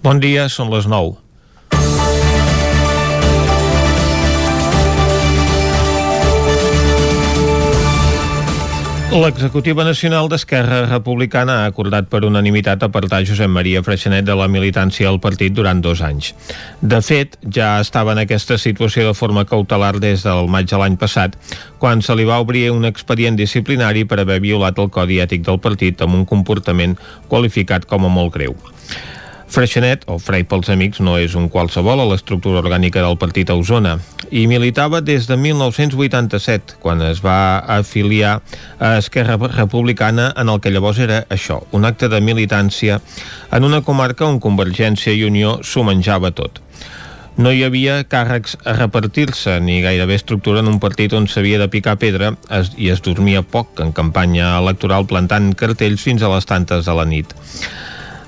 [0.00, 1.18] Bon dia, són les 9.
[9.10, 15.10] L'executiva nacional d'Esquerra Republicana ha acordat per unanimitat apartar Josep Maria Freixenet de la militància
[15.10, 16.32] al partit durant dos anys.
[16.80, 20.96] De fet, ja estava en aquesta situació de forma cautelar des del maig de l'any
[20.96, 21.36] passat,
[21.82, 25.60] quan se li va obrir un expedient disciplinari per haver violat el codi ètic del
[25.60, 26.96] partit amb un comportament
[27.28, 28.56] qualificat com a molt greu.
[29.50, 33.56] Freixenet, o Frei pels Amics, no és un qualsevol a l'estructura orgànica del partit a
[33.58, 33.96] Osona
[34.30, 38.36] i militava des de 1987, quan es va afiliar
[38.78, 43.00] a Esquerra Republicana en el que llavors era això, un acte de militància
[43.50, 46.62] en una comarca on Convergència i Unió s'ho menjava tot.
[47.40, 51.70] No hi havia càrrecs a repartir-se ni gairebé estructura en un partit on s'havia de
[51.72, 56.46] picar pedra es, i es dormia poc en campanya electoral plantant cartells fins a les
[56.46, 57.34] tantes de la nit.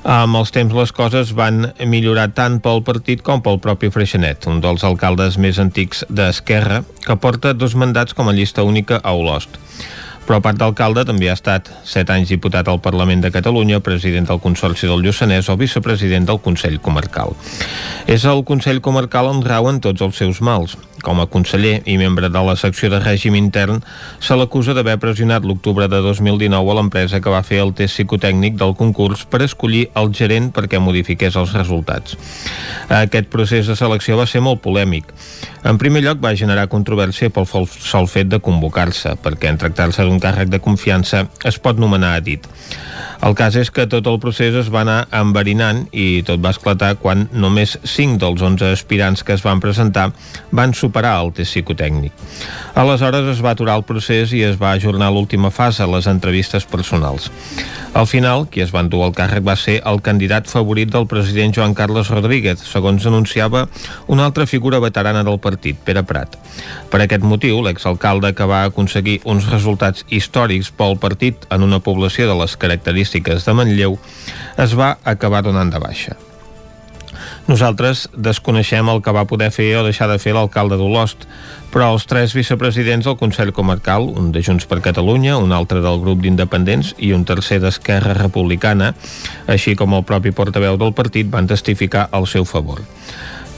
[0.03, 4.59] Amb els temps les coses van millorar tant pel partit com pel propi Freixenet, un
[4.65, 9.61] dels alcaldes més antics d'Esquerra, que porta dos mandats com a llista única a Olost
[10.27, 14.29] però a part d'alcalde també ha estat set anys diputat al Parlament de Catalunya, president
[14.31, 17.35] del Consorci del Lluçanès o vicepresident del Consell Comarcal.
[18.07, 20.77] És el Consell Comarcal on rauen tots els seus mals.
[21.03, 23.83] Com a conseller i membre de la secció de règim intern,
[24.23, 28.55] se l'acusa d'haver pressionat l'octubre de 2019 a l'empresa que va fer el test psicotècnic
[28.61, 32.15] del concurs per escollir el gerent perquè modifiqués els resultats.
[32.89, 35.11] Aquest procés de selecció va ser molt polèmic.
[35.63, 40.19] En primer lloc va generar controvèrsia pel sol fet de convocar-se, perquè en tractar-se d'un
[40.23, 42.49] càrrec de confiança es pot nomenar a dit.
[43.23, 46.97] El cas és que tot el procés es va anar enverinant i tot va esclatar
[46.99, 50.09] quan només 5 dels 11 aspirants que es van presentar
[50.51, 52.11] van superar el test psicotècnic.
[52.75, 57.31] Aleshores es va aturar el procés i es va ajornar l'última fase, les entrevistes personals.
[57.95, 61.53] Al final, qui es va endur el càrrec va ser el candidat favorit del president
[61.55, 63.67] Joan Carles Rodríguez, segons anunciava
[64.09, 66.39] una altra figura veterana del partit, Pere Prat.
[66.91, 72.29] Per aquest motiu, l'exalcalde que va aconseguir uns resultats històrics pel partit en una població
[72.31, 73.99] de les característiques de Manlleu
[74.59, 76.19] es va acabar donant de baixa.
[77.51, 81.27] Nosaltres desconeixem el que va poder fer o deixar de fer l'alcalde d'Olost,
[81.75, 85.99] però els tres vicepresidents del Consell Comarcal, un de Junts per Catalunya, un altre del
[86.05, 88.93] grup d'independents i un tercer d'Esquerra Republicana,
[89.51, 92.85] així com el propi portaveu del partit, van testificar al seu favor.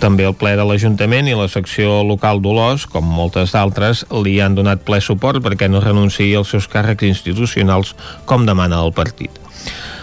[0.04, 4.52] També el ple de l'Ajuntament i la secció local d'Olós, com moltes d'altres, li han
[4.52, 7.94] donat ple suport perquè no renunciï als seus càrrecs institucionals
[8.28, 9.32] com demana el partit.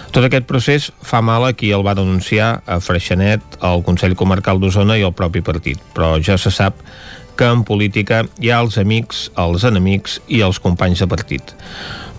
[0.09, 4.57] Tot aquest procés fa mal a qui el va denunciar a Freixenet, al Consell Comarcal
[4.59, 6.79] d'Osona i al propi partit, però ja se sap
[7.37, 11.53] que en política hi ha els amics, els enemics i els companys de partit.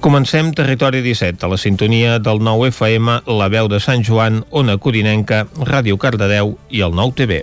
[0.02, 4.78] Comencem Territori 17, a la sintonia del 9 FM, la veu de Sant Joan, Ona
[4.78, 7.42] Corinenca, Ràdio Cardedeu i el 9 TV.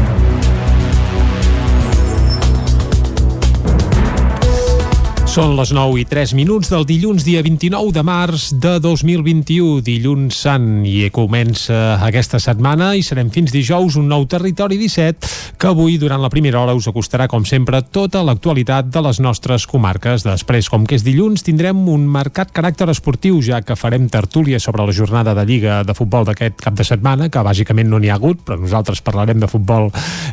[5.31, 10.35] Són les 9 i 3 minuts del dilluns, dia 29 de març de 2021, dilluns
[10.43, 15.95] sant, i comença aquesta setmana i serem fins dijous un nou Territori 17 que avui,
[16.01, 20.25] durant la primera hora, us acostarà, com sempre, tota l'actualitat de les nostres comarques.
[20.25, 24.83] Després, com que és dilluns, tindrem un marcat caràcter esportiu, ja que farem tertúlia sobre
[24.83, 28.17] la jornada de Lliga de Futbol d'aquest cap de setmana, que bàsicament no n'hi ha
[28.19, 29.91] hagut, però nosaltres parlarem de futbol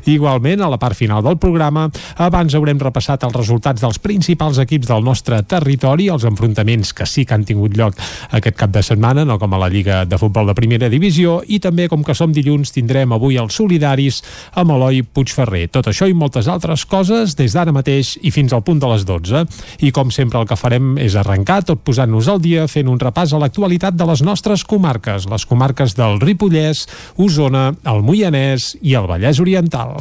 [0.08, 1.86] igualment a la part final del programa.
[2.16, 7.24] Abans haurem repassat els resultats dels principals equips del nostre territori, els enfrontaments que sí
[7.24, 7.96] que han tingut lloc
[8.34, 11.60] aquest cap de setmana, no com a la Lliga de Futbol de Primera Divisió, i
[11.62, 14.22] també, com que som dilluns, tindrem avui els solidaris
[14.58, 15.66] amb Eloi Puigferrer.
[15.74, 19.06] Tot això i moltes altres coses des d'ara mateix i fins al punt de les
[19.08, 19.44] 12.
[19.84, 23.34] I com sempre el que farem és arrencar tot posant-nos al dia fent un repàs
[23.34, 29.10] a l'actualitat de les nostres comarques, les comarques del Ripollès, Osona, el Moianès i el
[29.10, 29.96] Vallès Oriental.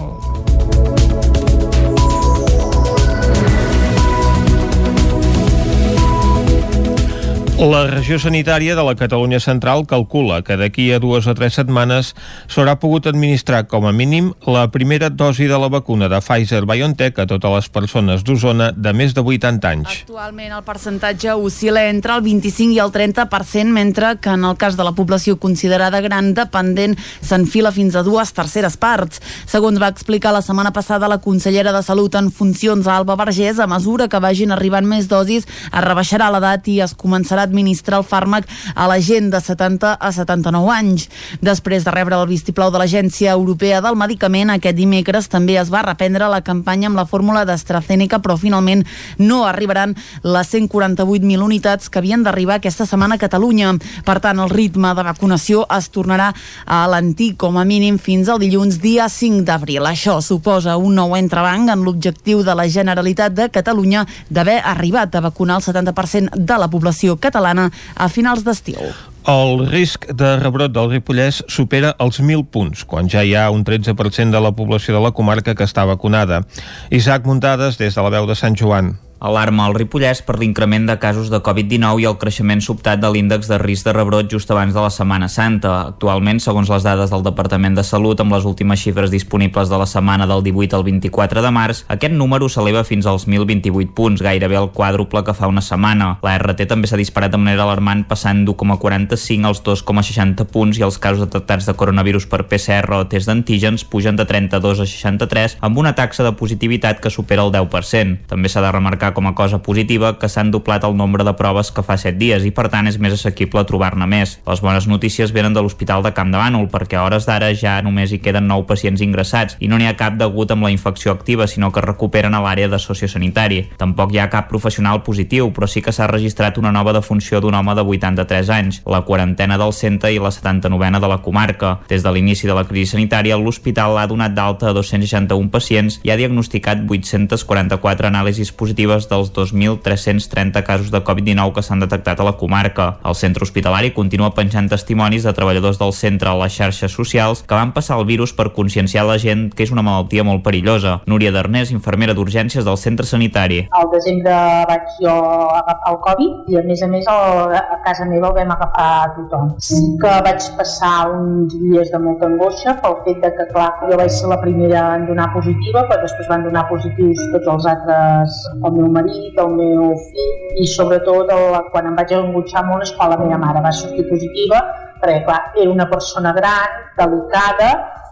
[7.57, 12.11] La regió sanitària de la Catalunya Central calcula que d'aquí a dues o tres setmanes
[12.45, 17.25] s'haurà pogut administrar com a mínim la primera dosi de la vacuna de Pfizer-BioNTech a
[17.25, 19.95] totes les persones d'Osona de més de 80 anys.
[20.03, 24.77] Actualment el percentatge oscil·la entre el 25 i el 30%, mentre que en el cas
[24.77, 26.93] de la població considerada gran dependent
[27.25, 29.17] s'enfila fins a dues terceres parts.
[29.49, 33.65] Segons va explicar la setmana passada la consellera de Salut en funcions Alba Vergés, a
[33.65, 38.47] mesura que vagin arribant més dosis es rebaixarà l'edat i es començarà administrar el fàrmac
[38.75, 41.07] a la gent de 70 a 79 anys.
[41.41, 45.85] Després de rebre el vistiplau de l'Agència Europea del Medicament, aquest dimecres també es va
[45.85, 48.83] reprendre la campanya amb la fórmula d'AstraZeneca, però finalment
[49.17, 53.73] no arribaran les 148.000 unitats que havien d'arribar aquesta setmana a Catalunya.
[54.05, 56.33] Per tant, el ritme de vacunació es tornarà
[56.65, 59.85] a l'antic com a mínim fins al dilluns dia 5 d'abril.
[59.87, 65.21] Això suposa un nou entrebanc en l'objectiu de la Generalitat de Catalunya d'haver arribat a
[65.21, 68.81] vacunar el 70% de la població catalana a finals d'estiu.
[69.27, 73.65] El risc de rebrot del Ripollès supera els 1.000 punts, quan ja hi ha un
[73.67, 76.45] 13% de la població de la comarca que està vacunada.
[76.89, 78.95] Isaac Muntades, des de la veu de Sant Joan.
[79.19, 83.47] Alarma al Ripollès per l'increment de casos de Covid-19 i el creixement sobtat de l'índex
[83.49, 85.71] de risc de rebrot just abans de la Setmana Santa.
[85.93, 89.87] Actualment, segons les dades del Departament de Salut, amb les últimes xifres disponibles de la
[89.89, 94.59] setmana del 18 al 24 de març, aquest número s'eleva fins als 1.028 punts, gairebé
[94.61, 96.11] el quàdruple que fa una setmana.
[96.21, 101.01] La RT també s'ha disparat de manera alarmant, passant d'1,45 als 2,60 punts i els
[101.01, 105.81] casos detectats de coronavirus per PCR o test d'antígens pugen de 32 a 63, amb
[105.81, 108.29] una taxa de positivitat que supera el 10%.
[108.29, 111.33] També s'ha de remarcar destacar com a cosa positiva que s'han doblat el nombre de
[111.33, 114.39] proves que fa 7 dies i per tant és més assequible trobar-ne més.
[114.47, 117.81] Les bones notícies venen de l'Hospital de Camp de Bànol perquè a hores d'ara ja
[117.81, 121.11] només hi queden 9 pacients ingressats i no n'hi ha cap degut amb la infecció
[121.11, 123.69] activa sinó que recuperen a l'àrea de sociosanitari.
[123.77, 127.55] Tampoc hi ha cap professional positiu però sí que s'ha registrat una nova defunció d'un
[127.55, 131.79] home de 83 anys, la quarantena del centre i la 79a de la comarca.
[131.87, 136.11] Des de l'inici de la crisi sanitària, l'hospital ha donat d'alta a 261 pacients i
[136.11, 142.25] ha diagnosticat 844 anàlisis positives proves dels 2.330 casos de Covid-19 que s'han detectat a
[142.25, 142.97] la comarca.
[143.05, 147.55] El centre hospitalari continua penjant testimonis de treballadors del centre a les xarxes socials que
[147.55, 151.01] van passar el virus per conscienciar la gent que és una malaltia molt perillosa.
[151.05, 153.67] Núria Darnés, infermera d'urgències del centre sanitari.
[153.71, 154.33] Al desembre
[154.71, 158.37] vaig jo agafar el Covid i a més a més el, a casa meva el
[158.39, 159.53] vam agafar a tothom.
[159.61, 163.99] Sí que vaig passar uns dies de molta angoixa pel fet de que, clar, jo
[163.99, 168.41] vaig ser la primera en donar positiva, però després van donar positius tots els altres,
[168.57, 172.87] el meu meu marit, el meu fill i sobretot el, quan em vaig angutxar molt
[172.87, 174.63] és quan la meva mare va sortir positiva
[175.01, 177.69] perquè clar, era una persona gran, delicada,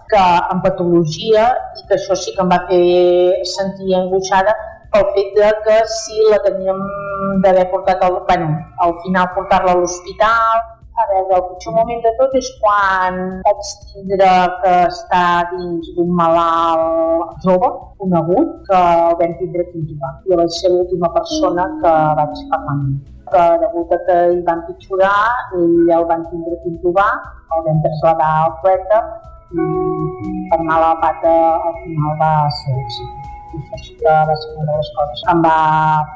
[0.09, 0.21] que
[0.53, 1.47] amb patologia
[1.79, 2.83] i que això sí que em va fer
[3.55, 4.53] sentir angoixada
[4.93, 6.83] pel fet de que si la teníem
[7.43, 8.51] d'haver portat al, bueno,
[8.85, 10.61] al final portar-la a l'hospital
[10.95, 14.29] a veure, el pitjor moment de tot és quan vaig tindre
[14.61, 17.71] que estar dins d'un malalt jove,
[18.03, 20.13] conegut, que el vam tindre que intubar.
[20.29, 22.79] Jo vaig ser l'última persona que vaig parlar
[23.31, 25.21] que degut a que hi van pitjorar,
[25.59, 27.11] ell el van tindre que intubar,
[27.57, 28.99] el vam traslladar al poeta
[29.55, 29.65] i
[30.51, 33.09] per anar a la pata al final va ser sí.
[33.55, 35.57] I això sí que va ser una de les coses que em va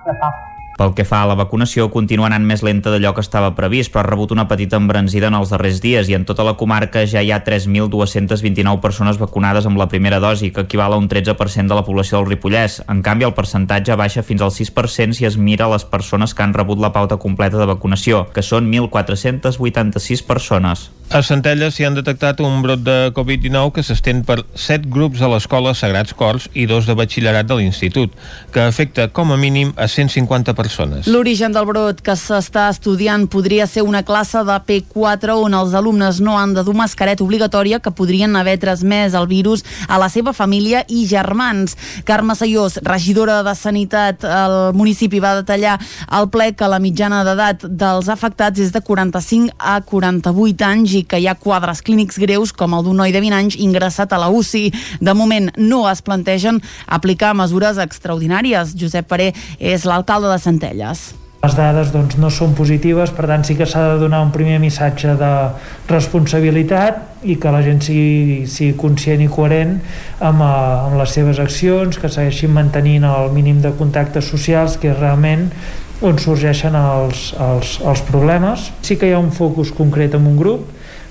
[0.06, 0.32] frapar
[0.80, 4.06] pel que fa a la vacunació, continua anant més lenta d'allò que estava previst, però
[4.06, 7.20] ha rebut una petita embranzida en els darrers dies i en tota la comarca ja
[7.20, 11.76] hi ha 3.229 persones vacunades amb la primera dosi, que equival a un 13% de
[11.76, 12.80] la població del Ripollès.
[12.88, 16.56] En canvi, el percentatge baixa fins al 6% si es mira les persones que han
[16.56, 20.88] rebut la pauta completa de vacunació, que són 1.486 persones.
[21.10, 25.30] A Centelles s'hi han detectat un brot de Covid-19 que s'estén per 7 grups a
[25.32, 28.14] l'escola Sagrats Cors i dos de batxillerat de l'institut,
[28.54, 31.10] que afecta com a mínim a 150 persones.
[31.10, 36.20] L'origen del brot que s'està estudiant podria ser una classe de P4 on els alumnes
[36.22, 40.30] no han de dur mascareta obligatòria que podrien haver transmès el virus a la seva
[40.38, 41.74] família i germans.
[42.06, 47.66] Carme Sayós, regidora de Sanitat al municipi, va detallar al ple que la mitjana d'edat
[47.66, 52.76] dels afectats és de 45 a 48 anys que hi ha quadres clínics greus com
[52.78, 54.74] el d'un noi de 20 anys ingressat a la UCI.
[55.00, 58.76] De moment no es plantegen aplicar mesures extraordinàries.
[58.80, 63.56] Josep Paré és l'alcalde de Centelles les dades doncs, no són positives, per tant sí
[63.56, 65.32] que s'ha de donar un primer missatge de
[65.88, 69.78] responsabilitat i que la gent sigui, sigui conscient i coherent
[70.20, 70.50] amb, eh,
[70.90, 75.48] amb les seves accions, que segueixin mantenint el mínim de contactes socials, que és realment
[76.02, 78.70] on sorgeixen els, els, els problemes.
[78.84, 80.68] Sí que hi ha un focus concret en un grup,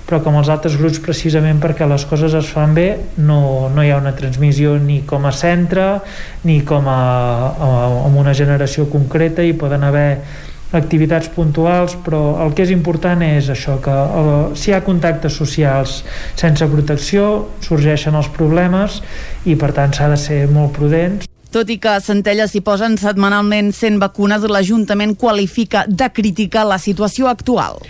[0.09, 2.87] però com els altres grups precisament perquè les coses es fan bé
[3.21, 5.99] no, no hi ha una transmissió ni com a centre
[6.49, 7.01] ni com a,
[7.53, 7.69] a,
[8.09, 10.09] a una generació concreta i poden haver
[10.71, 15.33] activitats puntuals, però el que és important és això, que el, si hi ha contactes
[15.39, 16.03] socials
[16.37, 17.23] sense protecció
[17.65, 18.99] sorgeixen els problemes
[19.49, 21.25] i per tant s'ha de ser molt prudents.
[21.49, 26.77] Tot i que a Centelles s'hi posen setmanalment 100 vacunes, l'Ajuntament qualifica de crítica la
[26.77, 27.81] situació actual.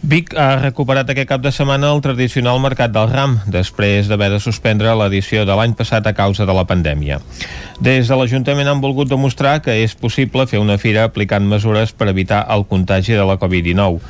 [0.00, 4.38] Vic ha recuperat aquest cap de setmana el tradicional mercat del ram, després d'haver de
[4.40, 7.18] suspendre l'edició de l'any passat a causa de la pandèmia.
[7.84, 12.08] Des de l'Ajuntament han volgut demostrar que és possible fer una fira aplicant mesures per
[12.08, 14.00] evitar el contagi de la Covid-19.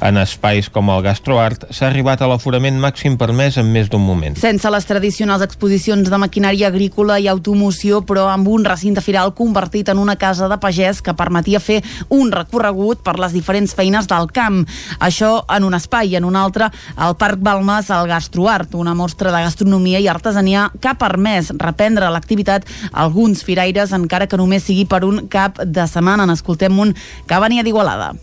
[0.00, 4.36] En espais com el Gastroart s'ha arribat a l'aforament màxim permès en més d'un moment.
[4.38, 9.90] Sense les tradicionals exposicions de maquinària agrícola i automoció, però amb un recinte firal convertit
[9.90, 11.80] en una casa de pagès que permetia fer
[12.14, 14.60] un recorregut per les diferents feines del camp.
[15.02, 19.34] Això en un espai i en un altre al Parc Balmes al Gastroart, una mostra
[19.34, 24.86] de gastronomia i artesania que ha permès reprendre l'activitat alguns firaires, encara que només sigui
[24.86, 26.28] per un cap de setmana.
[26.30, 26.94] N'escoltem un
[27.26, 28.14] que venia d'Igualada.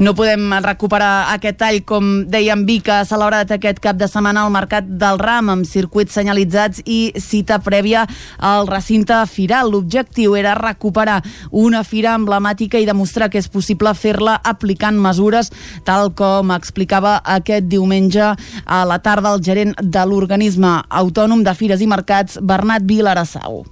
[0.00, 4.52] No podem recuperar aquest tall, com dèiem, Vic ha celebrat aquest cap de setmana al
[4.54, 8.06] Mercat del Ram amb circuits senyalitzats i cita prèvia
[8.40, 9.68] al recinte firal.
[9.68, 11.18] L'objectiu era recuperar
[11.52, 15.52] una fira emblemàtica i demostrar que és possible fer-la aplicant mesures,
[15.84, 18.30] tal com explicava aquest diumenge
[18.64, 23.66] a la tarda el gerent de l'organisme autònom de Fires i Mercats, Bernat Vilarassau.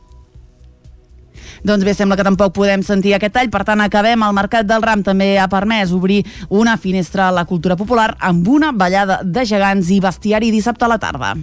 [1.66, 4.22] Doncs bé, sembla que tampoc podem sentir aquest tall, per tant acabem.
[4.22, 8.48] El Mercat del Ram també ha permès obrir una finestra a la cultura popular amb
[8.48, 11.34] una ballada de gegants i bestiari dissabte a la tarda.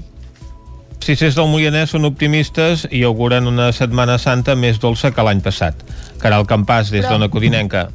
[1.05, 5.83] Cissers del Moianès són optimistes i auguren una Setmana Santa més dolça que l'any passat.
[6.21, 7.89] Caral Campàs, des d'Ona Codinenca.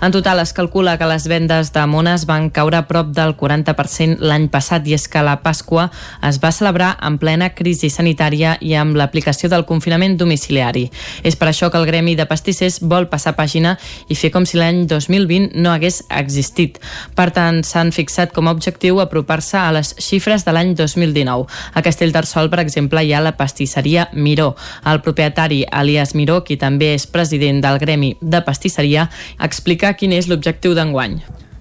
[0.00, 4.20] En total es calcula que les vendes de mones van caure a prop del 40%
[4.20, 5.88] l'any passat i és que la Pasqua
[6.28, 10.88] es va celebrar en plena crisi sanitària i amb l'aplicació del confinament domiciliari.
[11.22, 13.76] És per això que el Gremi de Pastissers vol passar pàgina
[14.08, 16.78] i fer com si l'any 2020 no hagués existit.
[17.18, 21.46] Per tant, s'han fixat com a objectiu apropar-se a les xifres de l'any 2019.
[21.74, 24.54] A Castellterçol, per exemple, hi ha la pastisseria Miró.
[24.86, 29.08] El propietari, Elias Miró, qui també és president del Gremi de Pastisseria,
[29.42, 31.20] explica explicar quin és l'objectiu d'enguany.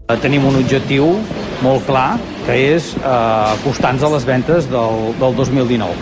[0.10, 1.20] Eh, tenim un objectiu
[1.62, 5.94] molt clar, que és eh, acostar-nos a les ventes del, del 2019.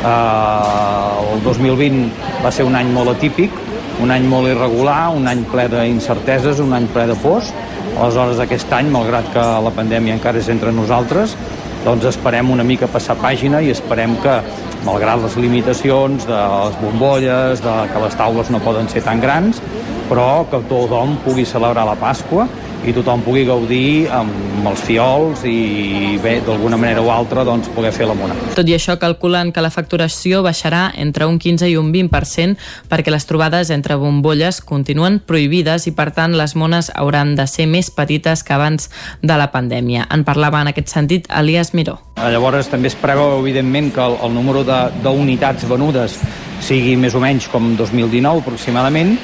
[0.00, 2.08] Eh, el 2020
[2.40, 3.52] va ser un any molt atípic,
[4.00, 7.52] un any molt irregular, un any ple d'incerteses, un any ple de pors.
[7.98, 11.36] Aleshores, aquest any, malgrat que la pandèmia encara és entre nosaltres,
[11.84, 14.40] doncs esperem una mica passar pàgina i esperem que,
[14.86, 19.60] malgrat les limitacions de les bombolles, de que les taules no poden ser tan grans,
[20.08, 22.48] però que tothom pugui celebrar la Pasqua
[22.86, 27.90] i tothom pugui gaudir amb els fiols i bé, d'alguna manera o altra doncs poder
[27.92, 28.36] fer la mona.
[28.56, 32.56] Tot i això calculen que la facturació baixarà entre un 15 i un 20%
[32.90, 37.66] perquè les trobades entre bombolles continuen prohibides i per tant les mones hauran de ser
[37.66, 38.88] més petites que abans
[39.22, 40.06] de la pandèmia.
[40.14, 41.98] En parlava en aquest sentit Elias Miró.
[42.18, 46.18] Llavors també es preveu evidentment que el, el número d'unitats venudes
[46.64, 49.16] sigui més o menys com 2019 aproximadament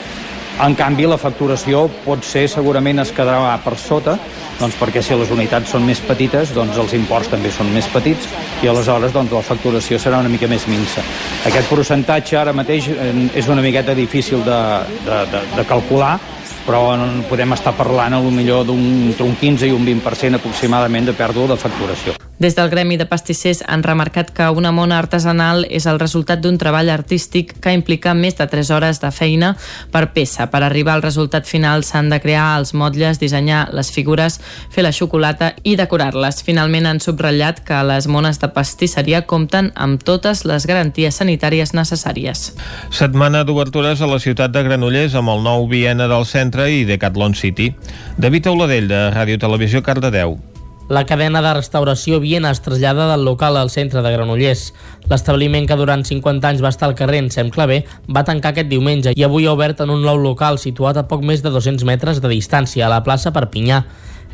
[0.62, 4.14] en canvi, la facturació pot ser, segurament es quedarà per sota,
[4.60, 8.28] doncs perquè si les unitats són més petites, doncs els imports també són més petits
[8.62, 11.02] i aleshores doncs, la facturació serà una mica més minsa.
[11.48, 14.60] Aquest percentatge ara mateix eh, és una miqueta difícil de,
[15.06, 16.16] de, de, de calcular,
[16.64, 16.84] però
[17.28, 21.50] podem estar parlant a lo millor d'un un 15 i un 20% aproximadament de pèrdua
[21.52, 22.23] de facturació.
[22.44, 26.58] Des del Gremi de Pastissers han remarcat que una mona artesanal és el resultat d'un
[26.60, 29.54] treball artístic que implica més de 3 hores de feina
[29.94, 30.50] per peça.
[30.52, 34.36] Per arribar al resultat final s'han de crear els motlles, dissenyar les figures,
[34.68, 36.44] fer la xocolata i decorar-les.
[36.44, 42.50] Finalment han subratllat que les mones de pastisseria compten amb totes les garanties sanitàries necessàries.
[42.92, 47.32] Setmana d'obertures a la ciutat de Granollers amb el nou Viena del centre i Decathlon
[47.32, 47.72] City.
[48.20, 50.42] David Auladell, de Ràdio Televisió, Cardedeu.
[50.88, 54.66] La cadena de restauració Viena es trasllada del local al centre de Granollers.
[55.08, 59.14] L'establiment que durant 50 anys va estar al carrer Ensem Clavé va tancar aquest diumenge
[59.16, 62.20] i avui ha obert en un nou local situat a poc més de 200 metres
[62.20, 63.80] de distància a la plaça Perpinyà.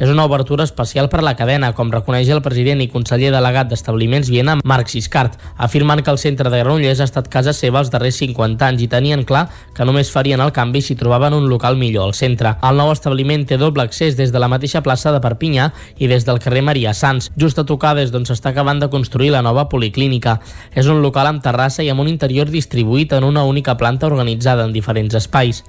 [0.01, 3.69] És una obertura especial per a la cadena, com reconeix el president i conseller delegat
[3.69, 7.91] d'Establiments Viena, Marc Siscart, afirmant que el centre de Granollers ha estat casa seva els
[7.93, 9.43] darrers 50 anys i tenien clar
[9.77, 12.55] que només farien el canvi si trobaven un local millor al centre.
[12.65, 15.69] El nou establiment té doble accés des de la mateixa plaça de Perpinyà
[16.01, 19.35] i des del carrer Maria Sans, just a tocar des d'on s'està acabant de construir
[19.37, 20.39] la nova policlínica.
[20.73, 24.65] És un local amb terrassa i amb un interior distribuït en una única planta organitzada
[24.65, 25.61] en diferents espais.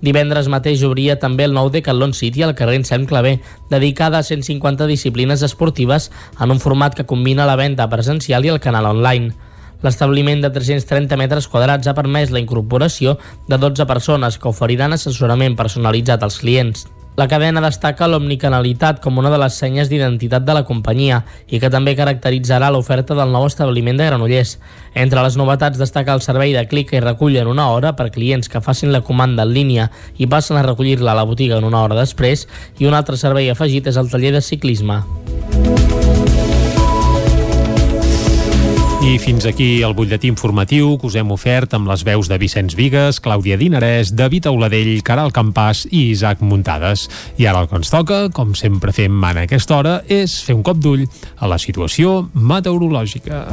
[0.00, 3.38] Divendres mateix obria també el nou Decathlon City al carrer Ensem Clavé,
[3.70, 8.60] dedicada a 150 disciplines esportives en un format que combina la venda presencial i el
[8.62, 9.34] canal online.
[9.82, 13.16] L'establiment de 330 metres quadrats ha permès la incorporació
[13.48, 16.86] de 12 persones que oferiran assessorament personalitzat als clients.
[17.18, 21.70] La cadena destaca l'omnicanalitat com una de les senyes d'identitat de la companyia i que
[21.74, 24.52] també caracteritzarà l'oferta del nou establiment de Granollers.
[24.94, 28.46] Entre les novetats destaca el servei de clic i recull en una hora per clients
[28.46, 31.82] que facin la comanda en línia i passen a recollir-la a la botiga en una
[31.82, 32.46] hora després
[32.78, 35.02] i un altre servei afegit és el taller de ciclisme.
[39.08, 42.74] I fins aquí el butlletí informatiu que us hem ofert amb les veus de Vicenç
[42.76, 47.06] Vigues, Clàudia Dinarès, David Auladell, Caral Campàs i Isaac Muntades.
[47.40, 50.62] I ara el que ens toca, com sempre fem en aquesta hora, és fer un
[50.66, 51.06] cop d'ull
[51.40, 53.46] a la situació meteorològica.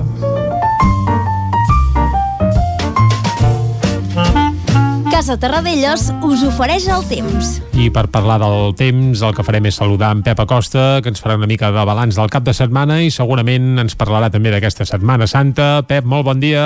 [5.16, 7.54] Casa Terradellos us ofereix el temps.
[7.80, 11.24] I per parlar del temps, el que farem és saludar en Pep Acosta, que ens
[11.24, 14.84] farà una mica de balanç del cap de setmana i segurament ens parlarà també d'aquesta
[14.84, 15.86] Setmana Santa.
[15.88, 16.66] Pep, molt bon dia.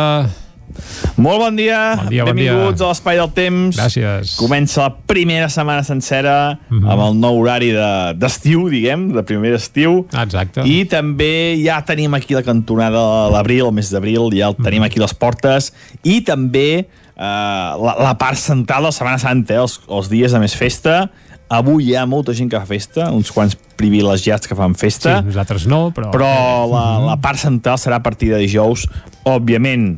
[1.17, 2.87] Molt bon dia, bon dia benvinguts bon dia.
[2.87, 3.77] a l'Espai del Temps.
[3.77, 4.33] Gràcies.
[4.41, 6.91] Comença la primera setmana sencera mm -hmm.
[6.91, 10.07] amb el nou horari de- d'estiu, de, diguem, de primer estiu.
[10.11, 10.65] Exacte.
[10.65, 14.81] I també ja tenim aquí la cantonada de l'abril, el mes d'abril, ja el tenim
[14.81, 15.73] aquí a les portes.
[16.03, 16.87] I també
[17.19, 21.09] la, la part central de la Setmana Santa, eh, els, els dies de més festa.
[21.49, 25.17] Avui hi ha molta gent que fa festa, uns quants privilegiats que fan festa.
[25.17, 26.11] Sí, nosaltres no, però...
[26.13, 26.29] Però
[26.69, 28.85] la, la part central serà a partir de dijous,
[29.27, 29.97] òbviament.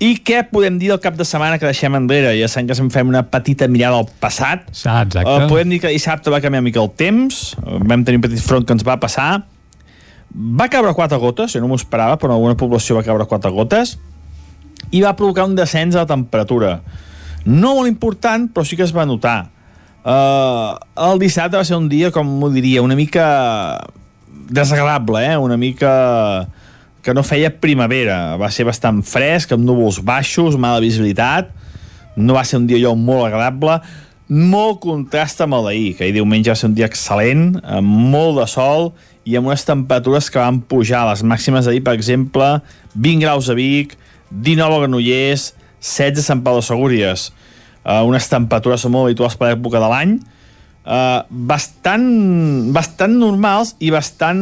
[0.00, 2.30] I què podem dir del cap de setmana que deixem enrere?
[2.38, 4.62] Ja sabem que se'n fem una petita mirada al passat.
[4.88, 5.28] Ah, exacte.
[5.28, 8.64] Uh, podem dir que dissabte va canviar mica el temps, vam tenir un petit front
[8.64, 9.42] que ens va passar,
[10.30, 13.52] va caure quatre gotes, jo no m'ho esperava, però en alguna població va caure quatre
[13.52, 13.98] gotes,
[14.90, 16.80] i va provocar un descens de la temperatura.
[17.44, 19.50] No molt important, però sí que es va notar.
[20.00, 23.26] Uh, el dissabte va ser un dia, com m'ho diria, una mica
[24.50, 25.36] desagradable, eh?
[25.36, 26.48] una mica
[27.02, 28.36] que no feia primavera.
[28.40, 31.52] Va ser bastant fresc, amb núvols baixos, mala visibilitat.
[32.16, 33.78] No va ser un dia allò molt agradable.
[34.30, 38.38] Molt contrast amb el d'ahir, que ahir diumenge va ser un dia excel·lent, amb molt
[38.38, 38.92] de sol
[39.26, 41.06] i amb unes temperatures que van pujar.
[41.08, 42.52] Les màximes d'ahir, per exemple,
[42.94, 43.96] 20 graus a Vic,
[44.30, 47.30] 19 a Granollers, 16 a Sant Pau de Segúries.
[47.80, 50.16] Uh, unes temperatures molt habituals per l'època de l'any,
[50.84, 52.06] uh, bastant,
[52.76, 54.40] bastant normals i bastant,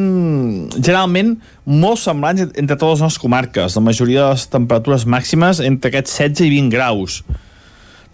[0.77, 3.77] generalment, molt semblants entre totes les nostres comarques.
[3.79, 7.23] La majoria de les temperatures màximes entre aquests 16 i 20 graus.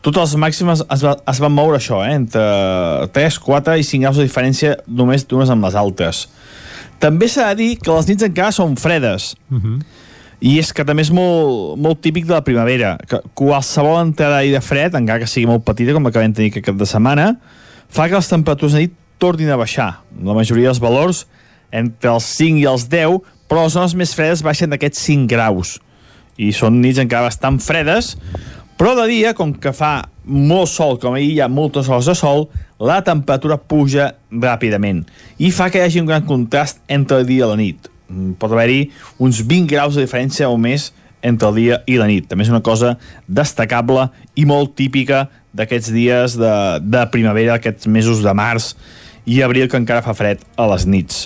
[0.05, 2.13] Totes les màximes es, va, es van moure això, eh?
[2.13, 2.43] entre
[3.17, 6.27] 3, 4 i 5 graus de diferència només d'unes amb les altes.
[7.01, 9.33] També s'ha de dir que les nits encara són fredes.
[9.49, 9.79] Uh -huh.
[10.41, 14.61] I és que també és molt, molt típic de la primavera, que qualsevol entrada d'aire
[14.65, 17.29] fred, encara que sigui molt petita, com acabem de tenir aquest cap de setmana,
[17.89, 20.03] fa que les temperatures de nit tornin a baixar.
[20.23, 21.25] La majoria dels valors
[21.75, 25.79] entre els 5 i els 10, però les zones més fredes baixen d'aquests 5 graus.
[26.39, 28.15] I són nits encara bastant fredes,
[28.79, 32.17] però de dia, com que fa molt sol, com ahir hi ha moltes hores de
[32.19, 32.49] sol,
[32.81, 35.05] la temperatura puja ràpidament
[35.39, 37.94] i fa que hi hagi un gran contrast entre el dia i la nit.
[38.15, 40.93] Mm, Pot haver-hi uns 20 graus de diferència o més
[41.25, 42.29] entre el dia i la nit.
[42.29, 42.95] També és una cosa
[43.27, 48.75] destacable i molt típica d'aquests dies de, de primavera, aquests mesos de març
[49.25, 51.25] i abril que encara fa fred a les nits.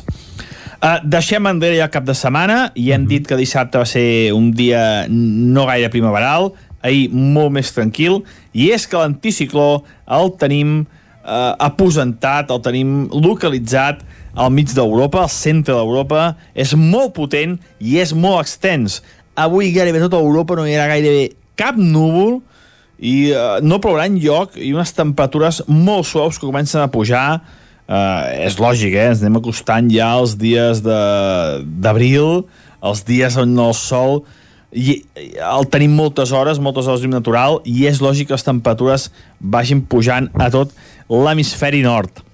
[0.78, 4.30] Uh, deixem enrere ja el cap de setmana i hem dit que dissabte va ser
[4.30, 6.52] un dia no gaire primaveral,
[6.86, 8.20] ahir molt més tranquil,
[8.54, 10.84] i és que l'anticicló el tenim
[11.28, 14.00] uh, aposentat, el tenim localitzat
[14.38, 19.02] al mig d'Europa, al centre d'Europa, és molt potent i és molt extens.
[19.38, 22.38] Avui gairebé tota Europa no hi ha gairebé cap núvol
[22.98, 27.26] i uh, no plourà en lloc i unes temperatures molt suaus que comencen a pujar
[27.38, 29.10] uh, és lògic, eh?
[29.12, 32.46] ens anem acostant ja als dies d'abril,
[32.82, 34.22] els dies on el sol
[34.72, 39.08] i el tenim moltes hores, moltes hores llum natural i és lògic que les temperatures
[39.40, 40.74] vagin pujant a tot
[41.08, 42.24] l'hemisferi nord.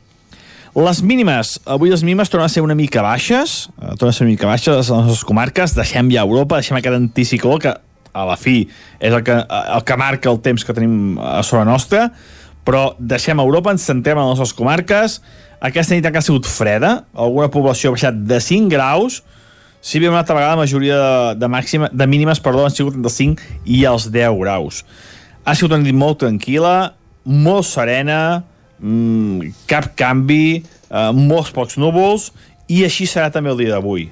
[0.74, 4.24] Les mínimes, avui les mínimes tornen a ser una mica baixes, eh, tornen a ser
[4.24, 7.76] una mica baixes a les comarques, deixem ja Europa, deixem aquest anticicló que
[8.14, 8.64] a la fi
[8.98, 12.08] és el que, el que marca el temps que tenim a sobre nostra,
[12.66, 15.20] però deixem Europa, ens centrem en les nostres comarques,
[15.62, 19.22] aquesta nit ha sigut freda, alguna població ha baixat de 5 graus,
[19.84, 22.94] si bé una altra vegada la majoria de, de, màxima, de mínimes perdó, han sigut
[22.96, 24.78] entre els 5 i els 10 graus.
[25.44, 26.94] Ha sigut una nit molt tranquil·la,
[27.28, 28.40] molt serena,
[28.80, 32.30] mmm, cap canvi, eh, molts pocs núvols,
[32.64, 34.06] i així serà també el dia d'avui.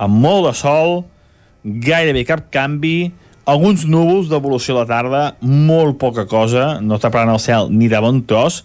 [0.00, 1.02] Amb molt de sol,
[1.84, 3.10] gairebé cap canvi,
[3.44, 8.00] alguns núvols d'evolució a la tarda, molt poca cosa, no taparan el cel ni de
[8.00, 8.62] bon tros,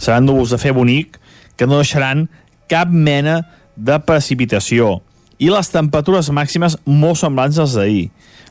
[0.00, 1.20] seran núvols de fer bonic,
[1.60, 2.30] que no deixaran
[2.64, 3.42] cap mena
[3.76, 5.02] de precipitació.
[5.38, 8.08] I les temperatures màximes molt semblants als d'ahir.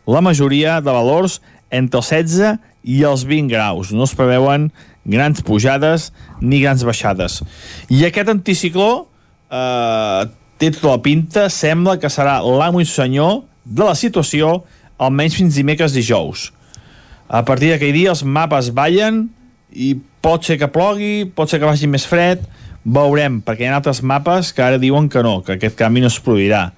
[0.08, 3.92] La majoria de valors entre els 16 i els 20 graus.
[3.92, 4.70] No es preveuen
[5.08, 7.42] grans pujades ni grans baixades.
[7.92, 9.08] I aquest anticicló
[9.52, 14.62] eh, té tota la pinta, sembla que serà l'amo i senyor de la situació
[14.98, 16.52] almenys fins dimecres dijous.
[17.28, 19.26] A partir d'aquell dia els mapes ballen
[19.72, 22.44] i pot ser que plogui, pot ser que vagi més fred,
[22.88, 26.12] veurem, perquè hi ha altres mapes que ara diuen que no, que aquest canvi no
[26.12, 26.70] es produirà.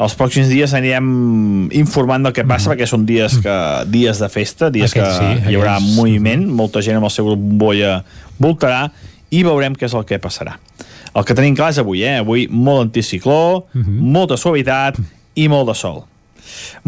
[0.00, 2.72] Els pròxims dies anirem informant del que passa, mm.
[2.72, 3.56] perquè són dies que
[3.92, 7.12] dies de festa, dies Aquest que sí, hi haurà aquells- moviment, molta gent amb el
[7.12, 7.98] seu grup bombolla
[8.40, 8.86] voltarà
[9.30, 10.56] i veurem què és el que passarà.
[11.12, 12.20] El que tenim clar és avui, eh?
[12.22, 14.96] Avui molt anticicló, molta suavitat
[15.34, 16.04] i molt de sol.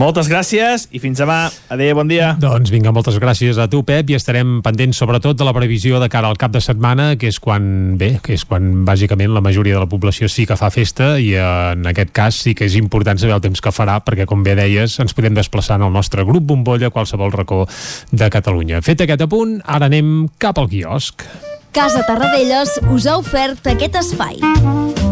[0.00, 1.50] Moltes gràcies i fins demà.
[1.72, 2.32] Adéu, bon dia.
[2.40, 6.08] Doncs vinga, moltes gràcies a tu, Pep, i estarem pendents sobretot de la previsió de
[6.12, 9.76] cara al cap de setmana, que és quan, bé, que és quan bàsicament la majoria
[9.76, 11.44] de la població sí que fa festa i eh,
[11.76, 14.56] en aquest cas sí que és important saber el temps que farà, perquè com bé
[14.58, 17.64] deies, ens podem desplaçar en el nostre grup bombolla a qualsevol racó
[18.10, 18.82] de Catalunya.
[18.82, 21.26] Fet aquest apunt, ara anem cap al quiosc.
[21.72, 25.11] Casa Tarradellas us ha ofert aquest espai.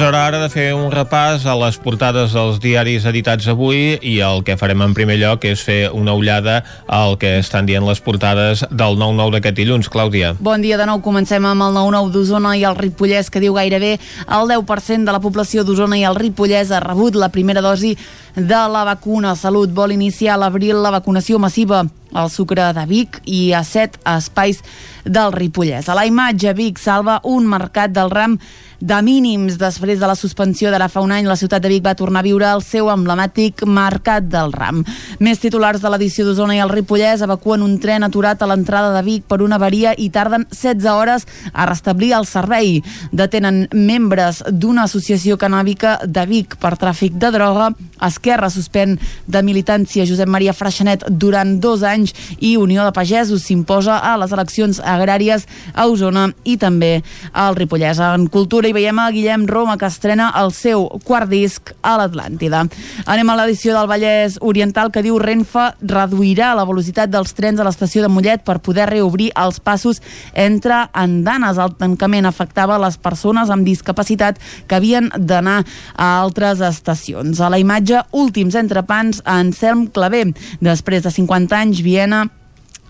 [0.00, 4.14] És hora ara de fer un repàs a les portades dels diaris editats avui i
[4.24, 6.54] el que farem en primer lloc és fer una ullada
[6.88, 9.92] al que estan dient les portades del 9-9 d'aquest dilluns.
[9.92, 10.32] Clàudia.
[10.40, 11.04] Bon dia de nou.
[11.04, 15.20] Comencem amb el 9-9 d'Osona i el Ripollès, que diu gairebé el 10% de la
[15.20, 17.92] població d'Osona i el Ripollès ha rebut la primera dosi
[18.36, 19.36] de la vacuna.
[19.36, 23.98] Salut vol iniciar a l'abril la vacunació massiva al Sucre de Vic i a set
[24.04, 24.62] espais
[25.04, 25.88] del Ripollès.
[25.88, 28.38] A la imatge, Vic salva un mercat del ram
[28.80, 29.58] de mínims.
[29.60, 32.26] Després de la suspensió d'ara fa un any, la ciutat de Vic va tornar a
[32.26, 34.82] viure el seu emblemàtic Mercat del Ram.
[35.20, 39.04] Més titulars de l'edició d'Osona i el Ripollès evacuen un tren aturat a l'entrada de
[39.06, 42.80] Vic per una avaria i tarden 16 hores a restablir el servei.
[43.12, 47.70] Detenen membres d'una associació canàbica de Vic per tràfic de droga.
[48.00, 48.96] Esquerra suspèn
[49.28, 51.99] de militància Josep Maria Freixenet durant dos anys
[52.38, 58.00] i Unió de Pagesos s'imposa a les eleccions agràries a Osona i també al Ripollès.
[58.00, 62.64] En cultura hi veiem a Guillem Roma que estrena el seu quart disc a l'Atlàntida.
[63.10, 67.66] Anem a l'edició del Vallès Oriental que diu Renfe reduirà la velocitat dels trens a
[67.66, 70.00] l'estació de Mollet per poder reobrir els passos
[70.34, 71.58] entre andanes.
[71.58, 75.60] El tancament afectava les persones amb discapacitat que havien d'anar
[75.96, 77.40] a altres estacions.
[77.40, 80.20] A la imatge, últims entrepans a Anselm Clavé.
[80.60, 82.30] Després de 50 anys, Viena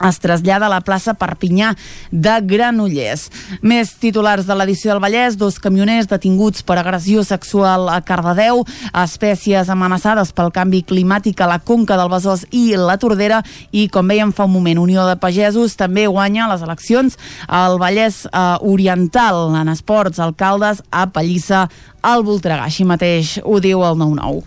[0.09, 1.73] es trasllada a la plaça Perpinyà
[2.11, 3.29] de Granollers.
[3.63, 8.65] Més titulars de l'edició del Vallès, dos camioners detinguts per agressió sexual a Cardedeu,
[9.03, 14.09] espècies amenaçades pel canvi climàtic a la Conca del Besòs i la Tordera i, com
[14.09, 19.51] veiem fa un moment, Unió de Pagesos també guanya les eleccions al Vallès eh, Oriental.
[19.61, 21.67] En esports, alcaldes a Pallissa
[22.03, 22.65] al Voltregà.
[22.65, 24.43] Així mateix ho diu el 9-9.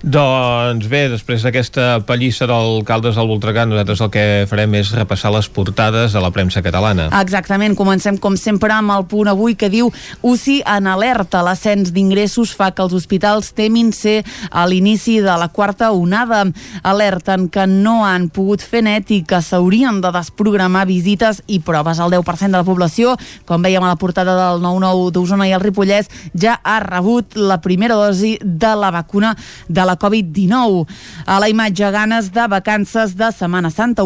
[0.00, 5.48] Doncs bé, després d'aquesta pallissa d'alcaldes del Voltregà, nosaltres el que farem és repassar les
[5.52, 7.10] portades de la premsa catalana.
[7.20, 9.90] Exactament, comencem com sempre amb el punt avui que diu
[10.22, 11.42] UCI en alerta.
[11.44, 16.46] L'ascens d'ingressos fa que els hospitals temin ser a l'inici de la quarta onada.
[16.82, 22.00] Alerten que no han pogut fer net i que s'haurien de desprogramar visites i proves.
[22.00, 25.62] El 10% de la població, com veiem a la portada del 9-9 d'Osona i el
[25.62, 29.36] Ripollès, ja ha rebut la primera dosi de la vacuna
[29.68, 30.86] de la Covid-19.
[31.26, 34.04] A la imatge, ganes de vacances de Setmana Santa,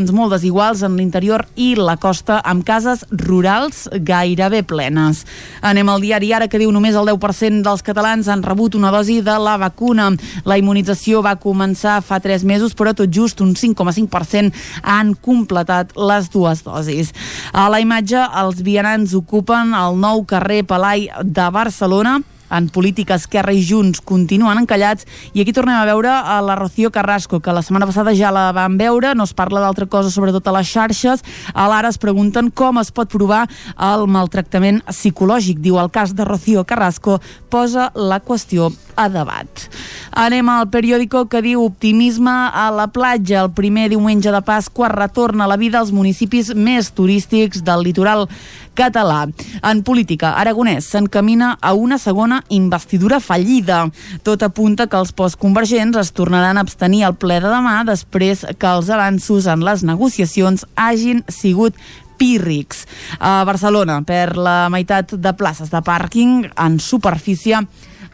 [0.00, 5.26] ocupacions molt desiguals en l'interior i la costa amb cases rurals gairebé plenes.
[5.60, 9.20] Anem al diari ara que diu només el 10% dels catalans han rebut una dosi
[9.20, 10.10] de la vacuna.
[10.44, 16.30] La immunització va començar fa 3 mesos, però tot just un 5,5% han completat les
[16.30, 17.12] dues dosis.
[17.52, 23.54] A la imatge, els vianants ocupen el nou carrer Palai de Barcelona en política Esquerra
[23.54, 25.06] i Junts continuen encallats.
[25.34, 28.50] I aquí tornem a veure a la Rocío Carrasco que la setmana passada ja la
[28.52, 31.24] vam veure no es parla d'altra cosa sobretot a les xarxes.
[31.54, 35.60] A l'ara es pregunten com es pot provar el maltractament psicològic.
[35.62, 39.66] Diu el cas de Rocío Carrasco posa la qüestió a debat.
[40.12, 43.44] Anem al periòdico que diu optimisme a la platja.
[43.44, 48.26] El primer diumenge de Pasqua retorna la vida als municipis més turístics del litoral
[48.74, 49.26] català.
[49.62, 53.86] En política, Aragonès s'encamina a una segona investidura fallida.
[54.26, 58.70] Tot apunta que els postconvergents es tornaran a abstenir al ple de demà després que
[58.70, 61.76] els avanços en les negociacions hagin sigut
[62.20, 62.84] pírrics.
[63.18, 67.64] A Barcelona, per la meitat de places de pàrquing en superfície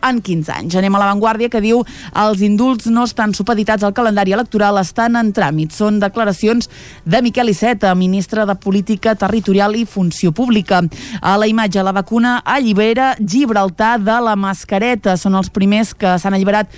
[0.02, 0.76] en 15 anys.
[0.76, 1.82] Anem a l'avantguàrdia que diu
[2.16, 5.74] els indults no estan supeditats al calendari electoral, estan en tràmit.
[5.76, 6.70] Són declaracions
[7.04, 10.82] de Miquel Iceta, ministre de Política Territorial i Funció Pública.
[11.20, 15.16] A la imatge, la vacuna allibera Gibraltar de la mascareta.
[15.16, 16.70] Són els primers que s'han alliberat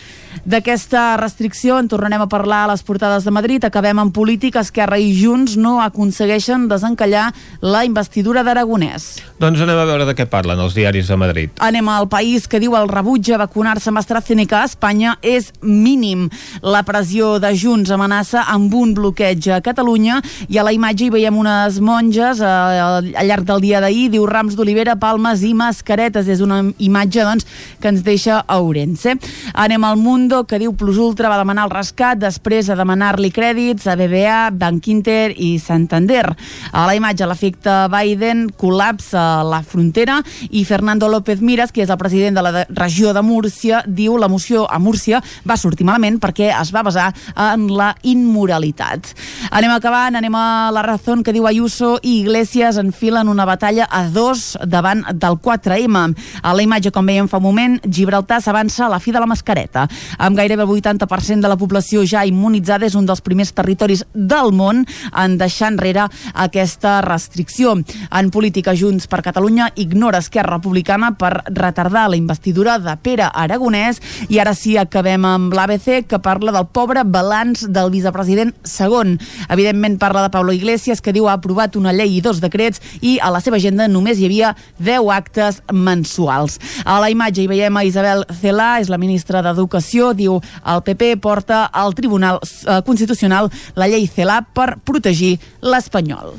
[0.44, 1.78] d'aquesta restricció.
[1.78, 3.64] En tornarem a parlar a les portades de Madrid.
[3.64, 4.60] Acabem en política.
[4.60, 9.08] Esquerra i Junts no aconsegueixen desencallar la investidura d'Aragonès.
[9.38, 11.52] Doncs anem a veure de què parlen els diaris de Madrid.
[11.62, 16.26] Anem al país que diu el rebutja vacunar-se amb AstraZeneca a Espanya és mínim.
[16.60, 20.18] La pressió de Junts amenaça amb un bloqueig a Catalunya
[20.52, 24.26] i a la imatge hi veiem unes monges eh, al llarg del dia d'ahir, diu
[24.28, 26.28] rams d'olivera, palmes i mascaretes.
[26.28, 27.46] És una imatge doncs,
[27.80, 29.16] que ens deixa a Ourense.
[29.54, 33.88] Anem al Mundo, que diu Plus Ultra va demanar el rescat després de demanar-li crèdits
[33.88, 36.26] a BBA, Bank Inter i Santander.
[36.72, 42.00] A la imatge, l'efecte Biden col·lapsa la frontera i Fernando López Miras, que és el
[42.04, 46.50] president de la regió de Múrcia, diu la moció a Múrcia va sortir malament perquè
[46.50, 49.12] es va basar en la immoralitat.
[49.54, 54.02] Anem acabant, anem a la raó que diu Ayuso i Iglesias enfilen una batalla a
[54.10, 56.14] dos davant del 4M.
[56.42, 59.30] A la imatge, com veiem fa un moment, Gibraltar s'avança a la fi de la
[59.30, 59.86] mascareta.
[60.18, 64.52] Amb gairebé el 80% de la població ja immunitzada, és un dels primers territoris del
[64.52, 64.84] món
[65.14, 67.76] en deixar enrere aquesta restricció.
[68.10, 74.00] En política, Junts per Catalunya ignora Esquerra Republicana per retardar la investidura de Pere Aragonès
[74.28, 79.16] i ara sí acabem amb l'ABC que parla del pobre balanç del vicepresident segon.
[79.50, 83.18] Evidentment parla de Pablo Iglesias que diu ha aprovat una llei i dos decrets i
[83.20, 86.58] a la seva agenda només hi havia 10 actes mensuals.
[86.84, 91.16] A la imatge hi veiem a Isabel Celà, és la ministra d'Educació, diu el PP
[91.22, 96.36] porta al Tribunal eh, Constitucional la llei Celà per protegir l'espanyol.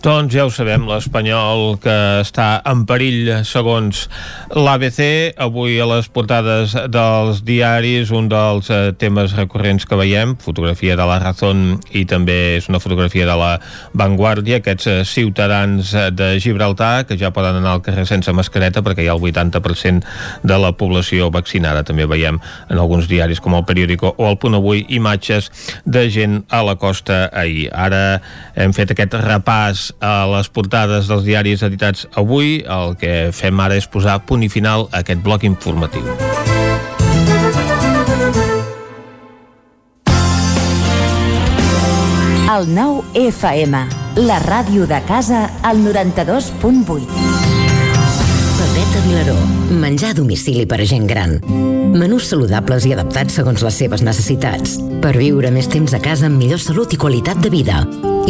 [0.00, 4.06] Doncs ja ho sabem, l'Espanyol que està en perill segons
[4.56, 5.00] l'ABC.
[5.44, 11.04] Avui a les portades dels diaris un dels eh, temes recurrents que veiem, fotografia de
[11.04, 13.50] la Razón i també és una fotografia de la
[13.92, 19.04] Vanguardia, aquests eh, ciutadans de Gibraltar que ja poden anar al carrer sense mascareta perquè
[19.04, 20.16] hi ha el 80%
[20.48, 21.84] de la població vaccinada.
[21.84, 25.52] També veiem en alguns diaris com el Periódico o el Punt Avui imatges
[25.84, 27.68] de gent a la costa ahir.
[27.68, 28.22] Ara
[28.56, 32.60] hem fet aquest repàs a les portades dels diaris editats avui.
[32.62, 36.06] El que fem ara és posar punt i final a aquest bloc informatiu.
[42.50, 43.84] El nou FM,
[44.26, 47.49] la ràdio de casa, al 92.8.
[49.10, 49.34] Vilaró.
[49.70, 51.40] Menjar a domicili per a gent gran.
[51.98, 54.76] Menús saludables i adaptats segons les seves necessitats.
[55.02, 57.80] Per viure més temps a casa amb millor salut i qualitat de vida.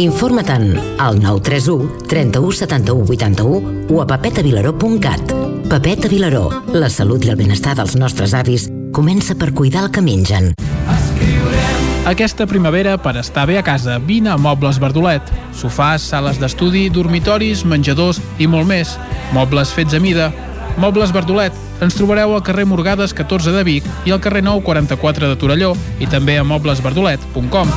[0.01, 5.37] Informa-te'n al 931 31 71 81 o a pepetavilaró.cat.
[5.69, 6.47] Pepeta Vilaró.
[6.73, 10.55] La salut i el benestar dels nostres avis comença per cuidar el que mengen.
[12.09, 15.29] Aquesta primavera, per estar bé a casa, vine a Mobles Verdolet.
[15.53, 18.97] Sofàs, sales d'estudi, dormitoris, menjadors i molt més.
[19.37, 20.33] Mobles fets a mida.
[20.77, 21.55] Mobles Verdolet.
[21.81, 25.73] Ens trobareu al carrer Morgades 14 de Vic i al carrer 9 44 de Torelló
[25.99, 27.75] i també a moblesverdolet.com.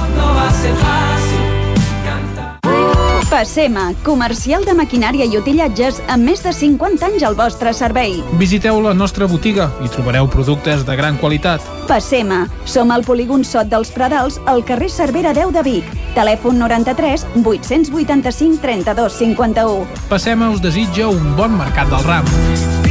[3.34, 8.20] Passema, comercial de maquinària i utillatges amb més de 50 anys al vostre servei.
[8.38, 11.64] Visiteu la nostra botiga i trobareu productes de gran qualitat.
[11.88, 15.92] Passema, som al polígon Sot dels Pradals, al carrer Cervera 10 de Vic.
[16.14, 20.06] Telèfon 93 885 32 51.
[20.08, 22.83] Passema us desitja un bon mercat del ram.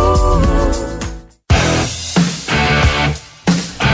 [0.00, 0.87] oh.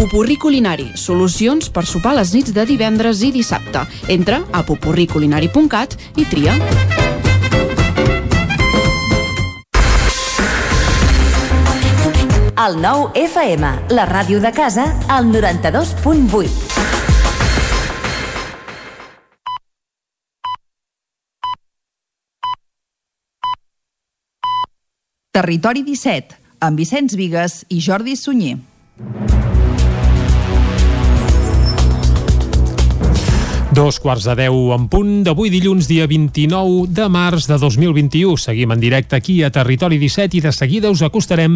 [0.00, 3.82] Pupurri Culinari, solucions per sopar les nits de divendres i dissabte.
[4.08, 6.54] Entra a pupurriculinari.cat i tria.
[12.64, 16.48] El nou FM, la ràdio de casa, al 92.8.
[25.36, 28.56] Territori 17, amb Vicenç Vigues i Jordi Sunyer.
[33.80, 38.34] Dos quarts de deu en punt d'avui dilluns, dia 29 de març de 2021.
[38.36, 41.54] Seguim en directe aquí a Territori 17 i de seguida us acostarem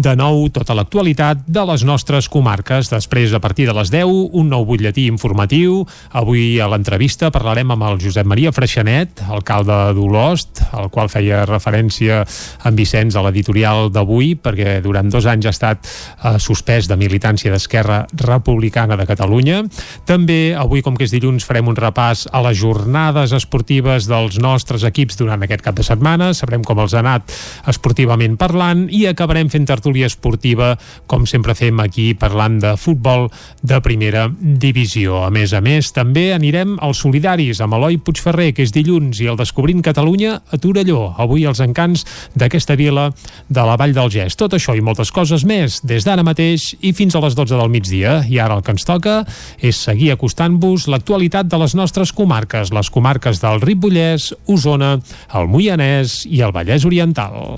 [0.00, 2.88] de nou tota l'actualitat de les nostres comarques.
[2.88, 5.82] Després, a partir de les 10, un nou butlletí informatiu.
[6.16, 12.22] Avui a l'entrevista parlarem amb el Josep Maria Freixanet, alcalde d'Olost, al qual feia referència
[12.64, 17.52] en Vicenç a l'editorial d'avui, perquè durant dos anys ha estat eh, suspès de militància
[17.52, 19.60] d'Esquerra Republicana de Catalunya.
[20.08, 24.84] També avui, com que és dilluns, farem un repàs a les jornades esportives dels nostres
[24.86, 27.32] equips durant aquest cap de setmana, sabrem com els ha anat
[27.70, 30.74] esportivament parlant i acabarem fent tertúlia esportiva,
[31.06, 33.28] com sempre fem aquí parlant de futbol
[33.62, 35.22] de primera divisió.
[35.26, 39.30] A més a més, també anirem als solidaris amb Eloi Puigferrer, que és dilluns, i
[39.30, 41.12] el Descobrint Catalunya a Torelló.
[41.18, 43.10] Avui els encants d'aquesta vila
[43.48, 44.36] de la Vall del Gès.
[44.38, 47.72] Tot això i moltes coses més des d'ara mateix i fins a les 12 del
[47.72, 48.20] migdia.
[48.28, 49.20] I ara el que ens toca
[49.58, 54.96] és seguir acostant-vos l'actualitat de les nostres comarques, les comarques del Ripollès, Osona,
[55.34, 57.56] el Moianès i el Vallès Oriental.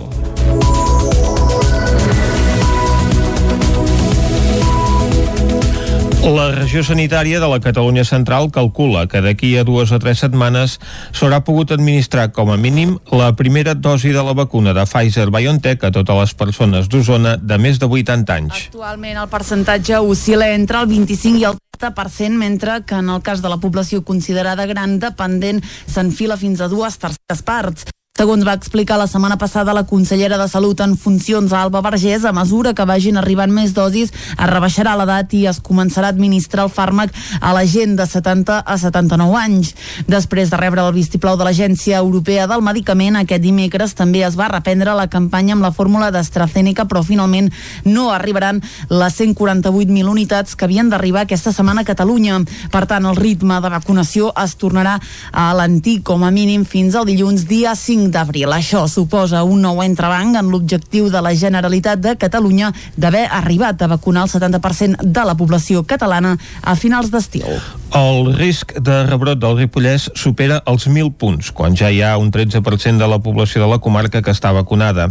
[6.28, 10.74] La regió sanitària de la Catalunya Central calcula que d'aquí a dues o tres setmanes
[11.16, 15.92] s'haurà pogut administrar com a mínim la primera dosi de la vacuna de Pfizer-BioNTech a
[15.94, 18.66] totes les persones d'Osona de més de 80 anys.
[18.68, 23.42] Actualment el percentatge oscil·la entre el 25 i el 30%, mentre que en el cas
[23.42, 27.86] de la població considerada gran dependent s'enfila fins a dues terceres parts.
[28.18, 32.32] Segons va explicar la setmana passada la consellera de Salut en funcions Alba Vergés, a
[32.34, 36.72] mesura que vagin arribant més dosis, es rebaixarà l'edat i es començarà a administrar el
[36.74, 39.70] fàrmac a la gent de 70 a 79 anys.
[40.10, 44.50] Després de rebre el vistiplau de l'Agència Europea del Medicament, aquest dimecres també es va
[44.50, 47.52] reprendre la campanya amb la fórmula d'AstraZeneca, però finalment
[47.86, 48.58] no arribaran
[48.90, 52.42] les 148.000 unitats que havien d'arribar aquesta setmana a Catalunya.
[52.74, 54.98] Per tant, el ritme de vacunació es tornarà
[55.30, 58.52] a l'antic com a mínim fins al dilluns dia 5 d'abril.
[58.52, 63.90] Això suposa un nou entrebanc en l'objectiu de la Generalitat de Catalunya d'haver arribat a
[63.94, 67.46] vacunar el 70% de la població catalana a finals d'estiu.
[67.94, 72.30] El risc de rebrot del Ripollès supera els 1.000 punts, quan ja hi ha un
[72.32, 75.08] 13% de la població de la comarca que està vacunada.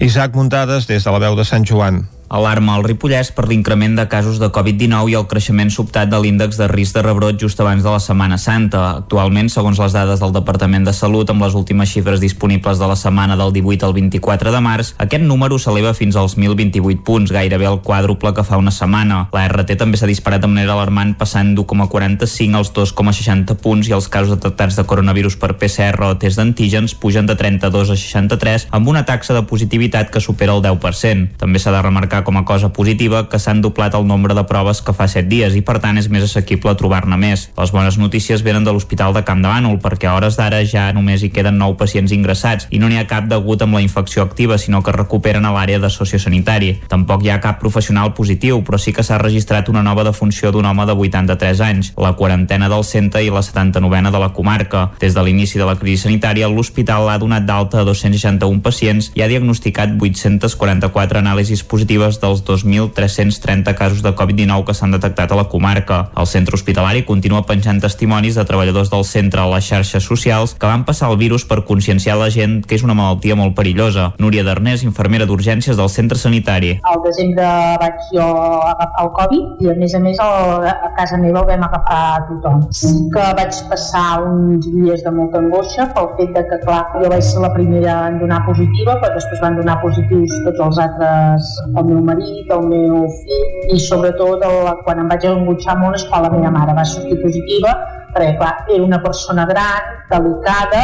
[0.00, 2.04] Isaac Muntades, des de la veu de Sant Joan.
[2.30, 6.60] Alarma al Ripollès per l'increment de casos de Covid-19 i el creixement sobtat de l'índex
[6.60, 8.82] de risc de rebrot just abans de la Setmana Santa.
[9.00, 12.94] Actualment, segons les dades del Departament de Salut, amb les últimes xifres disponibles de la
[12.94, 17.66] setmana del 18 al 24 de març, aquest número s'eleva fins als 1.028 punts, gairebé
[17.66, 19.24] el quàdruple que fa una setmana.
[19.34, 24.06] La RT també s'ha disparat de manera alarmant, passant d'1,45 als 2,60 punts i els
[24.06, 28.94] casos detectats de coronavirus per PCR o test d'antígens pugen de 32 a 63, amb
[28.94, 31.34] una taxa de positivitat que supera el 10%.
[31.42, 34.82] També s'ha de remarcar com a cosa positiva que s'han doblat el nombre de proves
[34.82, 37.48] que fa 7 dies i per tant és més assequible trobar-ne més.
[37.58, 40.88] Les bones notícies venen de l'Hospital de Camp de Bànol perquè a hores d'ara ja
[40.96, 44.22] només hi queden 9 pacients ingressats i no n'hi ha cap degut amb la infecció
[44.22, 46.72] activa sinó que recuperen a l'àrea de sociosanitari.
[46.88, 50.66] Tampoc hi ha cap professional positiu però sí que s'ha registrat una nova defunció d'un
[50.66, 54.90] home de 83 anys, la quarantena del centre i la 79a de la comarca.
[55.00, 59.22] Des de l'inici de la crisi sanitària, l'hospital ha donat d'alta a 261 pacients i
[59.22, 65.46] ha diagnosticat 844 anàlisis positives dels 2.330 casos de Covid-19 que s'han detectat a la
[65.52, 66.00] comarca.
[66.18, 70.66] El centre hospitalari continua penjant testimonis de treballadors del centre a les xarxes socials que
[70.66, 74.10] van passar el virus per conscienciar la gent que és una malaltia molt perillosa.
[74.18, 76.78] Núria Darnés, infermera d'urgències del centre sanitari.
[76.90, 77.46] Al desembre
[77.84, 78.26] vaig jo
[78.72, 82.00] agafar el Covid i a més a més el, a casa meva el vam agafar
[82.16, 82.64] a tothom.
[82.74, 87.10] Sí que vaig passar uns dies de molta angoixa pel fet de que, clar, jo
[87.12, 91.50] vaig ser la primera en donar positiva, però després van donar positius tots els altres
[91.74, 95.98] al meu meu marit, el meu fill i sobretot el, quan em vaig engutxar molt
[95.98, 97.74] és quan la meva mare va sortir positiva
[98.14, 100.82] perquè clar, era una persona gran, delicada,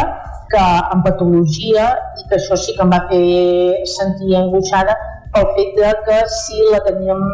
[0.51, 0.63] que
[0.95, 1.89] amb patologia
[2.21, 3.23] i que això sí que em va fer
[3.97, 4.95] sentir angoixada
[5.35, 7.25] pel fet de que si la teníem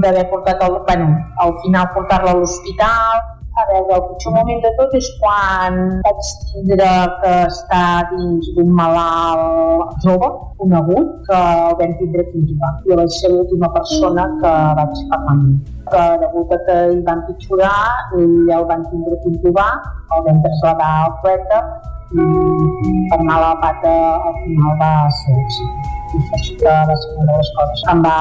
[0.00, 1.10] d'haver portat al, bueno,
[1.44, 3.20] al final portar-la a l'hospital
[3.56, 6.88] a veure, el pitjor moment de tot és quan vaig tindre
[7.20, 12.72] que estar dins d'un malalt jove, conegut, que el vam tindre que intubar.
[12.88, 15.72] Jo vaig ser l'última persona que vaig parlar amb.
[15.92, 17.74] Que degut a que hi van pitjorar,
[18.18, 19.70] ell el van tindre que intubar,
[20.16, 21.60] el vam traslladar al poeta
[22.14, 22.24] i
[23.10, 23.92] per anar a la pata
[24.30, 25.92] al final va ser èxit.
[26.14, 28.18] I això va ser una de les coses que em va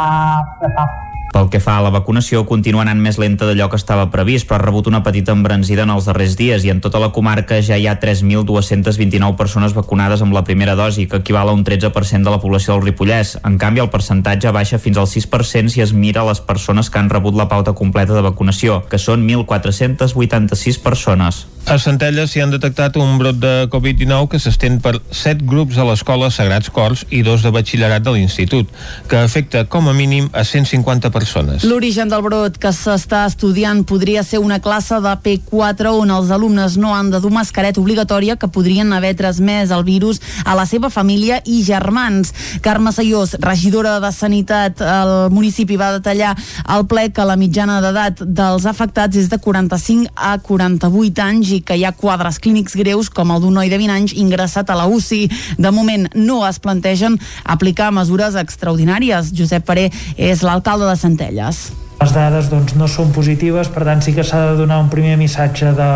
[0.59, 0.87] frapar
[1.33, 4.59] pel que fa a la vacunació, continua anant més lenta d'allò que estava previst, però
[4.59, 7.79] ha rebut una petita embranzida en els darrers dies i en tota la comarca ja
[7.79, 12.35] hi ha 3.229 persones vacunades amb la primera dosi, que equival a un 13% de
[12.35, 13.39] la població del Ripollès.
[13.43, 17.09] En canvi, el percentatge baixa fins al 6% si es mira les persones que han
[17.09, 21.47] rebut la pauta completa de vacunació, que són 1.486 persones.
[21.63, 25.87] A Centelles s'hi han detectat un brot de Covid-19 que s'estén per 7 grups a
[25.87, 28.69] l'escola Sagrats Cors i dos de batxillerat de l'Institut,
[29.09, 31.22] que afecta com a mínim a 150 persones.
[31.67, 36.77] L'origen del brot que s'està estudiant podria ser una classe de P4 on els alumnes
[36.77, 40.89] no han de dur mascareta obligatòria que podrien haver transmès el virus a la seva
[40.93, 42.33] família i germans.
[42.61, 46.33] Carme Sayós, regidora de Sanitat al municipi, va detallar
[46.65, 51.61] al ple que la mitjana d'edat dels afectats és de 45 a 48 anys i
[51.65, 54.77] que hi ha quadres clínics greus com el d'un noi de 20 anys ingressat a
[54.77, 55.27] la UCI.
[55.57, 59.33] De moment no es plantegen aplicar mesures extraordinàries.
[59.35, 61.69] Josep Paré és l'alcalde de Centelles
[62.03, 65.15] les dades doncs, no són positives, per tant sí que s'ha de donar un primer
[65.19, 65.89] missatge de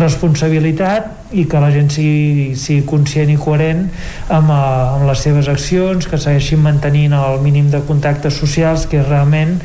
[0.00, 3.84] responsabilitat i que la gent sigui, sigui conscient i coherent
[4.34, 8.98] amb, eh, amb les seves accions, que segueixin mantenint el mínim de contactes socials, que
[9.02, 9.58] és realment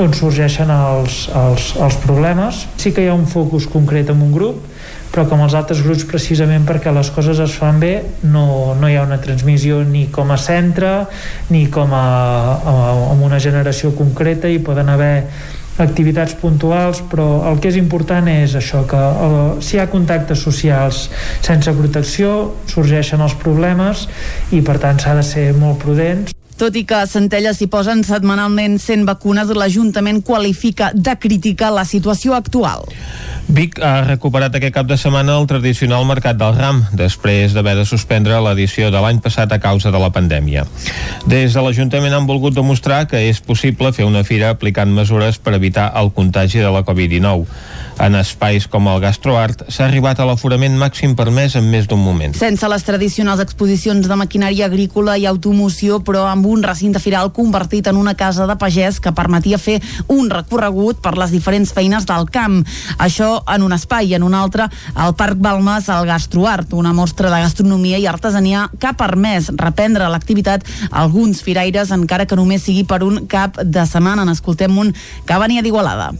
[0.00, 2.66] on sorgeixen els, els, els problemes.
[2.76, 4.69] Sí que hi ha un focus concret en un grup,
[5.10, 8.96] però com els altres grups precisament perquè les coses es fan bé no, no hi
[8.96, 10.92] ha una transmissió ni com a centre
[11.50, 12.04] ni com a,
[12.54, 12.76] a,
[13.10, 15.14] a una generació concreta i poden haver
[15.80, 20.42] activitats puntuals, però el que és important és això, que el, si hi ha contactes
[20.44, 21.06] socials
[21.40, 22.34] sense protecció
[22.70, 24.06] sorgeixen els problemes
[24.52, 26.36] i per tant s'ha de ser molt prudents.
[26.60, 31.86] Tot i que a Centelles s'hi posen setmanalment 100 vacunes, l'Ajuntament qualifica de crítica la
[31.88, 32.84] situació actual.
[33.50, 37.86] Vic ha recuperat aquest cap de setmana el tradicional mercat del ram, després d'haver de
[37.88, 40.62] suspendre l'edició de l'any passat a causa de la pandèmia.
[41.26, 45.56] Des de l'Ajuntament han volgut demostrar que és possible fer una fira aplicant mesures per
[45.58, 47.42] evitar el contagi de la Covid-19.
[48.00, 52.32] En espais com el Gastroart s'ha arribat a l'aforament màxim permès en més d'un moment.
[52.32, 57.90] Sense les tradicionals exposicions de maquinària agrícola i automoció, però amb un recinte firal convertit
[57.92, 59.76] en una casa de pagès que permetia fer
[60.08, 62.62] un recorregut per les diferents feines del camp.
[62.96, 67.28] Això en un espai i en un altre al Parc Balmes al Gastroart, una mostra
[67.28, 72.88] de gastronomia i artesania que ha permès reprendre l'activitat alguns firaires encara que només sigui
[72.88, 74.24] per un cap de setmana.
[74.24, 74.96] N'escoltem un
[75.28, 76.14] que venia d'Igualada.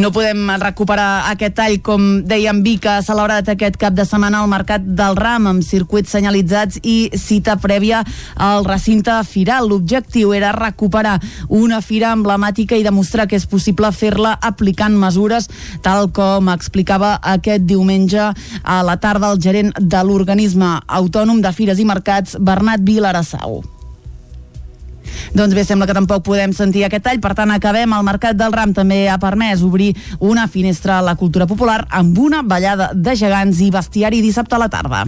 [0.00, 4.48] No podem recuperar aquest tall, com dèiem, Vic ha celebrat aquest cap de setmana al
[4.48, 7.98] Mercat del Ram amb circuits senyalitzats i cita prèvia
[8.40, 9.68] al recinte firal.
[9.68, 11.18] L'objectiu era recuperar
[11.52, 15.50] una fira emblemàtica i demostrar que és possible fer-la aplicant mesures,
[15.84, 18.30] tal com explicava aquest diumenge
[18.62, 23.60] a la tarda el gerent de l'organisme autònom de Fires i Mercats, Bernat Vilarassau.
[25.34, 27.92] Doncs bé, sembla que tampoc podem sentir aquest tall, per tant acabem.
[27.94, 32.18] El Mercat del Ram també ha permès obrir una finestra a la cultura popular amb
[32.18, 35.04] una ballada de gegants i bestiari dissabte a la tarda.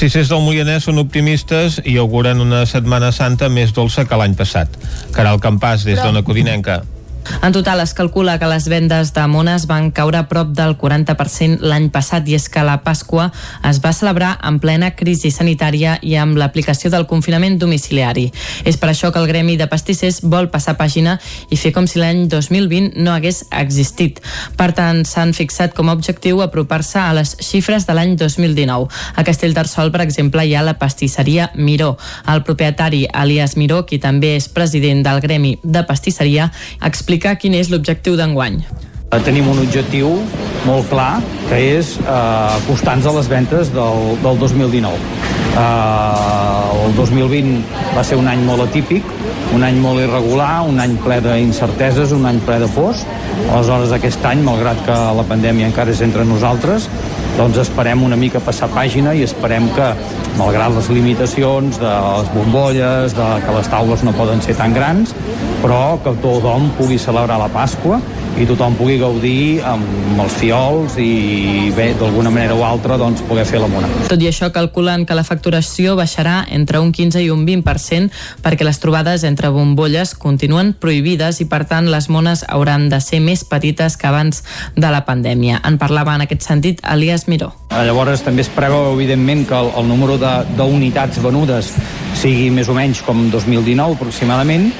[0.00, 4.78] Cicers del Moianès són optimistes i auguren una Setmana Santa més dolça que l'any passat.
[5.12, 6.80] Caral Campàs, des d'Ona Codinenca.
[7.42, 11.62] En total es calcula que les vendes de mones van caure a prop del 40%
[11.64, 13.30] l'any passat i és que la Pasqua
[13.68, 18.26] es va celebrar en plena crisi sanitària i amb l'aplicació del confinament domiciliari.
[18.64, 21.18] És per això que el Gremi de Pastissers vol passar pàgina
[21.50, 24.20] i fer com si l'any 2020 no hagués existit.
[24.56, 28.88] Per tant, s'han fixat com a objectiu apropar-se a les xifres de l'any 2019.
[29.16, 31.96] A Castellterçol, per exemple, hi ha la pastisseria Miró.
[32.28, 36.50] El propietari, Elias Miró, qui també és president del Gremi de Pastisseria,
[36.84, 38.60] explica explicar quin és l'objectiu d'enguany.
[39.10, 40.12] Eh, tenim un objectiu
[40.62, 44.94] molt clar, que és eh, acostar-nos a les ventes del, del 2019.
[45.58, 47.64] Eh, el 2020
[47.96, 49.10] va ser un any molt atípic,
[49.56, 53.02] un any molt irregular, un any ple d'incerteses, un any ple de pors.
[53.48, 56.86] Aleshores, aquest any, malgrat que la pandèmia encara és entre nosaltres,
[57.40, 59.86] doncs esperem una mica passar pàgina i esperem que,
[60.36, 65.14] malgrat les limitacions de les bombolles, de que les taules no poden ser tan grans,
[65.64, 68.00] però que tothom pugui celebrar la Pasqua
[68.40, 73.44] i tothom pugui gaudir amb els fiols i bé, d'alguna manera o altra doncs poder
[73.48, 73.88] fer la mona.
[74.08, 78.08] Tot i això, calculen que la facturació baixarà entre un 15 i un 20%
[78.44, 83.20] perquè les trobades entre bombolles continuen prohibides i, per tant, les mones hauran de ser
[83.24, 84.44] més petites que abans
[84.76, 85.60] de la pandèmia.
[85.66, 87.52] En parlava en aquest sentit Elias Miró.
[87.70, 91.70] Eh, Llavors també es preveu, evidentment, que el, el número d'unitats venudes
[92.18, 94.70] sigui més o menys com 2019 aproximadament,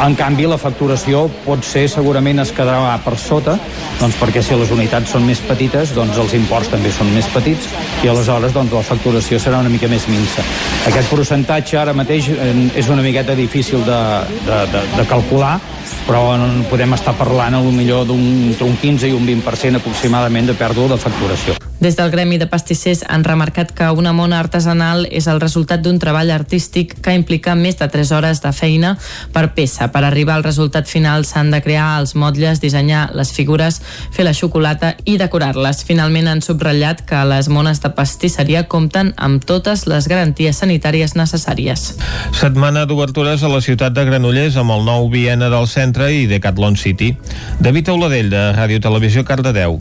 [0.00, 3.54] en canvi, la facturació pot ser, segurament es quedarà per sota,
[4.00, 7.68] doncs perquè si les unitats són més petites, doncs els imports també són més petits
[8.02, 10.42] i aleshores doncs, la facturació serà una mica més minsa.
[10.90, 14.00] Aquest percentatge ara mateix eh, és una miqueta difícil de,
[14.48, 15.58] de, de, de calcular,
[16.06, 16.24] però
[16.70, 20.56] podem estar parlant a lo millor d'un entre un 15 i un 20% aproximadament de
[20.58, 21.58] pèrdua de facturació.
[21.82, 25.98] Des del Gremi de Pastissers han remarcat que una mona artesanal és el resultat d'un
[25.98, 28.96] treball artístic que implica més de 3 hores de feina
[29.32, 29.88] per peça.
[29.92, 33.80] Per arribar al resultat final s'han de crear els motlles, dissenyar les figures,
[34.12, 35.84] fer la xocolata i decorar-les.
[35.84, 41.92] Finalment han subratllat que les mones de pastisseria compten amb totes les garanties sanitàries necessàries.
[42.38, 46.76] Setmana d'obertures a la ciutat de Granollers amb el nou Viena del centre i Decathlon
[46.76, 47.14] City.
[47.60, 49.80] David Auladell, de Ràdio Televisió, Cardedeu.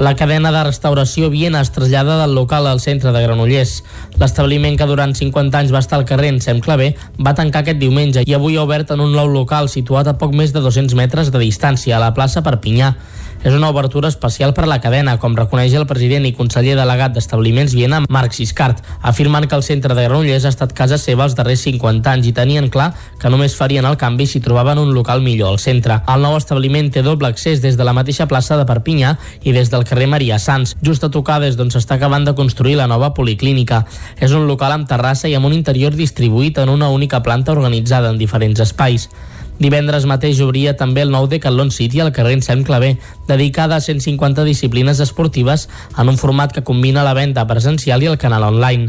[0.00, 3.82] La cadena de restauració Viena es trasllada del local al centre de Granollers.
[4.16, 7.76] L'establiment que durant 50 anys va estar al carrer en Sem Clavé va tancar aquest
[7.82, 10.96] diumenge i avui ha obert en un nou local situat a poc més de 200
[10.96, 12.94] metres de distància, a la plaça Perpinyà.
[13.42, 17.14] És una obertura especial per a la cadena, com reconeix el president i conseller delegat
[17.14, 21.36] d'Establiments Viena, Marc Siscart, afirmant que el centre de Granollers ha estat casa seva els
[21.38, 22.90] darrers 50 anys i tenien clar
[23.22, 26.02] que només farien el canvi si trobaven un local millor al centre.
[26.04, 29.72] El nou establiment té doble accés des de la mateixa plaça de Perpinyà i des
[29.72, 33.14] del carrer Maria Sans, just a tocar des d'on s'està acabant de construir la nova
[33.16, 33.86] policlínica.
[34.20, 38.12] És un local amb terrassa i amb un interior distribuït en una única planta organitzada
[38.12, 39.08] en diferents espais.
[39.60, 42.94] Divendres mateix obria també el nou Decathlon City al carrer Ensem Clavé,
[43.28, 45.68] dedicada a 150 disciplines esportives
[46.00, 48.88] en un format que combina la venda presencial i el canal online.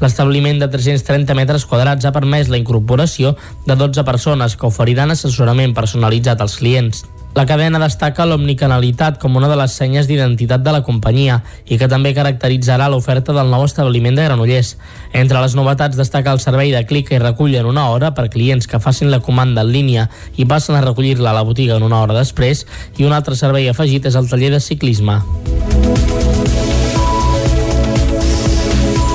[0.00, 3.32] L'establiment de 330 metres quadrats ha permès la incorporació
[3.64, 7.04] de 12 persones que oferiran assessorament personalitzat als clients.
[7.34, 11.36] La cadena destaca l'omnicanalitat com una de les senyes d'identitat de la companyia
[11.70, 14.72] i que també caracteritzarà l'oferta del nou establiment de Granollers.
[15.14, 18.66] Entre les novetats destaca el servei de clic i recull en una hora per clients
[18.66, 22.02] que facin la comanda en línia i passen a recollir-la a la botiga en una
[22.02, 22.66] hora després
[22.98, 25.20] i un altre servei afegit és el taller de ciclisme.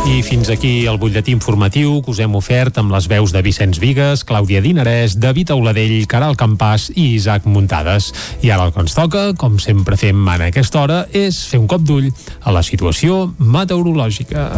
[0.06, 3.80] I fins aquí el butlletí informatiu que us hem ofert amb les veus de Vicenç
[3.82, 8.12] Vigues, Clàudia Dinarès, David Auladell, Caral Campàs i Isaac Muntades.
[8.46, 11.66] I ara el que ens toca, com sempre fem en aquesta hora, és fer un
[11.66, 12.12] cop d'ull
[12.46, 14.52] a la situació meteorològica.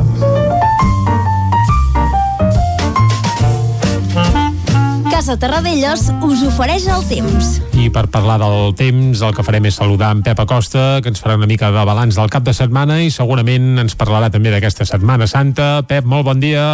[5.17, 7.55] Casa Terradellos us ofereix el temps.
[7.73, 11.23] I per parlar del temps, el que farem és saludar en Pep Acosta, que ens
[11.23, 14.85] farà una mica de balanç del cap de setmana i segurament ens parlarà també d'aquesta
[14.85, 15.81] Setmana Santa.
[15.89, 16.67] Pep, molt bon dia.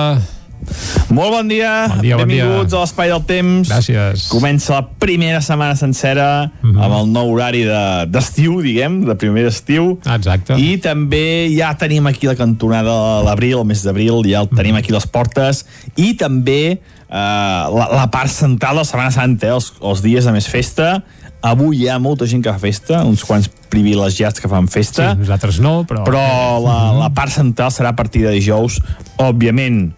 [1.09, 2.77] Molt bon dia, Bon dia, bon benvinguts dia.
[2.77, 3.69] a l'Espai del Temps.
[3.69, 4.27] Gràcies.
[4.29, 6.75] Comença la primera setmana sencera mm Mhm.
[6.77, 6.83] -hmm.
[6.83, 9.99] amb el nou horari de- d'estiu, de, diguem, de primer estiu.
[10.05, 10.53] Exacte.
[10.57, 14.75] I també ja tenim aquí la cantonada de l'abril, el mes d'abril, ja el tenim
[14.75, 15.65] aquí a les portes.
[15.95, 20.25] I també eh, la, la part central de la Setmana Santa, eh, els, els dies
[20.25, 21.03] de més festa.
[21.45, 25.11] Avui hi ha molta gent que fa festa, uns quants privilegiats que fan festa.
[25.11, 26.03] Sí, nosaltres no, però...
[26.05, 28.79] Però la, la part central serà a partir de dijous,
[29.17, 29.91] òbviament.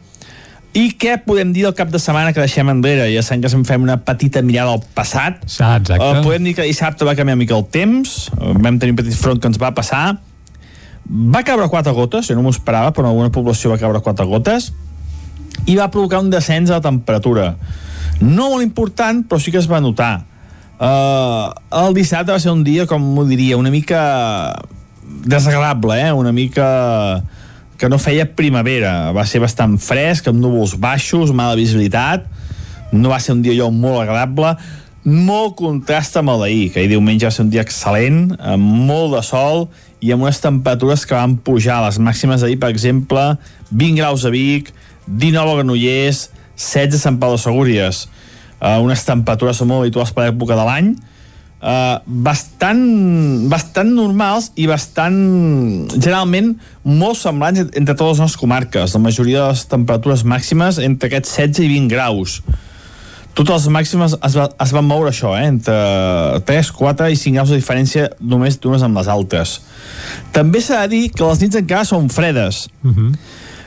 [0.76, 3.08] I què podem dir del cap de setmana que deixem enrere?
[3.14, 5.40] Ja sabem que se'n fem una petita mirada al passat.
[5.64, 6.04] Ah, exacte.
[6.04, 9.16] Uh, podem dir que dissabte va canviar mica el temps, uh, vam tenir un petit
[9.16, 10.04] front que ens va passar,
[11.08, 14.28] va caure quatre gotes, jo no m'ho esperava, però en alguna població va caure quatre
[14.28, 14.74] gotes,
[15.64, 17.54] i va provocar un descens de la temperatura.
[18.20, 20.26] No molt important, però sí que es va notar.
[20.76, 21.56] Uh,
[21.86, 24.02] el dissabte va ser un dia, com m'ho diria, una mica
[25.24, 26.12] desagradable, eh?
[26.12, 27.24] una mica
[27.78, 29.12] que no feia primavera.
[29.16, 32.26] Va ser bastant fresc, amb núvols baixos, mala visibilitat.
[32.96, 34.56] No va ser un dia allò molt agradable.
[35.06, 39.14] Molt contrast amb el d'ahir, que ahir diumenge va ser un dia excel·lent, amb molt
[39.14, 39.68] de sol
[40.02, 41.84] i amb unes temperatures que van pujar.
[41.86, 43.26] Les màximes d'ahir, per exemple,
[43.70, 44.72] 20 graus a Vic,
[45.06, 48.06] 19 a Granollers, 16 a Sant Pau de Segúries.
[48.56, 50.96] Uh, unes temperatures molt habituals per l'època de l'any,
[51.66, 52.84] uh, bastant,
[53.50, 55.18] bastant normals i bastant,
[55.96, 56.54] generalment,
[56.86, 58.94] molt semblants entre totes les nostres comarques.
[58.94, 62.42] La majoria de les temperatures màximes entre aquests 16 i 20 graus.
[63.36, 65.50] totes les màximes es, va, es van moure això, eh?
[65.50, 65.74] entre
[66.48, 69.58] 3, 4 i 5 graus de diferència només d'unes amb les altes.
[70.32, 72.70] També s'ha de dir que les nits encara són fredes.
[72.84, 73.12] Uh -huh.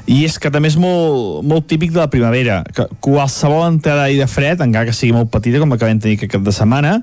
[0.09, 4.26] I és que també és molt, molt típic de la primavera, que qualsevol entrada d'aire
[4.26, 7.03] fred, encara que sigui molt petita, com la que vam tenir aquest cap de setmana,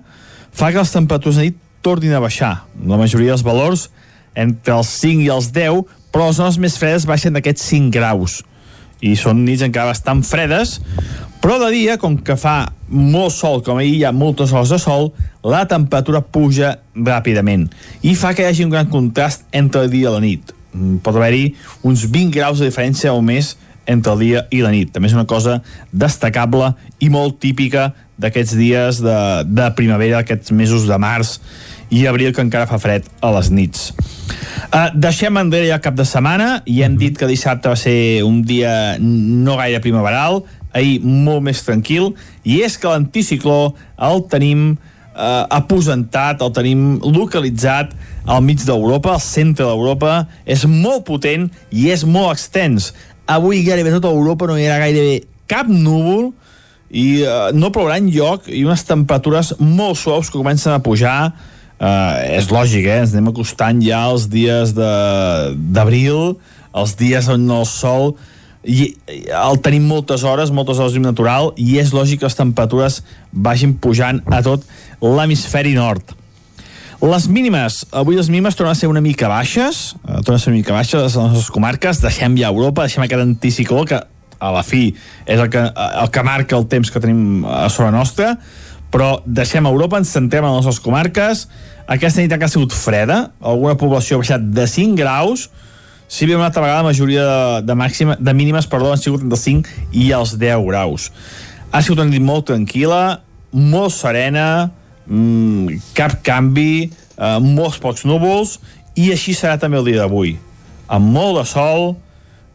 [0.55, 2.65] fa que les temperatures de nit tornin a baixar.
[2.87, 3.89] La majoria dels valors
[4.35, 8.41] entre els 5 i els 10, però les zones més fredes baixen d'aquests 5 graus.
[9.03, 10.79] I són nits encara bastant fredes,
[11.43, 14.79] però de dia, com que fa molt sol, com ahir hi ha moltes hores de
[14.81, 15.11] sol,
[15.45, 17.67] la temperatura puja ràpidament
[18.01, 20.55] i fa que hi hagi un gran contrast entre el dia i la nit.
[21.05, 21.51] Pot haver-hi
[21.85, 23.53] uns 20 graus de diferència o més
[23.85, 24.91] entre el dia i la nit.
[24.93, 25.59] També és una cosa
[25.91, 31.37] destacable i molt típica d'aquests dies de, de primavera, aquests mesos de març
[31.93, 33.91] i abril que encara fa fred a les nits.
[34.73, 38.41] Uh, deixem enrere el cap de setmana i hem dit que dissabte va ser un
[38.47, 40.41] dia no gaire primaveral,
[40.75, 42.13] ahir molt més tranquil,
[42.43, 43.75] i és que l'anticicló
[44.09, 44.73] el tenim
[45.15, 47.93] eh, aposentat, el tenim localitzat
[48.25, 52.91] al mig d'Europa, al centre d'Europa, és molt potent i és molt extens.
[53.25, 56.31] Avui gairebé tota Europa no hi ha gairebé cap núvol
[56.93, 61.33] i eh, no plourà lloc i unes temperatures molt suaus que comencen a pujar
[61.79, 63.01] eh, és lògic, eh?
[63.01, 66.37] ens anem acostant ja als dies d'abril,
[66.75, 68.15] els dies on el sol
[68.65, 68.95] i
[69.29, 73.01] el tenim moltes hores, moltes hores natural i és lògic que les temperatures
[73.31, 74.65] vagin pujant a tot
[75.01, 76.15] l'hemisferi nord.
[77.03, 80.51] Les mínimes, avui les mínimes tornen a ser una mica baixes, eh, tornen a ser
[80.53, 83.99] una mica baixes a les nostres comarques, deixem ja Europa, deixem aquest anticicló que
[84.39, 84.93] a la fi
[85.25, 88.37] és el que, el que marca el temps que tenim a sobre nostra,
[88.91, 91.47] però deixem Europa, ens centrem en les nostres comarques,
[91.85, 95.49] aquesta nit ha sigut freda, alguna població ha baixat de 5 graus,
[96.07, 99.25] si bé una altra vegada la majoria de, de, màxima, de mínimes perdó, han sigut
[99.25, 101.11] entre els 5 i els 10 graus.
[101.73, 103.19] Ha sigut una nit molt tranquil·la,
[103.51, 104.71] molt serena,
[105.07, 108.59] mm, cap canvi, eh, molts pocs núvols,
[108.95, 110.35] i així serà també el dia d'avui.
[110.87, 111.95] Amb molt de sol,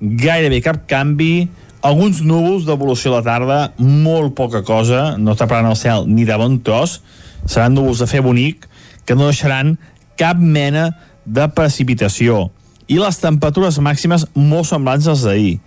[0.00, 1.48] gairebé cap canvi,
[1.82, 6.36] alguns núvols d'evolució a la tarda, molt poca cosa, no taparan el cel ni de
[6.36, 7.00] bon tros,
[7.46, 8.66] seran núvols de fer bonic,
[9.04, 9.78] que no deixaran
[10.20, 10.90] cap mena
[11.24, 12.50] de precipitació.
[12.90, 15.60] I les temperatures màximes molt semblants als d'ahir.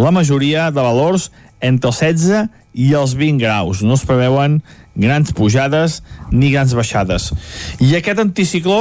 [0.00, 1.28] La majoria de valors
[1.60, 3.82] entre els 16 i els 20 graus.
[3.84, 4.60] No es preveuen
[4.96, 6.00] grans pujades
[6.32, 7.30] ni grans baixades.
[7.80, 8.80] I aquest anticicló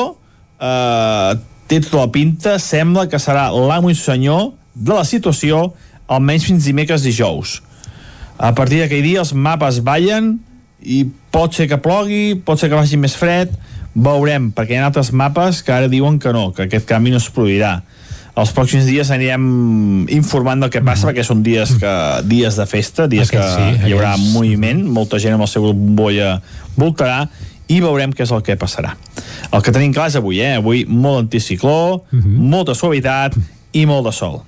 [0.59, 1.37] eh,
[1.69, 5.69] té tota la pinta, sembla que serà l'amo i senyor de la situació
[6.09, 7.59] almenys fins dimecres dijous.
[8.39, 10.37] A partir d'aquell dia els mapes ballen
[10.79, 11.03] i
[11.33, 13.51] pot ser que plogui, pot ser que vagi més fred,
[13.93, 17.19] veurem, perquè hi ha altres mapes que ara diuen que no, que aquest canvi no
[17.19, 17.79] es produirà.
[18.39, 19.43] Els pròxims dies anirem
[20.15, 21.11] informant del que passa, mm.
[21.11, 21.93] perquè són dies que
[22.29, 24.33] dies de festa, dies Aquests que sí, hi haurà aquests.
[24.35, 26.37] moviment, molta gent amb el seu grup bombolla
[26.79, 27.23] voltarà,
[27.69, 28.95] i veurem què és el que passarà.
[29.53, 30.55] El que tenim clar és avui, eh?
[30.57, 33.35] Avui molt anticicló, molta suavitat
[33.77, 34.39] i molt de sol.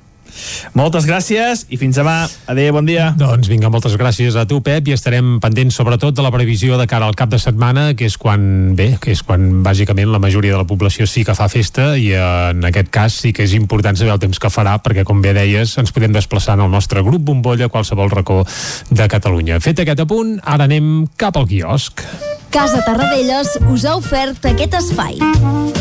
[0.77, 2.25] Moltes gràcies i fins demà.
[2.51, 3.11] Adéu, bon dia.
[3.17, 6.87] Doncs vinga, moltes gràcies a tu, Pep, i estarem pendents sobretot de la previsió de
[6.89, 10.55] cara al cap de setmana, que és quan, bé, que és quan bàsicament la majoria
[10.55, 13.55] de la població sí que fa festa i eh, en aquest cas sí que és
[13.57, 16.73] important saber el temps que farà, perquè com bé deies, ens podem desplaçar en el
[16.73, 18.41] nostre grup bombolla a qualsevol racó
[18.89, 19.59] de Catalunya.
[19.63, 22.05] Fet aquest apunt, ara anem cap al quiosc.
[22.51, 25.80] Casa Tarradellas us ha ofert aquest espai.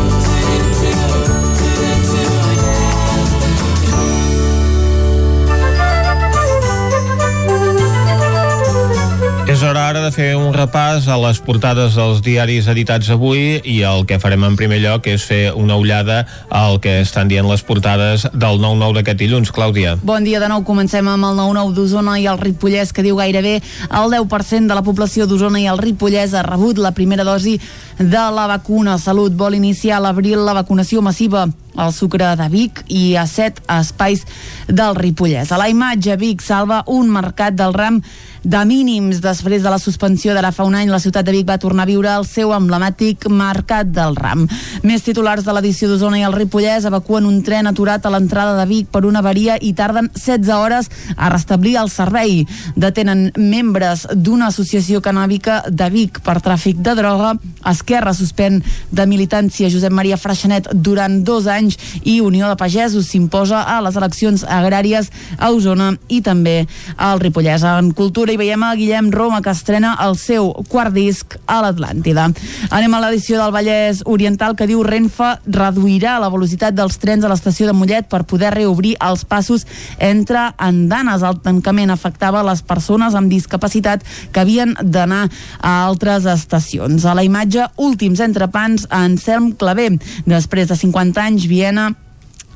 [9.61, 13.75] És hora ara de fer un repàs a les portades dels diaris editats avui i
[13.85, 17.61] el que farem en primer lloc és fer una ullada al que estan dient les
[17.61, 19.53] portades del 9-9 d'aquest dilluns.
[19.53, 19.93] Clàudia.
[20.01, 23.59] Bon dia de nou, comencem amb el 9-9 d'Osona i el Ripollès que diu gairebé
[23.61, 27.59] el 10% de la població d'Osona i el Ripollès ha rebut la primera dosi
[27.99, 28.97] de la vacuna.
[28.97, 31.45] Salut vol iniciar a l'abril la vacunació massiva
[31.75, 34.25] al Sucre de Vic i a set espais
[34.67, 35.51] del Ripollès.
[35.51, 38.01] A la imatge, Vic salva un mercat del ram
[38.43, 39.21] de mínims.
[39.21, 41.89] Després de la suspensió d'ara fa un any, la ciutat de Vic va tornar a
[41.89, 44.47] viure el seu emblemàtic Mercat del Ram.
[44.83, 48.65] Més titulars de l'edició d'Osona i el Ripollès evacuen un tren aturat a l'entrada de
[48.69, 52.45] Vic per una avaria i tarden 16 hores a restablir el servei.
[52.75, 57.35] Detenen membres d'una associació canàbica de Vic per tràfic de droga.
[57.69, 61.60] Esquerra suspèn de militància Josep Maria Freixenet durant dos anys
[62.03, 66.65] i Unió de Pagesos s'imposa a les eleccions agràries a Osona i també
[66.97, 67.63] al Ripollès.
[67.67, 72.29] En cultura i veiem a Guillem Roma que estrena el seu quart disc a l'Atlàntida.
[72.71, 77.31] Anem a l'edició del Vallès Oriental que diu Renfe reduirà la velocitat dels trens a
[77.31, 79.65] l'estació de Mollet per poder reobrir els passos
[79.99, 81.25] entre andanes.
[81.25, 85.27] El tancament afectava les persones amb discapacitat que havien d'anar
[85.59, 87.05] a altres estacions.
[87.05, 89.89] A la imatge, últims entrepans a Anselm Clavé.
[90.25, 91.91] Després de 50 anys, Viena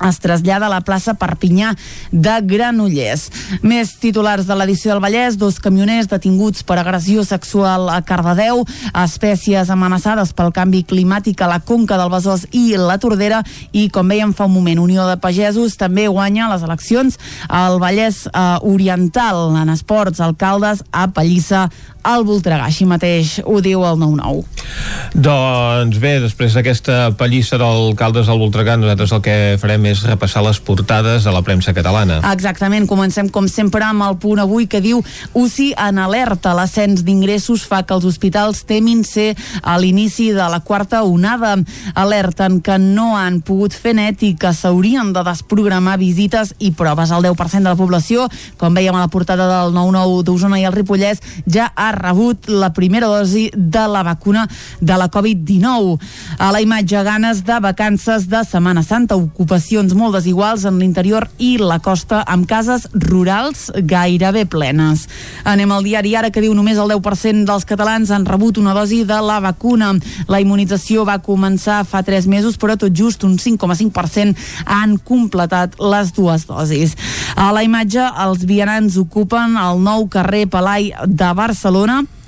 [0.04, 1.72] es trasllada a la plaça Perpinyà
[2.12, 3.30] de Granollers.
[3.64, 9.70] Més titulars de l'edició del Vallès, dos camioners detinguts per agressió sexual a Cardedeu, espècies
[9.72, 13.42] amenaçades pel canvi climàtic a la Conca del Besòs i la Tordera
[13.72, 17.16] i, com veiem fa un moment, Unió de Pagesos també guanya les eleccions
[17.48, 19.56] al Vallès eh, Oriental.
[19.56, 21.70] En esports, alcaldes a Pallissa
[22.06, 22.68] al Voltregà.
[22.70, 24.44] Així mateix ho diu el 9-9.
[25.16, 30.60] Doncs bé, després d'aquesta pallissa d'alcaldes al Voltregà, nosaltres el que farem és repassar les
[30.62, 32.20] portades de la premsa catalana.
[32.30, 35.02] Exactament, comencem com sempre amb el punt avui que diu
[35.34, 36.54] UCI en alerta.
[36.56, 39.32] L'ascens d'ingressos fa que els hospitals temin ser
[39.62, 41.56] a l'inici de la quarta onada.
[41.94, 47.10] Alerten que no han pogut fer net i que s'haurien de desprogramar visites i proves.
[47.10, 48.28] El 10% de la població,
[48.60, 52.72] com veiem a la portada del 9-9 d'Osona i el Ripollès, ja ha rebut la
[52.76, 54.46] primera dosi de la vacuna
[54.80, 55.98] de la Covid-19.
[56.38, 61.56] A la imatge, ganes de vacances de Setmana Santa, ocupacions molt desiguals en l'interior i
[61.58, 65.06] la costa, amb cases rurals gairebé plenes.
[65.44, 69.02] Anem al diari ara que diu només el 10% dels catalans han rebut una dosi
[69.08, 69.94] de la vacuna.
[70.28, 74.36] La immunització va començar fa 3 mesos, però tot just un 5,5%
[74.66, 76.96] han completat les dues dosis.
[77.36, 81.85] A la imatge, els vianants ocupen el nou carrer Palai de Barcelona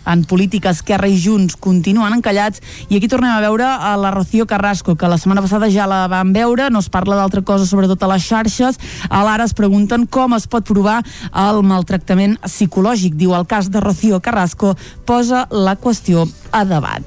[0.09, 4.47] en política Esquerra i Junts continuen encallats i aquí tornem a veure a la Rocío
[4.49, 8.03] Carrasco que la setmana passada ja la vam veure no es parla d'altra cosa sobretot
[8.03, 8.79] a les xarxes.
[9.11, 11.03] A l'ara es pregunten com es pot provar
[11.35, 13.19] el maltractament psicològic.
[13.19, 17.05] Diu el cas de Rocío Carrasco posa la qüestió a debat.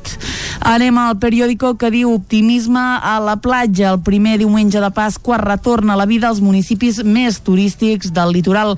[0.62, 3.90] Anem al periòdico que diu optimisme a la platja.
[3.92, 8.76] El primer diumenge de Pasqua retorna la vida als municipis més turístics del litoral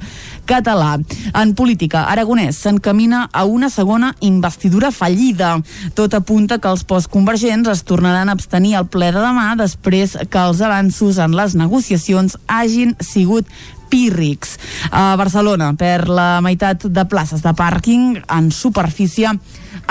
[0.47, 0.95] català.
[1.36, 5.57] En política, Aragonès s'encamina a una segona investidura fallida.
[5.93, 10.43] Tot apunta que els postconvergents es tornaran a abstenir al ple de demà després que
[10.47, 13.49] els avanços en les negociacions hagin sigut
[13.93, 14.57] pírrics.
[14.89, 19.36] A Barcelona, per la meitat de places de pàrquing en superfície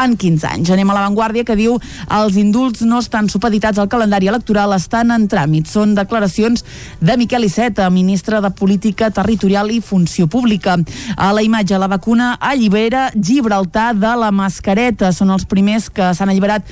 [0.00, 0.70] en 15 anys.
[0.72, 1.78] Anem a l'avantguàrdia que diu
[2.12, 5.68] els indults no estan supeditats al calendari electoral, estan en tràmit.
[5.70, 6.64] Són declaracions
[7.00, 10.76] de Miquel Iceta, ministre de Política Territorial i Funció Pública.
[11.16, 15.12] A la imatge, la vacuna allibera Gibraltar de la mascareta.
[15.12, 16.66] Són els primers que s'han alliberat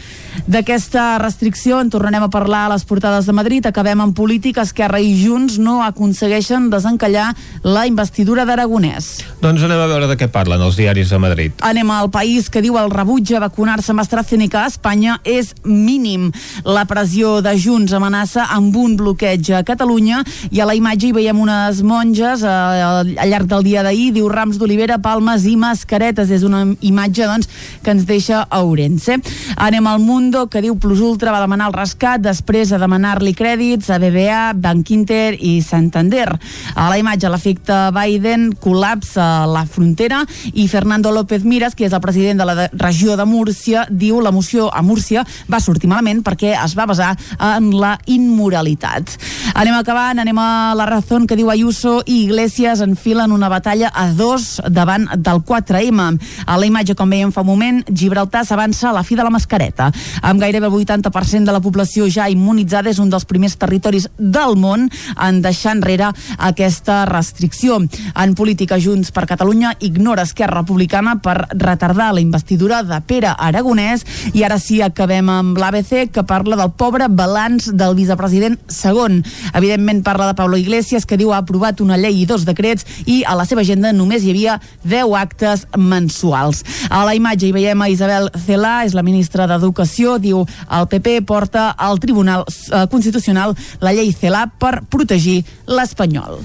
[0.47, 1.81] d'aquesta restricció.
[1.81, 3.67] En tornarem a parlar a les portades de Madrid.
[3.67, 4.63] Acabem en política.
[4.63, 7.31] Esquerra i Junts no aconsegueixen desencallar
[7.63, 9.11] la investidura d'Aragonès.
[9.43, 11.53] Doncs anem a veure de què parlen els diaris de Madrid.
[11.67, 16.29] Anem al país que diu el rebuig a vacunar-se amb AstraZeneca a Espanya és mínim.
[16.63, 20.21] La pressió de Junts amenaça amb un bloqueig a Catalunya
[20.55, 24.29] i a la imatge hi veiem unes monges eh, al llarg del dia d'ahir, diu
[24.31, 26.31] rams d'olivera, palmes i mascaretes.
[26.31, 27.51] És una imatge doncs,
[27.83, 29.19] que ens deixa a Ourense.
[29.57, 33.91] Anem al Mundo, que diu Plus Ultra va demanar el rescat després de demanar-li crèdits
[33.91, 36.29] a BBA, Bank Inter i Santander.
[36.77, 40.23] A la imatge, l'efecte Biden col·lapsa la frontera
[40.55, 42.71] i Fernando López Miras, que és el president de la de
[43.01, 47.15] regió de Múrcia, diu la moció a Múrcia va sortir malament perquè es va basar
[47.41, 49.15] en la immoralitat.
[49.57, 54.11] Anem acabant, anem a la raó que diu Ayuso i Iglesias enfilen una batalla a
[54.13, 56.19] dos davant del 4M.
[56.45, 59.33] A la imatge, com veiem fa un moment, Gibraltar s'avança a la fi de la
[59.33, 59.89] mascareta.
[60.21, 64.59] Amb gairebé el 80% de la població ja immunitzada, és un dels primers territoris del
[64.61, 67.81] món en deixar enrere aquesta restricció.
[67.81, 73.33] En política, Junts per Catalunya ignora Esquerra Republicana per retardar la investidura novel·la de Pere
[73.39, 79.21] Aragonès i ara sí acabem amb l'ABC que parla del pobre balanç del vicepresident segon.
[79.55, 83.23] Evidentment parla de Pablo Iglesias que diu ha aprovat una llei i dos decrets i
[83.25, 86.65] a la seva agenda només hi havia 10 actes mensuals.
[86.91, 91.21] A la imatge hi veiem a Isabel Celà, és la ministra d'Educació, diu el PP
[91.27, 96.41] porta al Tribunal eh, Constitucional la llei Celà per protegir l'espanyol.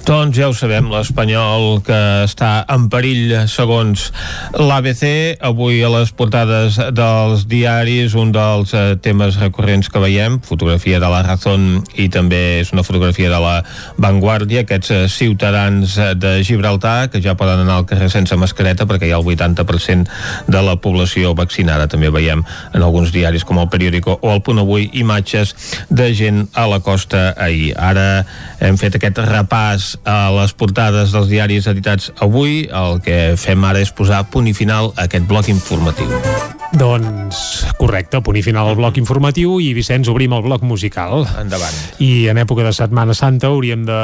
[0.00, 4.06] Doncs ja ho sabem, l'Espanyol que està en perill segons
[4.56, 5.02] l'ABC.
[5.44, 11.10] Avui a les portades dels diaris un dels eh, temes recurrents que veiem, fotografia de
[11.12, 13.52] la Razón i també és una fotografia de la
[14.00, 18.88] Vanguardia, aquests eh, ciutadans eh, de Gibraltar que ja poden anar al carrer sense mascareta
[18.88, 21.90] perquè hi ha el 80% de la població vaccinada.
[21.92, 22.42] També veiem
[22.72, 25.54] en alguns diaris com el Periódico o el Punt Avui imatges
[25.92, 27.74] de gent a la costa ahir.
[27.76, 28.24] Ara
[28.64, 32.64] hem fet aquest repàs a les portades dels diaris editats avui.
[32.66, 36.10] El que fem ara és posar punt i final a aquest bloc informatiu.
[36.70, 41.24] Doncs correcte, punt i final al bloc informatiu i Vicenç, obrim el bloc musical.
[41.40, 41.74] Endavant.
[41.98, 43.98] I en època de Setmana Santa hauríem de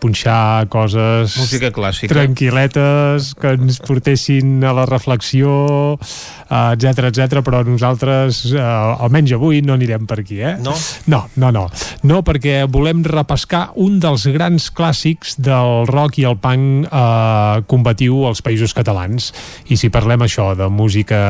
[0.00, 1.36] punxar coses...
[1.36, 2.14] Música clàssica.
[2.14, 5.52] Tranquil·letes, que ens portessin a la reflexió,
[6.48, 7.42] etc uh, etc.
[7.44, 10.56] però nosaltres, uh, almenys avui, no anirem per aquí, eh?
[10.64, 10.72] No?
[11.12, 11.66] No, no, no.
[12.08, 18.24] No, perquè volem repescar un dels grans clàssics del rock i el punk uh, combatiu
[18.28, 19.30] als països catalans.
[19.70, 21.20] I si parlem això de música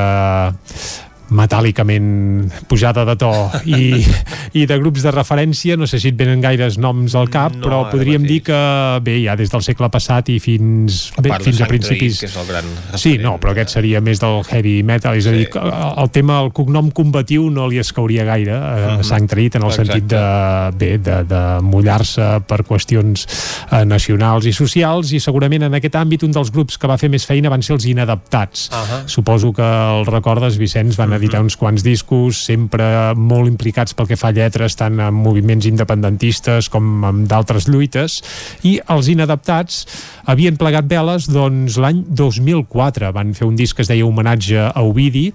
[1.31, 3.31] metàl·licament pujada de to
[3.67, 4.01] i,
[4.61, 7.63] i de grups de referència no sé si et venen gaires noms al cap No,
[7.67, 8.31] però podríem mateix.
[8.31, 8.61] dir que
[9.05, 12.31] bé, ja des del segle passat i fins, A bé, fins a principis Traït, que
[12.31, 15.49] és el gran Sí, no, però aquest seria més del heavy metal, és a dir,
[15.55, 19.05] el tema, el cognom combatiu no li escauria gaire a Mhm.
[19.05, 19.93] sang traït en el Exacte.
[19.93, 23.27] sentit de, bé, de, de mullar-se per qüestions
[23.71, 27.11] eh, nacionals i socials i segurament en aquest àmbit un dels grups que va fer
[27.11, 28.69] més feina van ser els inadaptats.
[28.73, 29.03] Ahà.
[29.07, 34.19] Suposo que el recordes, Vicenç, van editar uns quants discos, sempre molt implicats pel que
[34.19, 38.21] fa a lletres, tant en moviments independentistes com en d'altres lluites,
[38.67, 39.85] i els inadaptats
[40.31, 44.83] havien plegat veles doncs l'any 2004 van fer un disc que es deia homenatge a
[44.87, 45.29] Ovidi.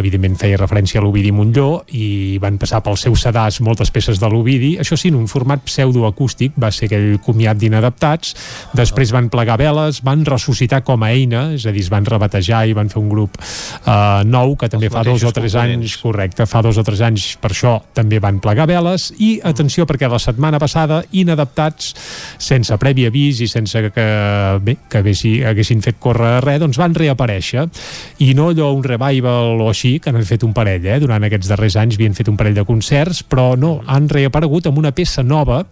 [0.00, 4.30] Evidentment feia referència a l'Ovidi Montlló i van passar pel seu sedàs moltes peces de
[4.30, 8.34] l'Ovidi, això sí, en un format pseudoacústic, va ser aquell comiat d'inadaptats.
[8.78, 12.64] Després van plegar veles van ressuscitar com a eina és a dir, es van rebatejar
[12.68, 15.54] i van fer un grup eh, nou que també Els fa dos o mateixos tres
[15.60, 19.10] anys correcte, fa dos o tres anys per això també van plegar veles.
[19.18, 21.94] I atenció perquè la setmana passada inadaptats
[22.38, 24.06] sense previ avís i sense que,
[24.64, 27.66] bé, que haguessin, haguessin fet córrer res, doncs van reaparèixer.
[28.24, 30.98] I no allò un revival o així que n'han fet un parell, eh?
[31.02, 34.80] durant aquests darrers anys havien fet un parell de concerts, però no han reaparegut amb
[34.80, 35.64] una peça nova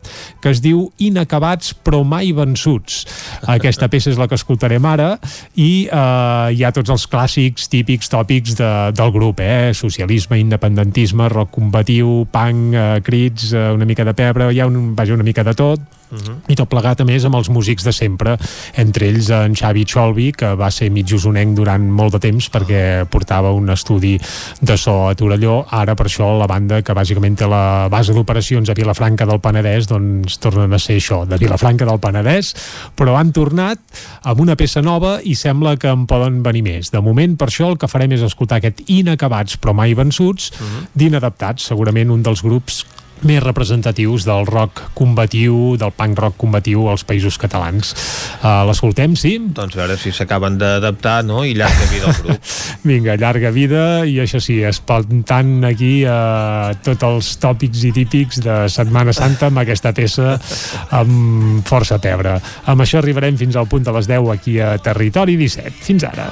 [0.43, 3.05] que es diu Inacabats però mai vençuts.
[3.57, 5.15] Aquesta peça és la que escoltarem ara
[5.55, 9.74] i eh, hi ha tots els clàssics típics, tòpics de, del grup eh?
[9.74, 14.95] socialisme, independentisme rock combatiu, punk, eh, crits eh, una mica de pebre, hi ha un,
[14.97, 15.80] vaja, una mica de tot
[16.49, 18.37] i tot plegat a més amb els músics de sempre,
[18.79, 22.81] entre ells en Xavi Cholvi, que va ser mig usonenc durant molt de temps perquè
[23.11, 24.15] portava un estudi
[24.61, 28.71] de so a Torelló, ara per això la banda que bàsicament té la base d'operacions
[28.71, 32.53] a Vilafranca del Penedès, doncs tornen a ser això, de Vilafranca del Penedès.
[32.97, 33.81] Però han tornat
[34.27, 36.93] amb una peça nova i sembla que en poden venir més.
[36.95, 40.53] De moment per això el que farem és escoltar aquest inacabats però mai vençuts
[40.95, 42.85] d'inadaptats, segurament un dels grups
[43.25, 47.95] més representatius del rock combatiu, del punk rock combatiu als països catalans.
[48.43, 49.37] Uh, L'escoltem, sí?
[49.57, 51.43] Doncs a veure si s'acaben d'adaptar, no?
[51.47, 52.53] I llarga vida al grup.
[52.91, 58.59] Vinga, llarga vida i això sí, espantant aquí uh, tots els tòpics i típics de
[58.73, 60.37] Setmana Santa amb aquesta peça
[60.97, 62.37] amb força pebre.
[62.67, 65.81] Amb això arribarem fins al punt de les 10 aquí a Territori 17.
[65.87, 66.31] Fins ara.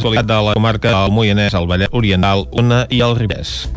[0.00, 3.68] Repàs de la comarca del Moianès, el Vallès Oriental, Una i el Ribès.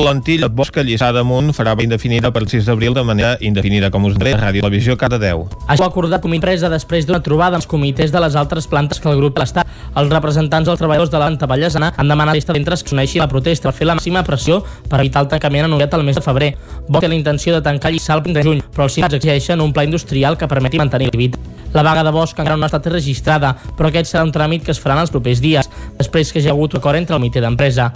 [0.00, 4.14] L'Antilla Bosca Lliçà damunt farà vaga indefinida per 6 d'abril de manera indefinida, com us
[4.16, 5.50] diré, Ràdio Televisió cada 10.
[5.68, 8.66] Això ha acordat com a empresa després d'una trobada amb els comitès de les altres
[8.66, 9.68] plantes que el grup l'Estat.
[10.00, 13.68] Els representants dels treballadors de l'Anta Vallesana han demanat a centres que s'uneixi la protesta
[13.68, 16.54] per fer la màxima pressió per evitar el tancament anunciat el mes de febrer.
[16.88, 19.60] Bosch té la intenció de tancar Lliçà el 20 de juny, però els sindicats exigeixen
[19.60, 21.49] un pla industrial que permeti mantenir l'activitat.
[21.72, 24.74] La vaga de Bosch encara no ha estat registrada, però aquest serà un tràmit que
[24.74, 27.42] es farà en els propers dies, després que hi ha hagut acord entre el comitè
[27.44, 27.92] d'empresa.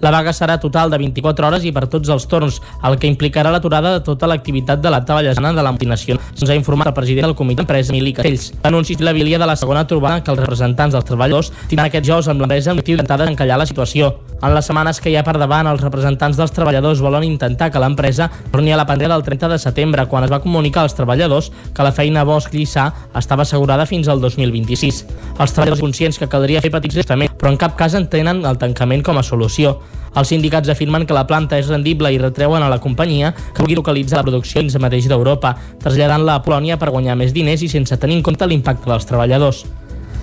[0.00, 3.50] La vaga serà total de 24 hores i per tots els torns, el que implicarà
[3.50, 6.22] l'aturada de tota l'activitat de la Vallesana de la multinacional.
[6.34, 8.52] Se'ns ha informat el president del comitè d'empresa, Emili Castells.
[8.62, 12.28] L'anunci la vilia de la segona trobada que els representants dels treballadors tindran aquest jous
[12.28, 14.14] amb l'empresa amb l'objectiu d'intentar desencallar la situació.
[14.38, 17.80] En les setmanes que hi ha per davant, els representants dels treballadors volen intentar que
[17.82, 21.50] l'empresa torni a la pandèmia del 30 de setembre, quan es va comunicar als treballadors
[21.74, 25.04] que la feina Bosch Lliçà estava assegurada fins al 2026.
[25.38, 29.02] Els treballadors conscients que caldria fer petits gestaments, però en cap cas entenen el tancament
[29.02, 29.80] com a solució.
[30.18, 33.76] Els sindicats afirmen que la planta és rendible i retreuen a la companyia que vulgui
[33.78, 37.96] localitzar la producció dins mateix d'Europa, traslladant-la a Polònia per guanyar més diners i sense
[38.00, 39.66] tenir en compte l'impacte dels treballadors.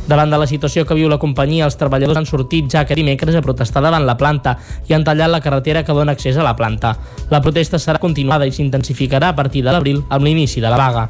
[0.06, 3.38] Davant de la situació que viu la companyia, els treballadors han sortit ja aquest dimecres
[3.38, 4.54] a protestar davant la planta
[4.86, 6.94] i han tallat la carretera que dona accés a la planta.
[7.32, 11.10] La protesta serà continuada i s'intensificarà a partir de l'abril amb l'inici de la vaga.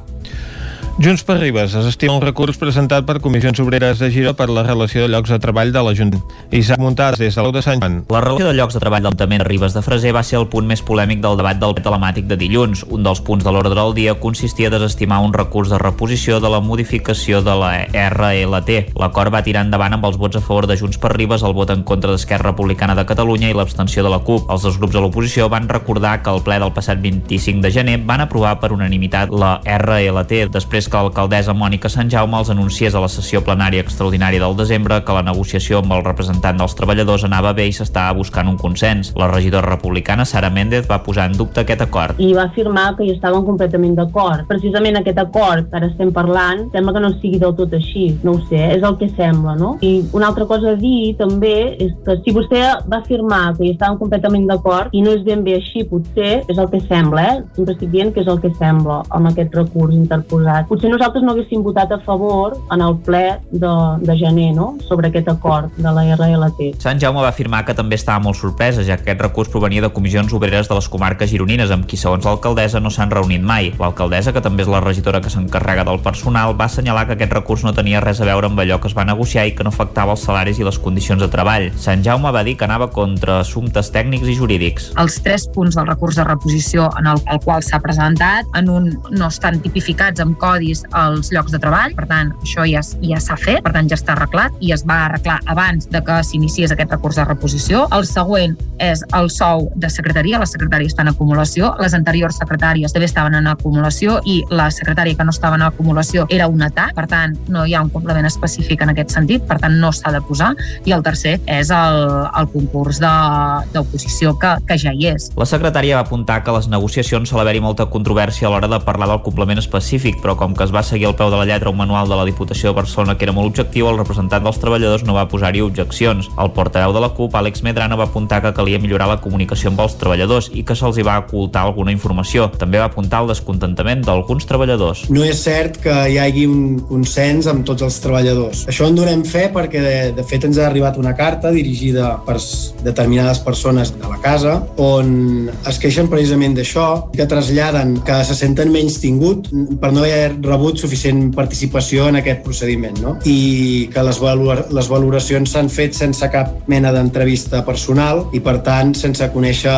[0.97, 4.61] Junts per Ribes es estima un recurs presentat per Comissions Obreres de Giró per la
[4.63, 6.29] relació de llocs de treball de l'Ajuntament.
[6.55, 7.97] Isaac Muntades, des de l'Au de Sant Joan.
[8.07, 10.47] La relació de llocs de treball de l'Ajuntament de Ribes de Freser va ser el
[10.47, 12.85] punt més polèmic del debat del telemàtic de dilluns.
[12.87, 16.53] Un dels punts de l'ordre del dia consistia a desestimar un recurs de reposició de
[16.53, 18.95] la modificació de la RLT.
[18.95, 21.75] L'acord va tirar endavant amb els vots a favor de Junts per Ribes, el vot
[21.75, 24.47] en contra d'Esquerra Republicana de Catalunya i l'abstenció de la CUP.
[24.47, 27.99] Els dos grups de l'oposició van recordar que al ple del passat 25 de gener
[28.07, 33.01] van aprovar per unanimitat la RLT després que l'alcaldessa Mònica Sant Jaume els anunciés a
[33.03, 37.53] la sessió plenària extraordinària del desembre que la negociació amb el representant dels treballadors anava
[37.53, 39.13] bé i s'estava buscant un consens.
[39.15, 42.15] La regidora republicana Sara Méndez va posar en dubte aquest acord.
[42.19, 44.45] i va afirmar que hi estaven completament d'acord.
[44.47, 48.35] Precisament aquest acord que ara estem parlant sembla que no sigui del tot així, no
[48.35, 49.75] ho sé, és el que sembla, no?
[49.81, 52.61] I una altra cosa a dir també és que si vostè
[52.91, 56.57] va afirmar que hi estaven completament d'acord i no és ben bé així, potser és
[56.57, 57.43] el que sembla, eh?
[57.55, 60.67] Sempre estic dient que és el que sembla amb aquest recurs interposat.
[60.75, 63.73] Potser nosaltres no haguéssim votat a favor en el ple de,
[64.03, 66.81] de gener, no?, sobre aquest acord de la RLT.
[66.83, 69.89] Sant Jaume va afirmar que també estava molt sorpresa, ja que aquest recurs provenia de
[69.95, 73.69] comissions obreres de les comarques gironines, amb qui, segons l'alcaldessa, no s'han reunit mai.
[73.79, 77.63] L'alcaldessa, que també és la regidora que s'encarrega del personal, va assenyalar que aquest recurs
[77.63, 80.17] no tenia res a veure amb allò que es va negociar i que no afectava
[80.17, 81.69] els salaris i les condicions de treball.
[81.79, 84.91] Sant Jaume va dir que anava contra assumptes tècnics i jurídics.
[84.99, 88.91] els tres punts del recurs de reposició en el, el qual s'ha presentat, en un
[89.15, 90.35] no estan tipificats amb
[90.65, 93.97] codis els llocs de treball, per tant, això ja, ja s'ha fet, per tant, ja
[93.97, 97.85] està arreglat i es va arreglar abans de que s'iniciés aquest recurs de reposició.
[97.93, 102.93] El següent és el sou de secretaria, la secretària està en acumulació, les anteriors secretàries
[102.93, 106.95] també estaven en acumulació i la secretària que no estava en acumulació era un atac,
[106.97, 110.13] per tant, no hi ha un complement específic en aquest sentit, per tant, no s'ha
[110.15, 110.53] de posar.
[110.85, 112.01] I el tercer és el,
[112.39, 115.29] el concurs d'oposició que, que ja hi és.
[115.37, 119.09] La secretària va apuntar que les negociacions sol haver-hi molta controvèrsia a l'hora de parlar
[119.11, 121.77] del complement específic, però com que es va seguir al peu de la lletra un
[121.77, 125.15] manual de la Diputació de Barcelona que era molt objectiu, el representant dels treballadors no
[125.17, 126.29] va posar-hi objeccions.
[126.41, 129.83] El portaveu de la CUP, Àlex Medrano, va apuntar que calia millorar la comunicació amb
[129.85, 132.49] els treballadors i que se'ls hi va ocultar alguna informació.
[132.59, 135.05] També va apuntar el descontentament d'alguns treballadors.
[135.09, 138.65] No és cert que hi hagi un consens amb tots els treballadors.
[138.71, 142.37] Això en donem fe perquè, de, de fet, ens ha arribat una carta dirigida per
[142.85, 148.71] determinades persones de la casa on es queixen precisament d'això, que traslladen que se senten
[148.73, 149.49] menys tingut
[149.81, 153.15] per no haver rebut suficient participació en aquest procediment, no?
[153.25, 158.59] I que les, valor les valoracions s'han fet sense cap mena d'entrevista personal i, per
[158.65, 159.75] tant, sense conèixer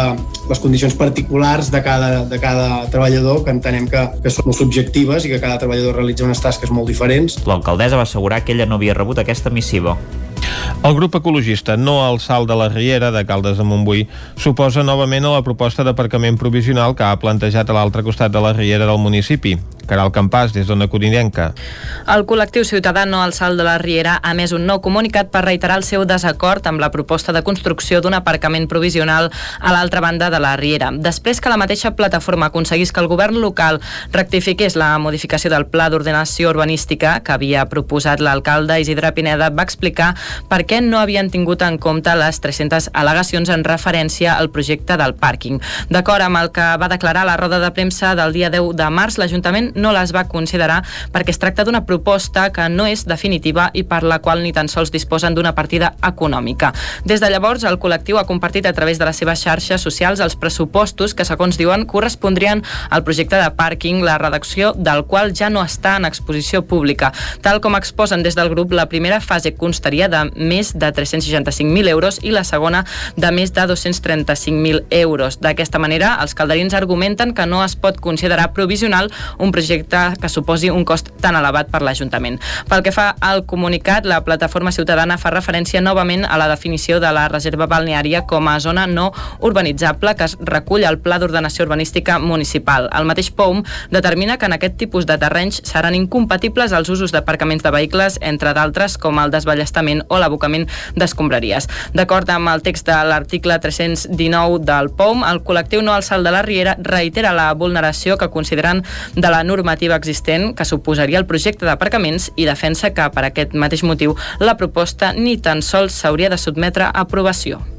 [0.49, 5.25] les condicions particulars de cada, de cada treballador, que entenem que, que són molt subjectives
[5.25, 7.39] i que cada treballador realitza unes tasques molt diferents.
[7.47, 9.97] L'alcaldessa va assegurar que ella no havia rebut aquesta missiva.
[10.83, 14.05] El grup ecologista No al Salt de la Riera de Caldes de Montbui
[14.37, 18.53] suposa novament a la proposta d'aparcament provisional que ha plantejat a l'altre costat de la
[18.53, 19.57] Riera del municipi.
[19.87, 21.53] Caral Campàs, des d'Ona Codinenca.
[22.11, 25.45] El col·lectiu ciutadà No al Salt de la Riera ha més un nou comunicat per
[25.45, 30.29] reiterar el seu desacord amb la proposta de construcció d'un aparcament provisional a l'altra banda
[30.29, 30.91] de la Riera.
[30.91, 33.79] Després que la mateixa plataforma aconseguís que el govern local
[34.11, 40.13] rectifiqués la modificació del pla d'ordenació urbanística que havia proposat l'alcalde Isidre Pineda, va explicar
[40.51, 45.13] per perquè no havien tingut en compte les 300 al·legacions en referència al projecte del
[45.15, 45.61] pàrquing.
[45.87, 49.15] D'acord amb el que va declarar la roda de premsa del dia 10 de març,
[49.15, 50.81] l'Ajuntament no les va considerar
[51.13, 54.67] perquè es tracta d'una proposta que no és definitiva i per la qual ni tan
[54.67, 56.73] sols disposen d'una partida econòmica.
[57.05, 60.35] Des de llavors, el col·lectiu ha compartit a través de les seves xarxes socials els
[60.35, 65.63] pressupostos que, segons diuen, correspondrien al projecte de pàrquing, la redacció del qual ja no
[65.63, 67.13] està en exposició pública.
[67.39, 72.19] Tal com exposen des del grup, la primera fase constaria de més de 365.000 euros
[72.23, 72.83] i la segona
[73.15, 75.39] de més de 235.000 euros.
[75.41, 80.69] D'aquesta manera, els calderins argumenten que no es pot considerar provisional un projecte que suposi
[80.73, 82.39] un cost tan elevat per l'Ajuntament.
[82.69, 87.11] Pel que fa al comunicat, la plataforma ciutadana fa referència novament a la definició de
[87.13, 92.17] la reserva balneària com a zona no urbanitzable que es recull al Pla d'Ordenació Urbanística
[92.19, 92.89] Municipal.
[92.95, 97.63] El mateix POUM determina que en aquest tipus de terrenys seran incompatibles els usos d'aparcaments
[97.63, 100.46] de vehicles, entre d'altres com el desballestament o l'abocament
[100.95, 101.67] d'escombraries.
[101.93, 106.33] D'acord amb el text de l'article 319 del POUM, el col·lectiu No al Salt de
[106.33, 108.83] la Riera reitera la vulneració que consideren
[109.15, 113.83] de la normativa existent que suposaria el projecte d'aparcaments i defensa que per aquest mateix
[113.83, 117.76] motiu la proposta ni tan sols s'hauria de sotmetre a aprovació.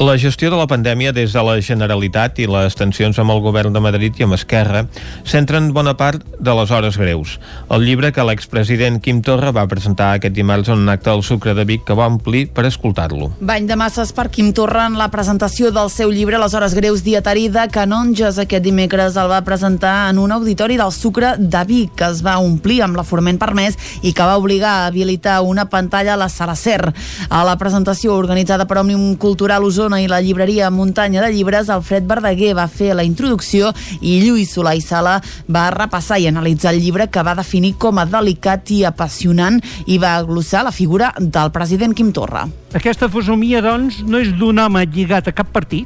[0.00, 3.70] La gestió de la pandèmia des de la Generalitat i les tensions amb el govern
[3.70, 4.80] de Madrid i amb Esquerra
[5.22, 7.36] centren bona part de les hores greus.
[7.70, 11.54] El llibre que l'expresident Quim Torra va presentar aquest dimarts en un acte al Sucre
[11.54, 13.28] de Vic que va omplir per escoltar-lo.
[13.38, 17.06] Bany de masses per Quim Torra en la presentació del seu llibre Les hores greus
[17.06, 18.42] dietari de Canonges.
[18.42, 22.40] Aquest dimecres el va presentar en un auditori del Sucre de Vic que es va
[22.42, 26.58] omplir amb l'aforament permès i que va obligar a habilitar una pantalla a la Sala
[26.58, 26.82] Ser.
[27.30, 31.68] A la presentació organitzada per Òmnium Cultural Osona Osona i la llibreria Muntanya de Llibres,
[31.68, 33.68] Alfred Verdaguer va fer la introducció
[34.00, 35.18] i Lluís Solà i Sala
[35.52, 39.98] va repassar i analitzar el llibre que va definir com a delicat i apassionant i
[40.00, 42.46] va glossar la figura del president Quim Torra.
[42.72, 45.84] Aquesta fesomia, doncs, no és d'un home lligat a cap partit,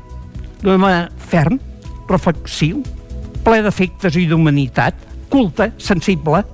[0.63, 0.93] d'un home
[1.33, 1.59] ferm,
[2.07, 2.85] reflexiu,
[3.43, 4.95] ple d'efectes i d'humanitat,
[5.33, 6.45] culte, sensible.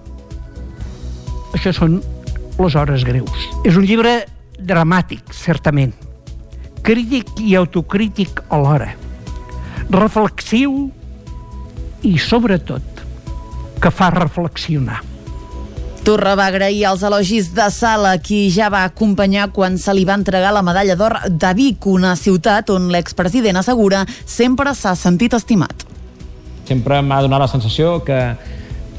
[1.52, 2.00] Això són
[2.56, 3.46] les hores greus.
[3.68, 4.22] És un llibre
[4.56, 5.92] dramàtic, certament,
[6.84, 8.90] crític i autocrític alhora,
[9.88, 10.90] reflexiu
[12.04, 13.02] i, sobretot,
[13.80, 15.00] que fa reflexionar.
[16.04, 20.18] Torra va agrair els elogis de Sala, qui ja va acompanyar quan se li va
[20.18, 25.86] entregar la medalla d'or de Vic, una ciutat on l'expresident assegura sempre s'ha sentit estimat.
[26.68, 28.20] Sempre m'ha donat la sensació que,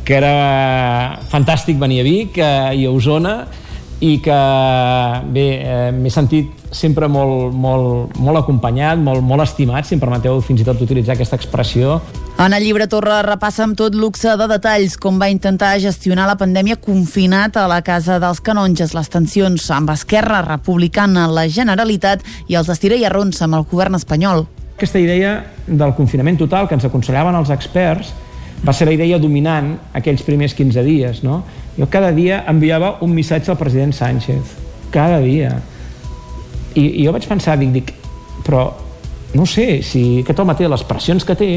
[0.01, 3.37] que era fantàstic venir a Vic eh, i a Osona
[4.01, 4.41] i que
[5.37, 10.41] bé, eh, m'he sentit sempre molt, molt, molt acompanyat, molt, molt estimat, si em permeteu
[10.43, 11.99] fins i tot utilitzar aquesta expressió.
[12.35, 16.35] En el llibre Torra repassa amb tot luxe de detalls com va intentar gestionar la
[16.35, 22.59] pandèmia confinat a la Casa dels Canonges, les tensions amb Esquerra Republicana, la Generalitat i
[22.59, 24.45] els estireierrons amb el govern espanyol.
[24.75, 28.11] Aquesta idea del confinament total que ens aconsellaven els experts
[28.65, 31.23] va ser la idea dominant aquells primers 15 dies.
[31.23, 31.43] No?
[31.77, 34.57] Jo cada dia enviava un missatge al president Sánchez.
[34.91, 35.53] Cada dia
[36.75, 37.93] i, i jo vaig pensar, dic, dic,
[38.45, 38.67] però
[39.35, 41.49] no sé, si aquest home té les pressions que té,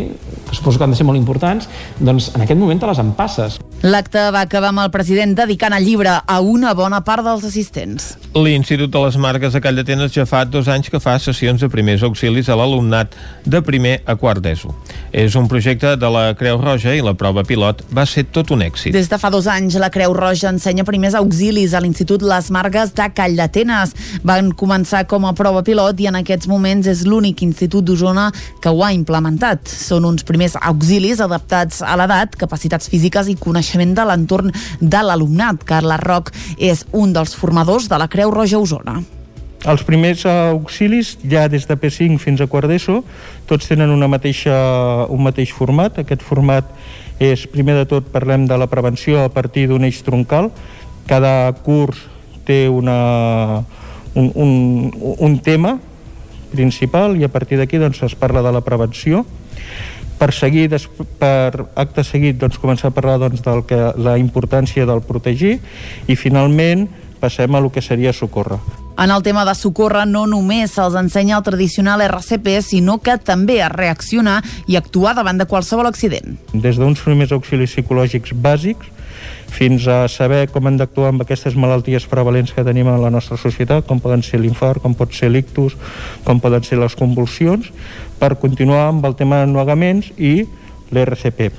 [0.49, 1.68] que suposo que han de ser molt importants,
[2.01, 3.59] doncs en aquest moment te les empasses.
[3.82, 8.16] L'acte va acabar amb el president dedicant el llibre a una bona part dels assistents.
[8.34, 11.68] L'Institut de les Marques de Call d'Atenes ja fa dos anys que fa sessions de
[11.70, 13.14] primers auxilis a l'alumnat
[13.46, 14.72] de primer a quart d'ESO.
[15.12, 18.64] És un projecte de la Creu Roja i la prova pilot va ser tot un
[18.66, 18.91] èxit.
[18.96, 22.96] Des de fa dos anys, la Creu Roja ensenya primers auxilis a l'Institut Les Marques
[22.99, 23.95] de Call d'Atenes.
[24.26, 28.75] Van començar com a prova pilot i en aquests moments és l'únic institut d'Osona que
[28.75, 29.70] ho ha implementat.
[29.70, 35.65] Són uns primers auxilis adaptats a l'edat, capacitats físiques i coneixement de l'entorn de l'alumnat.
[35.65, 39.01] Carla Roc és un dels formadors de la Creu Roja Osona.
[39.67, 43.01] Els primers auxilis, ja des de P5 fins a quart d'ESO,
[43.51, 44.55] tots tenen una mateixa,
[45.11, 45.99] un mateix format.
[45.99, 46.69] Aquest format
[47.19, 50.53] és, primer de tot, parlem de la prevenció a partir d'un eix troncal.
[51.11, 52.05] Cada curs
[52.47, 53.65] té una,
[54.15, 55.79] un, un, un tema
[56.53, 59.27] principal i a partir d'aquí doncs, es parla de la prevenció
[60.18, 60.68] per seguir,
[61.18, 65.58] per acte seguit doncs, començar a parlar doncs, del que, la importància del protegir
[66.08, 66.88] i finalment
[67.18, 68.58] passem a lo que seria socórrer.
[68.99, 73.61] En el tema de socórrer no només se'ls ensenya el tradicional RCP, sinó que també
[73.62, 76.34] a reaccionar i actuar davant de qualsevol accident.
[76.53, 78.90] Des d'uns primers auxilis psicològics bàsics
[79.54, 83.38] fins a saber com hem d'actuar amb aquestes malalties prevalents que tenim a la nostra
[83.40, 85.78] societat, com poden ser l'infart, com pot ser l'ictus,
[86.26, 87.70] com poden ser les convulsions,
[88.18, 90.42] per continuar amb el tema de nuegaments i
[90.90, 91.50] l'RCP.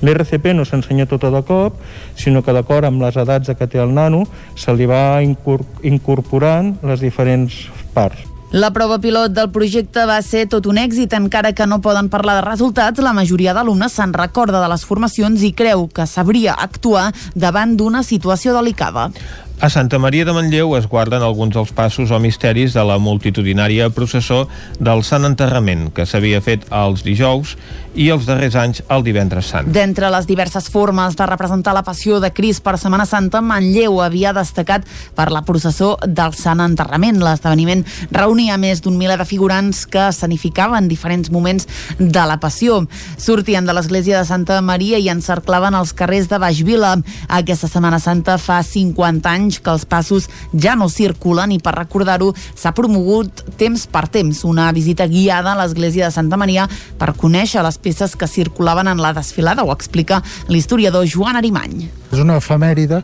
[0.00, 1.76] L'RCP no s'ensenya tota de cop,
[2.16, 4.24] sinó que d'acord amb les edats que té el nano
[4.56, 8.30] se li va incor incorporant les diferents parts.
[8.50, 12.40] La prova pilot del projecte va ser tot un èxit, encara que no poden parlar
[12.40, 17.12] de resultats, la majoria d'alumnes se'n recorda de les formacions i creu que sabria actuar
[17.36, 19.12] davant d'una situació delicada.
[19.60, 23.90] A Santa Maria de Manlleu es guarden alguns dels passos o misteris de la multitudinària
[23.92, 24.46] processó
[24.80, 27.58] del Sant Enterrament, que s'havia fet els dijous
[27.94, 29.70] i els darrers anys el divendres sant.
[29.74, 34.32] D'entre les diverses formes de representar la passió de Cris per Setmana Santa, Manlleu havia
[34.36, 34.86] destacat
[35.16, 37.18] per la processó del Sant Enterrament.
[37.22, 37.82] L'esdeveniment
[38.14, 41.66] reunia més d'un miler de figurants que escenificaven diferents moments
[41.98, 42.80] de la passió.
[43.18, 46.94] Sortien de l'església de Santa Maria i encerclaven els carrers de Baixvila.
[47.40, 52.30] Aquesta Setmana Santa fa 50 anys que els passos ja no circulen i per recordar-ho
[52.54, 56.68] s'ha promogut temps per temps una visita guiada a l'església de Santa Maria
[56.98, 61.88] per conèixer les peces que circulaven en la desfilada, ho explica l'historiador Joan Arimany.
[62.12, 63.02] És una efemèride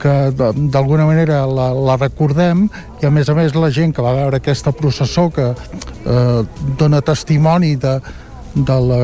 [0.00, 2.66] que d'alguna manera la, la recordem
[3.00, 6.40] i a més a més la gent que va veure aquesta processó que eh,
[6.78, 7.96] dona testimoni de,
[8.56, 9.02] de la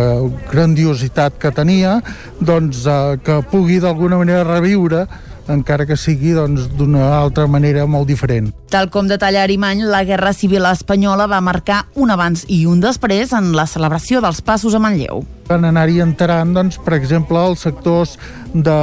[0.50, 1.98] grandiositat que tenia
[2.40, 5.06] doncs eh, que pugui d'alguna manera reviure
[5.50, 8.52] encara que sigui doncs, d'una doncs, altra manera molt diferent.
[8.72, 13.32] Tal com detalla Arimany, la Guerra Civil Espanyola va marcar un abans i un després
[13.36, 15.24] en la celebració dels passos a Manlleu.
[15.48, 18.14] Van anar-hi enterant, doncs, per exemple, els sectors
[18.54, 18.76] de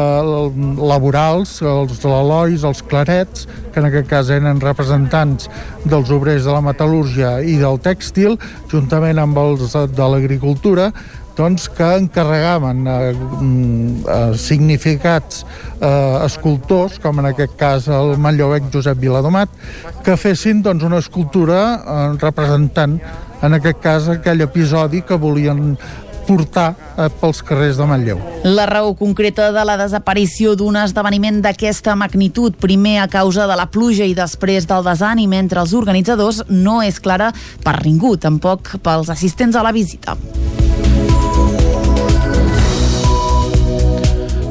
[0.78, 5.50] laborals, els alois, els clarets, que en aquest cas eren representants
[5.86, 8.38] dels obrers de la metal·lúrgia i del tèxtil,
[8.70, 10.92] juntament amb els de l'agricultura,
[11.40, 15.46] doncs, que encarregaven eh, mm, eh, significats
[15.80, 19.56] eh, escultors, com en aquest cas el manlleuec Josep Viladomat,
[20.04, 23.00] que fessin doncs, una escultura eh, representant
[23.42, 25.78] en aquest cas aquell episodi que volien
[26.30, 28.20] portar eh, pels carrers de Manlleu.
[28.46, 33.70] La raó concreta de la desaparició d'un esdeveniment d'aquesta magnitud, primer a causa de la
[33.74, 37.34] pluja i després del desànim entre els organitzadors, no és clara
[37.66, 40.18] per ningú, tampoc pels assistents a la visita.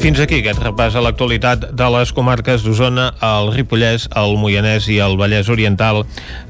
[0.09, 5.01] Fins aquí aquest repàs a l'actualitat de les comarques d'Osona, el Ripollès, el Moianès i
[5.03, 6.05] el Vallès Oriental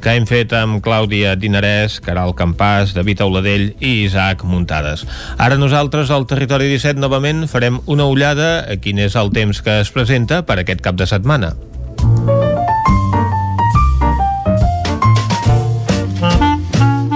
[0.05, 5.03] que hem fet amb Clàudia Dinarès, Caral Campàs, David Auladell i Isaac Muntades.
[5.41, 9.81] Ara nosaltres al Territori 17 novament farem una ullada a quin és el temps que
[9.81, 11.55] es presenta per aquest cap de setmana.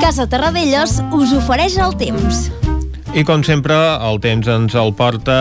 [0.01, 2.49] Casa Terradellos us ofereix el temps.
[3.13, 5.35] I com sempre, el temps ens el porta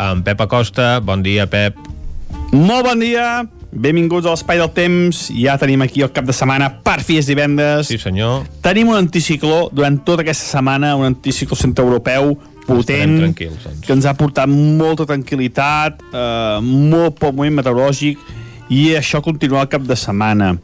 [0.00, 0.94] amb Pep Acosta.
[1.04, 1.76] Bon dia, Pep.
[2.54, 3.42] Molt bon dia.
[3.70, 5.26] Benvinguts a l'Espai del Temps.
[5.36, 7.90] Ja tenim aquí el cap de setmana, per fi és divendres.
[7.92, 8.46] Sí, senyor.
[8.64, 12.32] Tenim un anticicló durant tota aquesta setmana, un anticicló centroeuropeu
[12.64, 13.84] potent, doncs.
[13.84, 18.16] que ens ha portat molta tranquil·litat, eh, molt poc moviment meteorològic,
[18.72, 20.54] i això continua el cap de setmana.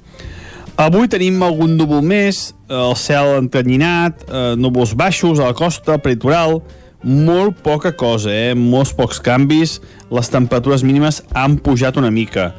[0.76, 6.60] Avui tenim algun núvol més, el cel entanyinat, eh, núvols baixos a la costa, peritoral,
[7.00, 8.52] molt poca cosa, eh?
[8.52, 9.78] molts pocs canvis,
[10.12, 12.50] les temperatures mínimes han pujat una mica.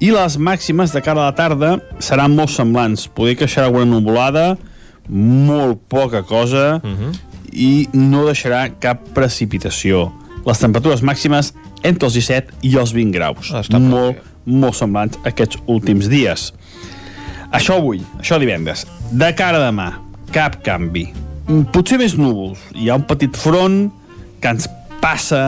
[0.00, 3.10] I les màximes de cara a la tarda seran molt semblants.
[3.12, 4.56] Poder queixar alguna nuvolada,
[5.08, 7.12] molt poca cosa, uh -huh.
[7.52, 10.12] i no deixarà cap precipitació.
[10.46, 13.52] Les temperatures màximes entre els 17 i els 20 graus.
[13.52, 16.52] Ah, molt, molt semblants aquests últims dies.
[17.54, 18.86] Això avui, això divendres.
[19.12, 19.90] De cara a demà,
[20.34, 21.06] cap canvi.
[21.46, 22.58] Mm, Potser més núvols.
[22.74, 23.86] Hi ha un petit front
[24.42, 24.66] que ens
[25.00, 25.38] passa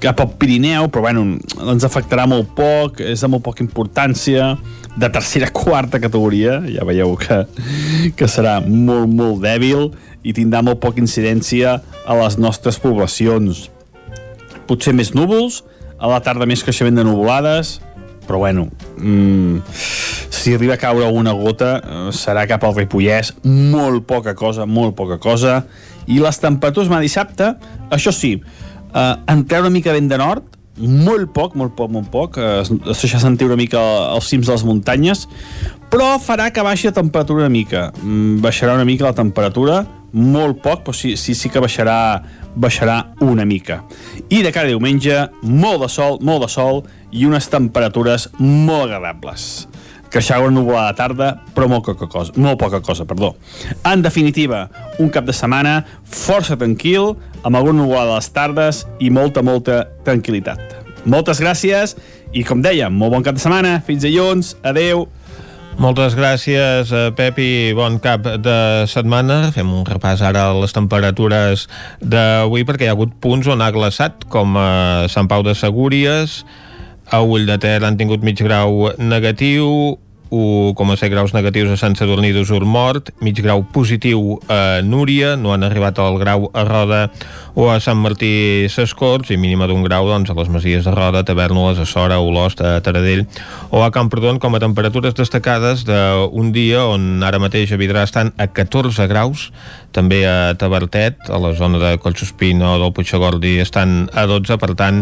[0.00, 1.26] cap al Pirineu, però bueno,
[1.68, 4.54] ens afectarà molt poc, és de molt poca importància,
[4.96, 7.42] de tercera, quarta categoria, ja veieu que,
[8.16, 9.90] que serà molt, molt dèbil
[10.24, 13.66] i tindrà molt poca incidència a les nostres poblacions.
[14.66, 15.60] Potser més núvols,
[16.00, 17.76] a la tarda més creixement de nuvolades,
[18.26, 19.62] però bueno, mmm,
[20.30, 24.96] si arriba a caure alguna gota eh, serà cap al Ripollès, molt poca cosa, molt
[24.98, 25.62] poca cosa,
[26.06, 27.54] i les temperatures demà dissabte,
[27.90, 32.10] això sí, eh, en treure una mica vent de nord, molt poc, molt poc, molt
[32.12, 33.80] poc, eh, es deixa sentir una mica
[34.12, 35.26] als cims de les muntanyes,
[35.90, 39.86] però farà que baixi la temperatura una mica, mm, baixarà una mica la temperatura,
[40.16, 42.22] molt poc, però sí, sí, sí que baixarà,
[42.56, 43.82] baixarà una mica.
[44.32, 48.88] I de cara a diumenge, molt de sol, molt de sol, i unes temperatures molt
[48.88, 49.66] agradables.
[50.10, 53.34] Creixava una nuvolada de tarda, però molt poca cosa, molt poca cosa, perdó.
[53.84, 54.66] En definitiva,
[55.02, 57.12] un cap de setmana força tranquil,
[57.42, 60.80] amb alguna nuvolada a les tardes i molta, molta tranquil·litat.
[61.06, 61.94] Moltes gràcies
[62.32, 63.76] i, com deia, molt bon cap de setmana.
[63.86, 64.56] Fins dilluns.
[64.66, 65.06] Adeu.
[65.76, 69.50] Moltes gràcies, eh, Pep, i bon cap de setmana.
[69.52, 71.66] Fem un repàs ara a les temperatures
[72.00, 76.46] d'avui, perquè hi ha hagut punts on ha glaçat, com a Sant Pau de Segúries,
[77.12, 79.98] a Ull de Ter han tingut mig grau negatiu,
[80.30, 85.62] 1,7 graus negatius a Sant Sadurní d'Usur Mort, mig grau positiu a Núria, no han
[85.62, 87.10] arribat al grau a Roda
[87.56, 91.24] o a Sant Martí Sescorts i mínima d'un grau doncs, a les Masies de Roda,
[91.24, 93.24] Tavernoles, a Sora, Olost, a Taradell
[93.72, 98.34] o a Camprodon com a temperatures destacades d'un dia on ara mateix a Vidrà estan
[98.36, 99.48] a 14 graus,
[99.96, 104.74] també a Tabertet, a la zona de Collsospina o del Puigagordi estan a 12, per
[104.76, 105.00] tant,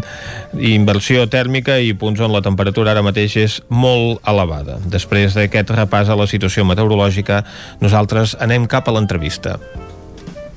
[0.55, 4.79] inversió tèrmica i punts on la temperatura ara mateix és molt elevada.
[4.87, 7.43] Després d'aquest repàs a la situació meteorològica,
[7.83, 9.59] nosaltres anem cap a l'entrevista.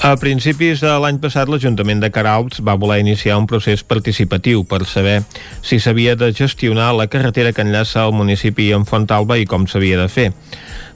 [0.00, 4.86] A principis de l'any passat, l'Ajuntament de Caralps va voler iniciar un procés participatiu per
[4.88, 5.18] saber
[5.60, 9.98] si s'havia de gestionar la carretera que enllaça el municipi amb Fontalba i com s'havia
[10.00, 10.30] de fer.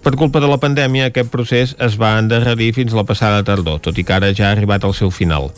[0.01, 4.01] Per culpa de la pandèmia, aquest procés es va endarrerir fins la passada tardor, tot
[4.01, 5.51] i que ara ja ha arribat al seu final.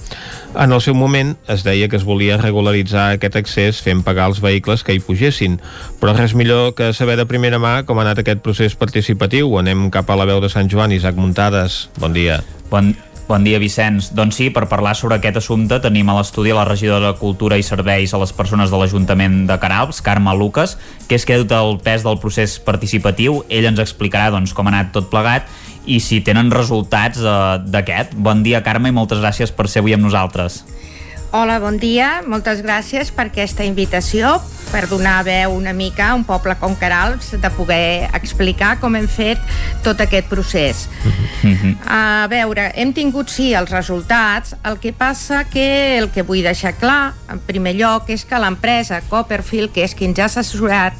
[0.59, 4.43] En el seu moment es deia que es volia regularitzar aquest accés fent pagar els
[4.43, 5.60] vehicles que hi pugessin,
[6.02, 9.55] però res millor que saber de primera mà com ha anat aquest procés participatiu.
[9.62, 11.85] Anem cap a la veu de Sant Joan, Isaac Muntades.
[12.02, 12.43] Bon dia.
[12.70, 12.90] Bon,
[13.28, 14.12] bon dia, Vicenç.
[14.15, 17.65] Doncs sí, per parlar sobre aquest assumpte tenim a l'estudi la regidora de Cultura i
[17.66, 20.77] Serveis a les persones de l'Ajuntament de Caralps, Carme Lucas,
[21.09, 23.43] que és que el pes del procés participatiu.
[23.48, 25.51] Ell ens explicarà doncs, com ha anat tot plegat
[25.86, 27.36] i si tenen resultats eh,
[27.66, 28.15] d'aquest.
[28.15, 30.62] Bon dia, Carme, i moltes gràcies per ser avui amb nosaltres.
[31.32, 32.23] Hola, bon dia.
[32.23, 34.36] Moltes gràcies per aquesta invitació,
[34.70, 39.09] per donar veu una mica a un poble com Caralps, de poder explicar com hem
[39.11, 39.43] fet
[39.82, 40.85] tot aquest procés.
[41.86, 46.77] A veure, hem tingut sí els resultats, el que passa que el que vull deixar
[46.78, 50.94] clar, en primer lloc, és que l'empresa Copperfield, que és qui ens ha assessorat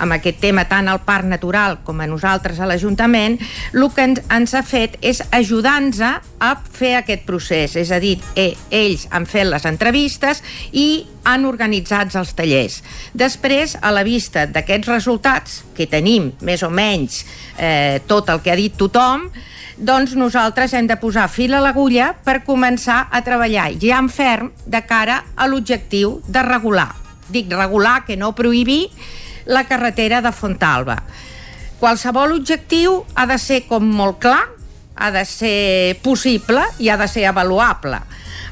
[0.00, 3.38] amb aquest tema tant al Parc Natural com a nosaltres a l'Ajuntament,
[3.72, 7.76] el que ens, ens ha fet és ajudar-nos a fer aquest procés.
[7.76, 10.42] És a dir, eh, ells han fet les entrevistes
[10.72, 12.80] i han organitzat els tallers.
[13.14, 17.22] Després, a la vista d'aquests resultats, que tenim més o menys
[17.56, 19.30] eh, tot el que ha dit tothom,
[19.80, 24.50] doncs nosaltres hem de posar fil a l'agulla per començar a treballar ja en ferm
[24.66, 26.90] de cara a l'objectiu de regular.
[27.30, 28.90] Dic regular, que no prohibir,
[29.46, 30.98] la carretera de Fontalba.
[31.80, 34.42] Qualsevol objectiu ha de ser com molt clar,
[35.00, 38.02] ha de ser possible i ha de ser avaluable.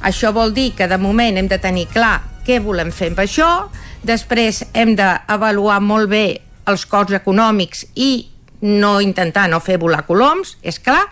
[0.02, 3.50] Això vol dir que de moment hem de tenir clar què volem fer amb això,
[4.02, 6.26] després hem d'avaluar molt bé
[6.68, 8.28] els costs econòmics i
[8.60, 11.04] no intentar no fer volar coloms, és clar,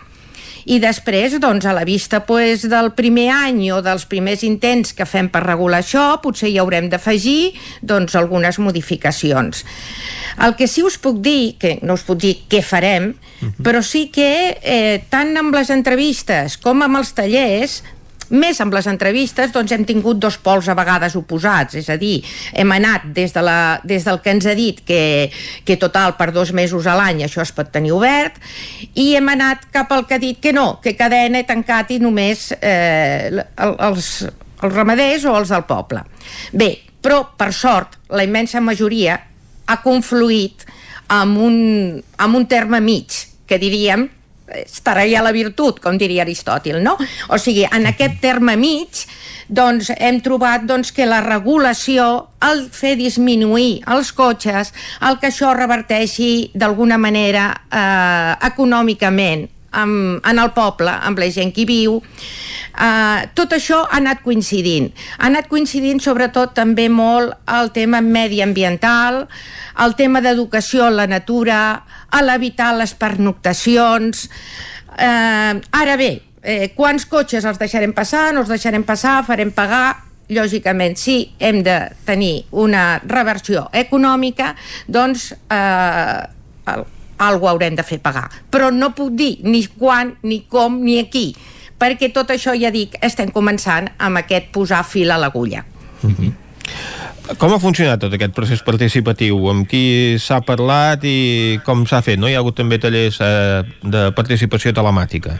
[0.67, 5.07] i després, doncs, a la vista pues, del primer any o dels primers intents que
[5.07, 9.63] fem per regular això, potser hi haurem d'afegir doncs, algunes modificacions.
[10.43, 13.63] El que sí us puc dir, que no us puc dir què farem, uh -huh.
[13.63, 17.83] però sí que eh, tant amb les entrevistes com amb els tallers
[18.29, 22.21] més amb les entrevistes doncs hem tingut dos pols a vegades oposats, és a dir,
[22.53, 25.29] hem anat des, de la, des del que ens ha dit que,
[25.65, 28.39] que total per dos mesos a l'any això es pot tenir obert
[28.95, 32.49] i hem anat cap al que ha dit que no, que cadena tancat i només
[32.59, 34.11] eh, els,
[34.61, 36.03] els ramaders o els del poble.
[36.51, 39.19] Bé, però per sort la immensa majoria
[39.67, 40.65] ha confluït
[41.13, 41.57] amb un,
[42.17, 43.15] amb un terme mig,
[43.47, 44.09] que diríem
[44.47, 46.95] estarà ja la virtut, com diria Aristòtil, no?
[47.29, 49.03] O sigui, en aquest terme mig,
[49.47, 54.73] doncs hem trobat doncs, que la regulació, el fer disminuir els cotxes,
[55.07, 61.53] el que això reverteixi d'alguna manera eh, econòmicament amb, en el poble, amb la gent
[61.55, 62.01] que hi viu,
[62.77, 64.91] Uh, tot això ha anat coincidint.
[65.17, 69.23] Ha anat coincidint sobretot també molt el tema mediambiental,
[69.81, 71.61] el tema d'educació a la natura,
[72.09, 74.27] a l'evitar les pernoctacions...
[74.97, 76.11] Uh, ara bé,
[76.41, 80.03] eh, quants cotxes els deixarem passar, no els deixarem passar, farem pagar,
[80.33, 84.53] lògicament, si hem de tenir una reversió econòmica,
[84.89, 86.77] doncs eh,
[87.17, 88.29] alguna haurem de fer pagar.
[88.51, 91.35] Però no puc dir ni quan, ni com, ni aquí,
[91.79, 95.63] perquè tot això, ja dic, estem començant amb aquest posar fil a l'agulla.
[96.01, 96.33] Mm -hmm.
[97.37, 99.49] Com ha funcionat tot aquest procés participatiu?
[99.49, 102.19] Amb qui s'ha parlat i com s'ha fet?
[102.19, 102.29] No?
[102.29, 105.35] Hi ha hagut també tallers eh, de participació telemàtica.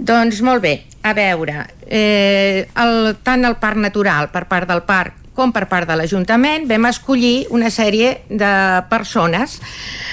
[0.00, 0.72] Doncs molt bé,
[1.02, 5.88] a veure, eh, el, tant el Parc Natural per part del parc com per part
[5.88, 8.54] de l'Ajuntament vam escollir una sèrie de
[8.92, 9.56] persones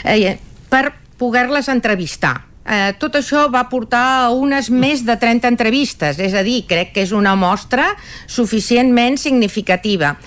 [0.07, 0.37] eh,
[0.71, 0.85] per
[1.19, 2.37] poder-les entrevistar.
[2.67, 6.91] Eh, tot això va portar a unes més de 30 entrevistes, és a dir, crec
[6.95, 7.93] que és una mostra
[8.27, 10.17] suficientment significativa.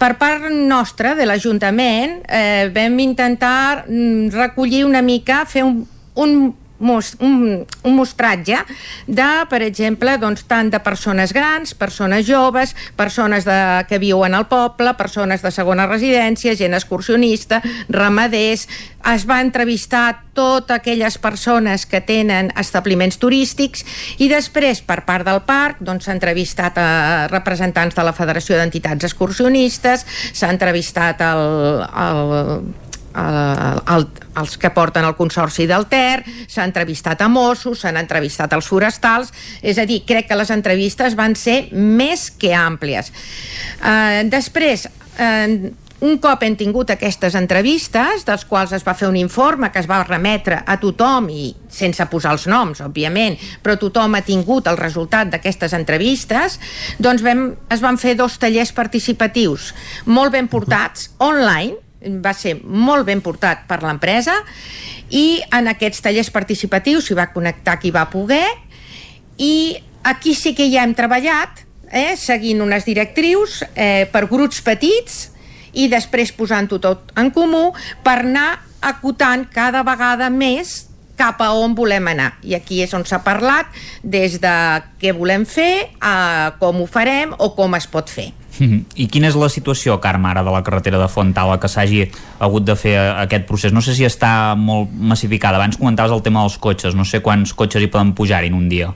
[0.00, 5.82] Per part nostra, de l'Ajuntament, eh, vam intentar mm, recollir una mica, fer un,
[6.16, 6.54] un
[6.84, 8.60] mos, un, un mostratge
[9.06, 13.58] de, per exemple, doncs, tant de persones grans, persones joves, persones de,
[13.88, 18.68] que viuen al poble, persones de segona residència, gent excursionista, ramaders...
[19.04, 23.84] Es va entrevistar totes aquelles persones que tenen establiments turístics
[24.16, 26.88] i després, per part del parc, doncs, s'ha entrevistat a
[27.28, 32.64] representants de la Federació d'Entitats Excursionistes, s'ha entrevistat el, el
[33.14, 34.08] el, el,
[34.40, 39.32] els que porten el Consorci del Ter, s'ha entrevistat a Mossos, s'han entrevistat als forestals,
[39.62, 43.12] és a dir, crec que les entrevistes van ser més que àmplies.
[43.80, 44.88] Eh, després,
[45.18, 45.72] eh,
[46.04, 49.88] un cop hem tingut aquestes entrevistes, dels quals es va fer un informe que es
[49.88, 54.76] va remetre a tothom i sense posar els noms, òbviament, però tothom ha tingut el
[54.80, 56.58] resultat d'aquestes entrevistes,
[56.98, 59.72] doncs vam, es van fer dos tallers participatius
[60.04, 61.78] molt ben portats, online,
[62.24, 64.36] va ser molt ben portat per l'empresa
[65.10, 68.46] i en aquests tallers participatius s'hi va connectar qui va poder
[69.38, 75.28] i aquí sí que ja hem treballat eh, seguint unes directrius eh, per grups petits
[75.74, 77.70] i després posant-ho tot en comú
[78.04, 78.48] per anar
[78.84, 80.84] acotant cada vegada més
[81.16, 82.34] cap a on volem anar.
[82.42, 83.70] I aquí és on s'ha parlat
[84.02, 84.54] des de
[85.00, 88.32] què volem fer, a com ho farem o com es pot fer.
[88.58, 88.84] Mhm.
[88.94, 92.04] I quina és la situació, Carme, ara de la carretera de Fontala que s'hagi
[92.38, 93.72] hagut de fer aquest procés?
[93.72, 95.58] No sé si està molt massificada.
[95.58, 96.94] Abans comentaves el tema dels cotxes.
[96.94, 98.92] No sé quants cotxes hi poden pujar en un dia.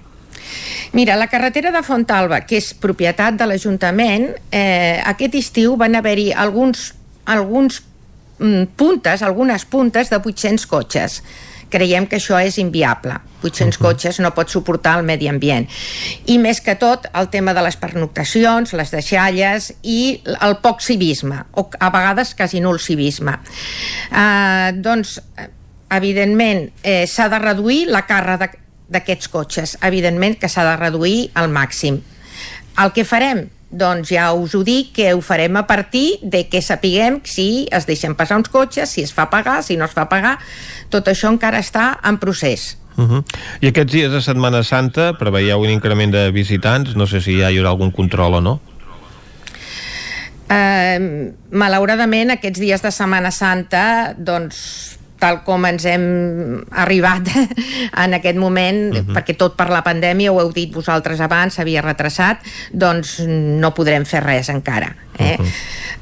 [0.92, 6.32] Mira, la carretera de Fontalba, que és propietat de l'Ajuntament, eh, aquest estiu van haver-hi
[6.32, 6.94] alguns,
[7.26, 7.82] alguns
[8.38, 11.22] mm, puntes, algunes puntes de 800 cotxes
[11.70, 13.14] creiem que això és inviable.
[13.42, 13.86] 800 uh -huh.
[13.86, 15.68] cotxes no pot suportar el medi ambient.
[16.26, 21.44] I més que tot, el tema de les pernoctacions, les deixalles i el poc civisme,
[21.52, 23.38] o a vegades quasi nul civisme.
[24.10, 25.20] Uh, doncs,
[25.90, 28.50] evidentment, eh, s'ha de reduir la càrrega
[28.88, 29.78] d'aquests cotxes.
[29.82, 32.02] Evidentment que s'ha de reduir al màxim.
[32.78, 33.48] El que farem?
[33.70, 37.86] Doncs ja us ho dic que ho farem a partir de que sapiguem si es
[37.86, 40.38] deixen passar uns cotxes, si es fa pagar, si no es fa pagar,
[40.88, 42.78] tot això encara està en procés.
[42.96, 43.24] Uh -huh.
[43.60, 46.96] I aquests dies de Setmana Santa preveieu un increment de visitants?
[46.96, 48.60] No sé si ja hi haurà algun control o no.
[50.48, 56.04] Uh, malauradament aquests dies de Setmana Santa doncs tal com ens hem
[56.70, 57.28] arribat
[58.04, 59.14] en aquest moment, uh -huh.
[59.14, 62.38] perquè tot per la pandèmia, ho heu dit vosaltres abans, s'havia retrasat,
[62.72, 64.94] doncs no podrem fer res encara.
[65.18, 65.36] Eh?
[65.38, 65.52] Uh -huh.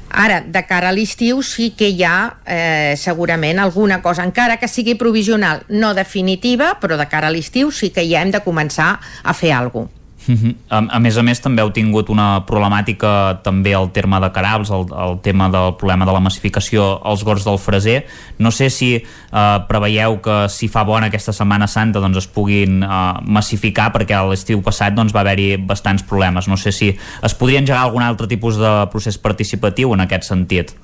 [0.09, 4.67] Ara, de cara a l'estiu sí que hi ha eh, segurament alguna cosa, encara que
[4.67, 8.99] sigui provisional, no definitiva, però de cara a l'estiu sí que ja hem de començar
[9.23, 10.06] a fer alguna cosa.
[10.27, 10.55] Uh -huh.
[10.69, 14.69] a, a més a més també heu tingut una problemàtica també al terme de Carabs,
[14.69, 18.05] el, el tema del problema de la massificació als Gors del Freser
[18.37, 22.83] no sé si eh, preveieu que si fa bona aquesta Setmana Santa doncs es puguin
[22.83, 27.59] eh, massificar perquè l'estiu passat doncs, va haver-hi bastants problemes no sé si es podria
[27.59, 30.75] engegar algun altre tipus de procés participatiu en aquest sentit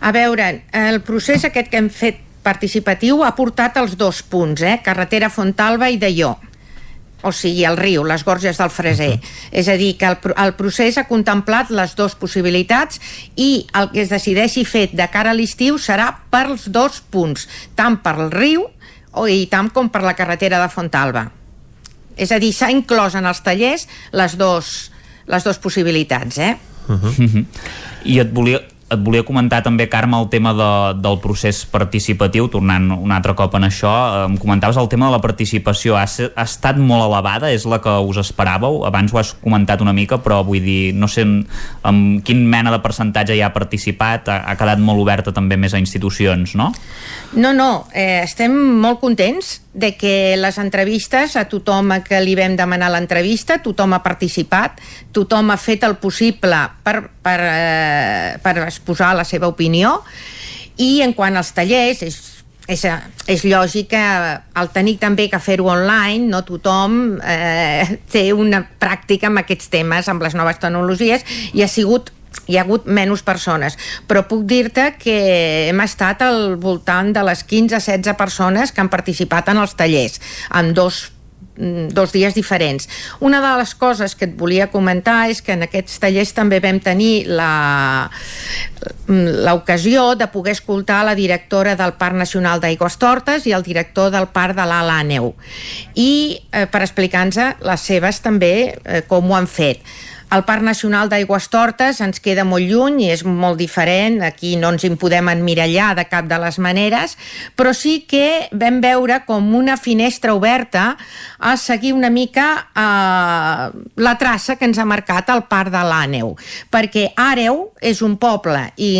[0.00, 4.80] A veure, el procés aquest que hem fet participatiu ha portat els dos punts, eh?
[4.82, 6.36] carretera Fontalba i Dalló
[7.24, 9.14] o sigui, el riu, les gorges del Freser.
[9.14, 9.50] Uh -huh.
[9.50, 13.00] És a dir, que el, el procés ha contemplat les dues possibilitats
[13.36, 18.02] i el que es decideixi fet de cara a l'estiu serà pels dos punts, tant
[18.02, 18.66] per el riu
[19.12, 21.30] o, i tant com per la carretera de Fontalba.
[22.16, 24.90] És a dir, s'ha inclòs en els tallers les dos,
[25.26, 26.56] les dues possibilitats, eh?
[26.88, 27.46] Uh -huh.
[28.04, 28.60] I et volia,
[28.94, 30.70] et volia comentar també, Carme, el tema de,
[31.02, 33.92] del procés participatiu, tornant un altre cop en això,
[34.24, 37.94] em comentaves el tema de la participació, ha, ha estat molt elevada, és la que
[38.08, 38.82] us esperàveu?
[38.88, 42.80] Abans ho has comentat una mica, però vull dir, no sé en, quin mena de
[42.84, 46.70] percentatge hi ha participat, ha, ha quedat molt oberta també més a institucions, no?
[47.34, 52.36] No, no, eh, estem molt contents de que les entrevistes, a tothom a que li
[52.38, 54.78] vam demanar l'entrevista, tothom ha participat,
[55.12, 59.98] tothom ha fet el possible per, per, eh, per exposar la seva opinió.
[60.76, 62.22] I en quant als tallers, és
[62.64, 62.84] és,
[63.28, 69.28] és lògic que al tenir també que fer-ho online, no tothom eh, té una pràctica
[69.30, 72.12] amb aquests temes, amb les noves tecnologies, i ha sigut
[72.50, 73.76] hi ha hagut menys persones,
[74.08, 75.14] però puc dir-te que
[75.70, 80.20] hem estat al voltant de les 15-16 persones que han participat en els tallers,
[80.50, 81.06] amb dos
[81.56, 82.88] dos dies diferents.
[83.20, 86.80] Una de les coses que et volia comentar és que en aquests tallers també vam
[86.82, 88.10] tenir la
[89.08, 94.28] l'ocasió de poder escoltar la directora del Parc Nacional d'Aigües Tortes i el director del
[94.32, 95.32] Parc de l'Ala Neu
[95.94, 99.80] i eh, per explicar-nos les seves també eh, com ho han fet
[100.32, 104.72] el Parc Nacional d'Aigües Tortes ens queda molt lluny i és molt diferent, aquí no
[104.74, 107.16] ens hi podem emmirallar de cap de les maneres,
[107.56, 110.96] però sí que vam veure com una finestra oberta
[111.38, 116.34] a seguir una mica eh, la traça que ens ha marcat el Parc de l'Àneu,
[116.70, 118.92] perquè Àreu és un poble i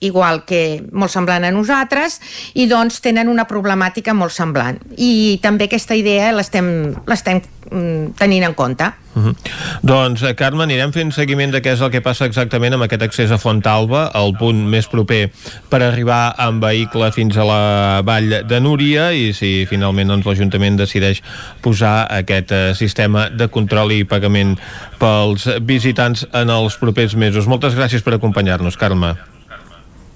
[0.00, 2.20] igual que molt semblant a nosaltres
[2.54, 6.70] i doncs tenen una problemàtica molt semblant i també aquesta idea l'estem
[7.08, 9.36] mm, tenint en compte Uh -huh.
[9.82, 13.02] Doncs, eh, Carme, anirem fent seguiment de què és el que passa exactament amb aquest
[13.02, 15.30] accés a Fontalba, el punt més proper
[15.68, 20.76] per arribar amb vehicle fins a la vall de Núria i si finalment doncs, l'Ajuntament
[20.76, 21.22] decideix
[21.60, 24.58] posar aquest eh, sistema de control i pagament
[24.98, 27.46] pels visitants en els propers mesos.
[27.46, 29.37] Moltes gràcies per acompanyar-nos, Carme.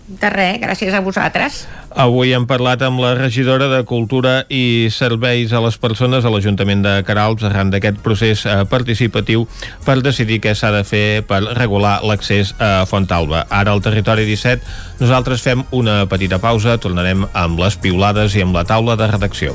[0.03, 1.63] De res, gràcies a vosaltres.
[1.95, 6.83] Avui hem parlat amb la regidora de Cultura i Serveis a les Persones a l'Ajuntament
[6.83, 9.47] de Caralps arran d'aquest procés eh, participatiu
[9.87, 13.47] per decidir què s'ha de fer per regular l'accés a Fontalba.
[13.49, 18.59] Ara al Territori 17 nosaltres fem una petita pausa, tornarem amb les piulades i amb
[18.59, 19.55] la taula de redacció.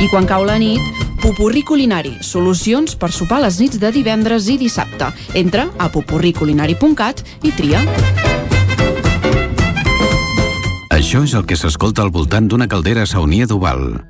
[0.00, 4.56] I quan cau la nit, Pupurri Culinari, solucions per sopar les nits de divendres i
[4.58, 5.06] dissabte.
[5.38, 7.78] Entra a pupurriculinari.cat i tria.
[10.90, 14.02] Això és el que s'escolta al voltant d'una caldera saunia d'Oval.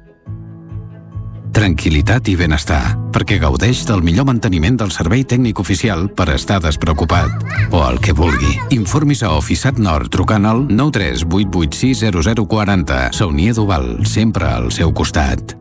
[1.52, 7.28] Tranquilitat i benestar, perquè gaudeix del millor manteniment del servei tècnic oficial per estar despreocupat.
[7.76, 8.56] O el que vulgui.
[8.72, 13.12] Informis a Oficiat Nord trucant al 938860040.
[13.12, 15.60] Saunia d'Oval, sempre al seu costat.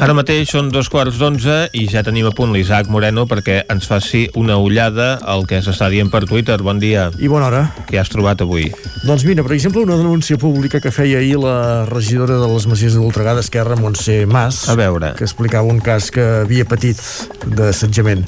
[0.00, 3.84] Ara mateix són dos quarts d'onze i ja tenim a punt l'Isaac Moreno perquè ens
[3.84, 6.56] faci una ullada al que s'està dient per Twitter.
[6.64, 7.10] Bon dia.
[7.20, 7.60] I bona hora.
[7.84, 8.70] Què has trobat avui?
[9.04, 12.96] Doncs mira, per exemple, una denúncia pública que feia ahir la regidora de les Masies
[12.96, 15.12] de Voltregà d'Esquerra, Montse Mas, a veure.
[15.18, 16.96] que explicava un cas que havia patit
[17.44, 18.24] d'assetjament.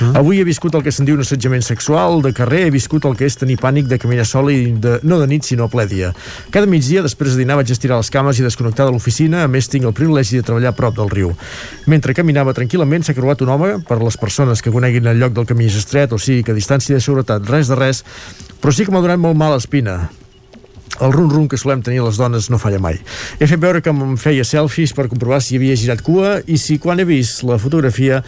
[0.00, 0.12] Mm.
[0.20, 3.16] Avui he viscut el que se'n diu un assetjament sexual de carrer, he viscut el
[3.16, 5.88] que és tenir pànic de caminar sola i de, no de nit, sinó a ple
[5.88, 6.12] dia.
[6.52, 9.72] Cada migdia, després de dinar, vaig estirar les cames i desconnectar de l'oficina, a més
[9.72, 11.32] tinc el privilegi de treballar a prop del riu.
[11.90, 15.48] Mentre caminava tranquil·lament s'ha creuat un home, per les persones que coneguin el lloc del
[15.48, 18.04] camí és estret, o sigui que a distància de seguretat res de res,
[18.60, 20.08] però sí que m'ha donat molt mal espina.
[21.02, 23.00] El rum-rum que solem tenir les dones no falla mai.
[23.40, 26.78] He fet veure que em feia selfies per comprovar si havia girat cua i si
[26.78, 28.22] quan he vist la fotografia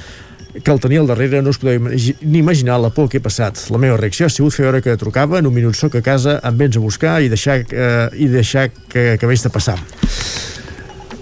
[0.63, 3.69] que el tenia al darrere no us podeu ni imaginar la por que he passat.
[3.71, 6.41] La meva reacció ha sigut fer veure que trucava, en un minut soc a casa,
[6.43, 9.79] em vens a buscar i deixar, eh, i deixar que acabés de passar.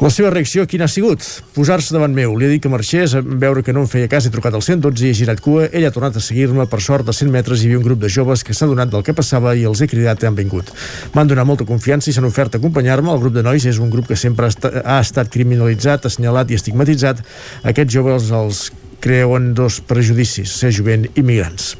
[0.04, 1.24] La seva reacció quina ha sigut?
[1.54, 2.34] Posar-se davant meu.
[2.36, 4.60] Li he dit que marxés, en veure que no em feia cas, he trucat al
[4.60, 5.70] 112 i he girat cua.
[5.72, 6.66] Ell ha tornat a seguir-me.
[6.68, 9.00] Per sort, a 100 metres hi havia un grup de joves que s'ha donat del
[9.06, 10.74] que passava i els he cridat i han vingut.
[11.16, 13.16] M'han donat molta confiança i s'han ofert a acompanyar-me.
[13.16, 14.52] El grup de nois és un grup que sempre
[14.84, 17.24] ha estat criminalitzat, assenyalat i estigmatitzat.
[17.72, 18.66] Aquests joves els
[19.04, 21.74] creuen dos prejudicis, ser jovent i migrants.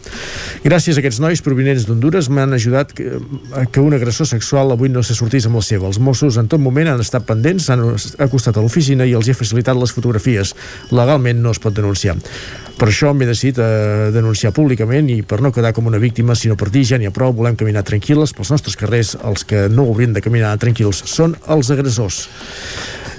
[0.65, 3.17] Gràcies a aquests nois provinents d'Honduras m'han ajudat que,
[3.73, 5.89] que un agressor sexual avui no se sortís amb la seva.
[5.89, 7.87] Els Mossos en tot moment han estat pendents, s'han
[8.25, 10.53] acostat a l'oficina i els he facilitat les fotografies.
[10.93, 12.19] Legalment no es pot denunciar.
[12.75, 16.59] Per això m'he decidit a denunciar públicament i per no quedar com una víctima, sinó
[16.61, 19.87] per dir ja n'hi ha prou, volem caminar tranquil·les pels nostres carrers, els que no
[19.87, 22.25] haurien de caminar tranquils són els agressors.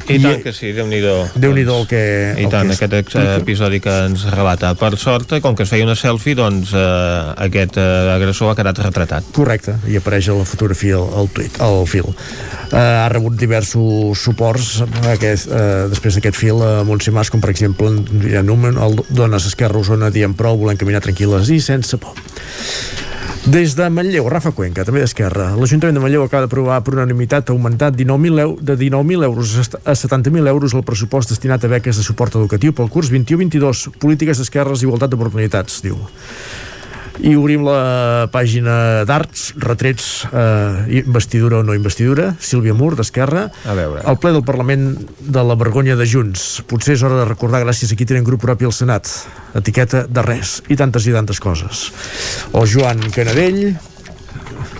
[0.06, 1.14] I, I tant que sí, Déu-n'hi-do.
[1.41, 2.02] Déu-n'hi-do el que...
[2.38, 4.73] I el tant, que aquest ex- episodi que ens relata.
[4.77, 8.84] Per sort, com que es feia una selfie, doncs eh, aquest eh, agressor ha quedat
[8.86, 9.32] retratat.
[9.36, 12.11] Correcte, i apareix a la fotografia al, tuit, al fil.
[12.65, 14.82] Uh, ha rebut diversos suports
[15.14, 17.94] aquest, uh, després d'aquest fil a Montse Mas, com per exemple
[18.36, 22.18] ha Numen, el Dones Esquerra Osona dient prou, volem caminar tranquil·les i sense por.
[23.46, 25.52] Des de Manlleu, Rafa Cuenca, també d'Esquerra.
[25.54, 29.54] L'Ajuntament de Manlleu acaba d'aprovar per unanimitat augmentat 19 eu de 19.000 euros
[29.86, 34.42] a 70.000 euros el pressupost destinat a beques de suport educatiu pel curs 21-22, polítiques
[34.42, 36.02] d'esquerres i igualtat d'oportunitats, diu.
[37.24, 43.50] I obrim la pàgina d'arts, retrets, eh, investidura o no investidura, Sílvia Mur, d'Esquerra.
[44.04, 46.64] El ple del Parlament de la vergonya de Junts.
[46.68, 49.08] Potser és hora de recordar gràcies a qui tenen grup propi al Senat.
[49.56, 50.62] Etiqueta de res.
[50.68, 51.92] I tantes i tantes coses.
[52.52, 53.78] O Joan Canadell,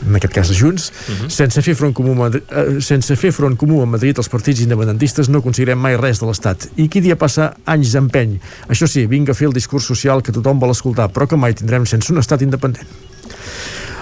[0.06, 1.30] en aquest cas de Junts, uh -huh.
[1.30, 5.30] sense, fer front comú Madrid, eh, sense fer front comú a Madrid els partits independentistes
[5.30, 6.68] no aconseguirem mai res de l'Estat.
[6.76, 8.40] I qui dia passa anys d'empeny.
[8.70, 11.54] Això sí, vinga a fer el discurs social que tothom vol escoltar, però que mai
[11.54, 12.88] tindrem sense un Estat independent.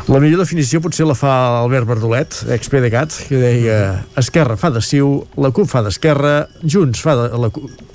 [0.07, 3.77] La millor definició potser la fa Albert Verdolet, ex-PDeCAT, que deia
[4.19, 7.49] Esquerra fa de Ciu, la CUP fa d'Esquerra, Junts fa de, la,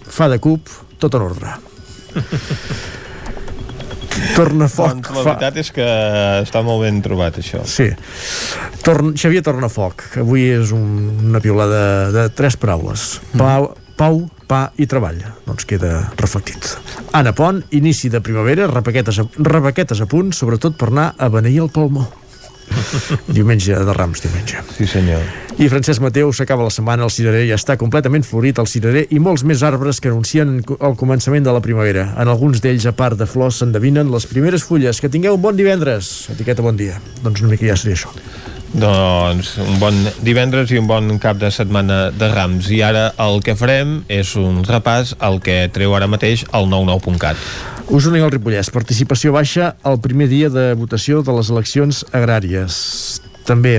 [0.08, 0.68] fa de CUP,
[0.98, 1.52] tot en ordre.
[4.36, 5.32] Tornafoc Doncs la fa...
[5.32, 5.88] veritat és que
[6.44, 7.64] està molt ben trobat, això.
[7.68, 7.90] Sí.
[8.86, 9.14] Torn...
[9.18, 10.88] Xavier Tornafoc, que avui és un...
[11.30, 13.08] una piulada de, de tres paraules.
[13.38, 15.20] Pau, pau, pa i treball.
[15.46, 16.72] Doncs queda reflectit.
[17.16, 21.62] Anna Pont, inici de primavera, repaquetes a, repaquetes a punt, sobretot per anar a beneir
[21.66, 22.08] el palmó.
[23.36, 24.62] diumenge de Rams, diumenge.
[24.76, 25.22] Sí, senyor.
[25.58, 29.18] I Francesc Mateu s'acaba la setmana, el cirerer ja està completament florit, el cirerer i
[29.18, 32.12] molts més arbres que anuncien el començament de la primavera.
[32.22, 35.00] En alguns d'ells, a part de flors, s'endevinen les primeres fulles.
[35.02, 36.28] Que tingueu un bon divendres.
[36.30, 37.00] Etiqueta bon dia.
[37.24, 38.14] Doncs una mica ja seria això.
[38.68, 42.68] Doncs un bon divendres i un bon cap de setmana de Rams.
[42.70, 47.77] I ara el que farem és un repàs al que treu ara mateix el 99.cat.
[47.88, 48.68] Osona i el Ripollès.
[48.68, 52.76] Participació baixa el primer dia de votació de les eleccions agràries.
[53.48, 53.78] També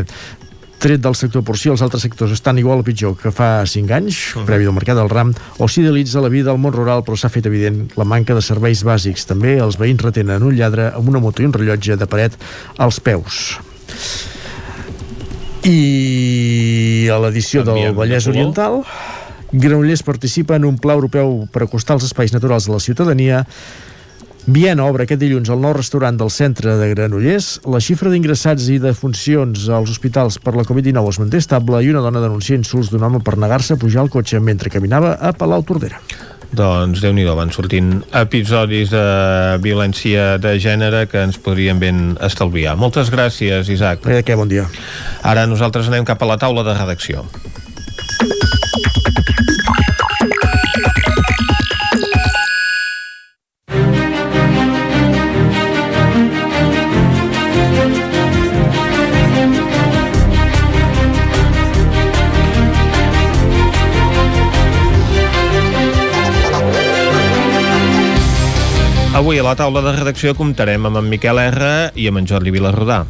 [0.81, 4.21] tret del sector porcí, els altres sectors estan igual o pitjor que fa 5 anys,
[4.47, 7.45] previ del mercat del ram, o s'idealitza la vida al món rural, però s'ha fet
[7.51, 9.27] evident la manca de serveis bàsics.
[9.29, 12.39] També els veïns retenen un lladre amb una moto i un rellotge de paret
[12.79, 13.59] als peus.
[15.67, 18.25] I a l'edició del Vallès.
[18.31, 18.81] Oriental,
[19.51, 23.45] Granollers participa en un pla europeu per acostar els espais naturals de la ciutadania
[24.49, 27.59] Viena obre aquest dilluns el nou restaurant del centre de Granollers.
[27.69, 31.91] La xifra d'ingressats i de funcions als hospitals per la Covid-19 es manté estable i
[31.91, 35.35] una dona denuncia insults d'un home per negar-se a pujar al cotxe mentre caminava a
[35.37, 36.01] Palau Tordera.
[36.49, 39.03] Doncs déu nhi van sortint episodis de
[39.61, 42.73] violència de gènere que ens podrien ben estalviar.
[42.73, 44.07] Moltes gràcies, Isaac.
[44.09, 44.65] Eh, què, bon dia.
[45.21, 47.27] Ara nosaltres anem cap a la taula de redacció.
[69.19, 71.69] Avui a la taula de redacció comptarem amb en Miquel R
[71.99, 73.01] i amb en Jordi Vilarrodà.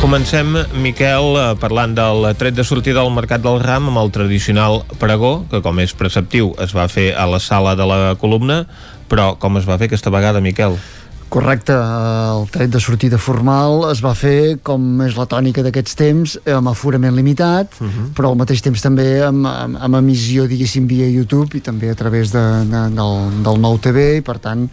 [0.00, 0.50] Comencem,
[0.82, 5.44] Miquel, eh, parlant del tret de sortida al Mercat del Ram amb el tradicional pregó,
[5.46, 8.64] que com és preceptiu es va fer a la sala de la columna,
[9.06, 10.74] però com es va fer aquesta vegada, Miquel?
[11.32, 16.34] Correcte, el tret de sortida formal es va fer, com és la tònica d'aquests temps,
[16.58, 18.08] amb aforament limitat, uh -huh.
[18.12, 21.94] però al mateix temps també amb, amb, amb emissió, diguéssim, via YouTube i també a
[21.94, 23.14] través de, de, del,
[23.44, 24.68] del nou TV, i per tant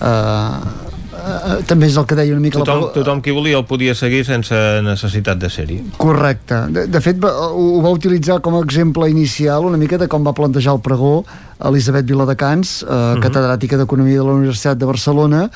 [0.00, 2.92] eh, uh, també és el que deia una mica tothom, la...
[2.92, 7.32] tothom qui volia el podia seguir sense necessitat de ser-hi correcte, de, de fet va,
[7.50, 11.24] ho va utilitzar com a exemple inicial una mica de com va plantejar el pregó
[11.58, 13.20] Elisabet Viladecans, uh, uh -huh.
[13.20, 15.50] catedràtica d'Economia de la Universitat de Barcelona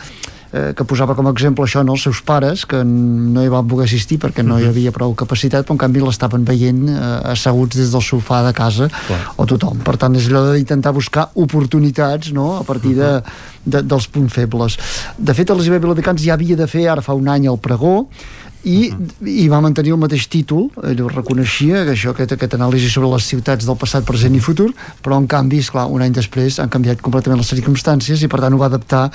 [0.53, 3.69] eh, que posava com a exemple això no, els seus pares que no hi van
[3.71, 4.75] poder assistir perquè no hi mhm.
[4.75, 6.99] havia prou capacitat però en canvi l'estaven veient eh,
[7.35, 9.23] asseguts des del sofà de casa Clar.
[9.37, 13.73] o tothom per tant és allò d'intentar buscar oportunitats no, a partir de, mhm.
[13.77, 14.79] de, dels punts febles
[15.19, 18.07] de fet Elisabet Viladecans ja havia de fer ara fa un any el pregó
[18.63, 19.27] i, uh -huh.
[19.27, 23.09] i va mantenir el mateix títol ell ho reconeixia, que això, aquest, aquest anàlisi sobre
[23.09, 26.59] les ciutats del passat, present i futur però en canvi, és clar, un any després
[26.59, 29.11] han canviat completament les circumstàncies i per tant ho va adaptar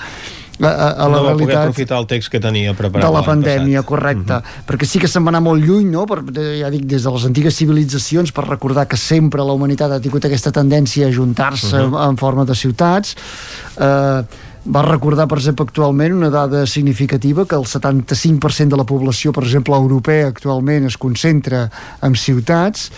[0.59, 1.55] a, a, la no realitat...
[1.55, 3.89] va aprofitar el text que tenia preparat de la pandèmia, passat.
[3.89, 4.33] correcte.
[4.33, 4.63] Uh -huh.
[4.67, 6.05] Perquè sí que se'n va anar molt lluny, no?
[6.05, 6.23] Per,
[6.59, 10.25] ja dic, des de les antigues civilitzacions, per recordar que sempre la humanitat ha tingut
[10.25, 12.09] aquesta tendència a juntar-se uh -huh.
[12.09, 13.15] en forma de ciutats.
[13.77, 14.23] Eh,
[14.65, 19.43] va recordar, per exemple, actualment una dada significativa que el 75% de la població, per
[19.43, 21.67] exemple, europea actualment es concentra
[22.01, 22.89] en ciutats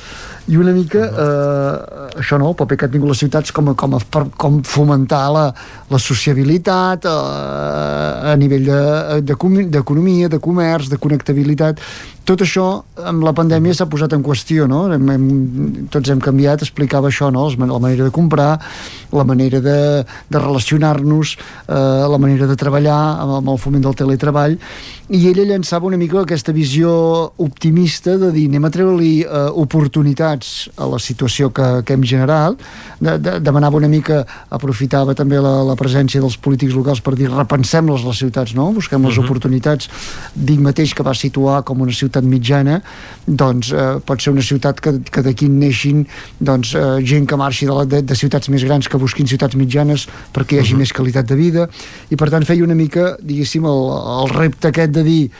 [0.47, 3.75] i una mica eh, això no, el paper que han tingut les ciutats com, a,
[3.75, 5.47] com, a, per, com fomentar la,
[5.91, 8.71] la sociabilitat eh, a nivell
[9.27, 11.83] d'economia, de, de, de comerç, de connectabilitat
[12.27, 12.65] tot això
[13.07, 14.85] amb la pandèmia s'ha posat en qüestió no?
[14.91, 15.27] hem, hem,
[15.93, 17.47] tots hem canviat, explicava això no?
[17.47, 18.49] la manera de comprar
[19.15, 21.73] la manera de, de relacionar-nos eh,
[22.11, 24.57] la manera de treballar amb, amb el foment del teletreball
[25.07, 26.91] i ella llançava una mica aquesta visió
[27.39, 32.59] optimista de dir anem a treure-li eh, oportunitats a la situació que, que hem generat
[32.99, 37.31] de, de, demanava una mica aprofitava també la, la presència dels polítics locals per dir
[37.31, 38.73] repensem-les les ciutats no?
[38.75, 39.23] busquem les uh mhm.
[39.23, 39.29] -huh.
[39.29, 39.89] oportunitats
[40.35, 42.79] Vic mateix que va situar com una ciutat mitjana
[43.27, 46.05] doncs eh, pot ser una ciutat que, que d'aquí neixin
[46.39, 49.55] doncs, eh, gent que marxi de, la, de, de ciutats més grans que busquin ciutats
[49.59, 50.81] mitjanes perquè hi hagi uh mhm.
[50.81, 50.87] -huh.
[50.87, 51.69] més qualitat de vida
[52.09, 53.81] i per tant feia una mica diguéssim el,
[54.23, 55.31] el repte aquest de dir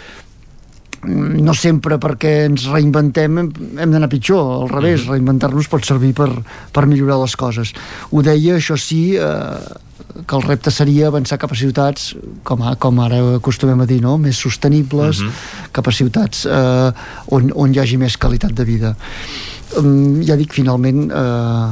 [1.05, 5.13] no sempre perquè ens reinventem hem, hem d'anar pitjor, al revés mm.
[5.13, 6.29] reinventar-nos pot servir per,
[6.73, 7.73] per millorar les coses
[8.09, 12.13] ho deia, això sí eh, que el repte seria avançar cap a ciutats
[12.47, 14.17] com, a, com ara acostumem a dir no?
[14.17, 15.71] més sostenibles mm -hmm.
[15.71, 16.91] cap a ciutats eh,
[17.27, 18.95] on, on hi hagi més qualitat de vida
[19.77, 21.69] um, ja dic, finalment eh,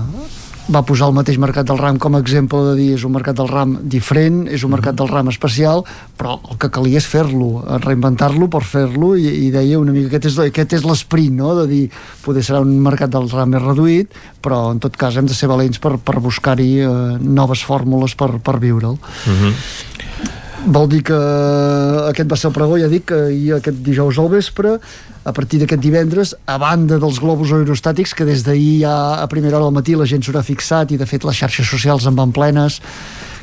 [0.72, 3.38] va posar el mateix mercat del ram com a exemple de dir és un mercat
[3.38, 5.84] del ram diferent, és un mercat del ram especial,
[6.18, 10.30] però el que calia és fer-lo, reinventar-lo per fer-lo i, i deia una mica aquest
[10.32, 11.84] és, aquest és l'esperit, no?, de dir
[12.26, 15.52] poder serà un mercat del ram més reduït, però en tot cas hem de ser
[15.52, 18.98] valents per, per buscar-hi eh, noves fórmules per, per viure'l.
[18.98, 19.54] Uh -huh
[20.66, 21.18] vol dir que
[22.10, 24.80] aquest va ser el pregó, ja dic, i aquest dijous al vespre
[25.26, 29.58] a partir d'aquest divendres, a banda dels globus aerostàtics, que des d'ahir ja a primera
[29.58, 32.32] hora del matí la gent s'haurà fixat i de fet les xarxes socials en van
[32.32, 32.78] plenes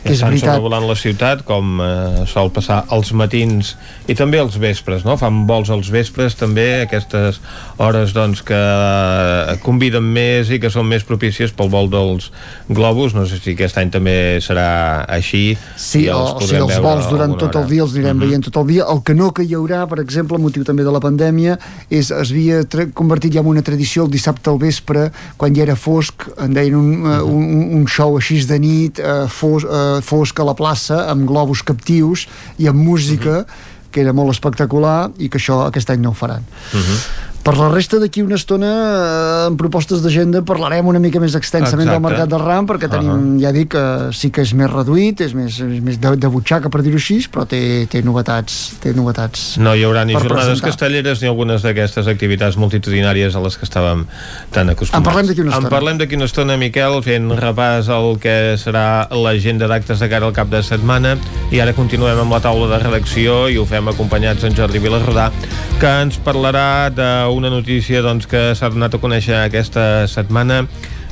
[0.03, 0.57] que és veritat.
[0.57, 3.75] sobrevolant la ciutat com eh, sol passar als matins
[4.11, 5.15] i també als vespres, no?
[5.21, 7.39] Fan vols als vespres també, aquestes
[7.79, 12.31] hores doncs que eh, conviden més i que són més propícies pel vol dels
[12.69, 16.83] globus, no sé si aquest any també serà així Sí, els o, o sigui, els
[16.83, 18.23] vols durant tot el dia els anirem mhm.
[18.23, 18.29] -huh.
[18.29, 20.93] veient tot el dia, el que no que hi haurà per exemple, motiu també de
[20.93, 21.59] la pandèmia
[21.91, 22.63] és, es havia
[22.95, 26.75] convertit ja en una tradició el dissabte al vespre, quan ja era fosc en deien
[26.75, 27.23] un, uh -huh.
[27.23, 31.63] un, un show així de nit, uh, fos, uh, fosc a la plaça amb globus
[31.63, 32.27] captius
[32.59, 33.47] i amb música uh mhm.
[33.47, 36.43] -huh que era molt espectacular i que això aquest any no ho faran.
[36.73, 36.83] Uh mhm.
[36.83, 37.32] -huh.
[37.43, 41.89] Per la resta d'aquí una estona, eh, en propostes d'agenda, parlarem una mica més extensament
[41.89, 41.99] Exacte.
[41.99, 43.41] del mercat del RAM, perquè tenim, uh -huh.
[43.43, 46.69] ja dic, que sí que és més reduït, és més, és més de, de butxaca,
[46.69, 50.69] per dir-ho així, però té, té novetats té novetats No hi haurà ni jornades presentar.
[50.69, 54.05] castelleres ni algunes d'aquestes activitats multitudinàries a les que estàvem
[54.53, 54.99] tan acostumats.
[54.99, 55.69] En parlem d'aquí una estona.
[55.69, 60.27] En parlem d'aquí una estona, Miquel, fent repàs al que serà l'agenda d'actes de cara
[60.27, 61.17] al cap de setmana,
[61.51, 65.33] i ara continuem amb la taula de redacció i ho fem acompanyats en Jordi Vilarrodà,
[65.81, 70.63] que ens parlarà de una notícia doncs, que s'ha donat a conèixer aquesta setmana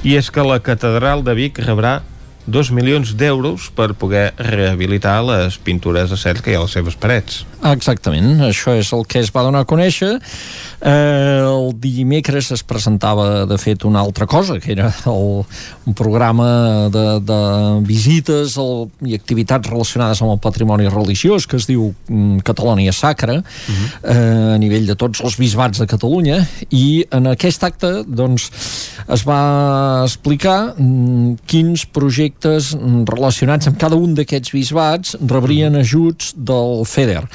[0.06, 2.01] i és que la catedral de Vic rebrà
[2.51, 6.18] 2 milions d'euros per poder rehabilitar les pintures de
[6.52, 7.44] hi ha a les seves parets.
[7.70, 10.16] Exactament, això és el que es va donar a conèixer.
[10.81, 15.44] Eh, el dimecres es presentava, de fet, una altra cosa, que era el,
[15.86, 17.40] un programa de, de
[17.85, 23.36] visites el, i activitats relacionades amb el patrimoni religiós, que es diu mm, Catalònia Sacra,
[23.36, 23.89] uh -huh.
[24.02, 28.51] eh, a nivell de tots els bisbats de Catalunya, i en aquest acte doncs,
[29.09, 36.85] es va explicar mm, quins projectes relacionats amb cada un d'aquests bisbats rebrien ajuts del
[36.86, 37.28] FEDER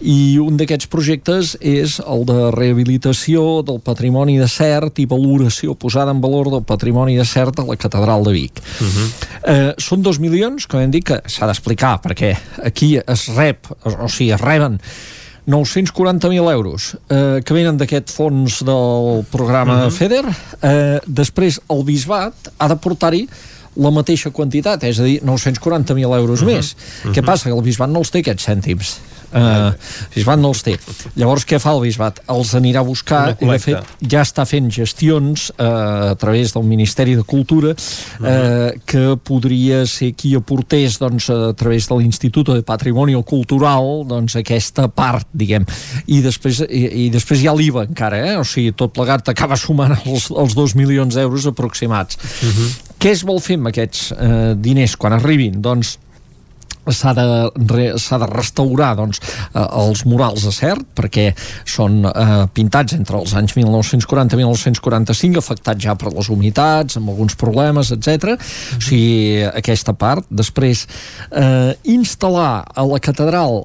[0.00, 6.14] i un d'aquests projectes és el de rehabilitació del patrimoni de cert i valoració posada
[6.14, 9.08] en valor del patrimoni de cert a la catedral de Vic uh -huh.
[9.42, 14.08] eh, són dos milions, com hem dit que s'ha d'explicar perquè aquí es rep o
[14.08, 14.80] sigui, es reben
[15.46, 19.90] 940.000 euros eh, que venen d'aquest fons del programa uh -huh.
[19.90, 20.24] FEDER
[20.62, 23.28] eh, després el bisbat ha de portar-hi
[23.76, 26.54] la mateixa quantitat, és a dir, 940.000 euros uh -huh.
[26.54, 26.72] més.
[26.72, 27.14] Uh -huh.
[27.14, 27.50] Què passa?
[27.50, 28.96] Que el bisbat no els té aquests cèntims
[29.32, 29.72] Uh,
[30.14, 30.76] Bisbat no els té.
[31.18, 32.22] Llavors, què fa el Bisbat?
[32.32, 36.66] Els anirà a buscar i, de fet, ja està fent gestions uh, a través del
[36.68, 42.52] Ministeri de Cultura uh, uh, que podria ser qui aportés doncs, a través de l'Institut
[42.54, 45.66] de Patrimoni Cultural doncs, aquesta part, diguem.
[46.06, 48.34] I després, i, i després hi ha l'IVA encara, eh?
[48.40, 52.18] o sigui, tot plegat acaba sumant els, els 2 milions d'euros aproximats.
[52.42, 52.68] Uh -huh.
[52.96, 55.60] Què es vol fer amb aquests eh, diners quan arribin?
[55.62, 55.98] Doncs
[56.92, 57.26] s'ha de,
[57.72, 59.20] re, de restaurar doncs,
[59.52, 61.32] eh, els murals de cert perquè
[61.66, 67.10] són eh, pintats entre els anys 1940 i 1945 afectats ja per les humitats amb
[67.12, 68.36] alguns problemes, etc.
[68.76, 70.26] O sigui, aquesta part.
[70.30, 70.86] Després
[71.30, 73.62] eh, instal·lar a la catedral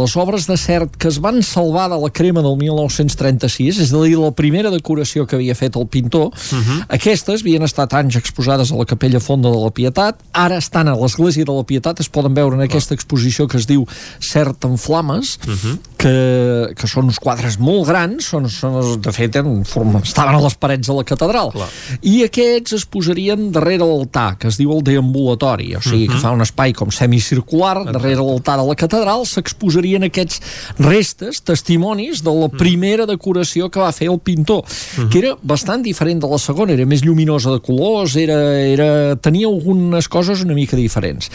[0.00, 4.02] les obres de cert que es van salvar de la crema del 1936 és a
[4.02, 6.78] dir, la primera decoració que havia fet el pintor uh -huh.
[6.98, 10.96] aquestes havien estat anys exposades a la capella fonda de la Pietat ara estan a
[10.96, 13.84] l'església de la Pietat es poden veure veure en aquesta exposició que es diu
[14.22, 15.78] Cert en Flames, uh -huh.
[15.96, 20.40] que, que són uns quadres molt grans, són, són de fet, en forma, estaven a
[20.40, 21.50] les parets de la catedral.
[21.52, 21.68] Clar.
[22.02, 26.14] I aquests es posarien darrere l'altar, que es diu el deambulatori, o sigui, uh -huh.
[26.14, 27.92] que fa un espai com semicircular, Exacte.
[27.92, 30.40] darrere l'altar de la catedral, s'exposarien aquests
[30.78, 35.08] restes, testimonis de la primera decoració que va fer el pintor, uh -huh.
[35.08, 39.46] que era bastant diferent de la segona, era més lluminosa de colors, era, era, tenia
[39.46, 41.30] algunes coses una mica diferents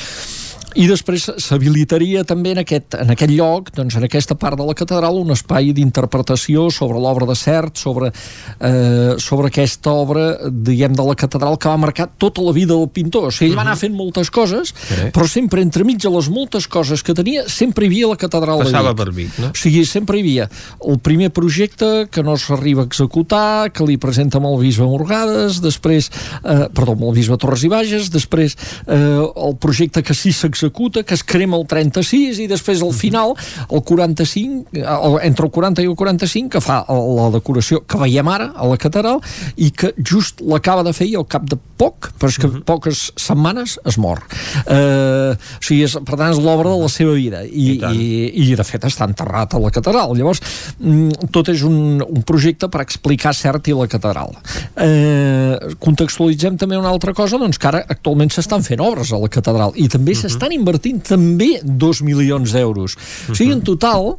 [0.80, 4.76] i després s'habilitaria també en aquest, en aquest lloc, doncs en aquesta part de la
[4.78, 8.12] catedral, un espai d'interpretació sobre l'obra de Cert, sobre,
[8.60, 12.88] eh, sobre aquesta obra, diguem, de la catedral que va marcar tota la vida del
[12.90, 13.28] pintor.
[13.28, 15.10] O sigui, ell va anar fent moltes coses, sí.
[15.12, 18.94] però sempre entremig de les moltes coses que tenia, sempre hi havia la catedral Passava
[18.94, 19.04] de Vic.
[19.04, 19.52] per Vic, no?
[19.52, 20.48] O sigui, sempre hi havia
[20.88, 25.60] el primer projecte que no s'arriba a executar, que li presenta amb el bisbe Morgades,
[25.64, 26.12] després,
[26.44, 28.56] eh, perdó, amb el bisbe Torres i Bages, després
[28.88, 32.94] eh, el projecte que sí s'executa s'executa, que es crema el 36 i després al
[32.94, 33.34] final,
[33.70, 34.82] el 45,
[35.24, 38.78] entre el 40 i el 45, que fa la decoració que veiem ara a la
[38.82, 39.22] catedral
[39.58, 42.54] i que just l'acaba de fer i al cap de poc, però és que uh
[42.54, 42.64] -huh.
[42.64, 44.22] poques setmanes es mor.
[44.68, 48.52] Eh, o sigui, és, per tant, és l'obra de la seva vida i, I, i,
[48.52, 50.16] i de fet està enterrat a la catedral.
[50.16, 50.42] Llavors,
[50.80, 54.30] mm, tot és un, un projecte per explicar cert i la catedral.
[54.76, 59.30] Eh, contextualitzem també una altra cosa, doncs que ara actualment s'estan fent obres a la
[59.30, 60.22] catedral i també uh -huh.
[60.22, 62.98] s'estan invertint també 2 milions d'euros.
[63.30, 64.16] O sigui, en total,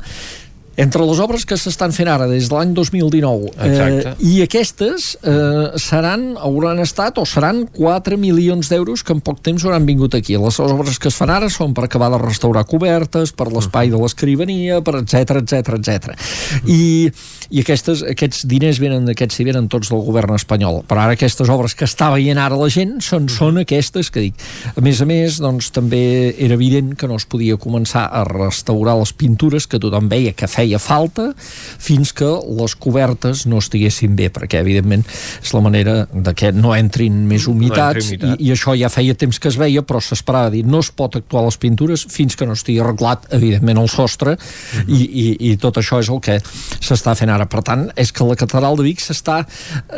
[0.77, 5.77] entre les obres que s'estan fent ara des de l'any 2019 eh, i aquestes eh,
[5.81, 10.39] seran, hauran estat o seran 4 milions d'euros que en poc temps hauran vingut aquí.
[10.41, 14.01] Les obres que es fan ara són per acabar de restaurar cobertes, per l'espai de
[14.01, 16.17] l'escrivania, per etc etc etc.
[16.65, 17.11] I,
[17.53, 20.83] i aquestes, aquests diners venen d'aquests i venen tots del govern espanyol.
[20.89, 24.49] Però ara aquestes obres que està veient ara la gent són, són aquestes que dic.
[24.73, 28.97] A més a més, doncs també era evident que no es podia començar a restaurar
[29.01, 31.33] les pintures que tothom veia que feia feia falta
[31.83, 32.29] fins que
[32.59, 35.05] les cobertes no estiguessin bé, perquè evidentment
[35.43, 39.17] és la manera de que no entrin més humitats no i, i això ja feia
[39.19, 42.47] temps que es veia, però s'esperava dir no es pot actuar les pintures fins que
[42.47, 44.85] no estigui arreglat evidentment el sostre uh -huh.
[44.87, 46.39] i, i, i tot això és el que
[46.81, 47.47] s'està fent ara.
[47.47, 49.45] Per tant, és que la catedral de Vic s'està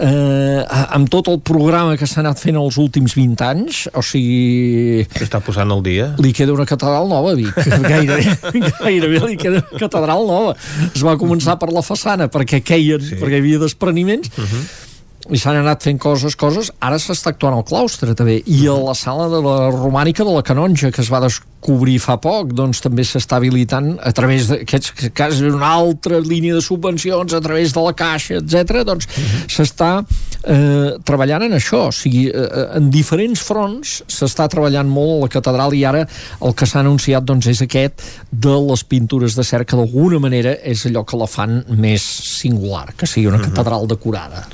[0.01, 5.07] eh, amb tot el programa que s'ha anat fent els últims 20 anys, o sigui...
[5.19, 6.15] S'està posant al dia.
[6.19, 7.55] Li queda una catedral nova a Vic,
[7.93, 8.37] gairebé,
[8.81, 10.54] gairebé li queda una catedral nova
[10.91, 13.21] es va començar per la façana perquè queien, sí.
[13.21, 14.84] perquè hi havia despreniments uh -huh
[15.33, 18.95] i s'han anat fent coses, coses, ara s'està actuant al claustre també, i a la
[18.99, 23.07] sala de la romànica de la Canonja, que es va descobrir fa poc, doncs també
[23.09, 27.95] s'està habilitant a través d'aquests casos una altra línia de subvencions, a través de la
[27.97, 28.85] Caixa, etc.
[28.85, 29.47] doncs uh -huh.
[29.49, 30.05] s'està
[30.45, 35.29] eh, treballant en això, o sigui, eh, en diferents fronts s'està treballant molt a la
[35.29, 36.07] catedral i ara
[36.41, 40.85] el que s'ha anunciat doncs, és aquest de les pintures de cerca d'alguna manera és
[40.87, 42.03] allò que la fan més
[42.41, 44.45] singular, que sigui una catedral decorada.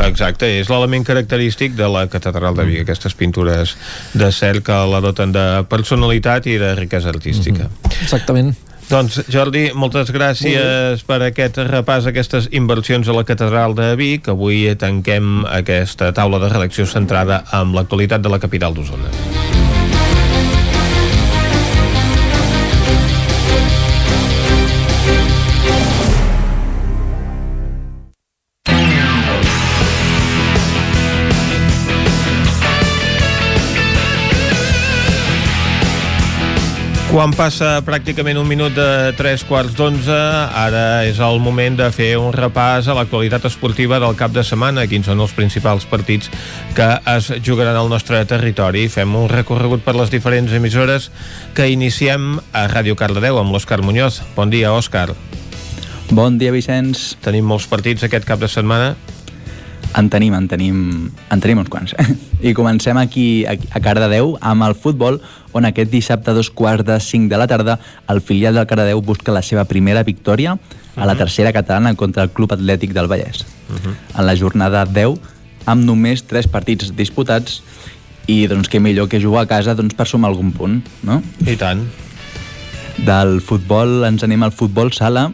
[0.00, 3.76] Exacte, és l'element característic de la catedral de Vic, aquestes pintures
[4.14, 4.30] de
[4.64, 7.68] que la doten de personalitat i de riquesa artística.
[8.00, 8.54] Exactament.
[8.90, 14.32] Doncs, Jordi, moltes gràcies per aquest repàs, aquestes inversions a la Catedral de Vic.
[14.32, 19.49] Avui tanquem aquesta taula de redacció centrada amb l'actualitat de la capital d'Osona.
[37.10, 42.12] Quan passa pràcticament un minut de tres quarts d'onze, ara és el moment de fer
[42.20, 46.30] un repàs a l'actualitat esportiva del cap de setmana, quins són els principals partits
[46.76, 48.86] que es jugaran al nostre territori.
[48.86, 51.10] Fem un recorregut per les diferents emissores
[51.58, 54.22] que iniciem a Ràdio Cardedeu amb l'Òscar Muñoz.
[54.38, 55.08] Bon dia, Òscar.
[56.14, 57.16] Bon dia, Vicenç.
[57.26, 58.94] Tenim molts partits aquest cap de setmana.
[59.98, 61.96] En tenim, en tenim, en tenim uns quants.
[62.46, 65.18] I comencem aquí a, a Cardedeu amb el futbol,
[65.52, 67.78] on aquest dissabte a dos quarts de cinc de la tarda
[68.08, 70.56] el filial del Cardedeu busca la seva primera victòria
[70.96, 73.44] a la tercera catalana contra el Club Atlètic del Vallès.
[74.16, 75.18] En la jornada 10,
[75.66, 77.62] amb només tres partits disputats,
[78.30, 81.20] i doncs què millor que jugar a casa doncs, per sumar algun punt, no?
[81.46, 81.86] I tant.
[83.00, 85.30] Del futbol ens anem al futbol sala,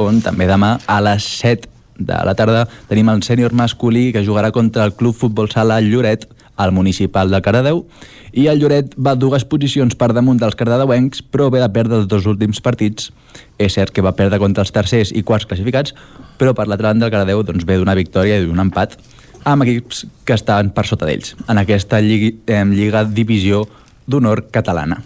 [0.00, 1.68] on també demà a les 7
[2.02, 6.24] de la tarda tenim el sènior masculí que jugarà contra el Club Futbol Sala Lloret
[6.56, 7.84] al municipal de Caradeu
[8.32, 12.08] i el Lloret va dues posicions per damunt dels cardedeuencs però ve de perdre els
[12.08, 13.10] dos últims partits.
[13.58, 15.94] És cert que va perdre contra els tercers i quarts classificats
[16.38, 18.96] però per l'altra banda el Caradeu doncs, ve d'una victòria i d'un empat
[19.44, 23.66] amb equips que estan per sota d'ells en aquesta lligui, eh, Lliga Divisió
[24.06, 25.02] d'Honor Catalana.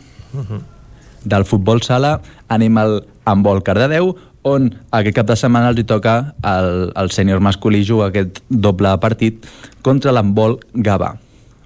[1.25, 4.15] Del futbol sala anem al handbol Cardedeu
[4.47, 6.17] on aquest cap de setmana els hi toca
[6.47, 9.47] el, el sènior masculí jugar aquest doble partit
[9.83, 11.17] contra l'handbol Gavà.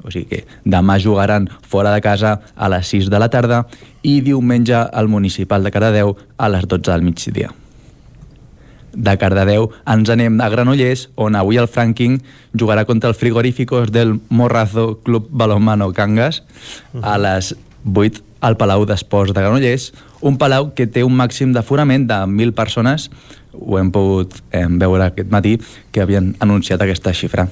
[0.04, 3.64] O sigui que demà jugaran fora de casa a les 6 de la tarda
[4.02, 7.50] i diumenge al municipal de Cardedeu a les 12 del migdia.
[8.90, 12.18] De Cardedeu ens anem a Granollers, on avui el Franking
[12.58, 16.42] jugarà contra el Frigoríficos del Morrazo Club Balonmano Cangas
[17.02, 17.54] a les
[17.84, 22.56] 8 al Palau d'Esports de Granollers, un palau que té un màxim d'aforament de 1.000
[22.56, 23.10] persones,
[23.52, 25.56] ho hem pogut eh, veure aquest matí,
[25.92, 27.48] que havien anunciat aquesta xifra.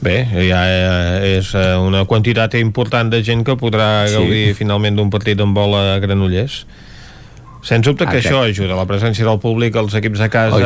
[0.00, 4.14] Bé, ja eh, és eh, una quantitat important de gent que podrà Sí.
[4.14, 6.66] gaudir finalment d'un partit d'en vol a Granollers.
[7.60, 8.28] Sens dubte que Exacte.
[8.36, 10.60] això ajuda, la presència del públic, els equips de casa, Oh,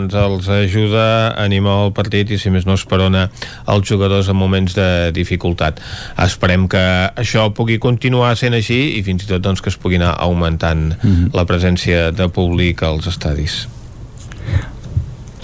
[0.00, 1.02] doncs els ajuda
[1.36, 3.28] a animar el partit i si més no esperona
[3.68, 5.78] els jugadors en moments de dificultat.
[6.16, 6.80] Esperem que
[7.20, 10.96] això pugui continuar sent així i fins i tot doncs, que es pugui anar augmentant
[11.02, 11.30] Mhm.
[11.34, 13.68] la presència de públic als estadis.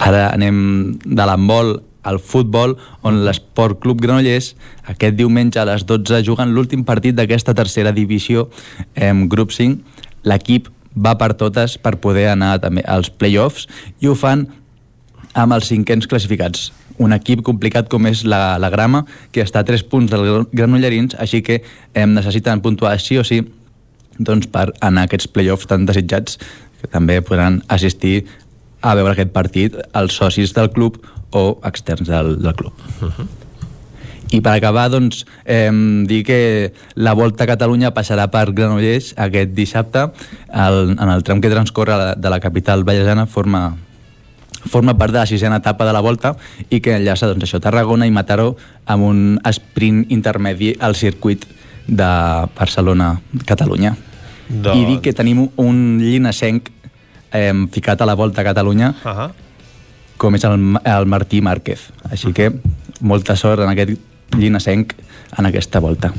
[0.05, 4.53] Ara anem de l'handbol al futbol, on l'Esport Club Granollers
[4.93, 8.51] aquest diumenge a les 12 juguen l'últim partit d'aquesta tercera divisió
[8.95, 9.81] en grup 5.
[10.29, 13.67] L'equip va per totes per poder anar també als play-offs
[14.01, 14.47] i ho fan
[15.35, 16.71] amb els cinquens classificats.
[17.03, 19.03] Un equip complicat com és la, la Grama,
[19.35, 21.63] que està a 3 punts dels granollerins, així que
[21.95, 23.41] em necessiten puntuar sí o sí
[24.19, 26.39] doncs, per anar a aquests play-offs tan desitjats,
[26.79, 28.29] que també podran assistir
[28.85, 30.99] a veure aquest partit els socis del club
[31.33, 32.75] o externs del, del club.
[34.35, 35.71] I per acabar, doncs, eh,
[36.09, 40.09] dir que la Volta a Catalunya passarà per Granollers aquest dissabte.
[40.51, 43.77] El, en el tram que transcorre la- de la capital vallesana forma,
[44.67, 46.35] forma part de la sisena etapa de la Volta
[46.71, 48.57] i que enllaça doncs, això, Tarragona i Mataró
[48.87, 49.21] amb un
[49.53, 51.45] sprint intermedi al circuit
[51.87, 52.11] de
[52.59, 53.95] Barcelona-Catalunya.
[54.49, 56.71] Doncs- I dir que tenim un llinacenc
[57.35, 59.31] eh, ficat a la Volta a Catalunya uh -huh.
[60.17, 61.91] com és el, el Martí Márquez.
[62.11, 62.53] Així que
[63.01, 63.99] molta sort en aquest
[64.39, 64.95] llinacenc
[65.37, 66.13] en aquesta volta.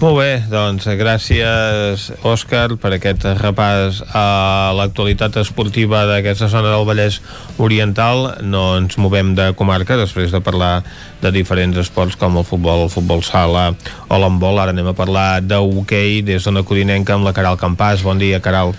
[0.00, 7.18] Molt bé, doncs gràcies Òscar per aquest repàs a l'actualitat esportiva d'aquesta zona del Vallès
[7.58, 8.36] Oriental.
[8.40, 10.82] No ens movem de comarca després de parlar
[11.20, 13.74] de diferents esports com el futbol, el futbol sala
[14.08, 14.62] o l'handbol.
[14.62, 18.04] Ara anem a parlar d'hoquei des d'una codinenca amb la Caral Campàs.
[18.06, 18.72] Bon dia, Caral.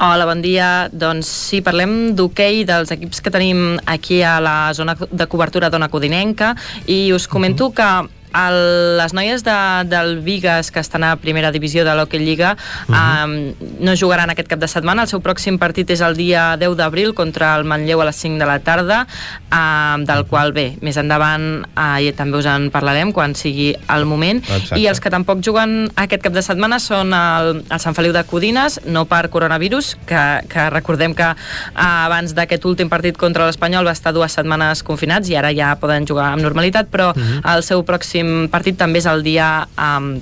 [0.00, 0.86] Hola, bon dia.
[0.94, 5.88] Doncs sí, parlem d'hoquei, dels equips que tenim aquí a la zona de cobertura d'Ona
[5.90, 6.52] Codinenca
[6.86, 7.88] i us comento que
[8.34, 9.56] el, les noies de,
[9.88, 12.56] del Vigas, que estan a primera divisió de l'Hockey Lliga,
[12.88, 13.24] uh -huh.
[13.24, 15.02] um, no jugaran aquest cap de setmana.
[15.02, 18.38] El seu pròxim partit és el dia 10 d'abril contra el Manlleu a les 5
[18.38, 19.06] de la tarda,
[19.52, 24.42] um, del qual, bé, més endavant uh, també us en parlarem quan sigui el moment.
[24.42, 24.80] Exacte.
[24.80, 28.24] I els que tampoc juguen aquest cap de setmana són el, el Sant Feliu de
[28.24, 33.86] Codines, no per coronavirus, que, que recordem que uh, abans d'aquest últim partit contra l'Espanyol
[33.86, 37.54] va estar dues setmanes confinats i ara ja poden jugar amb normalitat, però uh -huh.
[37.54, 38.17] el seu pròxim
[38.52, 40.16] partit també és el dia um,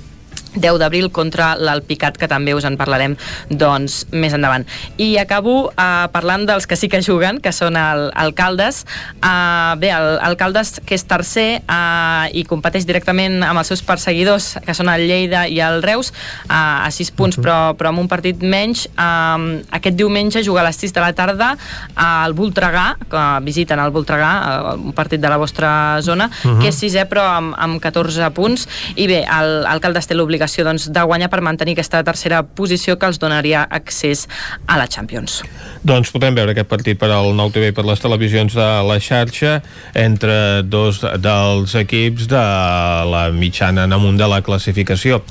[0.55, 3.15] 10 d'abril contra l'Alpicat, que també us en parlarem
[3.49, 4.65] doncs, més endavant.
[4.97, 8.83] I acabo uh, parlant dels que sí que juguen, que són el, el Caldes.
[9.21, 13.83] Uh, bé, el, el Caldes, que és tercer uh, i competeix directament amb els seus
[13.85, 16.13] perseguidors, que són el Lleida i el Reus,
[16.47, 17.45] uh, a 6 punts, uh -huh.
[17.45, 18.87] però, però amb un partit menys.
[18.97, 21.57] Uh, aquest diumenge juga a les 6 de la tarda
[21.95, 24.31] al Voltregà, que visiten el Voltregà,
[24.73, 26.61] uh, un partit de la vostra zona, uh -huh.
[26.61, 28.67] que és sisè però amb, amb 14 punts.
[28.95, 32.97] I bé, el, el Caldes té l'obligació doncs, de guanyar per mantenir aquesta tercera posició
[32.97, 34.27] que els donaria accés
[34.67, 35.41] a la Champions.
[35.83, 39.61] Doncs podrem veure aquest partit per al Nou TV per les televisions de la xarxa
[39.97, 42.45] entre dos dels equips de
[43.11, 45.23] la mitjana en amunt de la classificació.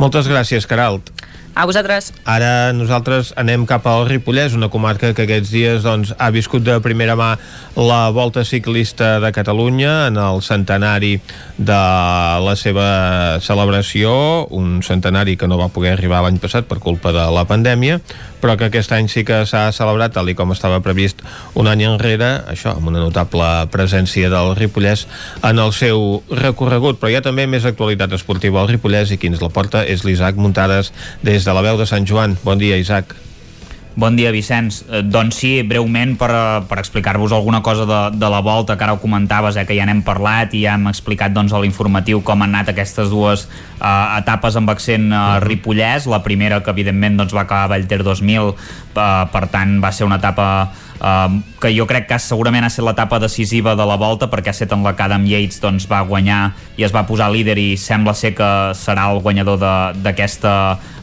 [0.00, 1.12] Moltes gràcies, Caralt.
[1.56, 2.10] A vosaltres.
[2.28, 6.74] Ara nosaltres anem cap al Ripollès, una comarca que aquests dies doncs, ha viscut de
[6.84, 7.30] primera mà
[7.80, 11.14] la volta ciclista de Catalunya en el centenari
[11.56, 11.80] de
[12.44, 14.12] la seva celebració,
[14.52, 18.02] un centenari que no va poder arribar l'any passat per culpa de la pandèmia,
[18.46, 21.24] però que aquest any sí que s'ha celebrat tal com estava previst
[21.58, 25.02] un any enrere, això, amb una notable presència del Ripollès
[25.42, 29.34] en el seu recorregut, però hi ha també més actualitat esportiva al Ripollès i qui
[29.34, 30.94] ens la porta és l'Isaac Muntades
[31.26, 32.38] des de la veu de Sant Joan.
[32.46, 33.25] Bon dia, Isaac.
[33.96, 34.82] Bon dia, Vicenç.
[34.92, 38.84] Eh, doncs sí, breument per, eh, per explicar-vos alguna cosa de, de la volta, que
[38.84, 42.20] ara ho comentaves, eh, que ja n'hem parlat i ja hem explicat doncs, a l'informatiu
[42.20, 46.04] com han anat aquestes dues eh, etapes amb accent eh, ripollès.
[46.12, 50.04] La primera, que evidentment doncs, va acabar a Vallter 2000, eh, per tant va ser
[50.04, 50.50] una etapa
[51.00, 54.56] um, que jo crec que segurament ha estat l'etapa decisiva de la volta perquè ha
[54.56, 57.76] set en la que Adam Yates doncs, va guanyar i es va posar líder i
[57.80, 59.60] sembla ser que serà el guanyador
[60.02, 60.52] d'aquesta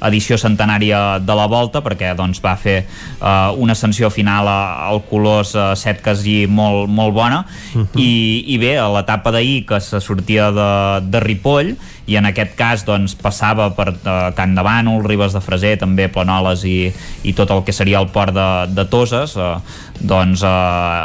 [0.04, 2.84] edició centenària de la volta perquè doncs, va fer
[3.22, 7.46] uh, una ascensió final al Colors uh, set casí molt, molt bona
[7.76, 8.00] uh -huh.
[8.00, 11.76] I, i bé, a l'etapa d'ahir que se sortia de, de Ripoll
[12.06, 16.10] i en aquest cas doncs, passava per uh, Can de Bànol, Ribes de Freser, també
[16.12, 16.92] Planoles i,
[17.24, 19.56] i tot el que seria el port de, de Toses, uh,
[20.04, 20.50] doncs eh,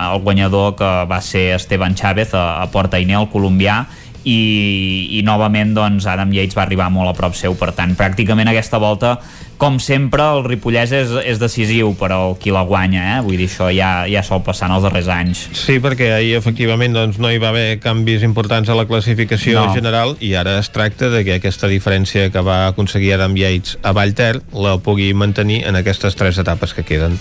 [0.09, 3.85] el guanyador que va ser Esteban Chávez a, a Port Ainé, el colombià
[4.25, 4.39] i,
[5.19, 7.55] i novament doncs, Adam Yates va arribar molt a prop seu.
[7.59, 9.19] Per tant pràcticament aquesta volta
[9.59, 13.23] com sempre el Ripollès és, és decisiu però qui la guanya, eh?
[13.27, 16.95] vull dir això ja, ja sol passar en els darrers anys Sí, perquè ahir efectivament
[16.95, 19.75] doncs, no hi va haver canvis importants a la classificació No.
[19.75, 23.93] general i ara es tracta de que aquesta diferència que va aconseguir Adam Yates a
[23.93, 27.19] Vallter la pugui mantenir en aquestes tres etapes que queden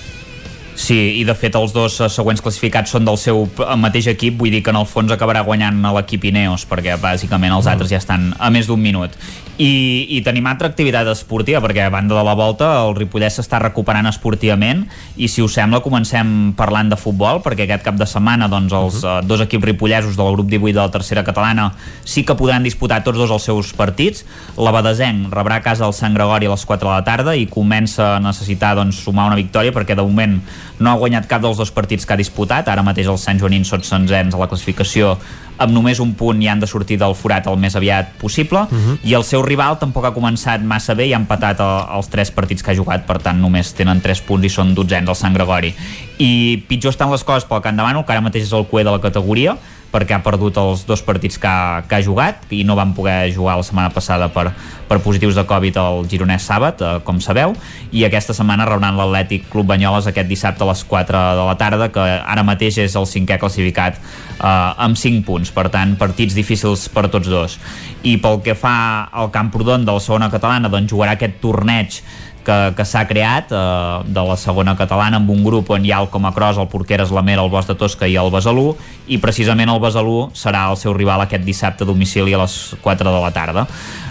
[0.77, 3.47] Sí, i de fet els dos eh, següents classificats són del seu
[3.81, 7.65] mateix equip, vull dir que en el fons acabarà guanyant l'equip Ineos, perquè bàsicament els
[7.71, 9.17] altres ja estan a més d'un minut.
[9.57, 13.57] I, I tenim altra activitat esportiva, perquè a banda de la volta el Ripollès s'està
[13.63, 14.83] recuperant esportivament
[15.17, 19.01] i si us sembla comencem parlant de futbol, perquè aquest cap de setmana doncs, els
[19.01, 21.71] uh dos equips ripollesos del grup 18 de la tercera catalana
[22.05, 24.23] sí que podran disputar tots dos els seus partits.
[24.61, 27.47] La Badesenc rebrà a casa el Sant Gregori a les 4 de la tarda i
[27.49, 30.37] comença a necessitar doncs, sumar una victòria perquè de moment
[30.79, 32.67] no ha guanyat cap dels dos partits que ha disputat.
[32.69, 35.15] Ara mateix els Sant Joanins són senzens a la classificació
[35.57, 38.67] amb només un punt i han de sortir del forat el més aviat possible uh
[38.69, 38.97] -huh.
[39.03, 42.31] i el seu rival tampoc ha començat massa bé i ha empatat a, els tres
[42.31, 45.33] partits que ha jugat per tant només tenen 3 punts i són dotzens al Sant
[45.33, 45.73] Gregori
[46.17, 48.83] i pitjor estan les coses pel Can de Bànol que ara mateix és el cué
[48.83, 49.57] de la categoria
[49.91, 53.31] perquè ha perdut els dos partits que ha, que ha jugat i no van poder
[53.35, 54.49] jugar la setmana passada per,
[54.87, 57.55] per positius de Covid al Gironès Sàbat, eh, com sabeu,
[57.91, 61.89] i aquesta setmana rebran l'Atlètic Club Banyoles aquest dissabte a les 4 de la tarda,
[61.93, 66.87] que ara mateix és el cinquè classificat eh, amb 5 punts, per tant, partits difícils
[66.93, 67.59] per tots dos.
[68.07, 72.01] I pel que fa al Camprodon de la segona catalana, doncs jugarà aquest torneig
[72.47, 73.61] que, que s'ha creat eh,
[74.07, 77.25] de la segona catalana amb un grup on hi ha el Comacros, el Porqueres, la
[77.25, 78.69] Mera, el Bosc de Tosca i el Besalú
[79.11, 83.11] i precisament el Besalú serà el seu rival aquest dissabte a domicili a les 4
[83.11, 83.67] de la tarda.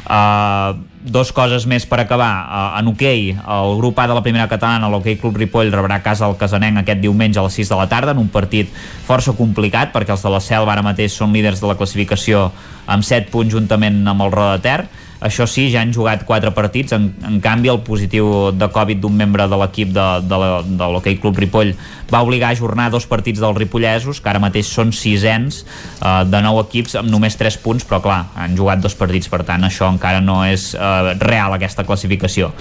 [0.07, 0.77] Uh,
[1.07, 2.31] dos coses més per acabar.
[2.47, 6.29] Uh, en hoquei, el grup A de la primera catalana, l'Hockey Club Ripoll, rebrà casa
[6.29, 8.71] el Casanenc aquest diumenge a les 6 de la tarda en un partit
[9.07, 12.51] força complicat perquè els de la Selva ara mateix són líders de la classificació
[12.87, 16.53] amb 7 punts juntament amb el Roda de Ter això sí, ja han jugat quatre
[16.55, 20.41] partits, en, en canvi el positiu de Covid d'un membre de l'equip de, de,
[20.79, 21.75] de l'Hockey Club Ripoll
[22.13, 26.43] va obligar a ajornar dos partits dels ripollesos, que ara mateix són sisens eh, de
[26.45, 29.91] nou equips amb només 3 punts, però clar, han jugat dos partits, per tant això
[29.91, 32.53] encara no és eh, real aquesta classificació.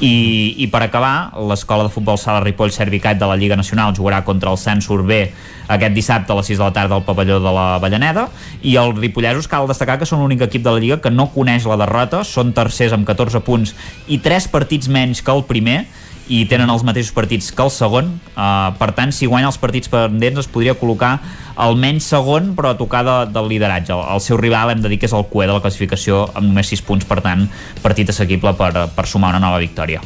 [0.00, 0.14] I,
[0.60, 4.52] i per acabar, l'escola de futbol sala Ripoll Servicat de la Lliga Nacional jugarà contra
[4.52, 5.24] el Sant Sorbé
[5.70, 8.26] aquest dissabte a les 6 de la tarda al pavelló de la Vallaneda.
[8.66, 11.66] I els ripollesos cal destacar que són l'únic equip de la Lliga que no coneix
[11.70, 13.74] la derrota, són tercers amb 14 punts
[14.08, 15.84] i 3 partits menys que el primer
[16.30, 18.12] i tenen els mateixos partits que el segon.
[18.36, 21.16] Uh, per tant si guanya els partits pendents es podria col·locar
[21.60, 23.90] almenys segon però a tocar de, del lideratge.
[23.96, 26.46] El, el seu rival hem de dir que és el cué de la classificació amb
[26.46, 27.48] només 6 punts, per tant
[27.82, 30.02] partit assequible per, per sumar una nova victòria.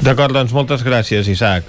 [0.00, 1.68] D'acord, doncs moltes gràcies Isaac.